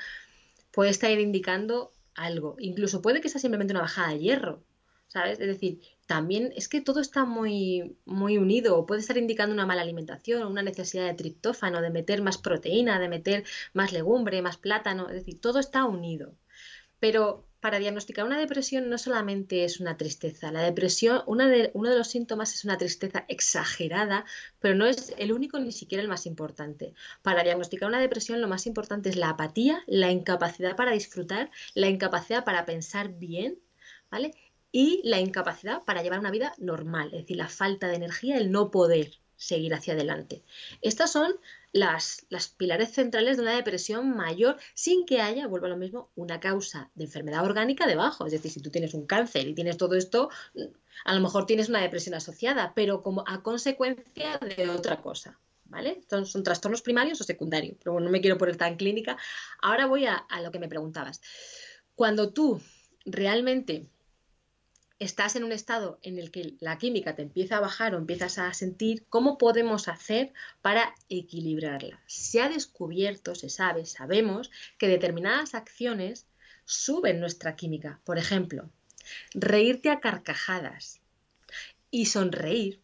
puede 0.72 0.90
estar 0.90 1.12
indicando 1.12 1.92
algo. 2.16 2.56
Incluso 2.60 3.02
puede 3.02 3.20
que 3.20 3.28
sea 3.28 3.42
simplemente 3.42 3.74
una 3.74 3.82
bajada 3.82 4.10
de 4.10 4.20
hierro, 4.20 4.64
¿sabes? 5.08 5.40
Es 5.40 5.48
decir, 5.48 5.82
también 6.12 6.52
es 6.58 6.68
que 6.68 6.82
todo 6.82 7.00
está 7.00 7.24
muy, 7.24 7.96
muy 8.04 8.38
unido. 8.38 8.86
Puede 8.86 9.00
estar 9.00 9.18
indicando 9.18 9.54
una 9.54 9.66
mala 9.66 9.82
alimentación, 9.82 10.46
una 10.46 10.62
necesidad 10.62 11.06
de 11.06 11.14
triptófano, 11.14 11.82
de 11.82 11.90
meter 11.90 12.22
más 12.22 12.38
proteína, 12.38 13.00
de 13.00 13.08
meter 13.08 13.46
más 13.72 13.94
legumbre, 13.94 14.42
más 14.42 14.58
plátano. 14.58 15.08
Es 15.08 15.16
decir, 15.16 15.40
todo 15.40 15.58
está 15.60 15.86
unido. 15.86 16.36
Pero 17.00 17.48
para 17.62 17.80
diagnosticar 17.80 18.26
una 18.26 18.38
depresión 18.38 18.90
no 18.90 18.98
solamente 18.98 19.64
es 19.64 19.80
una 19.80 19.96
tristeza. 19.96 20.52
La 20.52 20.62
depresión, 20.62 21.24
de, 21.38 21.72
uno 21.74 21.90
de 21.90 21.98
los 21.98 22.10
síntomas 22.10 22.56
es 22.56 22.66
una 22.66 22.78
tristeza 22.78 23.24
exagerada, 23.30 24.26
pero 24.60 24.76
no 24.76 24.86
es 24.86 25.14
el 25.18 25.32
único 25.32 25.60
ni 25.60 25.72
siquiera 25.72 26.02
el 26.02 26.10
más 26.10 26.26
importante. 26.26 26.94
Para 27.22 27.44
diagnosticar 27.44 27.88
una 27.88 28.02
depresión 28.02 28.42
lo 28.42 28.50
más 28.50 28.68
importante 28.68 29.08
es 29.08 29.16
la 29.16 29.30
apatía, 29.30 29.82
la 29.88 30.12
incapacidad 30.12 30.76
para 30.76 30.92
disfrutar, 30.92 31.52
la 31.74 31.88
incapacidad 31.88 32.44
para 32.44 32.66
pensar 32.66 33.14
bien, 33.14 33.60
¿vale? 34.10 34.34
Y 34.72 35.02
la 35.04 35.20
incapacidad 35.20 35.84
para 35.84 36.02
llevar 36.02 36.20
una 36.20 36.32
vida 36.32 36.54
normal, 36.58 37.08
es 37.14 37.22
decir, 37.22 37.38
la 37.38 37.50
falta 37.50 37.88
de 37.88 37.96
energía, 37.96 38.38
el 38.38 38.52
no 38.52 38.72
poder 38.72 39.12
seguir 39.42 39.74
hacia 39.74 39.94
adelante. 39.94 40.44
Estas 40.82 41.12
son 41.12 41.34
las, 41.74 42.28
las, 42.30 42.50
pilares 42.50 42.92
centrales 42.92 43.38
de 43.38 43.44
una 43.44 43.56
depresión 43.56 44.16
mayor 44.16 44.58
sin 44.76 45.06
que 45.06 45.20
haya, 45.20 45.48
vuelvo 45.48 45.66
a 45.66 45.70
lo 45.70 45.78
mismo, 45.78 46.12
una 46.16 46.40
causa 46.40 46.92
de 46.94 47.06
enfermedad 47.06 47.44
orgánica 47.44 47.88
debajo. 47.88 48.28
Es 48.28 48.34
decir, 48.34 48.52
si 48.52 48.62
tú 48.62 48.70
tienes 48.70 48.94
un 48.94 49.08
cáncer 49.08 49.48
y 49.48 49.56
tienes 49.56 49.78
todo 49.78 49.96
esto, 49.96 50.30
a 51.06 51.16
lo 51.16 51.22
mejor 51.22 51.48
tienes 51.48 51.70
una 51.70 51.82
depresión 51.82 52.14
asociada, 52.14 52.74
pero 52.76 53.02
como 53.02 53.24
a 53.28 53.42
consecuencia 53.42 54.38
de 54.38 54.70
otra 54.70 55.02
cosa. 55.02 55.40
¿Vale? 55.66 56.02
Son, 56.10 56.26
son 56.26 56.44
trastornos 56.44 56.82
primarios 56.82 57.22
o 57.22 57.24
secundarios, 57.24 57.78
pero 57.80 57.94
bueno, 57.94 58.08
no 58.08 58.12
me 58.12 58.20
quiero 58.20 58.38
poner 58.38 58.58
tan 58.58 58.76
clínica. 58.76 59.18
Ahora 59.62 59.86
voy 59.86 60.06
a, 60.06 60.16
a 60.16 60.42
lo 60.42 60.52
que 60.52 60.60
me 60.60 60.68
preguntabas. 60.68 61.22
Cuando 61.96 62.34
tú 62.34 62.62
realmente 63.06 63.88
estás 65.02 65.36
en 65.36 65.44
un 65.44 65.52
estado 65.52 65.98
en 66.04 66.20
el 66.20 66.30
que 66.30 66.54
la 66.60 66.78
química 66.78 67.16
te 67.16 67.24
empieza 67.24 67.58
a 67.58 67.60
bajar 67.60 67.96
o 67.96 67.98
empiezas 67.98 68.38
a 68.38 68.54
sentir, 68.54 69.04
¿cómo 69.10 69.40
podemos 69.40 69.88
hacer 69.88 70.32
para 70.62 70.94
equilibrarla? 71.10 72.00
Se 72.06 72.40
ha 72.40 72.50
descubierto, 72.50 73.34
se 73.34 73.50
sabe, 73.50 73.88
sabemos 73.88 74.52
que 74.78 74.88
determinadas 74.88 75.56
acciones 75.56 76.28
suben 76.66 77.20
nuestra 77.20 77.56
química. 77.56 78.00
Por 78.04 78.20
ejemplo, 78.20 78.70
reírte 79.34 79.90
a 79.90 80.02
carcajadas 80.02 81.02
y 81.90 82.06
sonreír 82.06 82.80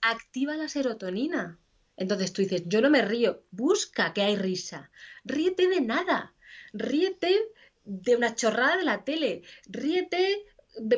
activa 0.00 0.56
la 0.56 0.70
serotonina. 0.70 1.58
Entonces 1.98 2.32
tú 2.32 2.40
dices, 2.40 2.62
yo 2.64 2.80
no 2.80 2.88
me 2.88 3.02
río, 3.02 3.42
busca 3.50 4.14
que 4.14 4.22
hay 4.22 4.36
risa, 4.36 4.90
ríete 5.22 5.68
de 5.68 5.82
nada, 5.82 6.32
ríete 6.72 7.38
de 7.84 8.16
una 8.16 8.34
chorrada 8.34 8.78
de 8.78 8.84
la 8.84 9.04
tele, 9.04 9.42
ríete 9.66 10.46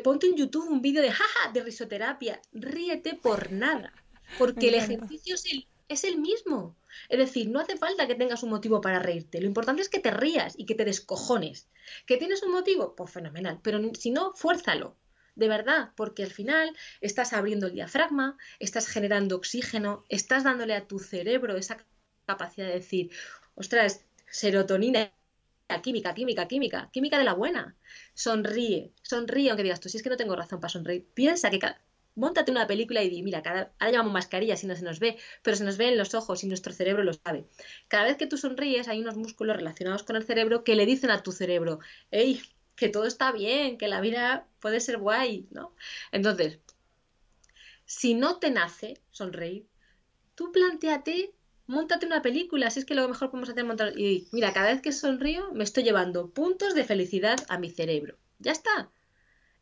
ponte 0.02 0.26
en 0.26 0.36
YouTube 0.36 0.70
un 0.70 0.82
vídeo 0.82 1.02
de 1.02 1.12
jaja 1.12 1.52
de 1.52 1.62
risoterapia, 1.62 2.40
ríete 2.52 3.14
por 3.14 3.52
nada, 3.52 3.92
porque 4.38 4.68
el 4.68 4.74
ejercicio 4.74 5.34
es 5.34 5.44
el, 5.52 5.66
es 5.88 6.04
el 6.04 6.18
mismo. 6.18 6.76
Es 7.08 7.18
decir, 7.18 7.48
no 7.48 7.60
hace 7.60 7.76
falta 7.76 8.06
que 8.06 8.14
tengas 8.14 8.42
un 8.42 8.50
motivo 8.50 8.80
para 8.80 8.98
reírte. 8.98 9.40
Lo 9.40 9.46
importante 9.46 9.82
es 9.82 9.88
que 9.88 9.98
te 9.98 10.10
rías 10.10 10.54
y 10.56 10.66
que 10.66 10.74
te 10.74 10.84
descojones. 10.84 11.68
¿Que 12.06 12.16
tienes 12.16 12.42
un 12.42 12.52
motivo? 12.52 12.94
Pues 12.94 13.10
fenomenal. 13.10 13.60
Pero 13.62 13.80
si 13.94 14.10
no, 14.10 14.32
fuérzalo. 14.34 14.96
De 15.34 15.48
verdad, 15.48 15.90
porque 15.96 16.22
al 16.22 16.30
final 16.30 16.76
estás 17.00 17.32
abriendo 17.32 17.66
el 17.66 17.74
diafragma, 17.74 18.38
estás 18.60 18.86
generando 18.86 19.34
oxígeno, 19.34 20.04
estás 20.08 20.44
dándole 20.44 20.74
a 20.74 20.86
tu 20.86 21.00
cerebro 21.00 21.56
esa 21.56 21.84
capacidad 22.24 22.68
de 22.68 22.74
decir, 22.74 23.10
ostras, 23.56 24.04
serotonina 24.30 25.12
química, 25.82 26.14
química, 26.14 26.46
química, 26.46 26.90
química 26.92 27.18
de 27.18 27.24
la 27.24 27.34
buena. 27.34 27.76
Sonríe, 28.14 28.92
sonríe, 29.02 29.50
aunque 29.50 29.62
digas 29.62 29.80
tú, 29.80 29.88
si 29.88 29.96
es 29.96 30.02
que 30.02 30.10
no 30.10 30.16
tengo 30.16 30.36
razón 30.36 30.60
para 30.60 30.70
sonreír. 30.70 31.06
Piensa 31.14 31.50
que 31.50 31.58
cada... 31.58 31.80
Móntate 32.16 32.52
una 32.52 32.68
película 32.68 33.02
y 33.02 33.10
di, 33.10 33.22
mira, 33.22 33.42
cada... 33.42 33.72
ahora 33.78 33.90
llevamos 33.90 34.12
mascarilla 34.12 34.56
si 34.56 34.66
no 34.68 34.76
se 34.76 34.84
nos 34.84 35.00
ve, 35.00 35.18
pero 35.42 35.56
se 35.56 35.64
nos 35.64 35.76
ve 35.76 35.88
en 35.88 35.98
los 35.98 36.14
ojos 36.14 36.44
y 36.44 36.46
nuestro 36.46 36.72
cerebro 36.72 37.02
lo 37.02 37.12
sabe. 37.12 37.46
Cada 37.88 38.04
vez 38.04 38.16
que 38.16 38.26
tú 38.26 38.36
sonríes 38.36 38.86
hay 38.88 39.00
unos 39.00 39.16
músculos 39.16 39.56
relacionados 39.56 40.04
con 40.04 40.16
el 40.16 40.24
cerebro 40.24 40.62
que 40.62 40.76
le 40.76 40.86
dicen 40.86 41.10
a 41.10 41.22
tu 41.22 41.32
cerebro, 41.32 41.80
hey, 42.12 42.40
que 42.76 42.88
todo 42.88 43.06
está 43.06 43.32
bien, 43.32 43.78
que 43.78 43.88
la 43.88 44.00
vida 44.00 44.46
puede 44.60 44.80
ser 44.80 44.98
guay, 44.98 45.48
¿no? 45.50 45.74
Entonces, 46.12 46.60
si 47.84 48.14
no 48.14 48.38
te 48.38 48.50
nace 48.50 49.00
sonreír, 49.10 49.66
tú 50.34 50.52
planteate 50.52 51.34
Móntate 51.66 52.04
una 52.04 52.20
película, 52.20 52.70
si 52.70 52.80
es 52.80 52.84
que 52.84 52.94
lo 52.94 53.08
mejor 53.08 53.30
podemos 53.30 53.48
hacer 53.48 53.64
montar. 53.64 53.98
Y 53.98 54.28
mira, 54.32 54.52
cada 54.52 54.72
vez 54.72 54.82
que 54.82 54.92
sonrío 54.92 55.52
me 55.52 55.64
estoy 55.64 55.82
llevando 55.82 56.30
puntos 56.30 56.74
de 56.74 56.84
felicidad 56.84 57.38
a 57.48 57.58
mi 57.58 57.70
cerebro. 57.70 58.18
Ya 58.38 58.52
está. 58.52 58.90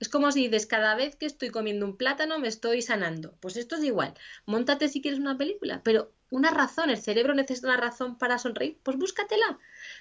Es 0.01 0.09
como 0.09 0.33
si 0.33 0.49
dices, 0.49 0.67
cada 0.67 0.97
vez 0.97 1.15
que 1.15 1.27
estoy 1.27 1.51
comiendo 1.51 1.87
un 1.87 1.97
plátano 1.97 2.41
me 2.41 2.49
estoy 2.49 2.83
sanando. 2.83 3.37
Pues 3.39 3.57
esto 3.57 3.77
es 3.77 3.85
igual. 3.85 4.15
Móntate 4.47 4.89
si 4.89 5.01
quieres 5.01 5.21
una 5.21 5.39
película, 5.39 5.81
pero 5.85 6.13
una 6.29 6.51
razón, 6.51 6.91
el 6.91 6.97
cerebro 6.97 7.35
necesita 7.35 7.69
una 7.69 7.77
razón 7.77 8.19
para 8.19 8.39
sonreír, 8.39 8.79
pues 8.83 8.97
búscatela. 8.97 9.61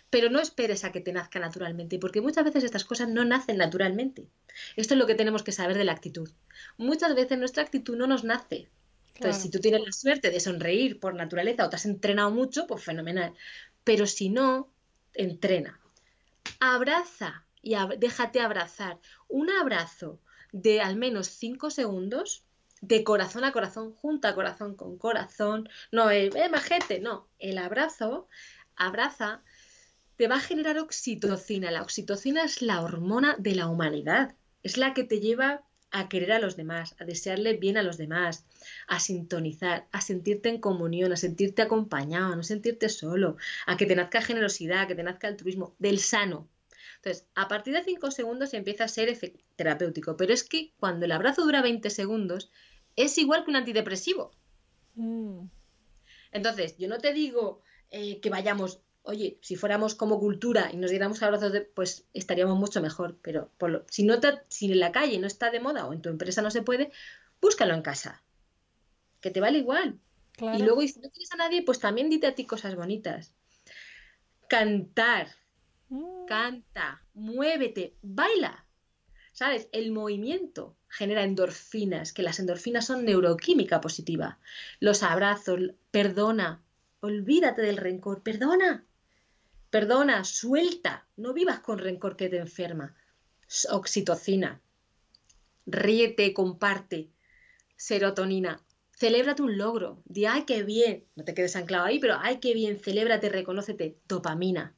Pero 0.09 0.31
no 0.31 0.39
esperes 0.39 0.83
a 0.85 0.91
que 0.91 1.01
te 1.01 1.13
nazca 1.13 1.39
naturalmente, 1.39 1.99
porque 1.99 2.21
muchas 2.21 2.45
veces 2.45 2.63
estas 2.63 2.83
cosas 2.83 3.09
no 3.09 3.25
nacen 3.25 3.57
naturalmente. 3.57 4.25
Esto 4.75 4.95
es 4.95 4.97
lo 4.97 5.05
que 5.05 5.13
tenemos 5.13 5.43
que 5.43 5.51
saber 5.51 5.77
de 5.77 5.83
la 5.83 5.91
actitud. 5.91 6.31
Muchas 6.77 7.13
veces 7.13 7.37
nuestra 7.37 7.61
actitud 7.61 7.95
no 7.95 8.07
nos 8.07 8.23
nace, 8.23 8.69
entonces, 9.15 9.43
si 9.43 9.51
tú 9.51 9.59
tienes 9.59 9.81
la 9.81 9.91
suerte 9.91 10.29
de 10.31 10.39
sonreír 10.39 10.99
por 10.99 11.13
naturaleza 11.13 11.65
o 11.65 11.69
te 11.69 11.75
has 11.75 11.85
entrenado 11.85 12.31
mucho, 12.31 12.65
pues 12.67 12.83
fenomenal. 12.83 13.33
Pero 13.83 14.07
si 14.07 14.29
no, 14.29 14.69
entrena. 15.13 15.79
abraza 16.59 17.45
y 17.61 17.75
déjate 17.97 18.39
abrazar. 18.39 18.99
Un 19.27 19.49
abrazo 19.49 20.19
de 20.51 20.81
al 20.81 20.95
menos 20.95 21.27
5 21.27 21.69
segundos, 21.69 22.43
de 22.81 23.03
corazón 23.03 23.43
a 23.43 23.51
corazón, 23.51 23.93
junta 23.93 24.33
corazón 24.33 24.75
con 24.75 24.97
corazón, 24.97 25.69
no 25.91 26.09
el 26.09 26.35
eh, 26.35 26.49
majete, 26.49 26.99
no, 26.99 27.27
el 27.37 27.59
abrazo, 27.59 28.27
abraza, 28.75 29.43
te 30.17 30.27
va 30.27 30.35
a 30.35 30.39
generar 30.39 30.79
oxitocina. 30.79 31.69
La 31.69 31.83
oxitocina 31.83 32.43
es 32.43 32.61
la 32.63 32.81
hormona 32.81 33.35
de 33.37 33.53
la 33.53 33.67
humanidad, 33.67 34.35
es 34.63 34.77
la 34.77 34.95
que 34.95 35.03
te 35.03 35.19
lleva 35.19 35.61
a 35.91 36.09
querer 36.09 36.31
a 36.31 36.39
los 36.39 36.55
demás, 36.55 36.95
a 36.99 37.05
desearle 37.05 37.57
bien 37.57 37.77
a 37.77 37.83
los 37.83 37.97
demás, 37.97 38.45
a 38.87 38.99
sintonizar, 38.99 39.87
a 39.91 40.01
sentirte 40.01 40.49
en 40.49 40.59
comunión, 40.59 41.11
a 41.11 41.17
sentirte 41.17 41.61
acompañado, 41.61 42.33
a 42.33 42.35
no 42.35 42.43
sentirte 42.43 42.89
solo, 42.89 43.37
a 43.65 43.77
que 43.77 43.85
te 43.85 43.95
nazca 43.95 44.21
generosidad, 44.21 44.81
a 44.81 44.87
que 44.87 44.95
te 44.95 45.03
nazca 45.03 45.27
altruismo, 45.27 45.75
del 45.79 45.99
sano. 45.99 46.47
Entonces, 46.95 47.27
a 47.35 47.47
partir 47.47 47.73
de 47.73 47.83
5 47.83 48.11
segundos 48.11 48.53
empieza 48.53 48.85
a 48.85 48.87
ser 48.87 49.17
terapéutico, 49.55 50.15
pero 50.15 50.33
es 50.33 50.43
que 50.43 50.71
cuando 50.79 51.05
el 51.05 51.11
abrazo 51.11 51.43
dura 51.43 51.61
20 51.61 51.89
segundos, 51.89 52.51
es 52.95 53.17
igual 53.17 53.43
que 53.43 53.51
un 53.51 53.57
antidepresivo. 53.57 54.31
Mm. 54.95 55.45
Entonces, 56.31 56.77
yo 56.77 56.87
no 56.87 56.99
te 56.99 57.13
digo 57.13 57.61
eh, 57.89 58.19
que 58.21 58.29
vayamos 58.29 58.81
oye, 59.03 59.37
si 59.41 59.55
fuéramos 59.55 59.95
como 59.95 60.19
cultura 60.19 60.69
y 60.71 60.77
nos 60.77 60.91
diéramos 60.91 61.21
abrazos, 61.23 61.51
de, 61.51 61.61
pues 61.61 62.05
estaríamos 62.13 62.57
mucho 62.57 62.81
mejor. 62.81 63.17
Pero 63.21 63.51
si, 63.89 64.03
no 64.03 64.19
si 64.47 64.71
en 64.71 64.79
la 64.79 64.91
calle 64.91 65.19
no 65.19 65.27
está 65.27 65.51
de 65.51 65.59
moda 65.59 65.87
o 65.87 65.93
en 65.93 66.01
tu 66.01 66.09
empresa 66.09 66.41
no 66.41 66.51
se 66.51 66.61
puede, 66.61 66.91
búscalo 67.41 67.73
en 67.73 67.81
casa. 67.81 68.23
Que 69.19 69.31
te 69.31 69.41
vale 69.41 69.59
igual. 69.59 69.99
Y 70.39 70.63
luego, 70.63 70.81
si 70.81 70.99
no 70.99 71.09
tienes 71.09 71.31
a 71.33 71.37
nadie, 71.37 71.61
pues 71.61 71.79
también 71.79 72.09
dite 72.09 72.27
a 72.27 72.35
ti 72.35 72.45
cosas 72.45 72.75
bonitas. 72.75 73.33
Cantar. 74.47 75.27
Mm. 75.89 76.25
Canta. 76.25 77.03
Muévete. 77.13 77.95
Baila. 78.01 78.65
¿Sabes? 79.33 79.69
El 79.71 79.91
movimiento 79.91 80.75
genera 80.89 81.23
endorfinas, 81.23 82.11
que 82.11 82.23
las 82.23 82.39
endorfinas 82.39 82.85
son 82.85 83.05
neuroquímica 83.05 83.79
positiva. 83.81 84.39
Los 84.79 85.03
abrazos, 85.03 85.59
perdona, 85.89 86.61
olvídate 86.99 87.61
del 87.61 87.77
rencor, 87.77 88.23
perdona. 88.23 88.85
Perdona, 89.71 90.25
suelta, 90.25 91.07
no 91.15 91.33
vivas 91.33 91.61
con 91.61 91.79
rencor 91.79 92.17
que 92.17 92.27
te 92.27 92.37
enferma. 92.37 92.93
Oxitocina. 93.69 94.61
Ríete, 95.65 96.33
comparte. 96.33 97.09
Serotonina. 97.77 98.61
Celébrate 98.91 99.41
un 99.41 99.57
logro. 99.57 100.03
Di, 100.05 100.25
ay, 100.25 100.43
qué 100.45 100.63
bien. 100.63 101.05
No 101.15 101.23
te 101.23 101.33
quedes 101.33 101.55
anclado 101.55 101.85
ahí, 101.85 101.99
pero 101.99 102.17
ay, 102.19 102.39
qué 102.39 102.53
bien. 102.53 102.79
Celébrate, 102.79 103.29
reconócete. 103.29 103.97
Dopamina. 104.09 104.75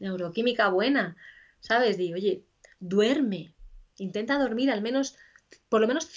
Neuroquímica 0.00 0.70
buena. 0.70 1.14
¿Sabes? 1.60 1.98
Di, 1.98 2.14
oye, 2.14 2.42
duerme. 2.80 3.54
Intenta 3.98 4.38
dormir 4.38 4.70
al 4.70 4.80
menos, 4.80 5.14
por 5.68 5.82
lo 5.82 5.86
menos 5.86 6.08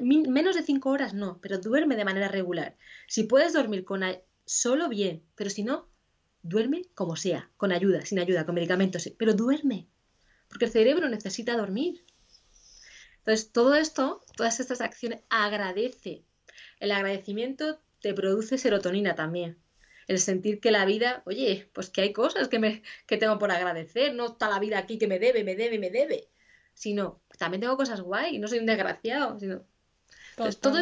menos 0.00 0.56
de 0.56 0.62
cinco 0.62 0.88
horas 0.88 1.12
no, 1.12 1.38
pero 1.42 1.58
duerme 1.58 1.96
de 1.96 2.06
manera 2.06 2.28
regular. 2.28 2.78
Si 3.06 3.24
puedes 3.24 3.52
dormir 3.52 3.84
con 3.84 4.02
solo 4.46 4.88
bien, 4.88 5.22
pero 5.34 5.50
si 5.50 5.62
no, 5.62 5.90
Duerme 6.42 6.82
como 6.94 7.16
sea, 7.16 7.50
con 7.56 7.72
ayuda, 7.72 8.04
sin 8.04 8.18
ayuda, 8.18 8.46
con 8.46 8.54
medicamentos, 8.54 9.10
pero 9.18 9.34
duerme, 9.34 9.86
porque 10.48 10.66
el 10.66 10.70
cerebro 10.70 11.08
necesita 11.08 11.56
dormir. 11.56 12.04
Entonces, 13.18 13.52
todo 13.52 13.74
esto, 13.74 14.24
todas 14.36 14.60
estas 14.60 14.80
acciones, 14.80 15.20
agradece. 15.28 16.24
El 16.80 16.92
agradecimiento 16.92 17.80
te 18.00 18.14
produce 18.14 18.56
serotonina 18.56 19.14
también. 19.14 19.58
El 20.06 20.18
sentir 20.18 20.60
que 20.60 20.70
la 20.70 20.86
vida, 20.86 21.22
oye, 21.26 21.68
pues 21.74 21.90
que 21.90 22.00
hay 22.00 22.12
cosas 22.12 22.48
que, 22.48 22.58
me, 22.58 22.82
que 23.06 23.18
tengo 23.18 23.38
por 23.38 23.50
agradecer, 23.50 24.14
no 24.14 24.26
está 24.28 24.48
la 24.48 24.58
vida 24.58 24.78
aquí 24.78 24.96
que 24.98 25.06
me 25.06 25.18
debe, 25.18 25.44
me 25.44 25.54
debe, 25.54 25.78
me 25.78 25.90
debe, 25.90 26.28
sino 26.72 27.20
también 27.36 27.60
tengo 27.60 27.76
cosas 27.76 28.00
guay, 28.00 28.38
no 28.38 28.48
soy 28.48 28.60
un 28.60 28.66
desgraciado, 28.66 29.38
sino... 29.38 29.64
Entonces, 30.30 30.60
todo 30.60 30.78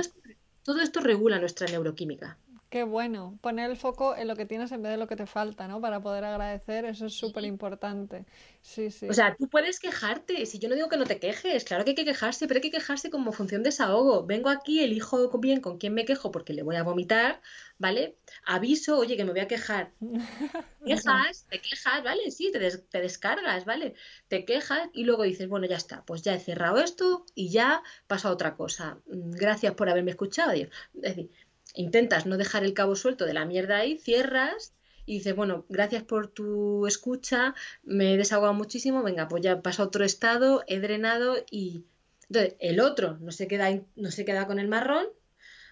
todo 0.66 0.80
esto 0.80 0.98
regula 0.98 1.38
nuestra 1.38 1.68
neuroquímica. 1.68 2.38
Qué 2.76 2.82
bueno, 2.82 3.38
poner 3.40 3.70
el 3.70 3.78
foco 3.78 4.14
en 4.14 4.28
lo 4.28 4.36
que 4.36 4.44
tienes 4.44 4.70
en 4.70 4.82
vez 4.82 4.92
de 4.92 4.98
lo 4.98 5.06
que 5.06 5.16
te 5.16 5.24
falta, 5.24 5.66
¿no? 5.66 5.80
Para 5.80 6.02
poder 6.02 6.24
agradecer, 6.24 6.84
eso 6.84 7.06
es 7.06 7.14
súper 7.14 7.44
importante. 7.44 8.26
Sí, 8.60 8.90
sí. 8.90 9.08
O 9.08 9.14
sea, 9.14 9.34
tú 9.34 9.48
puedes 9.48 9.80
quejarte, 9.80 10.44
si 10.44 10.58
yo 10.58 10.68
no 10.68 10.74
digo 10.74 10.90
que 10.90 10.98
no 10.98 11.06
te 11.06 11.18
quejes, 11.18 11.64
claro 11.64 11.84
que 11.84 11.92
hay 11.92 11.94
que 11.94 12.04
quejarse, 12.04 12.46
pero 12.46 12.58
hay 12.58 12.60
que 12.60 12.70
quejarse 12.70 13.08
como 13.08 13.32
función 13.32 13.62
de 13.62 13.70
desahogo. 13.70 14.26
Vengo 14.26 14.50
aquí, 14.50 14.84
elijo 14.84 15.30
bien 15.38 15.62
con 15.62 15.78
quién 15.78 15.94
me 15.94 16.04
quejo 16.04 16.30
porque 16.30 16.52
le 16.52 16.64
voy 16.64 16.76
a 16.76 16.82
vomitar, 16.82 17.40
¿vale? 17.78 18.18
Aviso, 18.44 18.98
oye, 18.98 19.16
que 19.16 19.24
me 19.24 19.30
voy 19.30 19.40
a 19.40 19.48
quejar. 19.48 19.92
Quejas, 20.84 21.46
te 21.48 21.60
quejas, 21.60 22.04
¿vale? 22.04 22.30
Sí, 22.30 22.52
te, 22.52 22.58
te 22.78 23.00
descargas, 23.00 23.64
¿vale? 23.64 23.94
Te 24.28 24.44
quejas 24.44 24.88
y 24.92 25.04
luego 25.04 25.22
dices, 25.22 25.48
bueno, 25.48 25.66
ya 25.66 25.76
está, 25.76 26.04
pues 26.04 26.22
ya 26.22 26.34
he 26.34 26.40
cerrado 26.40 26.78
esto 26.78 27.24
y 27.34 27.48
ya 27.48 27.82
paso 28.06 28.28
a 28.28 28.32
otra 28.32 28.54
cosa. 28.54 29.00
Mm, 29.06 29.30
gracias 29.32 29.74
por 29.74 29.88
haberme 29.88 30.10
escuchado. 30.10 30.52
Es 30.52 30.70
decir, 30.92 31.30
intentas 31.76 32.26
no 32.26 32.36
dejar 32.36 32.64
el 32.64 32.74
cabo 32.74 32.96
suelto 32.96 33.24
de 33.26 33.34
la 33.34 33.44
mierda 33.44 33.76
ahí, 33.78 33.98
cierras 33.98 34.74
y 35.06 35.18
dices, 35.18 35.36
bueno, 35.36 35.64
gracias 35.68 36.02
por 36.02 36.26
tu 36.28 36.86
escucha, 36.86 37.54
me 37.84 38.14
he 38.14 38.16
desahogado 38.16 38.54
muchísimo, 38.54 39.02
venga, 39.02 39.28
pues 39.28 39.42
ya 39.42 39.62
paso 39.62 39.82
a 39.82 39.86
otro 39.86 40.04
estado, 40.04 40.64
he 40.66 40.80
drenado 40.80 41.36
y... 41.50 41.84
Entonces, 42.28 42.56
el 42.58 42.80
otro 42.80 43.18
no 43.20 43.30
se 43.30 43.46
queda, 43.46 43.68
no 43.94 44.10
se 44.10 44.24
queda 44.24 44.48
con 44.48 44.58
el 44.58 44.66
marrón, 44.66 45.06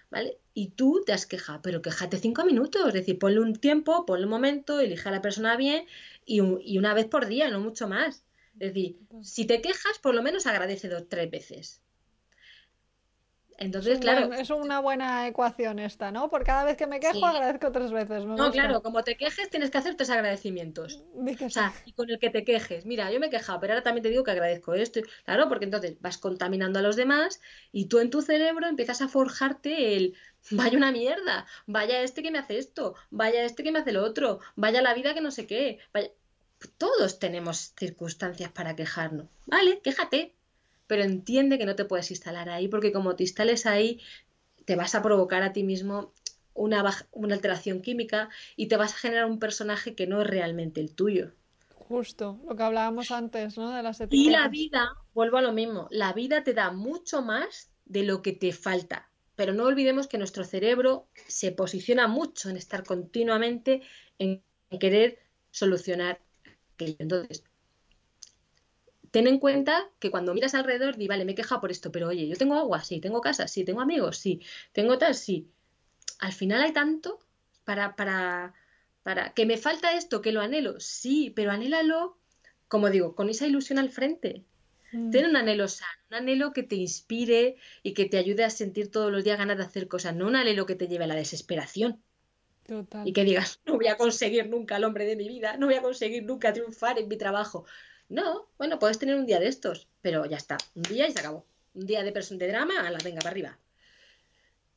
¿vale? 0.09 0.37
Y 0.53 0.69
tú 0.69 1.03
te 1.05 1.11
has 1.11 1.25
quejado, 1.25 1.61
pero 1.61 1.81
quejate 1.81 2.17
cinco 2.17 2.45
minutos, 2.45 2.87
es 2.87 2.93
decir, 2.93 3.19
ponle 3.19 3.41
un 3.41 3.53
tiempo, 3.57 4.05
ponle 4.05 4.23
un 4.23 4.31
momento, 4.31 4.79
elige 4.79 5.09
a 5.09 5.11
la 5.11 5.21
persona 5.21 5.57
bien 5.57 5.85
y, 6.25 6.39
y 6.61 6.77
una 6.77 6.93
vez 6.93 7.07
por 7.07 7.25
día, 7.25 7.49
no 7.49 7.59
mucho 7.59 7.89
más. 7.89 8.23
Es 8.57 8.73
decir, 8.73 8.97
si 9.21 9.45
te 9.45 9.61
quejas, 9.61 9.99
por 9.99 10.15
lo 10.15 10.23
menos 10.23 10.47
agradece 10.47 10.87
dos, 10.87 11.09
tres 11.09 11.29
veces. 11.29 11.81
Entonces, 13.57 13.99
claro. 13.99 14.33
es 14.33 14.49
una 14.49 14.79
buena 14.79 15.27
ecuación 15.27 15.79
esta, 15.79 16.11
¿no? 16.11 16.29
Por 16.29 16.43
cada 16.43 16.65
vez 16.65 16.75
que 16.75 16.87
me 16.87 16.99
quejo, 16.99 17.25
agradezco 17.25 17.71
tres 17.71 17.91
veces. 17.91 18.25
no, 18.25 18.51
claro, 18.51 18.81
como 18.81 19.03
te 19.03 19.15
quejes, 19.15 19.49
tienes 19.49 19.71
que 19.71 19.77
hacer 19.77 19.95
tres 19.95 20.09
agradecimientos. 20.09 21.03
O 21.45 21.49
sea, 21.49 21.73
y 21.85 21.93
con 21.93 22.09
el 22.09 22.19
que 22.19 22.29
te 22.29 22.43
quejes. 22.43 22.85
Mira, 22.85 23.11
yo 23.11 23.19
me 23.19 23.27
he 23.27 23.29
quejado, 23.29 23.59
pero 23.59 23.73
ahora 23.73 23.83
también 23.83 24.03
te 24.03 24.09
digo 24.09 24.23
que 24.23 24.31
agradezco 24.31 24.73
esto. 24.73 25.01
Claro, 25.25 25.47
porque 25.47 25.65
entonces 25.65 25.95
vas 26.01 26.17
contaminando 26.17 26.79
a 26.79 26.81
los 26.81 26.95
demás 26.95 27.39
y 27.71 27.85
tú 27.85 27.99
en 27.99 28.09
tu 28.09 28.21
cerebro 28.21 28.67
empiezas 28.67 29.01
a 29.01 29.07
forjarte 29.07 29.95
el. 29.95 30.15
Vaya 30.51 30.77
una 30.77 30.91
mierda, 30.91 31.45
vaya 31.65 32.01
este 32.01 32.21
que 32.21 32.31
me 32.31 32.37
hace 32.37 32.57
esto, 32.57 32.95
vaya 33.09 33.43
este 33.43 33.63
que 33.63 33.71
me 33.71 33.79
hace 33.79 33.91
lo 33.91 34.03
otro, 34.03 34.39
vaya 34.55 34.81
la 34.81 34.93
vida 34.93 35.13
que 35.13 35.21
no 35.21 35.31
sé 35.31 35.47
qué. 35.47 35.79
Todos 36.77 37.19
tenemos 37.19 37.73
circunstancias 37.77 38.51
para 38.51 38.75
quejarnos. 38.75 39.27
Vale, 39.45 39.79
quéjate, 39.83 40.35
pero 40.87 41.03
entiende 41.03 41.57
que 41.57 41.65
no 41.65 41.75
te 41.75 41.85
puedes 41.85 42.11
instalar 42.11 42.49
ahí 42.49 42.67
porque 42.67 42.91
como 42.91 43.15
te 43.15 43.23
instales 43.23 43.65
ahí 43.65 44.01
te 44.65 44.75
vas 44.75 44.95
a 44.95 45.01
provocar 45.01 45.43
a 45.43 45.53
ti 45.53 45.63
mismo 45.63 46.13
una, 46.53 46.83
una 47.11 47.35
alteración 47.35 47.81
química 47.81 48.29
y 48.55 48.67
te 48.67 48.77
vas 48.77 48.93
a 48.93 48.97
generar 48.97 49.25
un 49.25 49.39
personaje 49.39 49.95
que 49.95 50.07
no 50.07 50.21
es 50.21 50.27
realmente 50.27 50.81
el 50.81 50.93
tuyo. 50.93 51.31
Justo, 51.75 52.39
lo 52.47 52.55
que 52.55 52.63
hablábamos 52.63 53.11
antes, 53.11 53.57
¿no? 53.57 53.71
De 53.71 53.83
las 53.83 54.01
etiquetas. 54.01 54.25
Y 54.25 54.29
la 54.31 54.47
vida, 54.47 54.89
vuelvo 55.13 55.37
a 55.37 55.43
lo 55.43 55.53
mismo, 55.53 55.87
la 55.91 56.13
vida 56.13 56.43
te 56.43 56.53
da 56.53 56.71
mucho 56.71 57.21
más 57.21 57.69
de 57.85 58.03
lo 58.03 58.23
que 58.23 58.31
te 58.31 58.53
falta. 58.53 59.07
Pero 59.35 59.53
no 59.53 59.65
olvidemos 59.65 60.07
que 60.07 60.17
nuestro 60.17 60.45
cerebro 60.45 61.07
se 61.27 61.51
posiciona 61.51 62.07
mucho 62.07 62.49
en 62.49 62.57
estar 62.57 62.83
continuamente 62.83 63.81
en 64.17 64.41
querer 64.79 65.19
solucionar 65.51 66.21
aquello. 66.73 66.95
Entonces, 66.99 67.43
ten 69.15 69.27
en 69.27 69.39
cuenta 69.39 69.89
que 69.99 70.11
cuando 70.11 70.33
miras 70.33 70.55
alrededor, 70.55 70.97
di, 70.97 71.07
vale, 71.07 71.23
me 71.23 71.31
he 71.31 71.35
quejado 71.35 71.61
por 71.61 71.71
esto, 71.71 71.89
pero 71.89 72.09
oye, 72.09 72.27
yo 72.27 72.35
tengo 72.35 72.55
agua, 72.55 72.83
sí, 72.83 72.99
tengo 72.99 73.21
casa, 73.21 73.47
sí, 73.47 73.63
tengo 73.63 73.79
amigos, 73.79 74.17
sí, 74.17 74.41
tengo 74.73 74.97
tal, 74.97 75.15
sí. 75.15 75.47
Al 76.19 76.33
final 76.33 76.61
hay 76.61 76.73
tanto 76.73 77.21
para, 77.63 77.95
para, 77.95 78.53
para, 79.03 79.33
que 79.33 79.45
me 79.45 79.55
falta 79.55 79.95
esto, 79.95 80.21
que 80.21 80.33
lo 80.33 80.41
anhelo, 80.41 80.81
sí, 80.81 81.31
pero 81.33 81.51
anhélalo, 81.51 82.17
como 82.67 82.89
digo, 82.89 83.15
con 83.15 83.29
esa 83.29 83.47
ilusión 83.47 83.79
al 83.79 83.89
frente. 83.89 84.43
Mm. 84.91 85.11
Ten 85.11 85.27
un 85.27 85.37
anhelo 85.37 85.69
sano, 85.69 85.97
un 86.09 86.15
anhelo 86.15 86.51
que 86.51 86.63
te 86.63 86.75
inspire 86.75 87.55
y 87.83 87.93
que 87.93 88.03
te 88.03 88.17
ayude 88.17 88.43
a 88.43 88.49
sentir 88.49 88.91
todos 88.91 89.13
los 89.13 89.23
días 89.23 89.37
ganas 89.37 89.55
de 89.55 89.63
hacer 89.63 89.87
cosas, 89.87 90.13
no 90.13 90.27
un 90.27 90.35
anhelo 90.35 90.65
que 90.65 90.75
te 90.75 90.89
lleve 90.89 91.05
a 91.05 91.07
la 91.07 91.15
desesperación. 91.15 92.01
Total. 92.67 93.07
Y 93.07 93.13
que 93.13 93.23
digas, 93.23 93.61
no 93.65 93.75
voy 93.75 93.87
a 93.87 93.95
conseguir 93.95 94.49
nunca 94.49 94.75
el 94.75 94.83
hombre 94.83 95.05
de 95.05 95.15
mi 95.15 95.29
vida, 95.29 95.55
no 95.55 95.67
voy 95.67 95.75
a 95.75 95.81
conseguir 95.81 96.23
nunca 96.23 96.51
triunfar 96.51 96.99
en 96.99 97.07
mi 97.07 97.15
trabajo. 97.15 97.65
No, 98.09 98.45
bueno, 98.57 98.79
puedes 98.79 98.99
tener 98.99 99.15
un 99.15 99.25
día 99.25 99.39
de 99.39 99.47
estos, 99.47 99.87
pero 100.01 100.25
ya 100.25 100.37
está, 100.37 100.57
un 100.75 100.83
día 100.83 101.07
y 101.07 101.11
se 101.11 101.19
acabó. 101.19 101.45
Un 101.73 101.85
día 101.85 102.03
de, 102.03 102.11
de 102.11 102.47
drama, 102.47 102.87
a 102.87 102.91
la 102.91 102.99
venga, 103.03 103.19
para 103.19 103.31
arriba. 103.31 103.57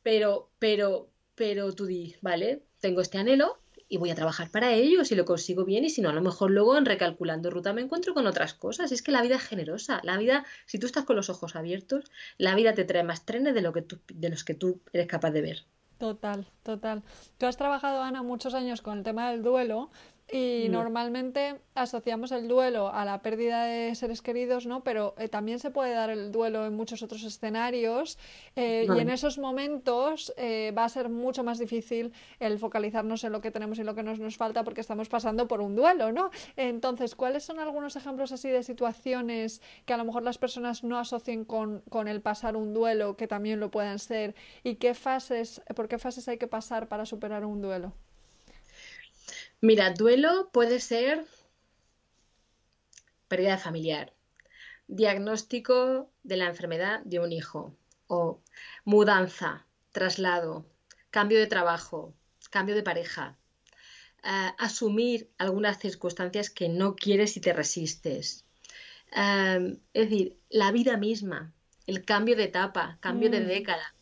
Pero, 0.02 0.50
pero, 0.58 1.08
pero 1.34 1.72
tú 1.74 1.86
di, 1.86 2.16
vale, 2.22 2.62
tengo 2.80 3.00
este 3.00 3.18
anhelo 3.18 3.58
y 3.88 3.96
voy 3.96 4.10
a 4.10 4.14
trabajar 4.14 4.50
para 4.50 4.72
ello, 4.72 5.04
si 5.04 5.14
lo 5.14 5.24
consigo 5.24 5.64
bien 5.64 5.84
y 5.84 5.90
si 5.90 6.02
no, 6.02 6.10
a 6.10 6.12
lo 6.12 6.20
mejor 6.20 6.50
luego 6.50 6.76
en 6.76 6.84
recalculando 6.84 7.50
ruta 7.50 7.72
me 7.72 7.80
encuentro 7.80 8.14
con 8.14 8.26
otras 8.26 8.54
cosas. 8.54 8.92
Es 8.92 9.02
que 9.02 9.12
la 9.12 9.22
vida 9.22 9.36
es 9.36 9.42
generosa. 9.42 10.00
La 10.02 10.18
vida, 10.18 10.44
si 10.66 10.78
tú 10.78 10.86
estás 10.86 11.04
con 11.04 11.16
los 11.16 11.30
ojos 11.30 11.56
abiertos, 11.56 12.10
la 12.36 12.54
vida 12.54 12.74
te 12.74 12.84
trae 12.84 13.02
más 13.02 13.24
trenes 13.24 13.54
de, 13.54 13.62
lo 13.62 13.72
que 13.72 13.82
tú, 13.82 13.98
de 14.12 14.28
los 14.28 14.44
que 14.44 14.54
tú 14.54 14.80
eres 14.92 15.06
capaz 15.06 15.30
de 15.30 15.40
ver. 15.40 15.64
Total, 15.98 16.46
total. 16.62 17.02
Tú 17.38 17.46
has 17.46 17.56
trabajado, 17.56 18.02
Ana, 18.02 18.22
muchos 18.22 18.54
años 18.54 18.82
con 18.82 18.98
el 18.98 19.04
tema 19.04 19.30
del 19.30 19.42
duelo 19.42 19.90
Y 20.30 20.68
normalmente 20.68 21.58
asociamos 21.74 22.32
el 22.32 22.48
duelo 22.48 22.92
a 22.92 23.06
la 23.06 23.22
pérdida 23.22 23.64
de 23.64 23.94
seres 23.94 24.20
queridos, 24.20 24.66
¿no? 24.66 24.84
Pero 24.84 25.14
eh, 25.16 25.28
también 25.28 25.58
se 25.58 25.70
puede 25.70 25.94
dar 25.94 26.10
el 26.10 26.32
duelo 26.32 26.66
en 26.66 26.74
muchos 26.76 27.02
otros 27.02 27.24
escenarios 27.24 28.18
eh, 28.54 28.86
y 28.94 28.98
en 28.98 29.08
esos 29.08 29.38
momentos 29.38 30.34
eh, 30.36 30.74
va 30.76 30.84
a 30.84 30.88
ser 30.90 31.08
mucho 31.08 31.44
más 31.44 31.58
difícil 31.58 32.12
el 32.40 32.58
focalizarnos 32.58 33.24
en 33.24 33.32
lo 33.32 33.40
que 33.40 33.50
tenemos 33.50 33.78
y 33.78 33.84
lo 33.84 33.94
que 33.94 34.02
nos, 34.02 34.18
nos 34.18 34.36
falta 34.36 34.64
porque 34.64 34.82
estamos 34.82 35.08
pasando 35.08 35.48
por 35.48 35.62
un 35.62 35.74
duelo, 35.74 36.12
¿no? 36.12 36.30
Entonces, 36.56 37.14
¿cuáles 37.14 37.44
son 37.44 37.58
algunos 37.58 37.96
ejemplos 37.96 38.30
así 38.30 38.50
de 38.50 38.62
situaciones 38.62 39.62
que 39.86 39.94
a 39.94 39.96
lo 39.96 40.04
mejor 40.04 40.24
las 40.24 40.36
personas 40.36 40.84
no 40.84 40.98
asocien 40.98 41.46
con, 41.46 41.80
con 41.88 42.06
el 42.06 42.20
pasar 42.20 42.54
un 42.54 42.74
duelo, 42.74 43.16
que 43.16 43.28
también 43.28 43.60
lo 43.60 43.70
puedan 43.70 43.98
ser? 43.98 44.34
¿Y 44.62 44.74
qué 44.74 44.92
fases, 44.92 45.62
por 45.74 45.88
qué 45.88 45.98
fases 45.98 46.28
hay 46.28 46.36
que 46.36 46.48
pasar 46.48 46.88
para 46.88 47.06
superar 47.06 47.46
un 47.46 47.62
duelo? 47.62 47.94
Mira, 49.60 49.90
duelo 49.90 50.50
puede 50.52 50.78
ser 50.78 51.26
pérdida 53.26 53.58
familiar, 53.58 54.12
diagnóstico 54.86 56.12
de 56.22 56.36
la 56.36 56.46
enfermedad 56.46 57.00
de 57.04 57.18
un 57.18 57.32
hijo 57.32 57.76
o 58.06 58.40
mudanza, 58.84 59.66
traslado, 59.90 60.64
cambio 61.10 61.40
de 61.40 61.48
trabajo, 61.48 62.14
cambio 62.50 62.76
de 62.76 62.84
pareja, 62.84 63.36
eh, 64.22 64.52
asumir 64.58 65.28
algunas 65.38 65.80
circunstancias 65.80 66.50
que 66.50 66.68
no 66.68 66.94
quieres 66.94 67.36
y 67.36 67.40
te 67.40 67.52
resistes. 67.52 68.44
Eh, 69.10 69.76
es 69.92 70.08
decir, 70.08 70.38
la 70.50 70.70
vida 70.70 70.96
misma, 70.96 71.52
el 71.88 72.04
cambio 72.04 72.36
de 72.36 72.44
etapa, 72.44 72.98
cambio 73.00 73.28
de 73.28 73.40
mm. 73.40 73.46
década. 73.48 73.94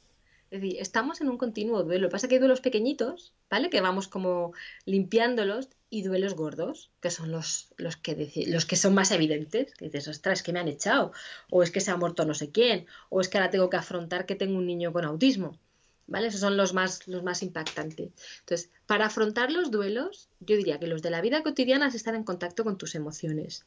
Es 0.50 0.60
decir, 0.60 0.76
estamos 0.80 1.22
en 1.22 1.30
un 1.30 1.38
continuo 1.38 1.82
duelo. 1.82 2.02
Lo 2.02 2.08
que 2.08 2.12
pasa 2.12 2.26
es 2.26 2.28
que 2.28 2.34
hay 2.34 2.40
duelos 2.40 2.60
pequeñitos 2.60 3.32
¿vale? 3.50 3.70
Que 3.70 3.80
vamos 3.80 4.08
como 4.08 4.52
limpiándolos 4.84 5.68
y 5.88 6.02
duelos 6.02 6.34
gordos, 6.34 6.90
que 7.00 7.10
son 7.10 7.30
los, 7.30 7.68
los, 7.76 7.96
que, 7.96 8.30
los 8.48 8.66
que 8.66 8.76
son 8.76 8.94
más 8.94 9.10
evidentes, 9.12 9.72
que 9.74 9.86
dices, 9.86 10.08
ostras, 10.08 10.42
que 10.42 10.52
me 10.52 10.60
han 10.60 10.68
echado, 10.68 11.12
o 11.50 11.62
es 11.62 11.70
que 11.70 11.80
se 11.80 11.90
ha 11.90 11.96
muerto 11.96 12.24
no 12.24 12.34
sé 12.34 12.50
quién, 12.50 12.86
o 13.08 13.20
es 13.20 13.28
que 13.28 13.38
ahora 13.38 13.50
tengo 13.50 13.70
que 13.70 13.76
afrontar 13.76 14.26
que 14.26 14.34
tengo 14.34 14.58
un 14.58 14.66
niño 14.66 14.92
con 14.92 15.04
autismo, 15.04 15.58
¿vale? 16.06 16.28
Esos 16.28 16.40
son 16.40 16.56
los 16.56 16.74
más, 16.74 17.06
los 17.06 17.22
más 17.22 17.42
impactantes. 17.42 18.10
Entonces, 18.40 18.70
para 18.86 19.06
afrontar 19.06 19.52
los 19.52 19.70
duelos, 19.70 20.28
yo 20.40 20.56
diría 20.56 20.78
que 20.78 20.86
los 20.86 21.02
de 21.02 21.10
la 21.10 21.20
vida 21.20 21.42
cotidiana 21.42 21.88
es 21.88 21.94
estar 21.94 22.14
en 22.14 22.24
contacto 22.24 22.64
con 22.64 22.78
tus 22.78 22.94
emociones. 22.94 23.64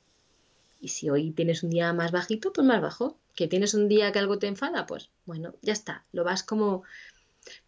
Y 0.81 0.89
si 0.89 1.09
hoy 1.09 1.31
tienes 1.31 1.63
un 1.63 1.69
día 1.69 1.91
más 1.93 2.11
bajito, 2.11 2.53
pues 2.53 2.65
más 2.65 2.81
bajo. 2.81 3.17
Que 3.35 3.47
tienes 3.47 3.73
un 3.73 3.87
día 3.87 4.11
que 4.11 4.19
algo 4.19 4.39
te 4.39 4.47
enfada, 4.47 4.85
pues 4.85 5.09
bueno, 5.25 5.53
ya 5.61 5.73
está, 5.73 6.05
lo 6.11 6.23
vas 6.23 6.43
como... 6.43 6.83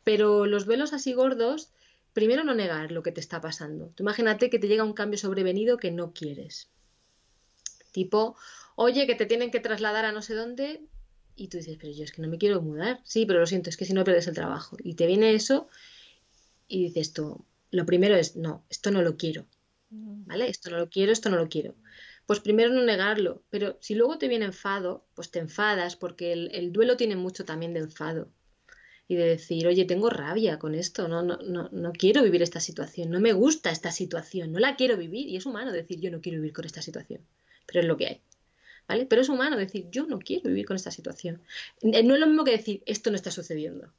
Pero 0.03 0.45
los 0.45 0.65
duelos 0.65 0.93
así 0.93 1.13
gordos, 1.13 1.71
primero 2.13 2.43
no 2.43 2.53
negar 2.53 2.91
lo 2.91 3.03
que 3.03 3.11
te 3.11 3.19
está 3.19 3.41
pasando. 3.41 3.91
Tú 3.95 4.03
imagínate 4.03 4.49
que 4.49 4.59
te 4.59 4.67
llega 4.67 4.83
un 4.83 4.93
cambio 4.93 5.17
sobrevenido 5.17 5.77
que 5.77 5.91
no 5.91 6.13
quieres. 6.13 6.69
Tipo, 7.91 8.35
oye, 8.75 9.07
que 9.07 9.15
te 9.15 9.25
tienen 9.25 9.51
que 9.51 9.59
trasladar 9.59 10.05
a 10.05 10.11
no 10.11 10.21
sé 10.21 10.33
dónde 10.33 10.81
y 11.35 11.47
tú 11.47 11.57
dices, 11.57 11.77
pero 11.79 11.93
yo 11.93 12.03
es 12.03 12.11
que 12.11 12.21
no 12.21 12.27
me 12.27 12.37
quiero 12.37 12.61
mudar. 12.61 13.01
Sí, 13.03 13.25
pero 13.25 13.39
lo 13.39 13.47
siento, 13.47 13.69
es 13.69 13.77
que 13.77 13.85
si 13.85 13.93
no 13.93 14.03
pierdes 14.03 14.27
el 14.27 14.35
trabajo. 14.35 14.77
Y 14.83 14.95
te 14.95 15.07
viene 15.07 15.33
eso 15.33 15.67
y 16.67 16.83
dices 16.83 17.13
tú, 17.13 17.45
lo 17.71 17.85
primero 17.85 18.15
es, 18.15 18.35
no, 18.35 18.65
esto 18.69 18.91
no 18.91 19.01
lo 19.01 19.17
quiero. 19.17 19.45
Mm. 19.89 20.25
¿Vale? 20.25 20.49
Esto 20.49 20.69
no 20.69 20.77
lo 20.77 20.89
quiero, 20.89 21.11
esto 21.11 21.29
no 21.29 21.37
lo 21.37 21.49
quiero. 21.49 21.75
Pues 22.25 22.39
primero 22.39 22.71
no 22.71 22.83
negarlo, 22.83 23.43
pero 23.49 23.77
si 23.81 23.95
luego 23.95 24.17
te 24.17 24.27
viene 24.27 24.45
enfado, 24.45 25.05
pues 25.15 25.31
te 25.31 25.39
enfadas 25.39 25.95
porque 25.95 26.31
el, 26.31 26.49
el 26.53 26.71
duelo 26.71 26.95
tiene 26.95 27.15
mucho 27.15 27.43
también 27.43 27.73
de 27.73 27.81
enfado 27.81 28.31
y 29.11 29.15
de 29.15 29.25
decir, 29.25 29.67
oye, 29.67 29.83
tengo 29.83 30.09
rabia 30.09 30.57
con 30.57 30.73
esto, 30.73 31.09
no, 31.09 31.21
no, 31.21 31.35
no, 31.43 31.67
no 31.73 31.91
quiero 31.91 32.23
vivir 32.23 32.41
esta 32.41 32.61
situación, 32.61 33.09
no 33.09 33.19
me 33.19 33.33
gusta 33.33 33.69
esta 33.69 33.91
situación, 33.91 34.53
no 34.53 34.59
la 34.59 34.77
quiero 34.77 34.95
vivir 34.95 35.27
y 35.27 35.35
es 35.35 35.45
humano 35.45 35.73
decir, 35.73 35.99
yo 35.99 36.09
no 36.09 36.21
quiero 36.21 36.37
vivir 36.37 36.53
con 36.53 36.63
esta 36.63 36.81
situación, 36.81 37.19
pero 37.65 37.81
es 37.81 37.87
lo 37.87 37.97
que 37.97 38.07
hay. 38.07 38.21
¿Vale? 38.87 39.05
Pero 39.05 39.21
es 39.21 39.27
humano 39.27 39.57
decir, 39.57 39.89
yo 39.91 40.05
no 40.05 40.17
quiero 40.17 40.47
vivir 40.47 40.65
con 40.65 40.77
esta 40.77 40.91
situación. 40.91 41.41
Eh, 41.81 42.03
no 42.03 42.13
es 42.13 42.21
lo 42.21 42.27
mismo 42.27 42.45
que 42.45 42.51
decir, 42.51 42.83
esto 42.85 43.09
no 43.09 43.17
está 43.17 43.31
sucediendo. 43.31 43.91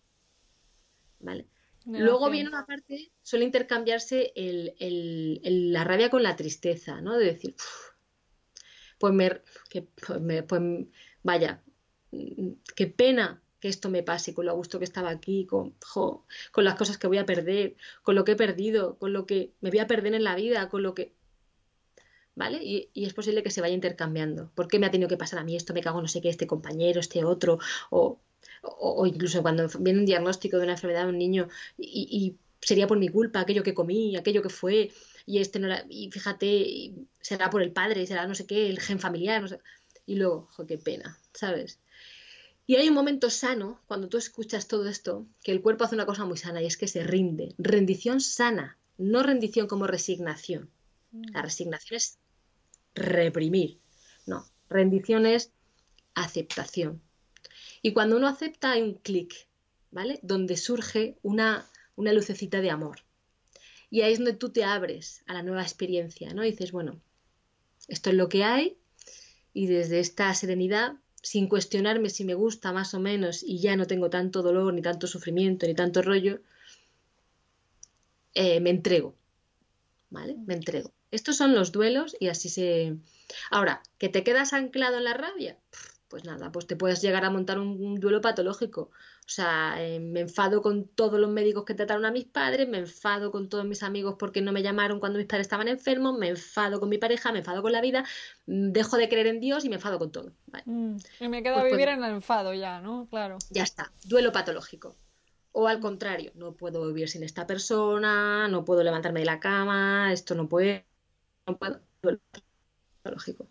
¿Vale? 1.21 1.45
Luego 1.85 2.31
viene 2.31 2.49
una 2.49 2.65
parte, 2.65 3.13
suele 3.23 3.45
intercambiarse 3.45 4.33
el, 4.35 4.73
el, 4.79 5.75
la 5.75 5.85
rabia 5.85 6.09
con 6.09 6.23
la 6.23 6.37
tristeza, 6.37 7.03
¿no? 7.03 7.19
De 7.19 7.27
decir, 7.27 7.55
pues 8.99 9.13
me, 9.13 9.43
que, 9.69 9.83
pues 9.83 10.23
me, 10.23 10.43
pues 10.43 10.63
vaya, 11.23 11.63
mm, 12.13 12.53
qué 12.75 12.87
pena 12.87 13.42
que 13.63 13.69
esto 13.69 13.89
me 13.91 14.03
pase, 14.03 14.35
con 14.35 14.47
lo 14.47 14.57
gusto 14.57 14.81
que 14.81 14.85
estaba 14.85 15.11
aquí, 15.11 15.47
con, 15.47 15.77
con 16.51 16.65
las 16.65 16.75
cosas 16.75 16.99
que 16.99 17.07
voy 17.07 17.19
a 17.19 17.27
perder, 17.27 17.77
con 18.03 18.17
lo 18.17 18.25
que 18.25 18.33
he 18.33 18.37
perdido, 18.37 18.99
con 18.99 19.13
lo 19.13 19.25
que 19.25 19.53
me 19.61 19.71
voy 19.71 19.79
a 19.79 19.87
perder 19.87 20.15
en 20.15 20.25
la 20.25 20.35
vida, 20.35 20.69
con 20.69 20.83
lo 20.83 20.95
que... 20.95 21.15
¿Vale? 22.35 22.59
Y, 22.65 22.91
es 22.95 23.15
posible 23.15 23.45
que 23.45 23.51
se 23.51 23.61
vaya 23.61 23.75
intercambiando. 23.75 24.51
¿Por 24.57 24.67
qué 24.67 24.81
me 24.81 24.87
ha 24.87 24.91
tenido 24.91 25.09
que 25.09 25.17
pasar 25.17 25.39
a 25.39 25.45
mí 25.45 25.55
esto? 25.55 25.75
Me 25.75 25.81
cago 25.81 26.03
no 26.03 26.09
sé 26.09 26.21
qué, 26.21 26.29
este 26.29 26.49
compañero, 26.49 26.99
este 26.99 27.25
otro, 27.25 27.61
o, 27.91 28.19
o, 28.63 29.07
incluso 29.07 29.43
cuando 29.43 29.69
viene 29.79 30.01
un 30.01 30.07
diagnóstico 30.07 30.57
de 30.57 30.65
una 30.65 30.73
enfermedad 30.73 31.05
de 31.05 31.11
un 31.11 31.19
niño 31.19 31.49
y, 31.79 32.37
sería 32.61 32.87
por 32.87 32.99
mi 32.99 33.09
culpa 33.09 33.41
aquello 33.41 33.63
que 33.65 33.75
comí, 33.75 34.17
aquello 34.17 34.43
que 34.43 34.49
fue, 34.49 34.91
y 35.27 35.39
este 35.39 35.59
no 35.59 35.67
era, 35.67 35.85
y 35.89 36.11
fíjate, 36.13 36.95
será 37.21 37.51
por 37.51 37.63
el 37.63 37.73
padre, 37.73 38.07
será 38.07 38.27
no 38.27 38.35
sé 38.37 38.47
qué, 38.47 38.71
el 38.71 38.81
gen 38.81 39.01
familiar, 39.01 39.43
no 39.43 39.49
sé. 39.49 39.61
Y 40.07 40.15
luego, 40.17 40.49
jo, 40.53 40.67
qué 40.67 40.79
pena, 40.79 41.19
¿sabes? 41.33 41.81
Y 42.73 42.77
hay 42.77 42.89
un 42.89 42.95
momento 42.95 43.29
sano, 43.29 43.83
cuando 43.87 44.09
tú 44.09 44.17
escuchas 44.17 44.67
todo 44.67 44.89
esto, 44.89 45.27
que 45.45 45.53
el 45.53 45.61
cuerpo 45.61 45.85
hace 45.85 45.95
una 45.95 46.07
cosa 46.07 46.25
muy 46.25 46.39
sana 46.39 46.63
y 46.63 46.65
es 46.65 46.79
que 46.79 46.89
se 46.89 47.05
rinde. 47.05 47.55
Rendición 47.59 48.23
sana, 48.23 48.79
no 48.97 49.23
rendición 49.23 49.67
como 49.67 49.87
resignación. 49.87 50.71
La 51.13 51.41
mm. 51.41 51.45
resignación 51.45 51.97
es 51.99 52.19
reprimir. 52.95 53.79
No, 54.25 54.47
rendición 54.71 55.27
es 55.27 55.53
aceptación. 56.15 57.03
Y 57.83 57.93
cuando 57.93 58.17
uno 58.17 58.27
acepta 58.27 58.71
hay 58.71 58.81
un 58.81 58.95
clic, 58.95 59.35
¿vale? 59.91 60.19
Donde 60.23 60.57
surge 60.57 61.19
una, 61.21 61.69
una 61.95 62.15
lucecita 62.15 62.63
de 62.63 62.71
amor. 62.71 63.01
Y 63.91 64.01
ahí 64.01 64.15
es 64.15 64.19
donde 64.19 64.33
tú 64.33 64.51
te 64.51 64.65
abres 64.65 65.25
a 65.27 65.35
la 65.35 65.43
nueva 65.43 65.61
experiencia, 65.61 66.33
¿no? 66.33 66.43
Y 66.43 66.53
dices, 66.53 66.73
bueno, 66.73 67.03
esto 67.89 68.09
es 68.09 68.17
lo 68.17 68.31
que 68.31 68.45
hay 68.45 68.79
y 69.53 69.67
desde 69.67 70.01
esta 70.01 70.33
serenidad 70.33 71.02
sin 71.23 71.49
cuestionarme 71.49 72.11
si 72.11 72.25
me 72.25 72.35
gusta 72.35 72.73
más 72.73 72.95
o 72.95 73.01
menos 73.01 73.43
y 73.43 73.61
ya 73.61 73.77
no 73.77 73.87
tengo 73.87 74.11
tanto 74.11 74.43
dolor, 74.43 74.75
ni 74.75 74.83
tanto 74.83 75.07
sufrimiento, 75.07 75.67
ni 75.67 75.75
tanto 75.75 76.03
rollo, 76.03 76.41
eh, 78.35 78.61
me 78.61 78.71
entrego. 78.71 79.15
¿Vale? 80.11 80.37
Me 80.47 80.55
entrego. 80.55 80.93
Estos 81.11 81.37
son 81.37 81.55
los 81.55 81.73
duelos 81.73 82.17
y 82.19 82.29
así 82.29 82.49
se... 82.49 82.97
Ahora, 83.51 83.83
¿que 83.99 84.09
te 84.09 84.25
quedas 84.25 84.53
anclado 84.53 84.99
en 84.99 85.05
la 85.05 85.15
rabia? 85.15 85.59
Pues 86.09 86.25
nada, 86.25 86.53
pues 86.53 86.67
te 86.67 86.77
puedes 86.77 87.01
llegar 87.01 87.25
a 87.25 87.31
montar 87.31 87.59
un 87.59 87.99
duelo 87.99 88.21
patológico. 88.21 88.91
O 89.25 89.35
sea, 89.35 89.77
eh, 89.79 90.01
me 90.01 90.21
enfado 90.21 90.63
con 90.63 90.89
todos 90.89 91.19
los 91.19 91.31
médicos 91.31 91.65
que 91.65 91.75
trataron 91.75 92.05
a 92.05 92.11
mis 92.11 92.25
padres, 92.25 92.69
me 92.69 92.79
enfado 92.79 93.31
con 93.31 93.49
todos 93.49 93.65
mis 93.65 93.83
amigos 93.83 94.17
porque 94.19 94.43
no 94.43 94.53
me 94.53 94.63
llamaron 94.63 94.99
cuando 94.99 95.19
mis 95.19 95.29
padres 95.29 95.47
estaban 95.47 95.69
enfermos, 95.69 96.19
me 96.19 96.29
enfado 96.29 96.81
con 96.81 96.89
mi 96.89 96.99
pareja, 96.99 97.31
me 97.33 97.39
enfado 97.39 97.63
con 97.63 97.71
la 97.73 97.81
vida, 97.81 98.05
mm, 98.47 98.73
dejo 98.73 98.97
de 98.97 99.09
creer 99.09 99.29
en 99.29 99.41
Dios 99.41 99.65
y 99.65 99.69
me 99.69 99.77
enfado 99.77 99.99
con 99.99 100.11
todo. 100.11 100.33
Mm, 100.65 100.97
y 101.21 101.29
me 101.29 101.43
quedo 101.43 101.57
a 101.57 101.61
pues 101.61 101.73
vivir 101.73 101.89
en 101.89 102.03
el 102.03 102.11
enfado 102.11 102.53
ya, 102.53 102.81
¿no? 102.81 103.07
Claro. 103.11 103.39
Ya 103.51 103.63
está, 103.63 103.93
duelo 104.05 104.33
patológico. 104.33 104.97
O 105.53 105.69
al 105.69 105.81
contrario, 105.81 106.33
no 106.35 106.55
puedo 106.55 106.87
vivir 106.89 107.09
sin 107.09 107.23
esta 107.23 107.47
persona, 107.47 108.49
no 108.49 108.65
puedo 108.65 108.83
levantarme 108.83 109.21
de 109.21 109.27
la 109.27 109.39
cama, 109.39 110.13
esto 110.13 110.35
no 110.35 110.49
puede, 110.49 110.85
no 111.47 111.57
puedo, 111.59 111.81
duelo 112.03 112.21
patológico 113.03 113.47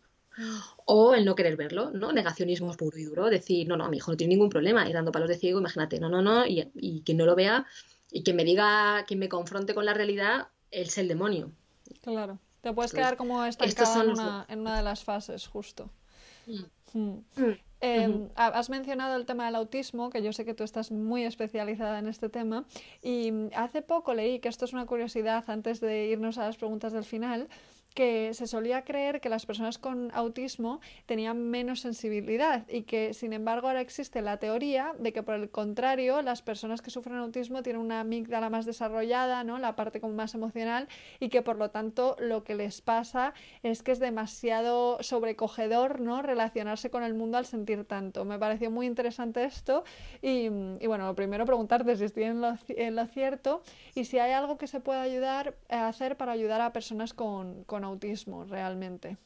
o 0.85 1.13
el 1.13 1.25
no 1.25 1.35
querer 1.35 1.55
verlo, 1.55 1.91
¿no? 1.91 2.11
Negacionismo 2.11 2.73
puro 2.73 2.97
y 2.97 3.03
duro, 3.03 3.29
decir, 3.29 3.67
no, 3.67 3.77
no, 3.77 3.89
mi 3.89 3.97
hijo 3.97 4.11
no 4.11 4.17
tiene 4.17 4.33
ningún 4.33 4.49
problema, 4.49 4.87
ir 4.87 4.93
dando 4.93 5.11
palos 5.11 5.29
de 5.29 5.37
ciego, 5.37 5.59
imagínate, 5.59 5.99
no, 5.99 6.09
no, 6.09 6.21
no, 6.21 6.45
y, 6.45 6.71
y 6.75 7.01
quien 7.01 7.17
no 7.17 7.25
lo 7.25 7.35
vea 7.35 7.65
y 8.11 8.23
quien 8.23 8.35
me 8.35 8.43
diga, 8.43 9.05
quien 9.07 9.19
me 9.19 9.29
confronte 9.29 9.73
con 9.73 9.85
la 9.85 9.93
realidad, 9.93 10.49
es 10.69 10.97
el 10.97 11.07
demonio. 11.07 11.51
Claro, 12.01 12.39
te 12.61 12.73
puedes 12.73 12.91
quedar 12.91 13.15
como 13.15 13.43
estancado 13.45 14.03
en 14.03 14.09
una, 14.11 14.45
en 14.49 14.59
una 14.59 14.77
de 14.77 14.83
las 14.83 15.03
fases, 15.03 15.47
justo. 15.47 15.89
Mm. 16.45 16.63
Mm. 16.93 17.23
Mm. 17.37 17.57
Em, 17.83 18.29
has 18.35 18.69
mencionado 18.69 19.15
el 19.15 19.25
tema 19.25 19.45
del 19.45 19.55
autismo, 19.55 20.11
que 20.11 20.21
yo 20.21 20.33
sé 20.33 20.45
que 20.45 20.53
tú 20.53 20.63
estás 20.63 20.91
muy 20.91 21.23
especializada 21.23 21.97
en 21.97 22.07
este 22.07 22.29
tema, 22.29 22.65
y 23.01 23.31
hace 23.55 23.81
poco 23.81 24.13
leí, 24.13 24.39
que 24.39 24.49
esto 24.49 24.65
es 24.65 24.73
una 24.73 24.85
curiosidad 24.85 25.43
antes 25.47 25.79
de 25.79 26.05
irnos 26.07 26.37
a 26.37 26.45
las 26.45 26.57
preguntas 26.57 26.93
del 26.93 27.05
final, 27.05 27.47
que 27.93 28.33
se 28.33 28.47
solía 28.47 28.83
creer 28.83 29.19
que 29.19 29.29
las 29.29 29.45
personas 29.45 29.77
con 29.77 30.11
autismo 30.13 30.79
tenían 31.05 31.49
menos 31.49 31.81
sensibilidad 31.81 32.65
y 32.69 32.83
que 32.83 33.13
sin 33.13 33.33
embargo 33.33 33.67
ahora 33.67 33.81
existe 33.81 34.21
la 34.21 34.37
teoría 34.37 34.93
de 34.97 35.11
que 35.11 35.23
por 35.23 35.35
el 35.35 35.49
contrario 35.49 36.21
las 36.21 36.41
personas 36.41 36.81
que 36.81 36.89
sufren 36.89 37.17
autismo 37.17 37.63
tienen 37.63 37.81
una 37.81 37.99
amígdala 37.99 38.49
más 38.49 38.65
desarrollada, 38.65 39.43
¿no? 39.43 39.57
la 39.57 39.75
parte 39.75 39.99
como 39.99 40.13
más 40.13 40.33
emocional 40.33 40.87
y 41.19 41.29
que 41.29 41.41
por 41.41 41.57
lo 41.57 41.69
tanto 41.69 42.15
lo 42.19 42.43
que 42.43 42.55
les 42.55 42.81
pasa 42.81 43.33
es 43.63 43.83
que 43.83 43.91
es 43.91 43.99
demasiado 43.99 44.97
sobrecogedor 45.01 45.99
¿no? 45.99 46.21
relacionarse 46.21 46.89
con 46.89 47.03
el 47.03 47.13
mundo 47.13 47.37
al 47.37 47.45
sentir 47.45 47.83
tanto. 47.85 48.23
Me 48.25 48.39
pareció 48.39 48.71
muy 48.71 48.85
interesante 48.85 49.43
esto 49.43 49.83
y, 50.21 50.45
y 50.79 50.87
bueno, 50.87 51.13
primero 51.15 51.45
preguntarte 51.45 51.95
si 51.97 52.05
estoy 52.05 52.23
en 52.23 52.41
lo, 52.41 52.57
lo, 52.91 53.05
cierto 53.07 53.63
y 53.95 54.05
si 54.05 54.19
hay 54.19 54.31
algo 54.31 54.57
que 54.57 54.67
se 54.67 54.79
pueda 54.79 55.01
ayudar 55.01 55.55
a 55.69 55.87
hacer 55.87 56.15
para 56.15 56.31
ayudar 56.31 56.61
a 56.61 56.71
personas 56.71 57.13
con, 57.13 57.63
con 57.65 57.80
autismo 57.83 58.43
realmente 58.45 59.17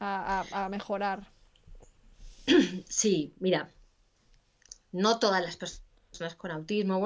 a, 0.00 0.68
mejorar. 0.70 1.26
Sí, 2.88 3.32
mira, 3.40 3.70
no 4.92 5.18
todas 5.18 5.42
las 5.42 5.56
personas 5.56 6.34
con 6.36 6.50
autismo, 6.50 7.00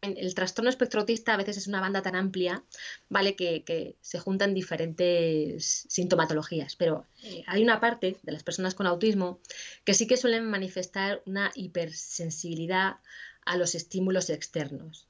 el 0.00 0.34
trastorno 0.34 0.70
espectro 0.70 1.00
autista 1.00 1.34
a 1.34 1.36
veces 1.36 1.56
es 1.56 1.66
una 1.66 1.80
banda 1.80 2.02
tan 2.02 2.16
amplia, 2.16 2.64
¿vale? 3.08 3.36
Que, 3.36 3.96
se 4.00 4.18
juntan 4.18 4.54
diferentes 4.54 5.86
sintomatologías, 5.88 6.76
pero 6.76 7.06
eh, 7.22 7.42
hay 7.46 7.62
una 7.62 7.80
parte 7.80 8.16
de 8.22 8.32
las 8.32 8.42
personas 8.42 8.74
con 8.74 8.86
autismo 8.86 9.40
que 9.84 9.94
sí 9.94 10.06
que 10.06 10.16
suelen 10.16 10.48
manifestar 10.48 11.22
una 11.26 11.50
hipersensibilidad 11.54 12.96
a 13.44 13.56
los 13.56 13.74
estímulos 13.74 14.30
externos. 14.30 15.08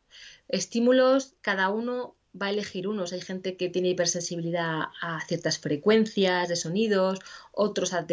Estímulos, 0.48 1.34
cada 1.42 1.68
uno 1.68 2.15
va 2.40 2.46
a 2.46 2.50
elegir 2.50 2.88
unos. 2.88 3.12
Hay 3.12 3.20
gente 3.20 3.56
que 3.56 3.68
tiene 3.68 3.90
hipersensibilidad 3.90 4.84
a 5.00 5.20
ciertas 5.26 5.58
frecuencias 5.58 6.48
de 6.48 6.56
sonidos, 6.56 7.18
otros 7.52 7.92
al, 7.92 8.06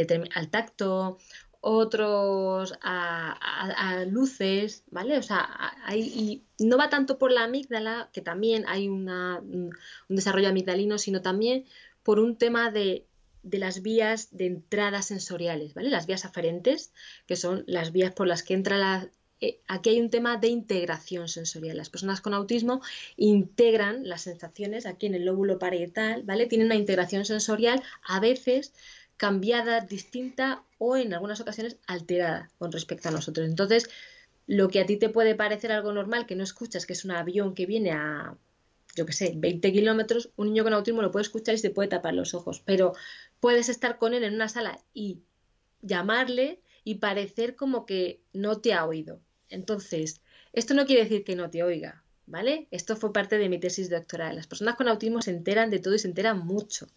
tacto, 0.50 1.18
otros 1.62 2.74
a, 2.82 4.06
luces, 4.10 4.84
¿vale? 4.92 5.18
O 5.18 5.24
sea, 5.24 5.50
y 5.94 6.44
no 6.60 6.78
va 6.78 6.90
tanto 6.90 7.18
por 7.18 7.32
la 7.32 7.44
amígdala, 7.44 8.10
que 8.14 8.22
también 8.22 8.66
hay 8.68 8.88
una, 8.90 9.40
un 9.40 9.72
desarrollo 10.10 10.50
amigdalino, 10.50 10.98
sino 10.98 11.22
también 11.22 11.66
por 12.04 12.20
un 12.20 12.38
tema 12.38 12.72
de, 12.72 13.06
de 13.44 13.58
las 13.60 13.82
vías 13.82 14.30
de 14.36 14.48
entrada 14.48 15.02
sensoriales, 15.02 15.74
¿vale? 15.74 15.90
Las 15.90 16.08
vías 16.08 16.26
aferentes, 16.26 16.94
que 17.28 17.36
son 17.36 17.64
las 17.68 17.92
vías 17.92 18.14
por 18.14 18.28
las 18.28 18.44
que 18.44 18.54
entra 18.54 18.78
la, 18.78 19.10
eh, 19.44 19.60
aquí 19.68 19.90
hay 19.90 20.00
un 20.00 20.10
tema 20.10 20.38
de 20.38 20.48
integración 20.48 21.28
sensorial. 21.28 21.76
Las 21.76 21.90
personas 21.90 22.22
con 22.22 22.34
autismo 22.34 22.82
integran 23.18 24.08
las 24.08 24.22
sensaciones 24.22 24.86
aquí 24.86 25.08
en 25.08 25.16
el 25.16 25.26
lóbulo 25.26 25.60
parietal, 25.60 26.24
¿vale? 26.24 26.46
Tienen 26.46 26.68
una 26.68 26.76
integración 26.76 27.26
sensorial 27.26 27.84
a 28.04 28.22
veces 28.22 28.74
cambiada, 29.18 29.82
distinta 29.82 30.64
o 30.78 30.96
en 30.96 31.14
algunas 31.14 31.42
ocasiones 31.42 31.78
alterada 31.88 32.50
con 32.58 32.72
respecto 32.72 33.10
a 33.10 33.12
nosotros. 33.12 33.48
Entonces, 33.48 33.90
lo 34.48 34.70
que 34.70 34.80
a 34.80 34.86
ti 34.86 34.96
te 34.96 35.10
puede 35.10 35.36
parecer 35.36 35.74
algo 35.74 35.92
normal, 35.92 36.26
que 36.26 36.36
no 36.36 36.44
escuchas, 36.44 36.86
que 36.86 36.94
es 36.94 37.04
un 37.04 37.12
avión 37.12 37.54
que 37.54 37.66
viene 37.66 37.92
a, 37.92 38.38
yo 38.96 39.06
qué 39.06 39.14
sé, 39.14 39.34
20 39.36 39.74
kilómetros, 39.74 40.32
un 40.38 40.48
niño 40.48 40.64
con 40.64 40.74
autismo 40.74 41.02
lo 41.02 41.12
puede 41.12 41.24
escuchar 41.24 41.56
y 41.56 41.58
se 41.58 41.70
puede 41.70 41.90
tapar 41.90 42.14
los 42.14 42.34
ojos, 42.34 42.62
pero 42.66 42.94
puedes 43.42 43.68
estar 43.68 43.98
con 43.98 44.14
él 44.14 44.24
en 44.24 44.36
una 44.36 44.48
sala 44.48 44.80
y 44.94 45.20
llamarle 45.82 46.62
y 46.86 46.96
parecer 46.96 47.56
como 47.56 47.86
que 47.86 48.22
no 48.32 48.62
te 48.62 48.74
ha 48.74 48.86
oído. 48.86 49.20
Entonces, 49.54 50.22
esto 50.52 50.74
no 50.74 50.86
quiere 50.86 51.04
decir 51.04 51.24
que 51.24 51.36
no 51.36 51.50
te 51.50 51.64
oiga, 51.64 52.04
¿vale? 52.26 52.68
Esto 52.72 52.96
fue 52.96 53.14
parte 53.14 53.38
de 53.38 53.50
mi 53.50 53.60
tesis 53.60 53.90
doctoral. 53.90 54.36
Las 54.36 54.48
personas 54.48 54.76
con 54.76 54.88
autismo 54.88 55.22
se 55.22 55.32
enteran 55.32 55.70
de 55.70 55.80
todo 55.80 55.96
y 55.96 56.00
se 56.00 56.08
enteran 56.08 56.40
mucho, 56.46 56.88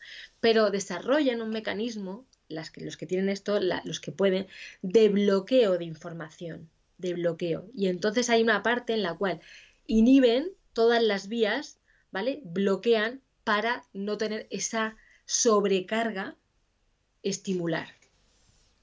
pero 0.40 0.70
desarrollan 0.70 1.42
un 1.42 1.50
mecanismo, 1.50 2.26
los 2.48 2.70
que 2.70 3.06
tienen 3.06 3.28
esto, 3.28 3.60
los 3.60 4.00
que 4.00 4.12
pueden, 4.12 4.46
de 4.82 5.08
bloqueo 5.08 5.78
de 5.78 5.84
información, 5.84 6.70
de 6.98 7.14
bloqueo. 7.14 7.68
Y 7.74 7.88
entonces 7.88 8.30
hay 8.30 8.42
una 8.42 8.62
parte 8.62 8.94
en 8.94 9.02
la 9.02 9.14
cual 9.14 9.40
inhiben 9.86 10.52
todas 10.72 11.02
las 11.02 11.28
vías, 11.28 11.78
¿vale? 12.10 12.40
Bloquean 12.44 13.20
para 13.44 13.84
no 13.92 14.16
tener 14.16 14.46
esa 14.50 14.96
sobrecarga 15.24 16.36
estimular. 17.22 17.95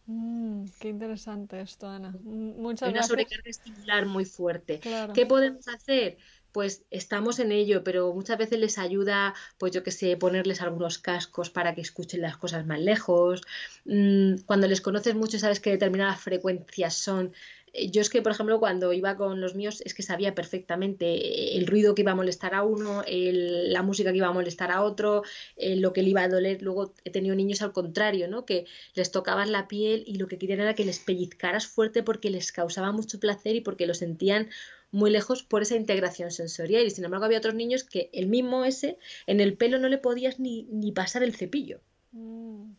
Mm, 0.05 0.65
qué 0.79 0.89
interesante 0.89 1.61
esto, 1.61 1.87
Ana. 1.87 2.13
Muchas 2.23 2.87
Hay 2.87 2.93
una 2.93 3.03
sobrecarga 3.03 3.49
estimular 3.49 4.05
muy 4.05 4.25
fuerte. 4.25 4.79
¿Qué 5.13 5.25
podemos 5.25 5.67
hacer? 5.67 6.17
Pues 6.53 6.85
estamos 6.91 7.39
en 7.39 7.51
ello, 7.51 7.83
pero 7.83 8.13
muchas 8.13 8.37
veces 8.37 8.59
les 8.59 8.77
ayuda, 8.77 9.33
pues 9.57 9.73
yo 9.73 9.83
que 9.83 9.91
sé, 9.91 10.15
ponerles 10.15 10.61
algunos 10.61 10.97
cascos 10.99 11.49
para 11.49 11.75
que 11.75 11.81
escuchen 11.81 12.21
las 12.21 12.37
cosas 12.37 12.65
más 12.65 12.79
lejos. 12.79 13.41
Mm, 13.85 14.35
cuando 14.45 14.67
les 14.67 14.79
conoces 14.79 15.15
mucho, 15.15 15.39
sabes 15.39 15.59
que 15.59 15.71
determinadas 15.71 16.21
frecuencias 16.21 16.93
son 16.95 17.33
eh, 17.73 17.89
yo 17.89 18.01
es 18.01 18.09
que, 18.09 18.21
por 18.21 18.31
ejemplo, 18.31 18.59
cuando 18.59 18.93
iba 18.93 19.17
con 19.17 19.41
los 19.41 19.55
míos, 19.55 19.81
es 19.83 19.93
que 19.93 20.03
sabía 20.03 20.35
perfectamente 20.35 21.57
el 21.57 21.67
ruido 21.67 21.95
que 21.95 22.03
iba 22.03 22.11
a 22.11 22.15
molestar 22.15 22.53
a 22.53 22.63
uno, 22.63 23.03
la 23.07 23.81
música 23.81 24.11
que 24.11 24.17
iba 24.17 24.27
a 24.27 24.31
molestar 24.33 24.71
a 24.71 24.83
otro, 24.83 25.23
eh, 25.57 25.75
lo 25.75 25.91
que 25.93 26.03
le 26.03 26.09
iba 26.09 26.21
a 26.21 26.29
doler. 26.29 26.61
Luego 26.61 26.93
he 27.03 27.09
tenido 27.11 27.35
niños 27.35 27.61
al 27.61 27.73
contrario, 27.73 28.27
¿no? 28.27 28.45
Que 28.45 28.65
les 28.93 29.11
tocabas 29.11 29.49
la 29.49 29.67
piel 29.67 30.03
y 30.05 30.17
lo 30.17 30.27
que 30.27 30.37
querían 30.37 30.61
era 30.61 30.75
que 30.75 30.85
les 30.85 30.99
pellizcaras 30.99 31.67
fuerte 31.67 32.03
porque 32.03 32.29
les 32.29 32.51
causaba 32.51 32.91
mucho 32.91 33.19
placer 33.19 33.55
y 33.55 33.61
porque 33.61 33.87
lo 33.87 33.93
sentían 33.95 34.49
muy 34.93 35.11
lejos 35.11 35.43
por 35.43 35.63
esa 35.63 35.75
integración 35.75 36.31
sensorial. 36.31 36.85
Y 36.85 36.91
sin 36.91 37.03
embargo, 37.03 37.25
había 37.25 37.39
otros 37.39 37.55
niños 37.55 37.83
que 37.83 38.09
el 38.13 38.27
mismo 38.27 38.63
ese, 38.63 38.97
en 39.27 39.41
el 39.41 39.57
pelo 39.57 39.79
no 39.79 39.89
le 39.89 39.97
podías 39.97 40.39
ni, 40.39 40.63
ni 40.71 40.93
pasar 40.93 41.23
el 41.23 41.35
cepillo. 41.35 41.81
Mm. 42.11 42.71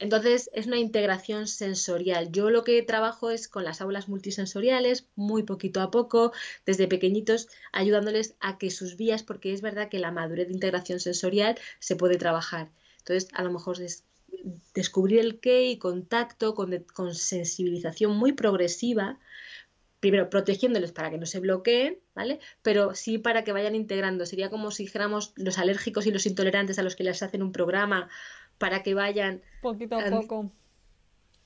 Entonces 0.00 0.48
es 0.54 0.66
una 0.66 0.78
integración 0.78 1.46
sensorial. 1.46 2.32
Yo 2.32 2.48
lo 2.48 2.64
que 2.64 2.82
trabajo 2.82 3.30
es 3.30 3.48
con 3.48 3.64
las 3.64 3.82
aulas 3.82 4.08
multisensoriales, 4.08 5.06
muy 5.14 5.42
poquito 5.42 5.82
a 5.82 5.90
poco, 5.90 6.32
desde 6.64 6.88
pequeñitos, 6.88 7.48
ayudándoles 7.70 8.34
a 8.40 8.56
que 8.56 8.70
sus 8.70 8.96
vías, 8.96 9.22
porque 9.22 9.52
es 9.52 9.60
verdad 9.60 9.90
que 9.90 9.98
la 9.98 10.10
madurez 10.10 10.48
de 10.48 10.54
integración 10.54 11.00
sensorial 11.00 11.58
se 11.78 11.96
puede 11.96 12.16
trabajar. 12.16 12.70
Entonces, 13.00 13.28
a 13.34 13.44
lo 13.44 13.52
mejor 13.52 13.82
es 13.82 14.04
descubrir 14.72 15.20
el 15.20 15.38
qué 15.38 15.68
y 15.68 15.76
contacto 15.76 16.54
con, 16.54 16.84
con 16.94 17.14
sensibilización 17.14 18.16
muy 18.16 18.32
progresiva, 18.32 19.18
primero 20.00 20.30
protegiéndoles 20.30 20.92
para 20.92 21.10
que 21.10 21.18
no 21.18 21.26
se 21.26 21.40
bloqueen, 21.40 21.98
¿vale? 22.14 22.40
Pero 22.62 22.94
sí 22.94 23.18
para 23.18 23.44
que 23.44 23.52
vayan 23.52 23.74
integrando. 23.74 24.26
Sería 24.26 24.50
como 24.50 24.70
si 24.70 24.84
dijéramos 24.84 25.32
los 25.36 25.58
alérgicos 25.58 26.06
y 26.06 26.10
los 26.10 26.26
intolerantes 26.26 26.78
a 26.78 26.82
los 26.82 26.96
que 26.96 27.04
les 27.04 27.22
hacen 27.22 27.42
un 27.42 27.52
programa 27.52 28.08
para 28.58 28.82
que 28.82 28.94
vayan... 28.94 29.42
Poquito 29.62 29.96
a 29.96 30.04
poco. 30.10 30.50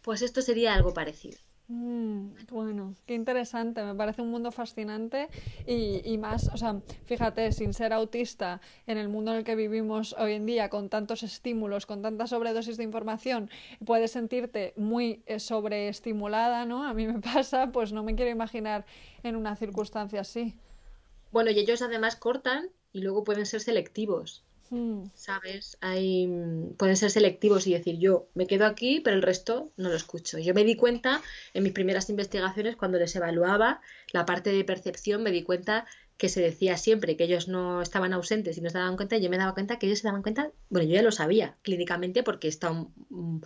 Pues 0.02 0.22
esto 0.22 0.40
sería 0.40 0.74
algo 0.74 0.94
parecido. 0.94 1.38
Mm, 1.66 2.34
bueno, 2.50 2.94
qué 3.06 3.14
interesante, 3.14 3.82
me 3.82 3.94
parece 3.94 4.20
un 4.20 4.30
mundo 4.30 4.52
fascinante 4.52 5.30
y, 5.66 6.02
y, 6.04 6.18
más, 6.18 6.50
o 6.52 6.58
sea, 6.58 6.82
fíjate, 7.06 7.52
sin 7.52 7.72
ser 7.72 7.94
autista, 7.94 8.60
en 8.86 8.98
el 8.98 9.08
mundo 9.08 9.30
en 9.32 9.38
el 9.38 9.44
que 9.44 9.56
vivimos 9.56 10.14
hoy 10.18 10.34
en 10.34 10.44
día, 10.44 10.68
con 10.68 10.90
tantos 10.90 11.22
estímulos, 11.22 11.86
con 11.86 12.02
tanta 12.02 12.26
sobredosis 12.26 12.76
de 12.76 12.84
información, 12.84 13.48
puedes 13.84 14.10
sentirte 14.10 14.74
muy 14.76 15.22
eh, 15.24 15.40
sobreestimulada, 15.40 16.66
¿no? 16.66 16.86
A 16.86 16.92
mí 16.92 17.06
me 17.06 17.20
pasa, 17.34 17.72
pues 17.72 17.92
no 17.94 18.02
me 18.02 18.14
quiero 18.14 18.30
imaginar 18.30 18.84
en 19.22 19.34
una 19.34 19.56
circunstancia 19.56 20.20
así. 20.20 20.54
Bueno, 21.32 21.50
y 21.50 21.58
ellos 21.58 21.80
además 21.80 22.16
cortan 22.16 22.68
y 22.92 23.00
luego 23.00 23.24
pueden 23.24 23.46
ser 23.46 23.60
selectivos. 23.62 24.44
Hmm. 24.74 25.04
¿Sabes? 25.14 25.78
Hay, 25.80 26.26
mm, 26.26 26.74
pueden 26.76 26.96
ser 26.96 27.10
selectivos 27.12 27.68
y 27.68 27.72
decir 27.74 27.96
yo 27.98 28.26
me 28.34 28.48
quedo 28.48 28.66
aquí, 28.66 28.98
pero 28.98 29.14
el 29.14 29.22
resto 29.22 29.70
no 29.76 29.88
lo 29.88 29.94
escucho. 29.94 30.38
Yo 30.38 30.52
me 30.52 30.64
di 30.64 30.74
cuenta 30.74 31.22
en 31.54 31.62
mis 31.62 31.72
primeras 31.72 32.10
investigaciones, 32.10 32.74
cuando 32.74 32.98
les 32.98 33.14
evaluaba 33.14 33.80
la 34.12 34.26
parte 34.26 34.50
de 34.50 34.64
percepción, 34.64 35.22
me 35.22 35.30
di 35.30 35.44
cuenta 35.44 35.86
que 36.16 36.28
se 36.28 36.40
decía 36.40 36.76
siempre 36.76 37.16
que 37.16 37.24
ellos 37.24 37.46
no 37.46 37.82
estaban 37.82 38.12
ausentes 38.12 38.58
y 38.58 38.62
no 38.62 38.70
se 38.70 38.78
daban 38.78 38.96
cuenta, 38.96 39.16
y 39.16 39.22
yo 39.22 39.30
me 39.30 39.38
daba 39.38 39.54
cuenta 39.54 39.78
que 39.78 39.86
ellos 39.86 40.00
se 40.00 40.08
daban 40.08 40.22
cuenta, 40.22 40.50
bueno, 40.70 40.88
yo 40.88 40.94
ya 40.96 41.02
lo 41.02 41.12
sabía 41.12 41.56
clínicamente 41.62 42.24
porque 42.24 42.48
he, 42.48 42.50
estado, 42.50 42.90
mm, 43.10 43.38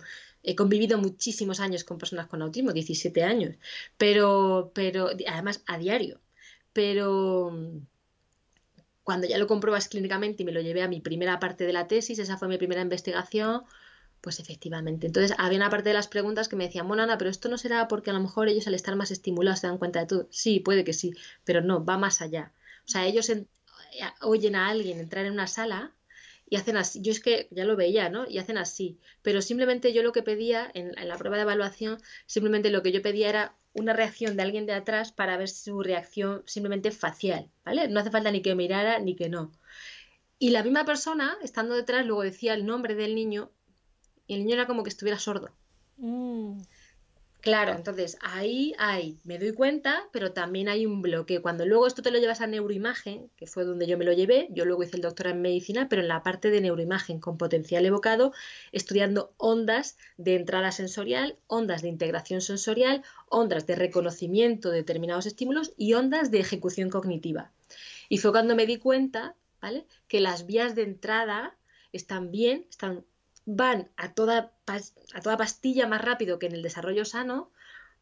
he 0.43 0.55
convivido 0.55 0.97
muchísimos 0.97 1.59
años 1.59 1.83
con 1.83 1.99
personas 1.99 2.25
con 2.27 2.41
autismo, 2.41 2.73
17 2.73 3.23
años, 3.23 3.55
pero, 3.97 4.71
pero 4.73 5.09
además 5.27 5.61
a 5.67 5.77
diario. 5.77 6.21
Pero 6.73 7.51
cuando 9.09 9.25
ya 9.25 9.39
lo 9.39 9.47
compruebas 9.47 9.87
clínicamente 9.87 10.43
y 10.43 10.45
me 10.45 10.51
lo 10.51 10.61
llevé 10.61 10.83
a 10.83 10.87
mi 10.87 11.01
primera 11.01 11.39
parte 11.39 11.63
de 11.63 11.73
la 11.73 11.87
tesis, 11.87 12.19
esa 12.19 12.37
fue 12.37 12.47
mi 12.47 12.59
primera 12.59 12.83
investigación, 12.83 13.63
pues 14.21 14.39
efectivamente. 14.39 15.07
Entonces 15.07 15.35
había 15.39 15.57
una 15.57 15.71
parte 15.71 15.89
de 15.89 15.95
las 15.95 16.07
preguntas 16.07 16.47
que 16.47 16.55
me 16.55 16.65
decían, 16.65 16.87
bueno, 16.87 17.01
Ana, 17.01 17.17
pero 17.17 17.31
esto 17.31 17.49
no 17.49 17.57
será 17.57 17.87
porque 17.87 18.11
a 18.11 18.13
lo 18.13 18.19
mejor 18.19 18.49
ellos 18.49 18.67
al 18.67 18.75
estar 18.75 18.95
más 18.95 19.09
estimulados 19.09 19.61
se 19.61 19.67
dan 19.67 19.79
cuenta 19.79 19.99
de 19.99 20.05
todo. 20.05 20.27
Sí, 20.29 20.59
puede 20.59 20.83
que 20.83 20.93
sí, 20.93 21.15
pero 21.43 21.61
no, 21.61 21.83
va 21.83 21.97
más 21.97 22.21
allá. 22.21 22.53
O 22.85 22.87
sea, 22.87 23.07
ellos 23.07 23.31
oyen 24.21 24.55
a 24.55 24.69
alguien 24.69 24.99
entrar 24.99 25.25
en 25.25 25.33
una 25.33 25.47
sala 25.47 25.95
y 26.47 26.57
hacen 26.57 26.77
así. 26.77 27.01
Yo 27.01 27.11
es 27.11 27.19
que 27.19 27.47
ya 27.49 27.65
lo 27.65 27.75
veía, 27.75 28.09
¿no? 28.09 28.29
Y 28.29 28.37
hacen 28.37 28.59
así. 28.59 28.99
Pero 29.23 29.41
simplemente 29.41 29.91
yo 29.91 30.03
lo 30.03 30.11
que 30.11 30.21
pedía 30.21 30.69
en, 30.75 30.95
en 30.99 31.07
la 31.07 31.17
prueba 31.17 31.37
de 31.37 31.41
evaluación, 31.41 31.97
simplemente 32.27 32.69
lo 32.69 32.83
que 32.83 32.91
yo 32.91 33.01
pedía 33.01 33.29
era 33.29 33.55
una 33.73 33.93
reacción 33.93 34.35
de 34.35 34.43
alguien 34.43 34.65
de 34.65 34.73
atrás 34.73 35.11
para 35.11 35.37
ver 35.37 35.49
su 35.49 35.81
reacción 35.81 36.43
simplemente 36.45 36.91
facial, 36.91 37.49
¿vale? 37.63 37.87
No 37.87 37.99
hace 37.99 38.11
falta 38.11 38.31
ni 38.31 38.41
que 38.41 38.55
mirara 38.55 38.99
ni 38.99 39.15
que 39.15 39.29
no. 39.29 39.51
Y 40.37 40.51
la 40.51 40.63
misma 40.63 40.85
persona, 40.85 41.37
estando 41.43 41.75
detrás, 41.75 42.05
luego 42.05 42.23
decía 42.23 42.53
el 42.53 42.65
nombre 42.65 42.95
del 42.95 43.15
niño 43.15 43.51
y 44.25 44.35
el 44.35 44.41
niño 44.41 44.55
era 44.55 44.67
como 44.67 44.83
que 44.83 44.89
estuviera 44.89 45.19
sordo. 45.19 45.51
Mm. 45.97 46.61
Claro, 47.41 47.71
entonces 47.71 48.17
ahí 48.19 48.73
hay, 48.77 49.17
me 49.23 49.39
doy 49.39 49.53
cuenta, 49.53 50.09
pero 50.11 50.33
también 50.33 50.67
hay 50.67 50.85
un 50.85 51.01
bloqueo. 51.01 51.41
Cuando 51.41 51.65
luego 51.65 51.87
esto 51.87 52.01
te 52.01 52.11
lo 52.11 52.19
llevas 52.19 52.41
a 52.41 52.47
neuroimagen, 52.47 53.29
que 53.37 53.47
fue 53.47 53.63
donde 53.63 53.87
yo 53.87 53.97
me 53.97 54.03
lo 54.03 54.11
llevé, 54.11 54.49
yo 54.51 54.65
luego 54.65 54.83
hice 54.83 54.97
el 54.97 55.01
doctorado 55.03 55.37
en 55.37 55.41
medicina, 55.41 55.87
pero 55.87 56.01
en 56.01 56.09
la 56.09 56.21
parte 56.21 56.49
de 56.49 56.59
neuroimagen 56.59 57.21
con 57.21 57.37
potencial 57.37 57.85
evocado, 57.85 58.33
estudiando 58.73 59.33
ondas 59.37 59.97
de 60.17 60.35
entrada 60.35 60.73
sensorial, 60.73 61.37
ondas 61.47 61.81
de 61.81 61.87
integración 61.87 62.41
sensorial, 62.41 63.03
ondas 63.29 63.65
de 63.65 63.75
reconocimiento 63.75 64.69
de 64.69 64.77
determinados 64.77 65.25
estímulos 65.25 65.73
y 65.77 65.93
ondas 65.93 66.31
de 66.31 66.41
ejecución 66.41 66.89
cognitiva. 66.89 67.53
Y 68.09 68.17
fue 68.17 68.31
cuando 68.31 68.53
me 68.53 68.65
di 68.65 68.77
cuenta, 68.77 69.35
¿vale? 69.61 69.85
Que 70.09 70.19
las 70.19 70.45
vías 70.45 70.75
de 70.75 70.83
entrada 70.83 71.55
están 71.93 72.31
bien, 72.31 72.65
están 72.69 73.05
van 73.51 73.89
a 73.97 74.13
toda, 74.13 74.51
a 74.67 75.21
toda 75.21 75.37
pastilla 75.37 75.87
más 75.87 76.03
rápido 76.03 76.37
que 76.37 76.45
en 76.45 76.53
el 76.53 76.61
desarrollo 76.61 77.03
sano, 77.03 77.51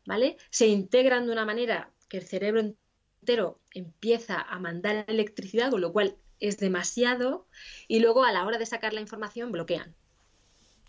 ¿vale? 0.06 0.36
Se 0.49 0.68
integran 0.68 1.26
de 1.26 1.32
una 1.32 1.45
manera 1.45 1.90
que 2.10 2.18
el 2.18 2.26
cerebro 2.26 2.60
entero 2.60 3.60
empieza 3.74 4.41
a 4.41 4.60
mandar 4.60 5.06
electricidad, 5.07 5.72
con 5.72 5.80
lo 5.80 5.94
cual 5.94 6.18
es 6.41 6.57
demasiado, 6.57 7.48
y 7.88 8.02
luego 8.02 8.26
a 8.26 8.34
la 8.34 8.45
hora 8.45 8.57
de 8.57 8.65
sacar 8.65 8.94
la 8.94 8.99
información 8.99 9.53
bloquean. 9.53 9.95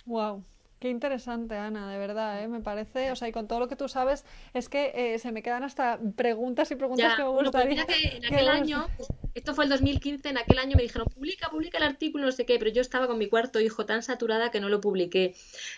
Wow. 0.07 0.45
Qué 0.81 0.91
interesante, 0.91 1.57
Ana, 1.57 1.91
de 1.91 1.99
verdad, 1.99 2.43
¿eh? 2.43 2.49
me 2.49 2.61
parece, 2.61 3.11
o 3.11 3.17
sea, 3.17 3.29
y 3.29 3.33
con 3.33 3.49
todo 3.49 3.59
lo 3.59 3.69
que 3.69 3.75
tú 3.75 3.89
sabes, 3.89 4.25
es 4.55 4.69
que 4.69 4.93
eh, 4.95 5.19
se 5.19 5.33
me 5.33 5.43
quedan 5.43 5.65
hasta 5.65 5.99
preguntas 6.17 6.71
y 6.71 6.77
preguntas 6.77 7.17
que 7.17 7.25
me 7.25 7.31
pues 7.31 7.45
gustaría. 7.45 7.85
que 7.85 8.17
en 8.17 8.25
aquel 8.33 8.49
año, 8.49 8.87
esto 9.39 9.55
fue 9.55 9.65
el 9.65 9.71
2015, 9.71 10.29
en 10.29 10.39
aquel 10.39 10.59
año 10.59 10.77
me 10.77 10.83
dijeron, 10.83 11.07
publica, 11.07 11.49
publica 11.49 11.79
el 11.79 11.85
artículo, 11.85 12.25
no 12.25 12.33
sé 12.33 12.45
qué, 12.45 12.59
pero 12.59 12.73
yo 12.73 12.83
estaba 12.83 13.07
con 13.07 13.19
mi 13.19 13.29
cuarto 13.29 13.61
hijo 13.61 13.87
tan 13.87 14.03
saturada 14.03 14.51
que 14.51 14.59
no 14.61 14.69
lo 14.69 14.81
publiqué. 14.81 15.35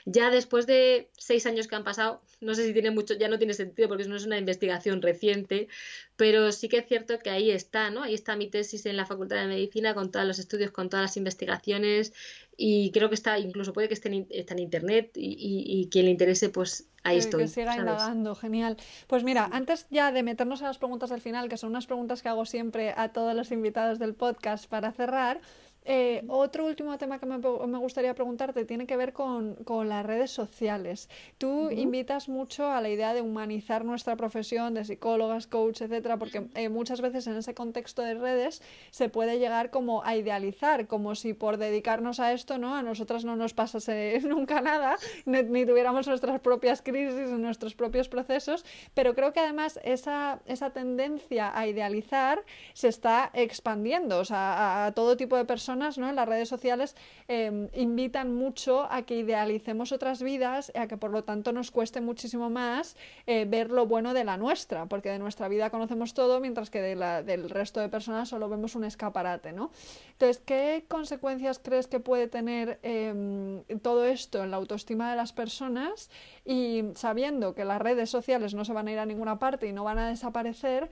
Ya 0.07 0.31
después 0.31 0.67
de 0.67 1.11
seis 1.19 1.45
años 1.45 1.69
que 1.69 1.77
han 1.77 1.85
pasado, 1.85 2.23
no 2.41 2.55
sé 2.55 2.67
si 2.67 2.73
tiene 2.73 2.91
mucho, 2.91 3.15
ya 3.15 3.29
no 3.29 3.37
tiene 3.37 3.53
sentido 3.53 3.89
porque 3.89 4.05
no 4.07 4.17
es 4.17 4.25
una 4.25 4.39
investigación 4.39 5.03
reciente, 5.03 5.69
pero 6.17 6.53
sí 6.53 6.71
que 6.71 6.79
es 6.79 6.87
cierto 6.87 7.19
que 7.19 7.29
ahí 7.29 7.51
está, 7.51 7.91
¿no? 7.91 8.03
Ahí 8.03 8.15
está 8.15 8.35
mi 8.35 8.49
tesis 8.49 8.87
en 8.87 8.97
la 8.97 9.05
Facultad 9.05 9.37
de 9.37 9.47
Medicina 9.47 9.95
con 9.95 10.11
todos 10.11 10.27
los 10.27 10.39
estudios, 10.39 10.71
con 10.71 10.89
todas 10.89 11.05
las 11.05 11.17
investigaciones 11.19 12.15
y 12.57 12.91
creo 12.93 13.09
que 13.09 13.15
está, 13.15 13.39
incluso 13.39 13.73
puede 13.73 13.89
que 13.89 13.95
esté 13.95 14.09
en, 14.09 14.27
está 14.31 14.55
en 14.55 14.61
internet 14.61 15.13
y, 15.15 15.89
quien 15.91 16.05
le 16.07 16.11
interese, 16.11 16.51
pues 16.51 16.89
ahí 17.03 17.19
estoy. 17.19 17.43
Que 17.43 17.49
siga 17.49 17.77
indagando, 17.77 18.35
genial. 18.35 18.77
Pues 19.07 19.25
mira, 19.25 19.49
antes 19.53 19.87
ya 19.91 20.13
de 20.13 20.23
meternos 20.23 20.63
a 20.63 20.67
las 20.67 20.79
preguntas 20.79 21.11
del 21.11 21.21
final, 21.21 21.49
que 21.49 21.57
son 21.57 21.71
unas 21.71 21.87
preguntas 21.87 22.23
que 22.23 22.29
hago 22.29 22.45
siempre 22.45 22.95
a 22.97 23.09
todos 23.11 23.35
los 23.35 23.51
invitados 23.53 23.99
del 23.99 24.15
podcast 24.15 24.67
para 24.67 24.93
cerrar, 24.93 25.41
eh, 25.85 26.23
otro 26.29 26.67
último 26.67 26.99
tema 26.99 27.19
que 27.19 27.27
me, 27.27 27.39
me, 27.39 27.79
gustaría 27.79 28.15
preguntarte 28.15 28.67
tiene 28.67 28.87
que 28.87 28.99
ver 28.99 29.15
con, 29.15 29.55
con 29.65 29.89
las 29.89 30.05
redes 30.05 30.31
sociales. 30.31 31.09
Tú 31.39 31.71
invitas 31.71 32.29
mucho 32.29 32.71
a 32.71 32.83
la 32.83 32.91
idea 32.91 33.15
de 33.15 33.23
humanizar 33.23 33.85
nuestra 33.85 34.15
profesión 34.17 34.75
de 34.75 34.85
psicólogas, 34.85 35.47
coach, 35.47 35.81
etcétera, 35.81 36.19
porque 36.19 36.49
eh, 36.55 36.69
muchas 36.69 37.01
veces 37.01 37.27
en 37.29 37.37
ese 37.37 37.55
contexto 37.55 38.03
de 38.03 38.15
redes 38.15 38.63
se 38.91 39.09
puede 39.09 39.39
llegar 39.39 39.71
como 39.71 40.05
a 40.05 40.17
idealizar, 40.17 40.87
como 40.87 41.15
si 41.15 41.33
por 41.33 41.57
dedicarnos 41.57 42.21
a 42.21 42.35
esto, 42.35 42.59
¿no? 42.59 42.77
A 42.77 42.83
nosotras 42.83 43.25
no 43.25 43.37
nos 43.37 43.55
pasase 43.55 44.21
nunca 44.29 44.61
nada, 44.61 44.99
ni, 45.25 45.43
ni 45.45 45.65
tuviéramos 45.65 46.07
nuestras 46.07 46.41
propias 46.41 46.83
crisis, 46.83 47.31
nuestros 47.31 47.75
propios 47.75 48.09
procesos, 48.09 48.67
pero 48.93 49.15
creo 49.15 49.33
que 49.33 49.41
además 49.41 49.81
esa, 49.83 50.41
esa 50.45 50.71
tendencia 50.71 51.59
a 51.59 51.67
idealizar 51.67 52.45
se 52.75 52.89
está 52.89 53.31
expandiendo, 53.33 54.19
o 54.19 54.25
sea, 54.27 54.85
a 54.87 54.93
todo 54.93 55.17
tipo 55.17 55.37
de 55.37 55.47
personas 55.47 55.70
¿no? 55.77 56.09
en 56.09 56.17
las 56.17 56.29
redes 56.29 56.49
sociales 56.49 56.97
em, 57.29 57.69
invitan 57.75 58.35
mucho 58.35 58.87
a 58.91 59.03
que 59.03 59.17
idealicemos 59.17 59.93
otras 59.93 60.23
vidas 60.23 60.73
a 60.75 60.87
que 60.87 60.97
por 60.97 61.11
lo 61.11 61.25
tanto 61.25 61.53
nos 61.53 61.71
cueste 61.71 62.01
muchísimo 62.01 62.51
más 62.51 62.97
eh, 63.27 63.45
ver 63.49 63.71
lo 63.71 63.87
bueno 63.87 64.15
de 64.15 64.25
la 64.25 64.37
nuestra, 64.37 64.87
porque 64.87 65.11
de 65.11 65.19
nuestra 65.19 65.49
vida 65.49 65.71
conocemos 65.71 66.15
todo, 66.15 66.41
mientras 66.41 66.71
que 66.71 66.81
del 66.81 67.51
resto 67.51 67.81
de 67.81 67.89
personas 67.89 68.29
solo 68.29 68.49
vemos 68.49 68.75
un 68.75 68.85
escaparate. 68.85 69.53
¿no? 69.53 69.71
Entonces, 70.13 70.43
¿qué 70.45 70.85
consecuencias 70.89 71.59
crees 71.59 71.87
que 71.87 72.01
puede 72.01 72.29
tener 72.29 72.79
em, 72.83 73.63
todo 73.83 74.05
esto 74.05 74.43
en 74.43 74.51
la 74.51 74.57
autoestima 74.57 75.11
de 75.11 75.17
las 75.17 75.33
personas? 75.33 76.11
Y 76.45 76.85
sabiendo 76.95 77.55
que 77.55 77.65
las 77.65 77.81
redes 77.81 78.11
sociales 78.11 78.55
no 78.55 78.65
se 78.65 78.73
van 78.73 78.89
a 78.89 78.93
ir 78.93 78.99
a 78.99 79.07
ninguna 79.07 79.39
parte 79.39 79.67
y 79.67 79.73
no 79.73 79.85
van 79.85 79.99
a 79.99 80.09
desaparecer, 80.09 80.91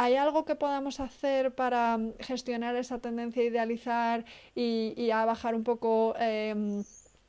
¿Hay 0.00 0.14
algo 0.14 0.44
que 0.44 0.54
podamos 0.54 1.00
hacer 1.00 1.56
para 1.56 1.98
mm, 1.98 2.18
gestionar 2.20 2.76
esa 2.76 3.00
tendencia 3.00 3.42
a 3.42 3.46
idealizar 3.46 4.24
y, 4.54 5.10
a 5.10 5.24
bajar 5.24 5.56
un 5.56 5.64
poco 5.64 6.14
em, 6.20 6.84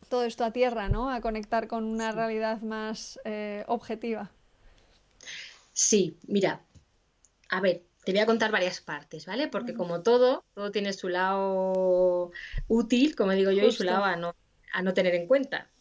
todo 0.07 0.23
esto 0.23 0.43
a 0.43 0.53
tierra, 0.53 0.87
¿no? 0.87 1.09
A 1.09 1.19
conectar 1.19 1.67
con 1.67 1.83
una 1.83 2.11
realidad 2.11 2.61
más 2.61 3.19
eh, 3.25 3.63
objetiva. 3.67 4.29
Sí, 5.73 6.19
mira, 6.27 6.61
a 7.49 7.59
ver, 7.59 7.81
te 8.05 8.11
voy 8.11 8.21
a 8.21 8.27
contar 8.27 8.51
varias 8.51 8.81
partes, 8.81 9.25
¿vale? 9.25 9.47
Porque 9.47 9.73
como 9.73 10.03
todo, 10.03 10.45
todo 10.53 10.71
tiene 10.71 10.93
su 10.93 11.09
lado 11.09 12.31
útil, 12.67 13.15
como 13.15 13.31
digo 13.31 13.49
yo, 13.49 13.65
y 13.65 13.71
su 13.71 13.83
lado 13.83 14.03
a 14.03 14.15
no, 14.15 14.35
a 14.73 14.83
no 14.83 14.93
tener 14.93 15.15
en 15.15 15.25
cuenta. 15.25 15.71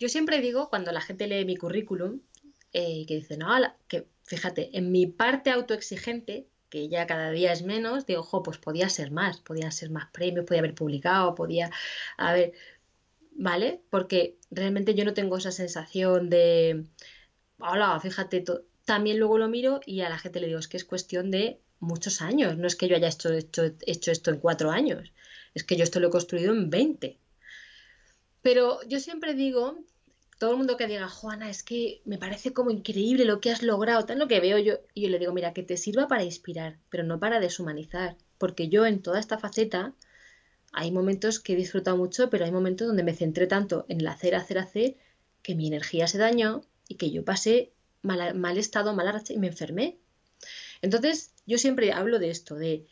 Yo 0.00 0.08
siempre 0.08 0.40
digo, 0.40 0.70
cuando 0.70 0.90
la 0.90 1.02
gente 1.02 1.28
lee 1.28 1.44
mi 1.44 1.56
currículum, 1.56 2.20
eh, 2.72 3.04
que 3.06 3.14
dice, 3.14 3.36
no, 3.36 3.48
que 3.86 4.08
fíjate, 4.30 4.70
en 4.78 4.92
mi 4.92 5.06
parte 5.08 5.50
autoexigente, 5.50 6.46
que 6.68 6.88
ya 6.88 7.04
cada 7.08 7.32
día 7.32 7.52
es 7.52 7.64
menos, 7.64 8.06
digo, 8.06 8.20
ojo, 8.20 8.44
pues 8.44 8.58
podía 8.58 8.88
ser 8.88 9.10
más, 9.10 9.40
podía 9.40 9.72
ser 9.72 9.90
más 9.90 10.08
premios, 10.12 10.46
podía 10.46 10.60
haber 10.60 10.76
publicado, 10.76 11.34
podía 11.34 11.68
haber, 12.16 12.52
¿vale? 13.32 13.82
Porque 13.90 14.38
realmente 14.52 14.94
yo 14.94 15.04
no 15.04 15.14
tengo 15.14 15.36
esa 15.36 15.50
sensación 15.50 16.30
de, 16.30 16.84
hola, 17.58 17.98
fíjate, 17.98 18.44
también 18.84 19.18
luego 19.18 19.36
lo 19.36 19.48
miro 19.48 19.80
y 19.84 20.02
a 20.02 20.08
la 20.08 20.18
gente 20.18 20.38
le 20.38 20.46
digo, 20.46 20.60
es 20.60 20.68
que 20.68 20.76
es 20.76 20.84
cuestión 20.84 21.32
de 21.32 21.60
muchos 21.80 22.22
años, 22.22 22.56
no 22.56 22.68
es 22.68 22.76
que 22.76 22.86
yo 22.86 22.94
haya 22.94 23.08
hecho, 23.08 23.30
hecho, 23.32 24.12
esto 24.12 24.30
en 24.30 24.38
cuatro 24.38 24.70
años, 24.70 25.12
es 25.54 25.64
que 25.64 25.74
yo 25.74 25.82
esto 25.82 25.98
lo 25.98 26.06
he 26.06 26.10
construido 26.10 26.52
en 26.52 26.70
20. 26.70 27.18
Pero 28.42 28.78
yo 28.86 29.00
siempre 29.00 29.34
digo 29.34 29.84
todo 30.40 30.52
el 30.52 30.56
mundo 30.56 30.78
que 30.78 30.86
diga, 30.86 31.06
Juana, 31.06 31.50
es 31.50 31.62
que 31.62 32.00
me 32.06 32.16
parece 32.16 32.54
como 32.54 32.70
increíble 32.70 33.26
lo 33.26 33.42
que 33.42 33.50
has 33.50 33.62
logrado, 33.62 34.06
tan 34.06 34.18
lo 34.18 34.26
que 34.26 34.40
veo 34.40 34.56
yo, 34.56 34.80
y 34.94 35.02
yo 35.02 35.10
le 35.10 35.18
digo, 35.18 35.34
mira, 35.34 35.52
que 35.52 35.62
te 35.62 35.76
sirva 35.76 36.08
para 36.08 36.24
inspirar, 36.24 36.78
pero 36.88 37.04
no 37.04 37.20
para 37.20 37.40
deshumanizar, 37.40 38.16
porque 38.38 38.70
yo 38.70 38.86
en 38.86 39.02
toda 39.02 39.20
esta 39.20 39.36
faceta 39.36 39.94
hay 40.72 40.92
momentos 40.92 41.40
que 41.40 41.52
he 41.52 41.56
disfrutado 41.56 41.98
mucho, 41.98 42.30
pero 42.30 42.46
hay 42.46 42.52
momentos 42.52 42.86
donde 42.86 43.02
me 43.02 43.12
centré 43.12 43.46
tanto 43.48 43.84
en 43.90 44.00
el 44.00 44.06
hacer, 44.06 44.34
hacer, 44.34 44.56
hacer, 44.56 44.96
que 45.42 45.54
mi 45.54 45.66
energía 45.66 46.06
se 46.06 46.16
dañó 46.16 46.62
y 46.88 46.94
que 46.94 47.10
yo 47.10 47.22
pasé 47.22 47.74
mal, 48.00 48.34
mal 48.34 48.56
estado, 48.56 48.94
mala 48.94 49.12
racha 49.12 49.34
y 49.34 49.38
me 49.38 49.48
enfermé. 49.48 49.98
Entonces, 50.80 51.34
yo 51.44 51.58
siempre 51.58 51.92
hablo 51.92 52.18
de 52.18 52.30
esto, 52.30 52.54
de 52.54 52.86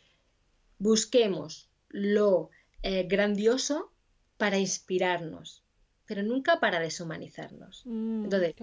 busquemos 0.77 1.67
lo 1.89 2.51
eh, 2.83 3.07
grandioso 3.09 3.91
para 4.37 4.59
inspirarnos, 4.59 5.63
pero 6.09 6.23
nunca 6.23 6.59
para 6.59 6.79
deshumanizarnos. 6.79 7.83
Mm, 7.85 8.23
Entonces, 8.23 8.55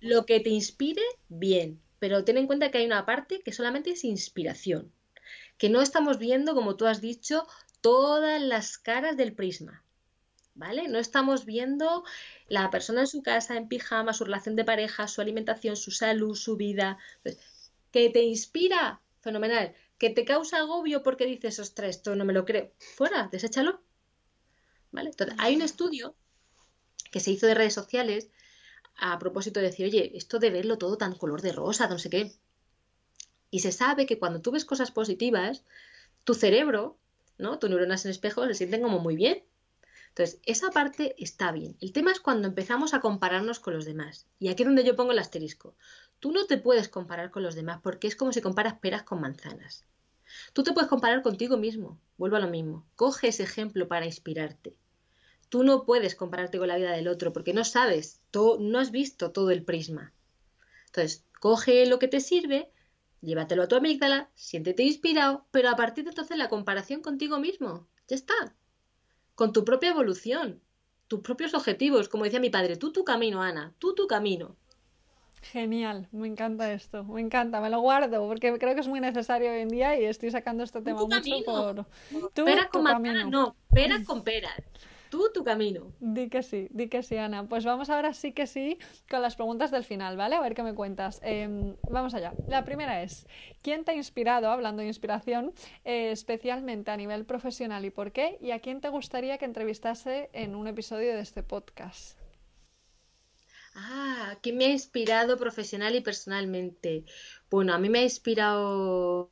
lo 0.00 0.24
que 0.24 0.38
te 0.38 0.50
inspire, 0.50 1.02
bien, 1.28 1.80
pero 1.98 2.22
ten 2.22 2.36
en 2.38 2.46
cuenta 2.46 2.70
que 2.70 2.78
hay 2.78 2.86
una 2.86 3.04
parte 3.04 3.40
que 3.40 3.52
solamente 3.52 3.90
es 3.90 4.04
inspiración, 4.04 4.92
que 5.58 5.68
no 5.68 5.82
estamos 5.82 6.20
viendo, 6.20 6.54
como 6.54 6.76
tú 6.76 6.86
has 6.86 7.00
dicho, 7.00 7.44
todas 7.80 8.40
las 8.40 8.78
caras 8.78 9.16
del 9.16 9.32
prisma. 9.32 9.82
¿Vale? 10.54 10.86
No 10.86 10.98
estamos 10.98 11.44
viendo 11.44 12.04
la 12.48 12.70
persona 12.70 13.00
en 13.00 13.08
su 13.08 13.20
casa, 13.20 13.56
en 13.56 13.66
pijama, 13.68 14.14
su 14.14 14.24
relación 14.24 14.54
de 14.54 14.64
pareja, 14.64 15.08
su 15.08 15.20
alimentación, 15.20 15.74
su 15.76 15.90
salud, 15.90 16.36
su 16.36 16.56
vida. 16.56 16.98
que 17.90 18.10
te 18.10 18.22
inspira, 18.22 19.00
fenomenal. 19.20 19.74
Que 19.98 20.10
te 20.10 20.24
causa 20.24 20.58
agobio 20.58 21.02
porque 21.02 21.26
dices, 21.26 21.58
ostras, 21.58 21.90
esto 21.90 22.14
no 22.14 22.24
me 22.24 22.32
lo 22.32 22.44
creo. 22.44 22.70
Fuera, 22.78 23.28
deséchalo. 23.30 23.82
¿Vale? 24.92 25.10
Entonces, 25.10 25.36
hay 25.38 25.56
un 25.56 25.62
estudio 25.62 26.14
que 27.10 27.20
se 27.20 27.30
hizo 27.30 27.46
de 27.46 27.54
redes 27.54 27.74
sociales 27.74 28.28
a 28.96 29.18
propósito 29.18 29.60
de 29.60 29.66
decir, 29.66 29.86
oye, 29.86 30.12
esto 30.14 30.38
de 30.38 30.50
verlo 30.50 30.78
todo 30.78 30.96
tan 30.96 31.14
color 31.14 31.42
de 31.42 31.52
rosa, 31.52 31.88
no 31.88 31.98
sé 31.98 32.10
qué. 32.10 32.32
Y 33.50 33.60
se 33.60 33.72
sabe 33.72 34.06
que 34.06 34.18
cuando 34.18 34.40
tú 34.40 34.50
ves 34.50 34.64
cosas 34.64 34.90
positivas, 34.90 35.64
tu 36.24 36.34
cerebro, 36.34 36.98
¿no? 37.38 37.58
Tus 37.58 37.70
neuronas 37.70 38.04
en 38.04 38.10
espejo 38.10 38.46
se 38.46 38.54
sienten 38.54 38.82
como 38.82 38.98
muy 38.98 39.16
bien. 39.16 39.44
Entonces, 40.08 40.40
esa 40.44 40.70
parte 40.70 41.14
está 41.18 41.52
bien. 41.52 41.76
El 41.80 41.92
tema 41.92 42.10
es 42.10 42.20
cuando 42.20 42.48
empezamos 42.48 42.94
a 42.94 43.00
compararnos 43.00 43.60
con 43.60 43.74
los 43.74 43.84
demás. 43.84 44.26
Y 44.38 44.48
aquí 44.48 44.62
es 44.62 44.66
donde 44.66 44.84
yo 44.84 44.96
pongo 44.96 45.12
el 45.12 45.18
asterisco. 45.18 45.74
Tú 46.20 46.32
no 46.32 46.46
te 46.46 46.56
puedes 46.56 46.88
comparar 46.88 47.30
con 47.30 47.42
los 47.42 47.54
demás 47.54 47.80
porque 47.82 48.08
es 48.08 48.16
como 48.16 48.32
si 48.32 48.40
comparas 48.40 48.78
peras 48.78 49.02
con 49.02 49.20
manzanas. 49.20 49.84
Tú 50.54 50.62
te 50.62 50.72
puedes 50.72 50.88
comparar 50.88 51.22
contigo 51.22 51.58
mismo. 51.58 52.00
Vuelvo 52.16 52.36
a 52.36 52.40
lo 52.40 52.48
mismo. 52.48 52.86
Coge 52.96 53.28
ese 53.28 53.42
ejemplo 53.42 53.88
para 53.88 54.06
inspirarte 54.06 54.74
tú 55.48 55.62
no 55.62 55.84
puedes 55.84 56.14
compararte 56.14 56.58
con 56.58 56.68
la 56.68 56.76
vida 56.76 56.92
del 56.92 57.08
otro 57.08 57.32
porque 57.32 57.52
no 57.52 57.64
sabes, 57.64 58.20
no 58.32 58.78
has 58.78 58.90
visto 58.90 59.32
todo 59.32 59.50
el 59.50 59.64
prisma. 59.64 60.12
Entonces, 60.86 61.24
coge 61.40 61.86
lo 61.86 61.98
que 61.98 62.08
te 62.08 62.20
sirve, 62.20 62.70
llévatelo 63.20 63.62
a 63.62 63.68
tu 63.68 63.76
amígdala, 63.76 64.30
siéntete 64.34 64.82
inspirado, 64.82 65.46
pero 65.50 65.68
a 65.68 65.76
partir 65.76 66.04
de 66.04 66.10
entonces 66.10 66.36
la 66.36 66.48
comparación 66.48 67.02
contigo 67.02 67.38
mismo, 67.38 67.86
ya 68.08 68.16
está, 68.16 68.54
con 69.34 69.52
tu 69.52 69.64
propia 69.64 69.90
evolución, 69.90 70.60
tus 71.08 71.20
propios 71.20 71.54
objetivos, 71.54 72.08
como 72.08 72.24
decía 72.24 72.40
mi 72.40 72.50
padre, 72.50 72.76
tú 72.76 72.92
tu 72.92 73.04
camino, 73.04 73.42
Ana, 73.42 73.74
tú 73.78 73.94
tu 73.94 74.06
camino. 74.06 74.56
Genial, 75.42 76.08
me 76.10 76.26
encanta 76.26 76.72
esto, 76.72 77.04
me 77.04 77.20
encanta, 77.20 77.60
me 77.60 77.70
lo 77.70 77.80
guardo 77.80 78.26
porque 78.26 78.58
creo 78.58 78.74
que 78.74 78.80
es 78.80 78.88
muy 78.88 79.00
necesario 79.00 79.52
hoy 79.52 79.60
en 79.60 79.68
día 79.68 80.00
y 80.00 80.04
estoy 80.06 80.30
sacando 80.32 80.64
este 80.64 80.82
tema 80.82 81.02
mucho 81.02 81.44
por... 81.44 81.86
Tú, 82.32 82.44
pera 82.44 82.68
con 82.68 82.84
camino. 82.84 83.30
no, 83.30 83.56
pera 83.72 84.02
con 84.06 84.24
pera 84.24 84.50
tú 85.16 85.30
tu 85.32 85.44
camino. 85.44 85.92
Di 86.00 86.28
que 86.28 86.42
sí, 86.42 86.68
di 86.70 86.88
que 86.88 87.02
sí, 87.02 87.16
Ana. 87.16 87.48
Pues 87.48 87.64
vamos 87.64 87.88
ahora 87.88 88.12
sí 88.12 88.32
que 88.32 88.46
sí 88.46 88.78
con 89.08 89.22
las 89.22 89.34
preguntas 89.34 89.70
del 89.70 89.84
final, 89.84 90.16
¿vale? 90.16 90.36
A 90.36 90.40
ver 90.40 90.54
qué 90.54 90.62
me 90.62 90.74
cuentas. 90.74 91.20
Em, 91.22 91.76
vamos 91.90 92.14
allá. 92.14 92.34
La 92.48 92.64
primera 92.64 93.02
es, 93.02 93.26
¿quién 93.62 93.84
te 93.84 93.92
ha 93.92 93.94
inspirado, 93.94 94.50
hablando 94.50 94.82
de 94.82 94.88
inspiración, 94.88 95.52
eh, 95.84 96.10
especialmente 96.10 96.90
a 96.90 96.96
nivel 96.96 97.24
profesional 97.24 97.84
y 97.84 97.90
por 97.90 98.12
qué? 98.12 98.38
¿Y 98.40 98.50
a 98.50 98.60
quién 98.60 98.80
te 98.80 98.88
gustaría 98.90 99.38
que 99.38 99.46
entrevistase 99.46 100.28
en 100.32 100.54
un 100.54 100.66
episodio 100.66 101.14
de 101.14 101.20
este 101.20 101.42
podcast? 101.42 102.18
Ah, 103.74 104.38
¿quién 104.42 104.56
me 104.58 104.66
ha 104.66 104.70
inspirado 104.70 105.36
profesional 105.36 105.94
y 105.94 106.00
personalmente? 106.00 107.04
Bueno, 107.50 107.74
a 107.74 107.78
mí 107.78 107.88
me 107.88 108.00
ha 108.00 108.02
inspirado 108.02 109.30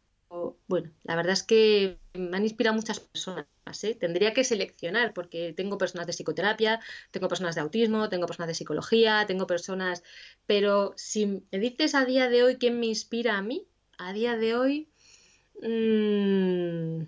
bueno, 0.66 0.90
la 1.02 1.16
verdad 1.16 1.32
es 1.32 1.43
que 1.43 1.98
me 2.15 2.36
han 2.36 2.44
inspirado 2.44 2.77
muchas 2.77 3.01
personas. 3.01 3.47
¿eh? 3.82 3.94
Tendría 3.94 4.32
que 4.35 4.44
seleccionar 4.44 5.12
porque 5.15 5.52
tengo 5.52 5.78
personas 5.78 6.06
de 6.06 6.12
psicoterapia, 6.12 6.81
tengo 7.11 7.28
personas 7.28 7.55
de 7.55 7.62
autismo, 7.62 8.09
tengo 8.09 8.27
personas 8.27 8.48
de 8.48 8.55
psicología, 8.55 9.24
tengo 9.27 9.47
personas... 9.47 10.02
Pero 10.47 10.94
si 10.97 11.27
me 11.27 11.59
dices 11.59 11.94
a 11.94 12.05
día 12.05 12.28
de 12.28 12.43
hoy 12.43 12.56
quién 12.56 12.81
me 12.81 12.86
inspira 12.86 13.36
a 13.36 13.43
mí, 13.43 13.66
a 13.98 14.12
día 14.12 14.36
de 14.36 14.55
hoy... 14.56 14.89
Mm, 15.62 17.06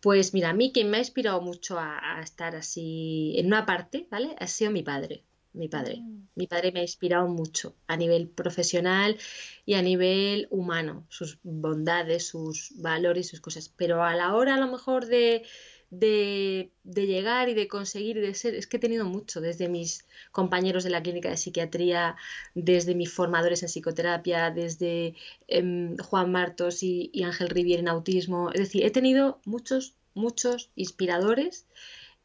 pues 0.00 0.34
mira, 0.34 0.50
a 0.50 0.54
mí 0.54 0.72
quien 0.72 0.90
me 0.90 0.98
ha 0.98 1.00
inspirado 1.00 1.40
mucho 1.40 1.78
a, 1.78 2.18
a 2.18 2.22
estar 2.22 2.54
así 2.54 3.34
en 3.38 3.46
una 3.46 3.66
parte, 3.66 4.06
¿vale? 4.10 4.36
Ha 4.38 4.46
sido 4.46 4.70
mi 4.70 4.82
padre 4.82 5.24
mi 5.56 5.68
padre. 5.68 6.00
Mm. 6.00 6.28
Mi 6.34 6.46
padre 6.46 6.70
me 6.72 6.80
ha 6.80 6.82
inspirado 6.82 7.28
mucho 7.28 7.74
a 7.86 7.96
nivel 7.96 8.28
profesional 8.28 9.16
y 9.64 9.74
a 9.74 9.82
nivel 9.82 10.48
humano, 10.50 11.06
sus 11.08 11.38
bondades, 11.42 12.26
sus 12.26 12.72
valores, 12.76 13.28
sus 13.28 13.40
cosas. 13.40 13.68
Pero 13.76 14.02
a 14.04 14.14
la 14.14 14.34
hora 14.34 14.54
a 14.54 14.60
lo 14.60 14.70
mejor 14.70 15.06
de, 15.06 15.44
de, 15.90 16.70
llegar 16.84 17.48
y 17.48 17.54
de 17.54 17.68
conseguir 17.68 18.16
y 18.18 18.20
de 18.20 18.34
ser, 18.34 18.54
es 18.54 18.66
que 18.66 18.76
he 18.76 18.80
tenido 18.80 19.04
mucho, 19.04 19.40
desde 19.40 19.68
mis 19.68 20.06
compañeros 20.32 20.84
de 20.84 20.90
la 20.90 21.02
clínica 21.02 21.30
de 21.30 21.36
psiquiatría, 21.36 22.16
desde 22.54 22.94
mis 22.94 23.12
formadores 23.12 23.62
en 23.62 23.68
psicoterapia, 23.68 24.50
desde 24.50 25.14
em, 25.48 25.96
Juan 25.98 26.32
Martos 26.32 26.82
y, 26.82 27.10
Ángel 27.24 27.48
Rivier 27.48 27.80
en 27.80 27.88
autismo. 27.88 28.50
Es 28.52 28.60
decir, 28.60 28.84
he 28.84 28.90
tenido 28.90 29.40
muchos, 29.44 29.94
muchos 30.14 30.70
inspiradores 30.76 31.66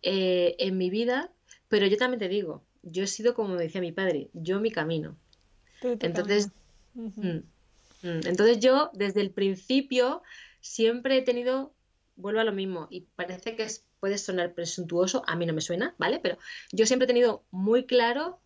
eh, 0.02 0.56
en 0.60 0.78
mi 0.78 0.90
vida, 0.90 1.32
pero 1.70 1.88
yo 1.88 1.98
también 1.98 2.20
te 2.20 2.28
digo, 2.28 2.64
yo 2.84 3.04
he 3.04 3.08
sido 3.08 3.34
como 3.34 3.56
decía 3.56 3.82
mi 3.82 3.92
padre, 3.92 4.30
yo 4.34 4.60
mi 4.60 4.72
camino. 4.72 5.16
Entonces, 5.82 6.50
mm, 6.94 7.08
mm. 7.08 7.42
entonces 8.04 8.60
yo 8.60 8.92
desde 8.94 9.22
el 9.22 9.32
principio 9.32 10.22
siempre 10.60 11.18
he 11.18 11.22
tenido, 11.22 11.74
vuelvo 12.16 12.40
a 12.40 12.44
lo 12.44 12.52
mismo, 12.52 12.88
y 12.90 13.02
parece 13.16 13.56
que 13.56 13.68
puede 14.00 14.18
sonar 14.18 14.54
presuntuoso, 14.54 15.24
a 15.28 15.36
mí 15.36 15.46
no 15.46 15.54
me 15.54 15.62
suena, 15.62 15.96
¿vale? 15.98 16.20
Pero 16.20 16.38
yo 16.72 16.86
siempre 16.86 17.06
he 17.06 17.08
tenido 17.08 17.44
muy 17.52 17.86
claro 17.86 18.40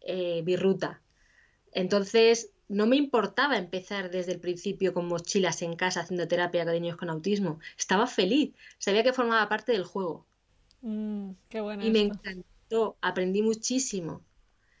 eh, 0.00 0.42
mi 0.44 0.56
ruta. 0.56 1.00
Entonces, 1.72 2.50
no 2.68 2.86
me 2.86 2.96
importaba 2.96 3.58
empezar 3.58 4.10
desde 4.10 4.32
el 4.32 4.40
principio 4.40 4.94
con 4.94 5.06
mochilas 5.06 5.62
en 5.62 5.76
casa 5.76 6.00
haciendo 6.00 6.26
terapia 6.26 6.64
con 6.64 6.72
niños 6.74 6.96
con 6.96 7.10
autismo. 7.10 7.60
Estaba 7.76 8.06
feliz, 8.06 8.54
sabía 8.78 9.02
que 9.02 9.12
formaba 9.12 9.48
parte 9.48 9.72
del 9.72 9.84
juego. 9.84 10.26
Mm, 10.80 11.30
qué 11.48 11.60
bueno. 11.60 11.84
Y 11.84 11.90
me 11.90 12.00
encantó 12.00 12.51
aprendí 13.00 13.42
muchísimo, 13.42 14.22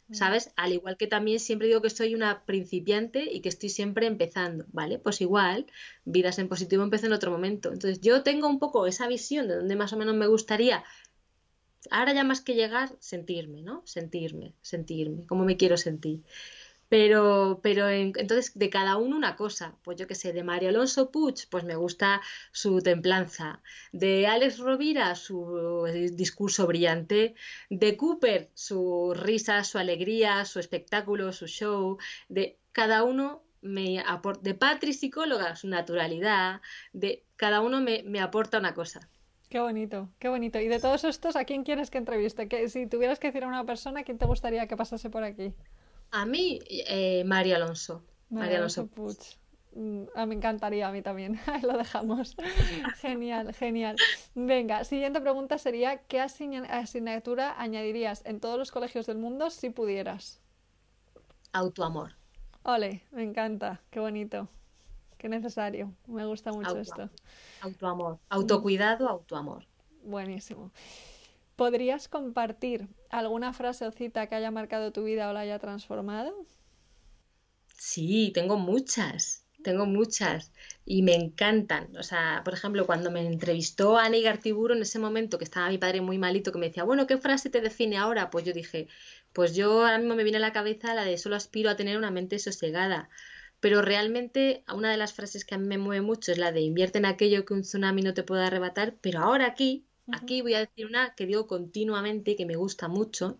mm. 0.08 0.14
¿sabes? 0.14 0.52
Al 0.56 0.72
igual 0.72 0.96
que 0.96 1.06
también 1.06 1.40
siempre 1.40 1.68
digo 1.68 1.82
que 1.82 1.90
soy 1.90 2.14
una 2.14 2.44
principiante 2.44 3.32
y 3.32 3.40
que 3.40 3.48
estoy 3.48 3.68
siempre 3.68 4.06
empezando, 4.06 4.64
¿vale? 4.72 4.98
Pues 4.98 5.20
igual, 5.20 5.66
vidas 6.04 6.38
en 6.38 6.48
positivo 6.48 6.82
empecé 6.82 7.06
en 7.06 7.12
otro 7.12 7.30
momento. 7.30 7.72
Entonces 7.72 8.00
yo 8.00 8.22
tengo 8.22 8.48
un 8.48 8.58
poco 8.58 8.86
esa 8.86 9.06
visión 9.08 9.48
de 9.48 9.56
donde 9.56 9.76
más 9.76 9.92
o 9.92 9.96
menos 9.96 10.14
me 10.14 10.26
gustaría, 10.26 10.84
ahora 11.90 12.14
ya 12.14 12.24
más 12.24 12.40
que 12.40 12.54
llegar, 12.54 12.94
sentirme, 12.98 13.62
¿no? 13.62 13.82
Sentirme, 13.84 14.54
sentirme, 14.62 15.26
cómo 15.26 15.44
me 15.44 15.56
quiero 15.56 15.76
sentir. 15.76 16.22
Pero, 16.92 17.60
pero 17.62 17.88
entonces 17.88 18.52
de 18.54 18.68
cada 18.68 18.98
uno 18.98 19.16
una 19.16 19.34
cosa. 19.34 19.74
Pues 19.82 19.96
yo 19.96 20.06
qué 20.06 20.14
sé, 20.14 20.34
de 20.34 20.44
Mario 20.44 20.68
Alonso 20.68 21.10
Puig, 21.10 21.48
pues 21.48 21.64
me 21.64 21.74
gusta 21.74 22.20
su 22.50 22.82
templanza. 22.82 23.62
De 23.92 24.26
Alex 24.26 24.58
Rovira, 24.58 25.14
su 25.14 25.86
discurso 26.12 26.66
brillante. 26.66 27.34
De 27.70 27.96
Cooper, 27.96 28.50
su 28.52 29.14
risa, 29.16 29.64
su 29.64 29.78
alegría, 29.78 30.44
su 30.44 30.58
espectáculo, 30.60 31.32
su 31.32 31.46
show. 31.46 31.96
De 32.28 32.58
cada 32.72 33.04
uno 33.04 33.42
me 33.62 34.00
aporta. 34.00 34.42
De 34.42 34.52
Patri, 34.54 34.92
psicóloga, 34.92 35.56
su 35.56 35.68
naturalidad. 35.68 36.60
De 36.92 37.24
cada 37.36 37.62
uno 37.62 37.80
me, 37.80 38.02
me 38.02 38.20
aporta 38.20 38.58
una 38.58 38.74
cosa. 38.74 39.08
Qué 39.48 39.60
bonito, 39.60 40.10
qué 40.18 40.28
bonito. 40.28 40.60
Y 40.60 40.68
de 40.68 40.78
todos 40.78 41.04
estos, 41.04 41.36
¿a 41.36 41.46
quién 41.46 41.64
quieres 41.64 41.88
que 41.88 41.96
entreviste? 41.96 42.48
Que, 42.48 42.68
si 42.68 42.86
tuvieras 42.86 43.18
que 43.18 43.28
decir 43.28 43.44
a 43.44 43.48
una 43.48 43.64
persona, 43.64 44.02
¿quién 44.02 44.18
te 44.18 44.26
gustaría 44.26 44.66
que 44.66 44.76
pasase 44.76 45.08
por 45.08 45.24
aquí? 45.24 45.54
A 46.12 46.26
mí, 46.26 46.60
eh, 46.68 47.24
María 47.24 47.56
Alonso. 47.56 48.04
María 48.28 48.58
Alonso 48.58 48.86
Puig. 48.86 49.16
Mm, 49.74 50.04
a 50.14 50.26
me 50.26 50.34
encantaría, 50.34 50.86
a 50.86 50.92
mí 50.92 51.00
también. 51.00 51.40
Ahí 51.46 51.62
lo 51.62 51.76
dejamos. 51.78 52.36
genial, 53.00 53.54
genial. 53.54 53.96
Venga, 54.34 54.84
siguiente 54.84 55.22
pregunta 55.22 55.56
sería: 55.56 56.02
¿qué 56.08 56.20
asignatura 56.20 57.58
añadirías 57.58 58.22
en 58.26 58.40
todos 58.40 58.58
los 58.58 58.70
colegios 58.70 59.06
del 59.06 59.16
mundo 59.16 59.48
si 59.48 59.70
pudieras? 59.70 60.40
Autoamor. 61.52 62.12
Ole, 62.64 63.02
me 63.10 63.24
encanta, 63.24 63.80
qué 63.90 63.98
bonito, 63.98 64.48
qué 65.18 65.28
necesario. 65.28 65.92
Me 66.06 66.26
gusta 66.26 66.52
mucho 66.52 66.76
esto. 66.78 67.08
Autoamor, 67.62 68.18
autocuidado, 68.28 69.08
autoamor. 69.08 69.66
Buenísimo. 70.04 70.70
¿Podrías 71.56 72.08
compartir 72.08 72.88
alguna 73.20 73.52
frase 73.52 73.86
o 73.86 73.92
cita 73.92 74.26
que 74.28 74.34
haya 74.36 74.50
marcado 74.50 74.92
tu 74.92 75.04
vida 75.04 75.30
o 75.30 75.32
la 75.32 75.40
haya 75.40 75.58
transformado? 75.58 76.46
Sí, 77.76 78.30
tengo 78.34 78.56
muchas, 78.58 79.46
tengo 79.62 79.84
muchas 79.86 80.52
y 80.86 81.02
me 81.02 81.14
encantan. 81.14 81.94
O 81.96 82.02
sea, 82.02 82.40
por 82.44 82.54
ejemplo, 82.54 82.86
cuando 82.86 83.10
me 83.10 83.26
entrevistó 83.26 83.98
Ana 83.98 84.18
Gartiburo 84.20 84.74
en 84.74 84.82
ese 84.82 84.98
momento 84.98 85.36
que 85.38 85.44
estaba 85.44 85.68
mi 85.68 85.78
padre 85.78 86.00
muy 86.00 86.16
malito, 86.18 86.52
que 86.52 86.58
me 86.58 86.68
decía, 86.68 86.84
bueno, 86.84 87.06
¿qué 87.06 87.18
frase 87.18 87.50
te 87.50 87.60
define 87.60 87.96
ahora? 87.98 88.30
Pues 88.30 88.44
yo 88.44 88.52
dije, 88.52 88.88
pues 89.32 89.54
yo 89.54 89.82
ahora 89.84 89.98
mismo 89.98 90.14
me 90.14 90.22
viene 90.24 90.38
a 90.38 90.40
la 90.40 90.52
cabeza 90.52 90.94
la 90.94 91.04
de 91.04 91.18
solo 91.18 91.36
aspiro 91.36 91.70
a 91.70 91.76
tener 91.76 91.96
una 91.98 92.10
mente 92.10 92.38
sosegada. 92.38 93.10
Pero 93.60 93.82
realmente 93.82 94.64
una 94.72 94.90
de 94.90 94.96
las 94.96 95.12
frases 95.14 95.44
que 95.44 95.54
a 95.54 95.58
mí 95.58 95.66
me 95.66 95.78
mueve 95.78 96.02
mucho 96.02 96.32
es 96.32 96.38
la 96.38 96.52
de 96.52 96.60
invierte 96.62 96.98
en 96.98 97.06
aquello 97.06 97.44
que 97.44 97.54
un 97.54 97.62
tsunami 97.62 98.02
no 98.02 98.14
te 98.14 98.22
pueda 98.24 98.46
arrebatar, 98.46 98.96
pero 99.00 99.20
ahora 99.20 99.46
aquí 99.46 99.86
Aquí 100.10 100.42
voy 100.42 100.54
a 100.54 100.60
decir 100.60 100.86
una 100.86 101.14
que 101.14 101.26
digo 101.26 101.46
continuamente 101.46 102.32
y 102.32 102.36
que 102.36 102.46
me 102.46 102.56
gusta 102.56 102.88
mucho, 102.88 103.38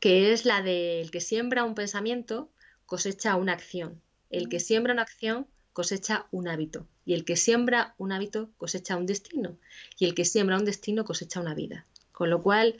que 0.00 0.32
es 0.32 0.44
la 0.44 0.62
del 0.62 1.10
que 1.10 1.20
siembra 1.20 1.64
un 1.64 1.74
pensamiento 1.74 2.50
cosecha 2.86 3.36
una 3.36 3.52
acción. 3.52 4.00
El 4.30 4.48
que 4.48 4.60
siembra 4.60 4.92
una 4.92 5.02
acción 5.02 5.46
cosecha 5.72 6.26
un 6.30 6.48
hábito. 6.48 6.86
Y 7.04 7.14
el 7.14 7.24
que 7.24 7.36
siembra 7.36 7.94
un 7.98 8.12
hábito 8.12 8.50
cosecha 8.58 8.96
un 8.96 9.06
destino. 9.06 9.56
Y 9.98 10.04
el 10.04 10.14
que 10.14 10.24
siembra 10.24 10.56
un 10.56 10.64
destino 10.64 11.04
cosecha 11.04 11.40
una 11.40 11.54
vida. 11.54 11.86
Con 12.12 12.30
lo 12.30 12.42
cual, 12.42 12.76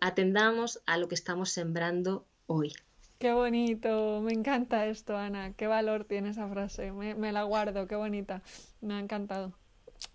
atendamos 0.00 0.82
a 0.86 0.96
lo 0.96 1.08
que 1.08 1.14
estamos 1.14 1.50
sembrando 1.50 2.26
hoy. 2.46 2.72
Qué 3.18 3.32
bonito, 3.32 4.20
me 4.20 4.32
encanta 4.32 4.86
esto, 4.86 5.16
Ana. 5.16 5.52
Qué 5.52 5.68
valor 5.68 6.04
tiene 6.04 6.30
esa 6.30 6.48
frase. 6.48 6.90
Me, 6.90 7.14
me 7.14 7.30
la 7.30 7.44
guardo, 7.44 7.86
qué 7.86 7.94
bonita. 7.94 8.42
Me 8.80 8.94
ha 8.94 8.98
encantado. 8.98 9.54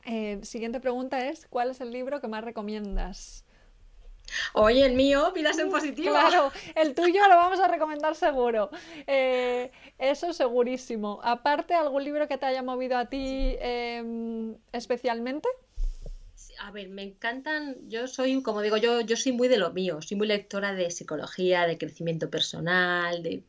Eh, 0.05 0.39
siguiente 0.43 0.79
pregunta 0.79 1.27
es, 1.27 1.47
¿cuál 1.49 1.71
es 1.71 1.81
el 1.81 1.91
libro 1.91 2.21
que 2.21 2.27
más 2.27 2.43
recomiendas? 2.43 3.43
Oye, 4.53 4.85
el 4.85 4.93
mío, 4.93 5.31
Vidas 5.33 5.57
en 5.59 5.69
Positivo. 5.69 6.11
Claro, 6.11 6.51
el 6.75 6.93
tuyo 6.93 7.21
lo 7.27 7.35
vamos 7.35 7.59
a 7.59 7.67
recomendar 7.67 8.15
seguro. 8.15 8.69
Eh, 9.05 9.71
eso 9.97 10.33
segurísimo. 10.33 11.19
Aparte, 11.23 11.73
¿algún 11.73 12.03
libro 12.03 12.27
que 12.27 12.37
te 12.37 12.45
haya 12.45 12.63
movido 12.63 12.97
a 12.97 13.05
ti 13.05 13.55
em, 13.59 14.55
especialmente? 14.71 15.47
A 16.59 16.71
ver, 16.71 16.89
me 16.89 17.03
encantan, 17.03 17.75
yo 17.87 18.07
soy, 18.07 18.41
como 18.41 18.61
digo, 18.61 18.77
yo, 18.77 19.01
yo 19.01 19.15
soy 19.15 19.31
muy 19.31 19.47
de 19.47 19.57
lo 19.57 19.71
mío, 19.73 20.01
soy 20.01 20.17
muy 20.17 20.27
lectora 20.27 20.73
de 20.73 20.89
psicología, 20.89 21.67
de 21.67 21.77
crecimiento 21.77 22.29
personal, 22.29 23.21
de... 23.21 23.43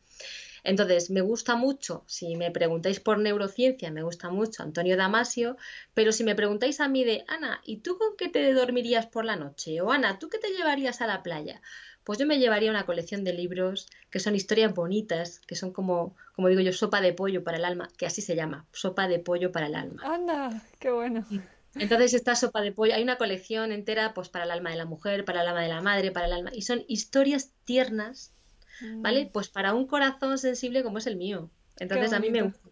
Entonces, 0.64 1.10
me 1.10 1.20
gusta 1.20 1.56
mucho, 1.56 2.05
si 2.06 2.36
me 2.36 2.51
preguntáis 2.51 3.01
por 3.01 3.18
neurociencia, 3.18 3.90
me 3.90 4.02
gusta 4.02 4.30
mucho 4.30 4.62
Antonio 4.62 4.97
Damasio, 4.97 5.56
pero 5.94 6.12
si 6.12 6.24
me 6.24 6.35
preguntáis 6.35 6.80
a 6.80 6.89
mí 6.89 7.05
de, 7.05 7.24
Ana, 7.28 7.60
¿y 7.64 7.78
tú 7.78 7.98
con 7.98 8.16
qué 8.16 8.28
te 8.28 8.52
dormirías 8.52 9.06
por 9.06 9.24
la 9.24 9.36
noche? 9.36 9.80
O 9.80 9.90
Ana, 9.90 10.18
¿tú 10.18 10.28
qué 10.28 10.39
te 10.39 10.51
llevarías 10.51 11.01
a 11.01 11.06
la 11.06 11.22
playa? 11.22 11.60
Pues 12.05 12.18
yo 12.18 12.26
me 12.26 12.39
llevaría 12.39 12.70
una 12.70 12.86
colección 12.86 13.22
de 13.22 13.35
libros 13.35 13.86
que 14.10 14.18
son 14.18 14.35
historias 14.35 14.74
bonitas, 14.74 15.40
que 15.40 15.56
son 15.56 15.72
como, 15.72 16.16
como 16.35 16.48
digo 16.48 16.62
yo, 16.62 16.72
sopa 16.72 17.01
de 17.01 17.12
pollo 17.12 17.44
para 17.44 17.59
el 17.59 17.64
alma, 17.64 17.90
que 17.98 18.06
así 18.06 18.22
se 18.22 18.35
llama, 18.35 18.66
sopa 18.72 19.09
de 19.09 19.18
pollo 19.18 19.52
para 19.52 19.66
el 19.66 19.74
alma. 19.74 20.02
Anda, 20.05 20.62
qué 20.78 20.90
bueno. 20.90 21.26
Entonces 21.74 22.14
esta 22.14 22.35
sopa 22.35 22.62
de 22.62 22.72
pollo, 22.72 22.94
hay 22.94 23.02
una 23.02 23.18
colección 23.18 23.72
entera 23.72 24.14
pues 24.14 24.28
para 24.28 24.47
el 24.47 24.51
alma 24.51 24.70
de 24.70 24.76
la 24.76 24.86
mujer, 24.86 25.24
para 25.24 25.43
el 25.43 25.48
alma 25.48 25.60
de 25.60 25.68
la 25.68 25.82
madre, 25.82 26.10
para 26.10 26.26
el 26.26 26.32
alma, 26.32 26.51
y 26.55 26.62
son 26.62 26.82
historias 26.89 27.52
tiernas, 27.64 28.32
¿vale? 28.96 29.26
Mm. 29.26 29.28
Pues 29.30 29.48
para 29.48 29.74
un 29.74 29.86
corazón 29.86 30.38
sensible 30.38 30.82
como 30.82 30.98
es 30.98 31.06
el 31.06 31.16
mío. 31.16 31.50
Entonces 31.78 32.12
a 32.12 32.20
mí 32.20 32.30
me 32.30 32.42
gusta. 32.42 32.68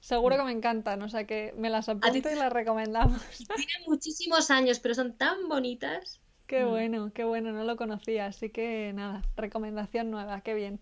Seguro 0.00 0.36
que 0.36 0.44
me 0.44 0.52
encantan, 0.52 1.02
o 1.02 1.08
sea 1.08 1.26
que 1.26 1.52
me 1.56 1.70
las 1.70 1.88
apunto 1.88 2.30
y 2.30 2.34
las 2.34 2.52
recomendamos. 2.52 3.20
Tienen 3.56 3.82
muchísimos 3.86 4.50
años, 4.50 4.78
pero 4.78 4.94
son 4.94 5.16
tan 5.16 5.48
bonitas. 5.48 6.20
Qué 6.46 6.64
mm. 6.64 6.68
bueno, 6.68 7.12
qué 7.12 7.24
bueno, 7.24 7.50
no 7.52 7.64
lo 7.64 7.76
conocía, 7.76 8.26
así 8.26 8.50
que 8.50 8.92
nada, 8.94 9.22
recomendación 9.36 10.10
nueva, 10.10 10.42
qué 10.42 10.54
bien. 10.54 10.80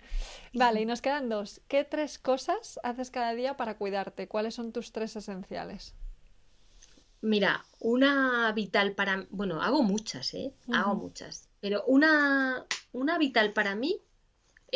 Vale, 0.53 0.83
y 0.83 0.87
nos 0.87 1.01
quedan 1.01 1.31
dos. 1.31 1.63
¿Qué 1.69 1.85
tres 1.85 2.19
cosas 2.19 2.79
haces 2.83 3.11
cada 3.11 3.35
día 3.35 3.57
para 3.57 3.79
cuidarte? 3.79 4.29
¿Cuáles 4.29 4.57
son 4.57 4.73
tus 4.73 4.93
tres 4.93 5.17
esenciales? 5.17 5.95
Mira, 7.23 7.65
una 7.81 8.53
vital 8.53 8.93
para... 8.93 9.27
Bueno, 9.31 9.63
hago 9.63 9.83
muchas, 9.83 10.35
¿eh? 10.35 10.53
Hago 10.71 10.97
muchas. 10.97 11.49
Pero 11.61 11.83
una, 11.87 12.67
una 12.93 13.17
vital 13.17 13.55
para 13.55 13.75
mí 13.75 14.03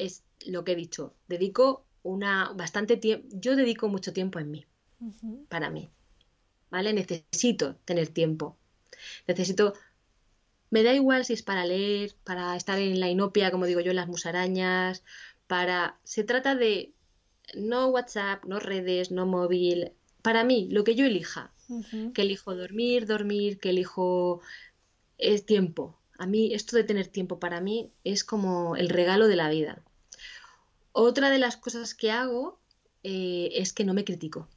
es 0.04 0.24
lo 0.46 0.64
que 0.64 0.72
he 0.72 0.76
dicho. 0.76 1.14
Dedico 1.28 1.84
una 2.02 2.52
bastante 2.54 2.96
tiempo... 2.96 3.28
Yo 3.32 3.56
dedico 3.56 3.88
mucho 3.88 4.12
tiempo 4.12 4.38
en 4.38 4.50
mí. 4.50 4.66
Para 5.48 5.70
mí. 5.70 5.88
¿Vale? 6.70 6.92
Necesito 6.92 7.76
tener 7.84 8.08
tiempo. 8.08 8.56
Necesito... 9.26 9.74
Me 10.70 10.82
da 10.82 10.92
igual 10.92 11.24
si 11.24 11.32
es 11.32 11.42
para 11.42 11.64
leer, 11.64 12.14
para 12.24 12.54
estar 12.54 12.78
en 12.78 13.00
la 13.00 13.08
inopia, 13.08 13.50
como 13.50 13.64
digo 13.64 13.80
yo, 13.80 13.90
en 13.90 13.96
las 13.96 14.08
musarañas, 14.08 15.02
para... 15.46 15.98
Se 16.04 16.24
trata 16.24 16.54
de 16.54 16.92
no 17.54 17.88
WhatsApp, 17.88 18.44
no 18.44 18.60
redes, 18.60 19.10
no 19.10 19.24
móvil. 19.26 19.92
Para 20.20 20.44
mí, 20.44 20.68
lo 20.70 20.84
que 20.84 20.94
yo 20.94 21.06
elija 21.06 21.52
que 22.14 22.22
elijo 22.22 22.54
dormir, 22.54 23.06
dormir, 23.06 23.58
que 23.58 23.70
elijo 23.70 24.40
es 25.18 25.44
tiempo. 25.44 25.98
A 26.18 26.26
mí 26.26 26.54
esto 26.54 26.76
de 26.76 26.84
tener 26.84 27.08
tiempo 27.08 27.38
para 27.38 27.60
mí 27.60 27.92
es 28.04 28.24
como 28.24 28.76
el 28.76 28.88
regalo 28.88 29.28
de 29.28 29.36
la 29.36 29.50
vida. 29.50 29.82
Otra 31.00 31.30
de 31.30 31.38
las 31.38 31.56
cosas 31.56 31.94
que 31.94 32.10
hago 32.10 32.58
eh, 33.04 33.50
es 33.52 33.72
que 33.72 33.84
no 33.84 33.94
me 33.94 34.04
critico. 34.04 34.48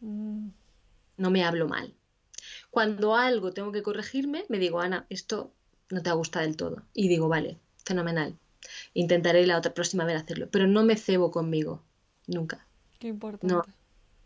Mm. 0.00 0.48
No 1.18 1.30
me 1.30 1.44
hablo 1.44 1.68
mal. 1.68 1.94
Cuando 2.72 3.14
algo 3.14 3.52
tengo 3.52 3.70
que 3.70 3.84
corregirme, 3.84 4.44
me 4.48 4.58
digo, 4.58 4.80
Ana, 4.80 5.06
esto 5.08 5.52
no 5.90 6.02
te 6.02 6.10
gusta 6.10 6.40
del 6.40 6.56
todo. 6.56 6.82
Y 6.94 7.06
digo, 7.06 7.28
vale, 7.28 7.58
fenomenal. 7.84 8.36
Intentaré 8.92 9.46
la 9.46 9.56
otra 9.56 9.72
próxima 9.72 10.04
vez 10.04 10.20
hacerlo. 10.20 10.48
Pero 10.50 10.66
no 10.66 10.82
me 10.82 10.96
cebo 10.96 11.30
conmigo. 11.30 11.80
Nunca. 12.26 12.66
Qué 12.98 13.06
importante. 13.06 13.54
No, 13.54 13.62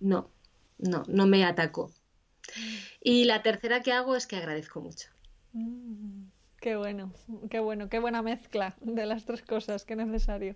no, 0.01 0.31
no, 0.79 1.03
no 1.07 1.27
me 1.27 1.45
ataco. 1.45 1.93
Y 3.03 3.25
la 3.25 3.43
tercera 3.43 3.83
que 3.83 3.93
hago 3.93 4.17
es 4.17 4.27
que 4.27 4.37
agradezco 4.37 4.81
mucho. 4.81 5.11
Mm, 5.53 6.29
qué 6.63 6.77
bueno, 6.77 7.13
qué 7.51 7.61
bueno, 7.61 7.91
qué 7.91 7.99
buena 7.99 8.23
mezcla 8.23 8.75
de 8.81 9.05
las 9.05 9.27
tres 9.27 9.43
cosas, 9.43 9.85
qué 9.85 9.97
necesario. 9.97 10.55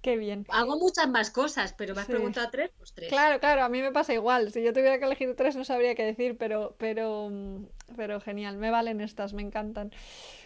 Qué 0.00 0.16
bien. 0.16 0.46
Hago 0.48 0.78
muchas 0.78 1.08
más 1.08 1.30
cosas, 1.30 1.74
pero 1.76 1.94
me 1.94 2.02
has 2.02 2.06
preguntado 2.06 2.48
tres, 2.50 2.70
pues 2.78 2.92
tres. 2.92 3.08
Claro, 3.08 3.40
claro, 3.40 3.64
a 3.64 3.68
mí 3.68 3.82
me 3.82 3.90
pasa 3.90 4.14
igual. 4.14 4.52
Si 4.52 4.62
yo 4.62 4.72
tuviera 4.72 4.98
que 4.98 5.06
elegir 5.06 5.34
tres 5.34 5.56
no 5.56 5.64
sabría 5.64 5.94
qué 5.96 6.04
decir, 6.04 6.36
pero, 6.38 6.76
pero, 6.78 7.28
mm, 7.30 7.66
pero 7.96 8.20
genial, 8.20 8.58
me 8.58 8.70
valen 8.70 9.00
estas, 9.00 9.32
me 9.32 9.42
encantan. 9.42 9.90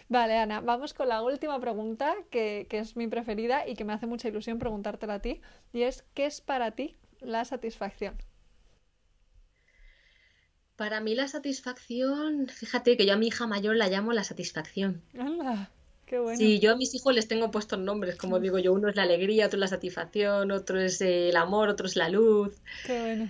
Vale, 0.09 0.37
Ana, 0.37 0.61
vamos 0.61 0.93
con 0.93 1.07
la 1.07 1.21
última 1.21 1.59
pregunta, 1.59 2.15
que, 2.31 2.65
que 2.69 2.79
es 2.79 2.97
mi 2.97 3.07
preferida 3.07 3.67
y 3.67 3.75
que 3.75 3.85
me 3.85 3.93
hace 3.93 4.07
mucha 4.07 4.27
ilusión 4.27 4.57
preguntártela 4.57 5.15
a 5.15 5.19
ti, 5.19 5.41
y 5.71 5.83
es, 5.83 6.03
¿qué 6.13 6.25
es 6.25 6.41
para 6.41 6.71
ti 6.71 6.95
la 7.19 7.45
satisfacción? 7.45 8.17
Para 10.75 10.99
mí 10.99 11.13
la 11.13 11.27
satisfacción, 11.27 12.47
fíjate 12.47 12.97
que 12.97 13.05
yo 13.05 13.13
a 13.13 13.17
mi 13.17 13.27
hija 13.27 13.45
mayor 13.45 13.75
la 13.75 13.87
llamo 13.87 14.11
la 14.13 14.23
satisfacción. 14.23 15.03
¡Hala! 15.17 15.69
Qué 16.05 16.19
bueno. 16.19 16.37
Sí, 16.37 16.59
yo 16.59 16.73
a 16.73 16.75
mis 16.75 16.93
hijos 16.93 17.13
les 17.13 17.27
tengo 17.27 17.49
puestos 17.51 17.79
nombres, 17.79 18.15
como 18.15 18.39
digo 18.39 18.59
yo, 18.59 18.73
uno 18.73 18.89
es 18.89 18.95
la 18.95 19.03
alegría, 19.03 19.47
otro 19.47 19.57
es 19.57 19.61
la 19.61 19.67
satisfacción, 19.67 20.51
otro 20.51 20.79
es 20.79 21.01
el 21.01 21.35
amor, 21.35 21.69
otro 21.69 21.87
es 21.87 21.95
la 21.95 22.09
luz. 22.09 22.55
Qué 22.85 22.99
bueno. 22.99 23.29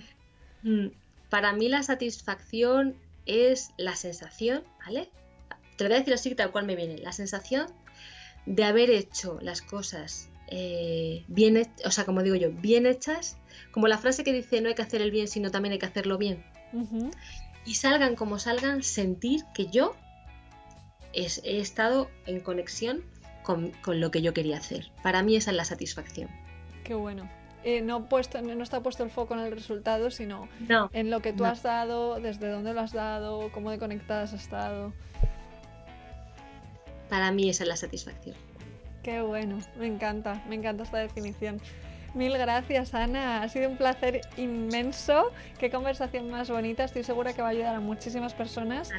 Mm, 0.62 0.88
para 1.30 1.52
mí 1.52 1.68
la 1.68 1.82
satisfacción 1.82 2.96
es 3.26 3.70
la 3.76 3.96
sensación, 3.96 4.64
¿vale? 4.84 5.08
Te 5.76 5.84
lo 5.84 5.90
voy 5.90 5.96
a 5.96 5.98
decir 6.00 6.14
así 6.14 6.34
tal 6.34 6.52
cual 6.52 6.66
me 6.66 6.76
viene, 6.76 6.98
la 6.98 7.12
sensación 7.12 7.66
de 8.46 8.64
haber 8.64 8.90
hecho 8.90 9.38
las 9.40 9.62
cosas 9.62 10.28
eh, 10.48 11.24
bien, 11.28 11.60
o 11.84 11.90
sea, 11.90 12.04
como 12.04 12.22
digo 12.22 12.36
yo, 12.36 12.50
bien 12.52 12.86
hechas, 12.86 13.38
como 13.72 13.88
la 13.88 13.98
frase 13.98 14.24
que 14.24 14.32
dice 14.32 14.60
no 14.60 14.68
hay 14.68 14.74
que 14.74 14.82
hacer 14.82 15.00
el 15.00 15.10
bien, 15.10 15.28
sino 15.28 15.50
también 15.50 15.72
hay 15.72 15.78
que 15.78 15.86
hacerlo 15.86 16.18
bien. 16.18 16.44
Y 17.64 17.74
salgan 17.74 18.16
como 18.16 18.38
salgan, 18.38 18.82
sentir 18.82 19.42
que 19.54 19.68
yo 19.68 19.96
he 21.14 21.60
estado 21.60 22.10
en 22.26 22.40
conexión 22.40 23.04
con, 23.44 23.72
lo 23.86 24.10
que 24.10 24.22
yo 24.22 24.34
quería 24.34 24.56
hacer. 24.56 24.90
Para 25.02 25.22
mí 25.22 25.36
esa 25.36 25.50
es 25.52 25.56
la 25.56 25.64
satisfacción. 25.64 26.28
Qué 26.82 26.94
bueno. 26.94 27.28
Eh, 27.62 27.80
no, 27.80 28.08
puesto, 28.08 28.42
no 28.42 28.62
está 28.62 28.82
puesto 28.82 29.04
el 29.04 29.10
foco 29.10 29.34
en 29.34 29.40
el 29.40 29.52
resultado, 29.52 30.10
sino 30.10 30.48
en 30.92 31.10
lo 31.10 31.20
que 31.20 31.32
tú 31.32 31.44
has 31.46 31.62
dado, 31.62 32.20
desde 32.20 32.50
dónde 32.50 32.74
lo 32.74 32.80
has 32.80 32.92
dado, 32.92 33.50
cómo 33.52 33.70
de 33.70 33.78
conectada 33.78 34.22
has 34.22 34.34
estado. 34.34 34.92
Para 37.08 37.30
mí 37.30 37.48
esa 37.48 37.62
es 37.64 37.68
la 37.68 37.76
satisfacción. 37.76 38.36
Qué 39.02 39.22
bueno, 39.22 39.58
me 39.78 39.86
encanta, 39.86 40.42
me 40.48 40.56
encanta 40.56 40.82
esta 40.82 40.98
definición. 40.98 41.60
Mil 42.14 42.38
gracias, 42.38 42.94
Ana. 42.94 43.42
Ha 43.42 43.48
sido 43.48 43.68
un 43.68 43.76
placer 43.76 44.20
inmenso. 44.36 45.32
Qué 45.58 45.68
conversación 45.70 46.30
más 46.30 46.48
bonita. 46.48 46.84
Estoy 46.84 47.02
segura 47.02 47.32
que 47.32 47.42
va 47.42 47.48
a 47.48 47.50
ayudar 47.50 47.74
a 47.74 47.80
muchísimas 47.80 48.34
personas. 48.34 48.92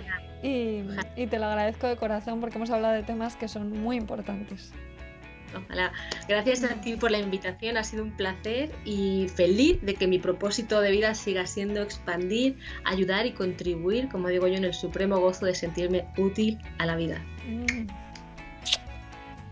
Y, 0.43 0.83
te 1.27 1.39
lo 1.39 1.45
agradezco 1.45 1.87
de 1.87 1.95
corazón 1.95 2.41
porque 2.41 2.57
hemos 2.57 2.69
hablado 2.71 2.93
de 2.93 3.03
temas 3.03 3.37
que 3.37 3.47
son 3.47 3.71
muy 3.71 3.95
importantes. 3.95 4.73
Ojalá. 5.55 5.93
Gracias 6.27 6.65
a 6.65 6.81
ti 6.81 6.97
por 6.97 7.11
la 7.11 7.19
invitación, 7.19 7.77
ha 7.77 7.85
sido 7.85 8.03
un 8.03 8.11
placer 8.11 8.71
y 8.83 9.27
feliz 9.29 9.81
de 9.81 9.93
que 9.93 10.05
mi 10.05 10.19
propósito 10.19 10.81
de 10.81 10.91
vida 10.91 11.15
siga 11.15 11.47
siendo 11.47 11.81
expandir, 11.81 12.57
ayudar 12.83 13.25
y 13.25 13.31
contribuir, 13.31 14.09
como 14.09 14.27
digo 14.27 14.47
yo, 14.47 14.55
en 14.55 14.65
el 14.65 14.73
supremo 14.73 15.17
gozo 15.19 15.45
de 15.45 15.55
sentirme 15.55 16.05
útil 16.17 16.59
a 16.77 16.85
la 16.85 16.97
vida. 16.97 17.23
Mm. 17.47 18.04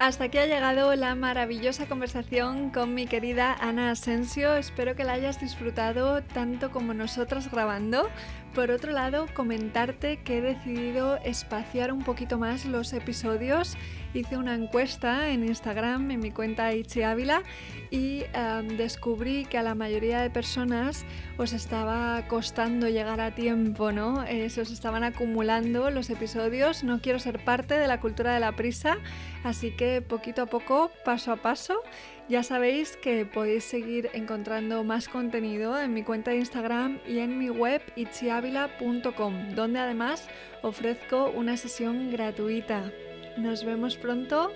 Hasta 0.03 0.25
aquí 0.25 0.37
ha 0.37 0.45
llegado 0.45 0.93
la 0.97 1.15
maravillosa 1.15 1.85
conversación 1.85 2.71
con 2.71 2.93
mi 2.93 3.07
querida 3.07 3.55
Ana 3.57 3.91
Asensio. 3.91 4.53
Espero 4.57 4.97
que 4.97 5.05
la 5.05 5.13
hayas 5.13 5.39
disfrutado 5.39 6.21
tanto 6.21 6.71
como 6.71 6.93
nosotras 6.93 7.49
grabando. 7.49 8.09
Por 8.53 8.69
otro 8.69 8.91
lado, 8.91 9.25
comentarte 9.33 10.17
que 10.17 10.37
he 10.37 10.41
decidido 10.41 11.17
espaciar 11.23 11.91
un 11.91 12.03
poquito 12.03 12.37
más 12.37 12.65
los 12.65 12.93
episodios 12.93 13.75
hice 14.13 14.37
una 14.37 14.53
encuesta 14.53 15.29
en 15.29 15.43
Instagram, 15.43 16.11
en 16.11 16.19
mi 16.19 16.31
cuenta 16.31 16.71
Ichi 16.73 17.01
Ávila, 17.01 17.41
y 17.89 18.23
em, 18.33 18.77
descubrí 18.77 19.45
que 19.45 19.57
a 19.57 19.63
la 19.63 19.73
mayoría 19.73 20.21
de 20.21 20.29
personas 20.29 21.03
os 21.37 21.51
estaba 21.53 22.27
costando 22.27 22.87
llegar 22.87 23.19
a 23.21 23.33
tiempo, 23.33 23.91
¿no? 23.91 24.23
Eh, 24.23 24.49
se 24.49 24.61
os 24.61 24.71
estaban 24.71 25.03
acumulando 25.03 25.89
los 25.89 26.09
episodios. 26.11 26.83
No 26.83 27.01
quiero 27.01 27.17
ser 27.17 27.43
parte 27.43 27.77
de 27.77 27.87
la 27.87 27.99
cultura 27.99 28.33
de 28.33 28.39
la 28.39 28.51
prisa, 28.55 28.97
así 29.43 29.71
que 29.71 30.01
poquito 30.01 30.43
a 30.43 30.45
poco, 30.45 30.91
paso 31.03 31.31
a 31.31 31.37
paso. 31.37 31.81
Ya 32.29 32.41
sabéis 32.41 32.97
que 32.97 33.25
podéis 33.25 33.65
seguir 33.65 34.09
encontrando 34.13 34.83
más 34.83 35.09
contenido 35.09 35.79
en 35.79 35.93
mi 35.93 36.03
cuenta 36.03 36.31
de 36.31 36.37
Instagram 36.37 36.99
y 37.05 37.19
en 37.19 37.37
mi 37.37 37.49
web 37.49 37.81
itchiavila.com, 37.95 39.55
donde 39.55 39.79
además 39.79 40.29
ofrezco 40.61 41.29
una 41.31 41.57
sesión 41.57 42.11
gratuita 42.11 42.91
nos 43.37 43.63
vemos 43.63 43.97
pronto. 43.97 44.51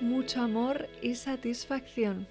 Mucho 0.00 0.42
amor 0.42 0.88
y 1.02 1.14
satisfacción. 1.14 2.26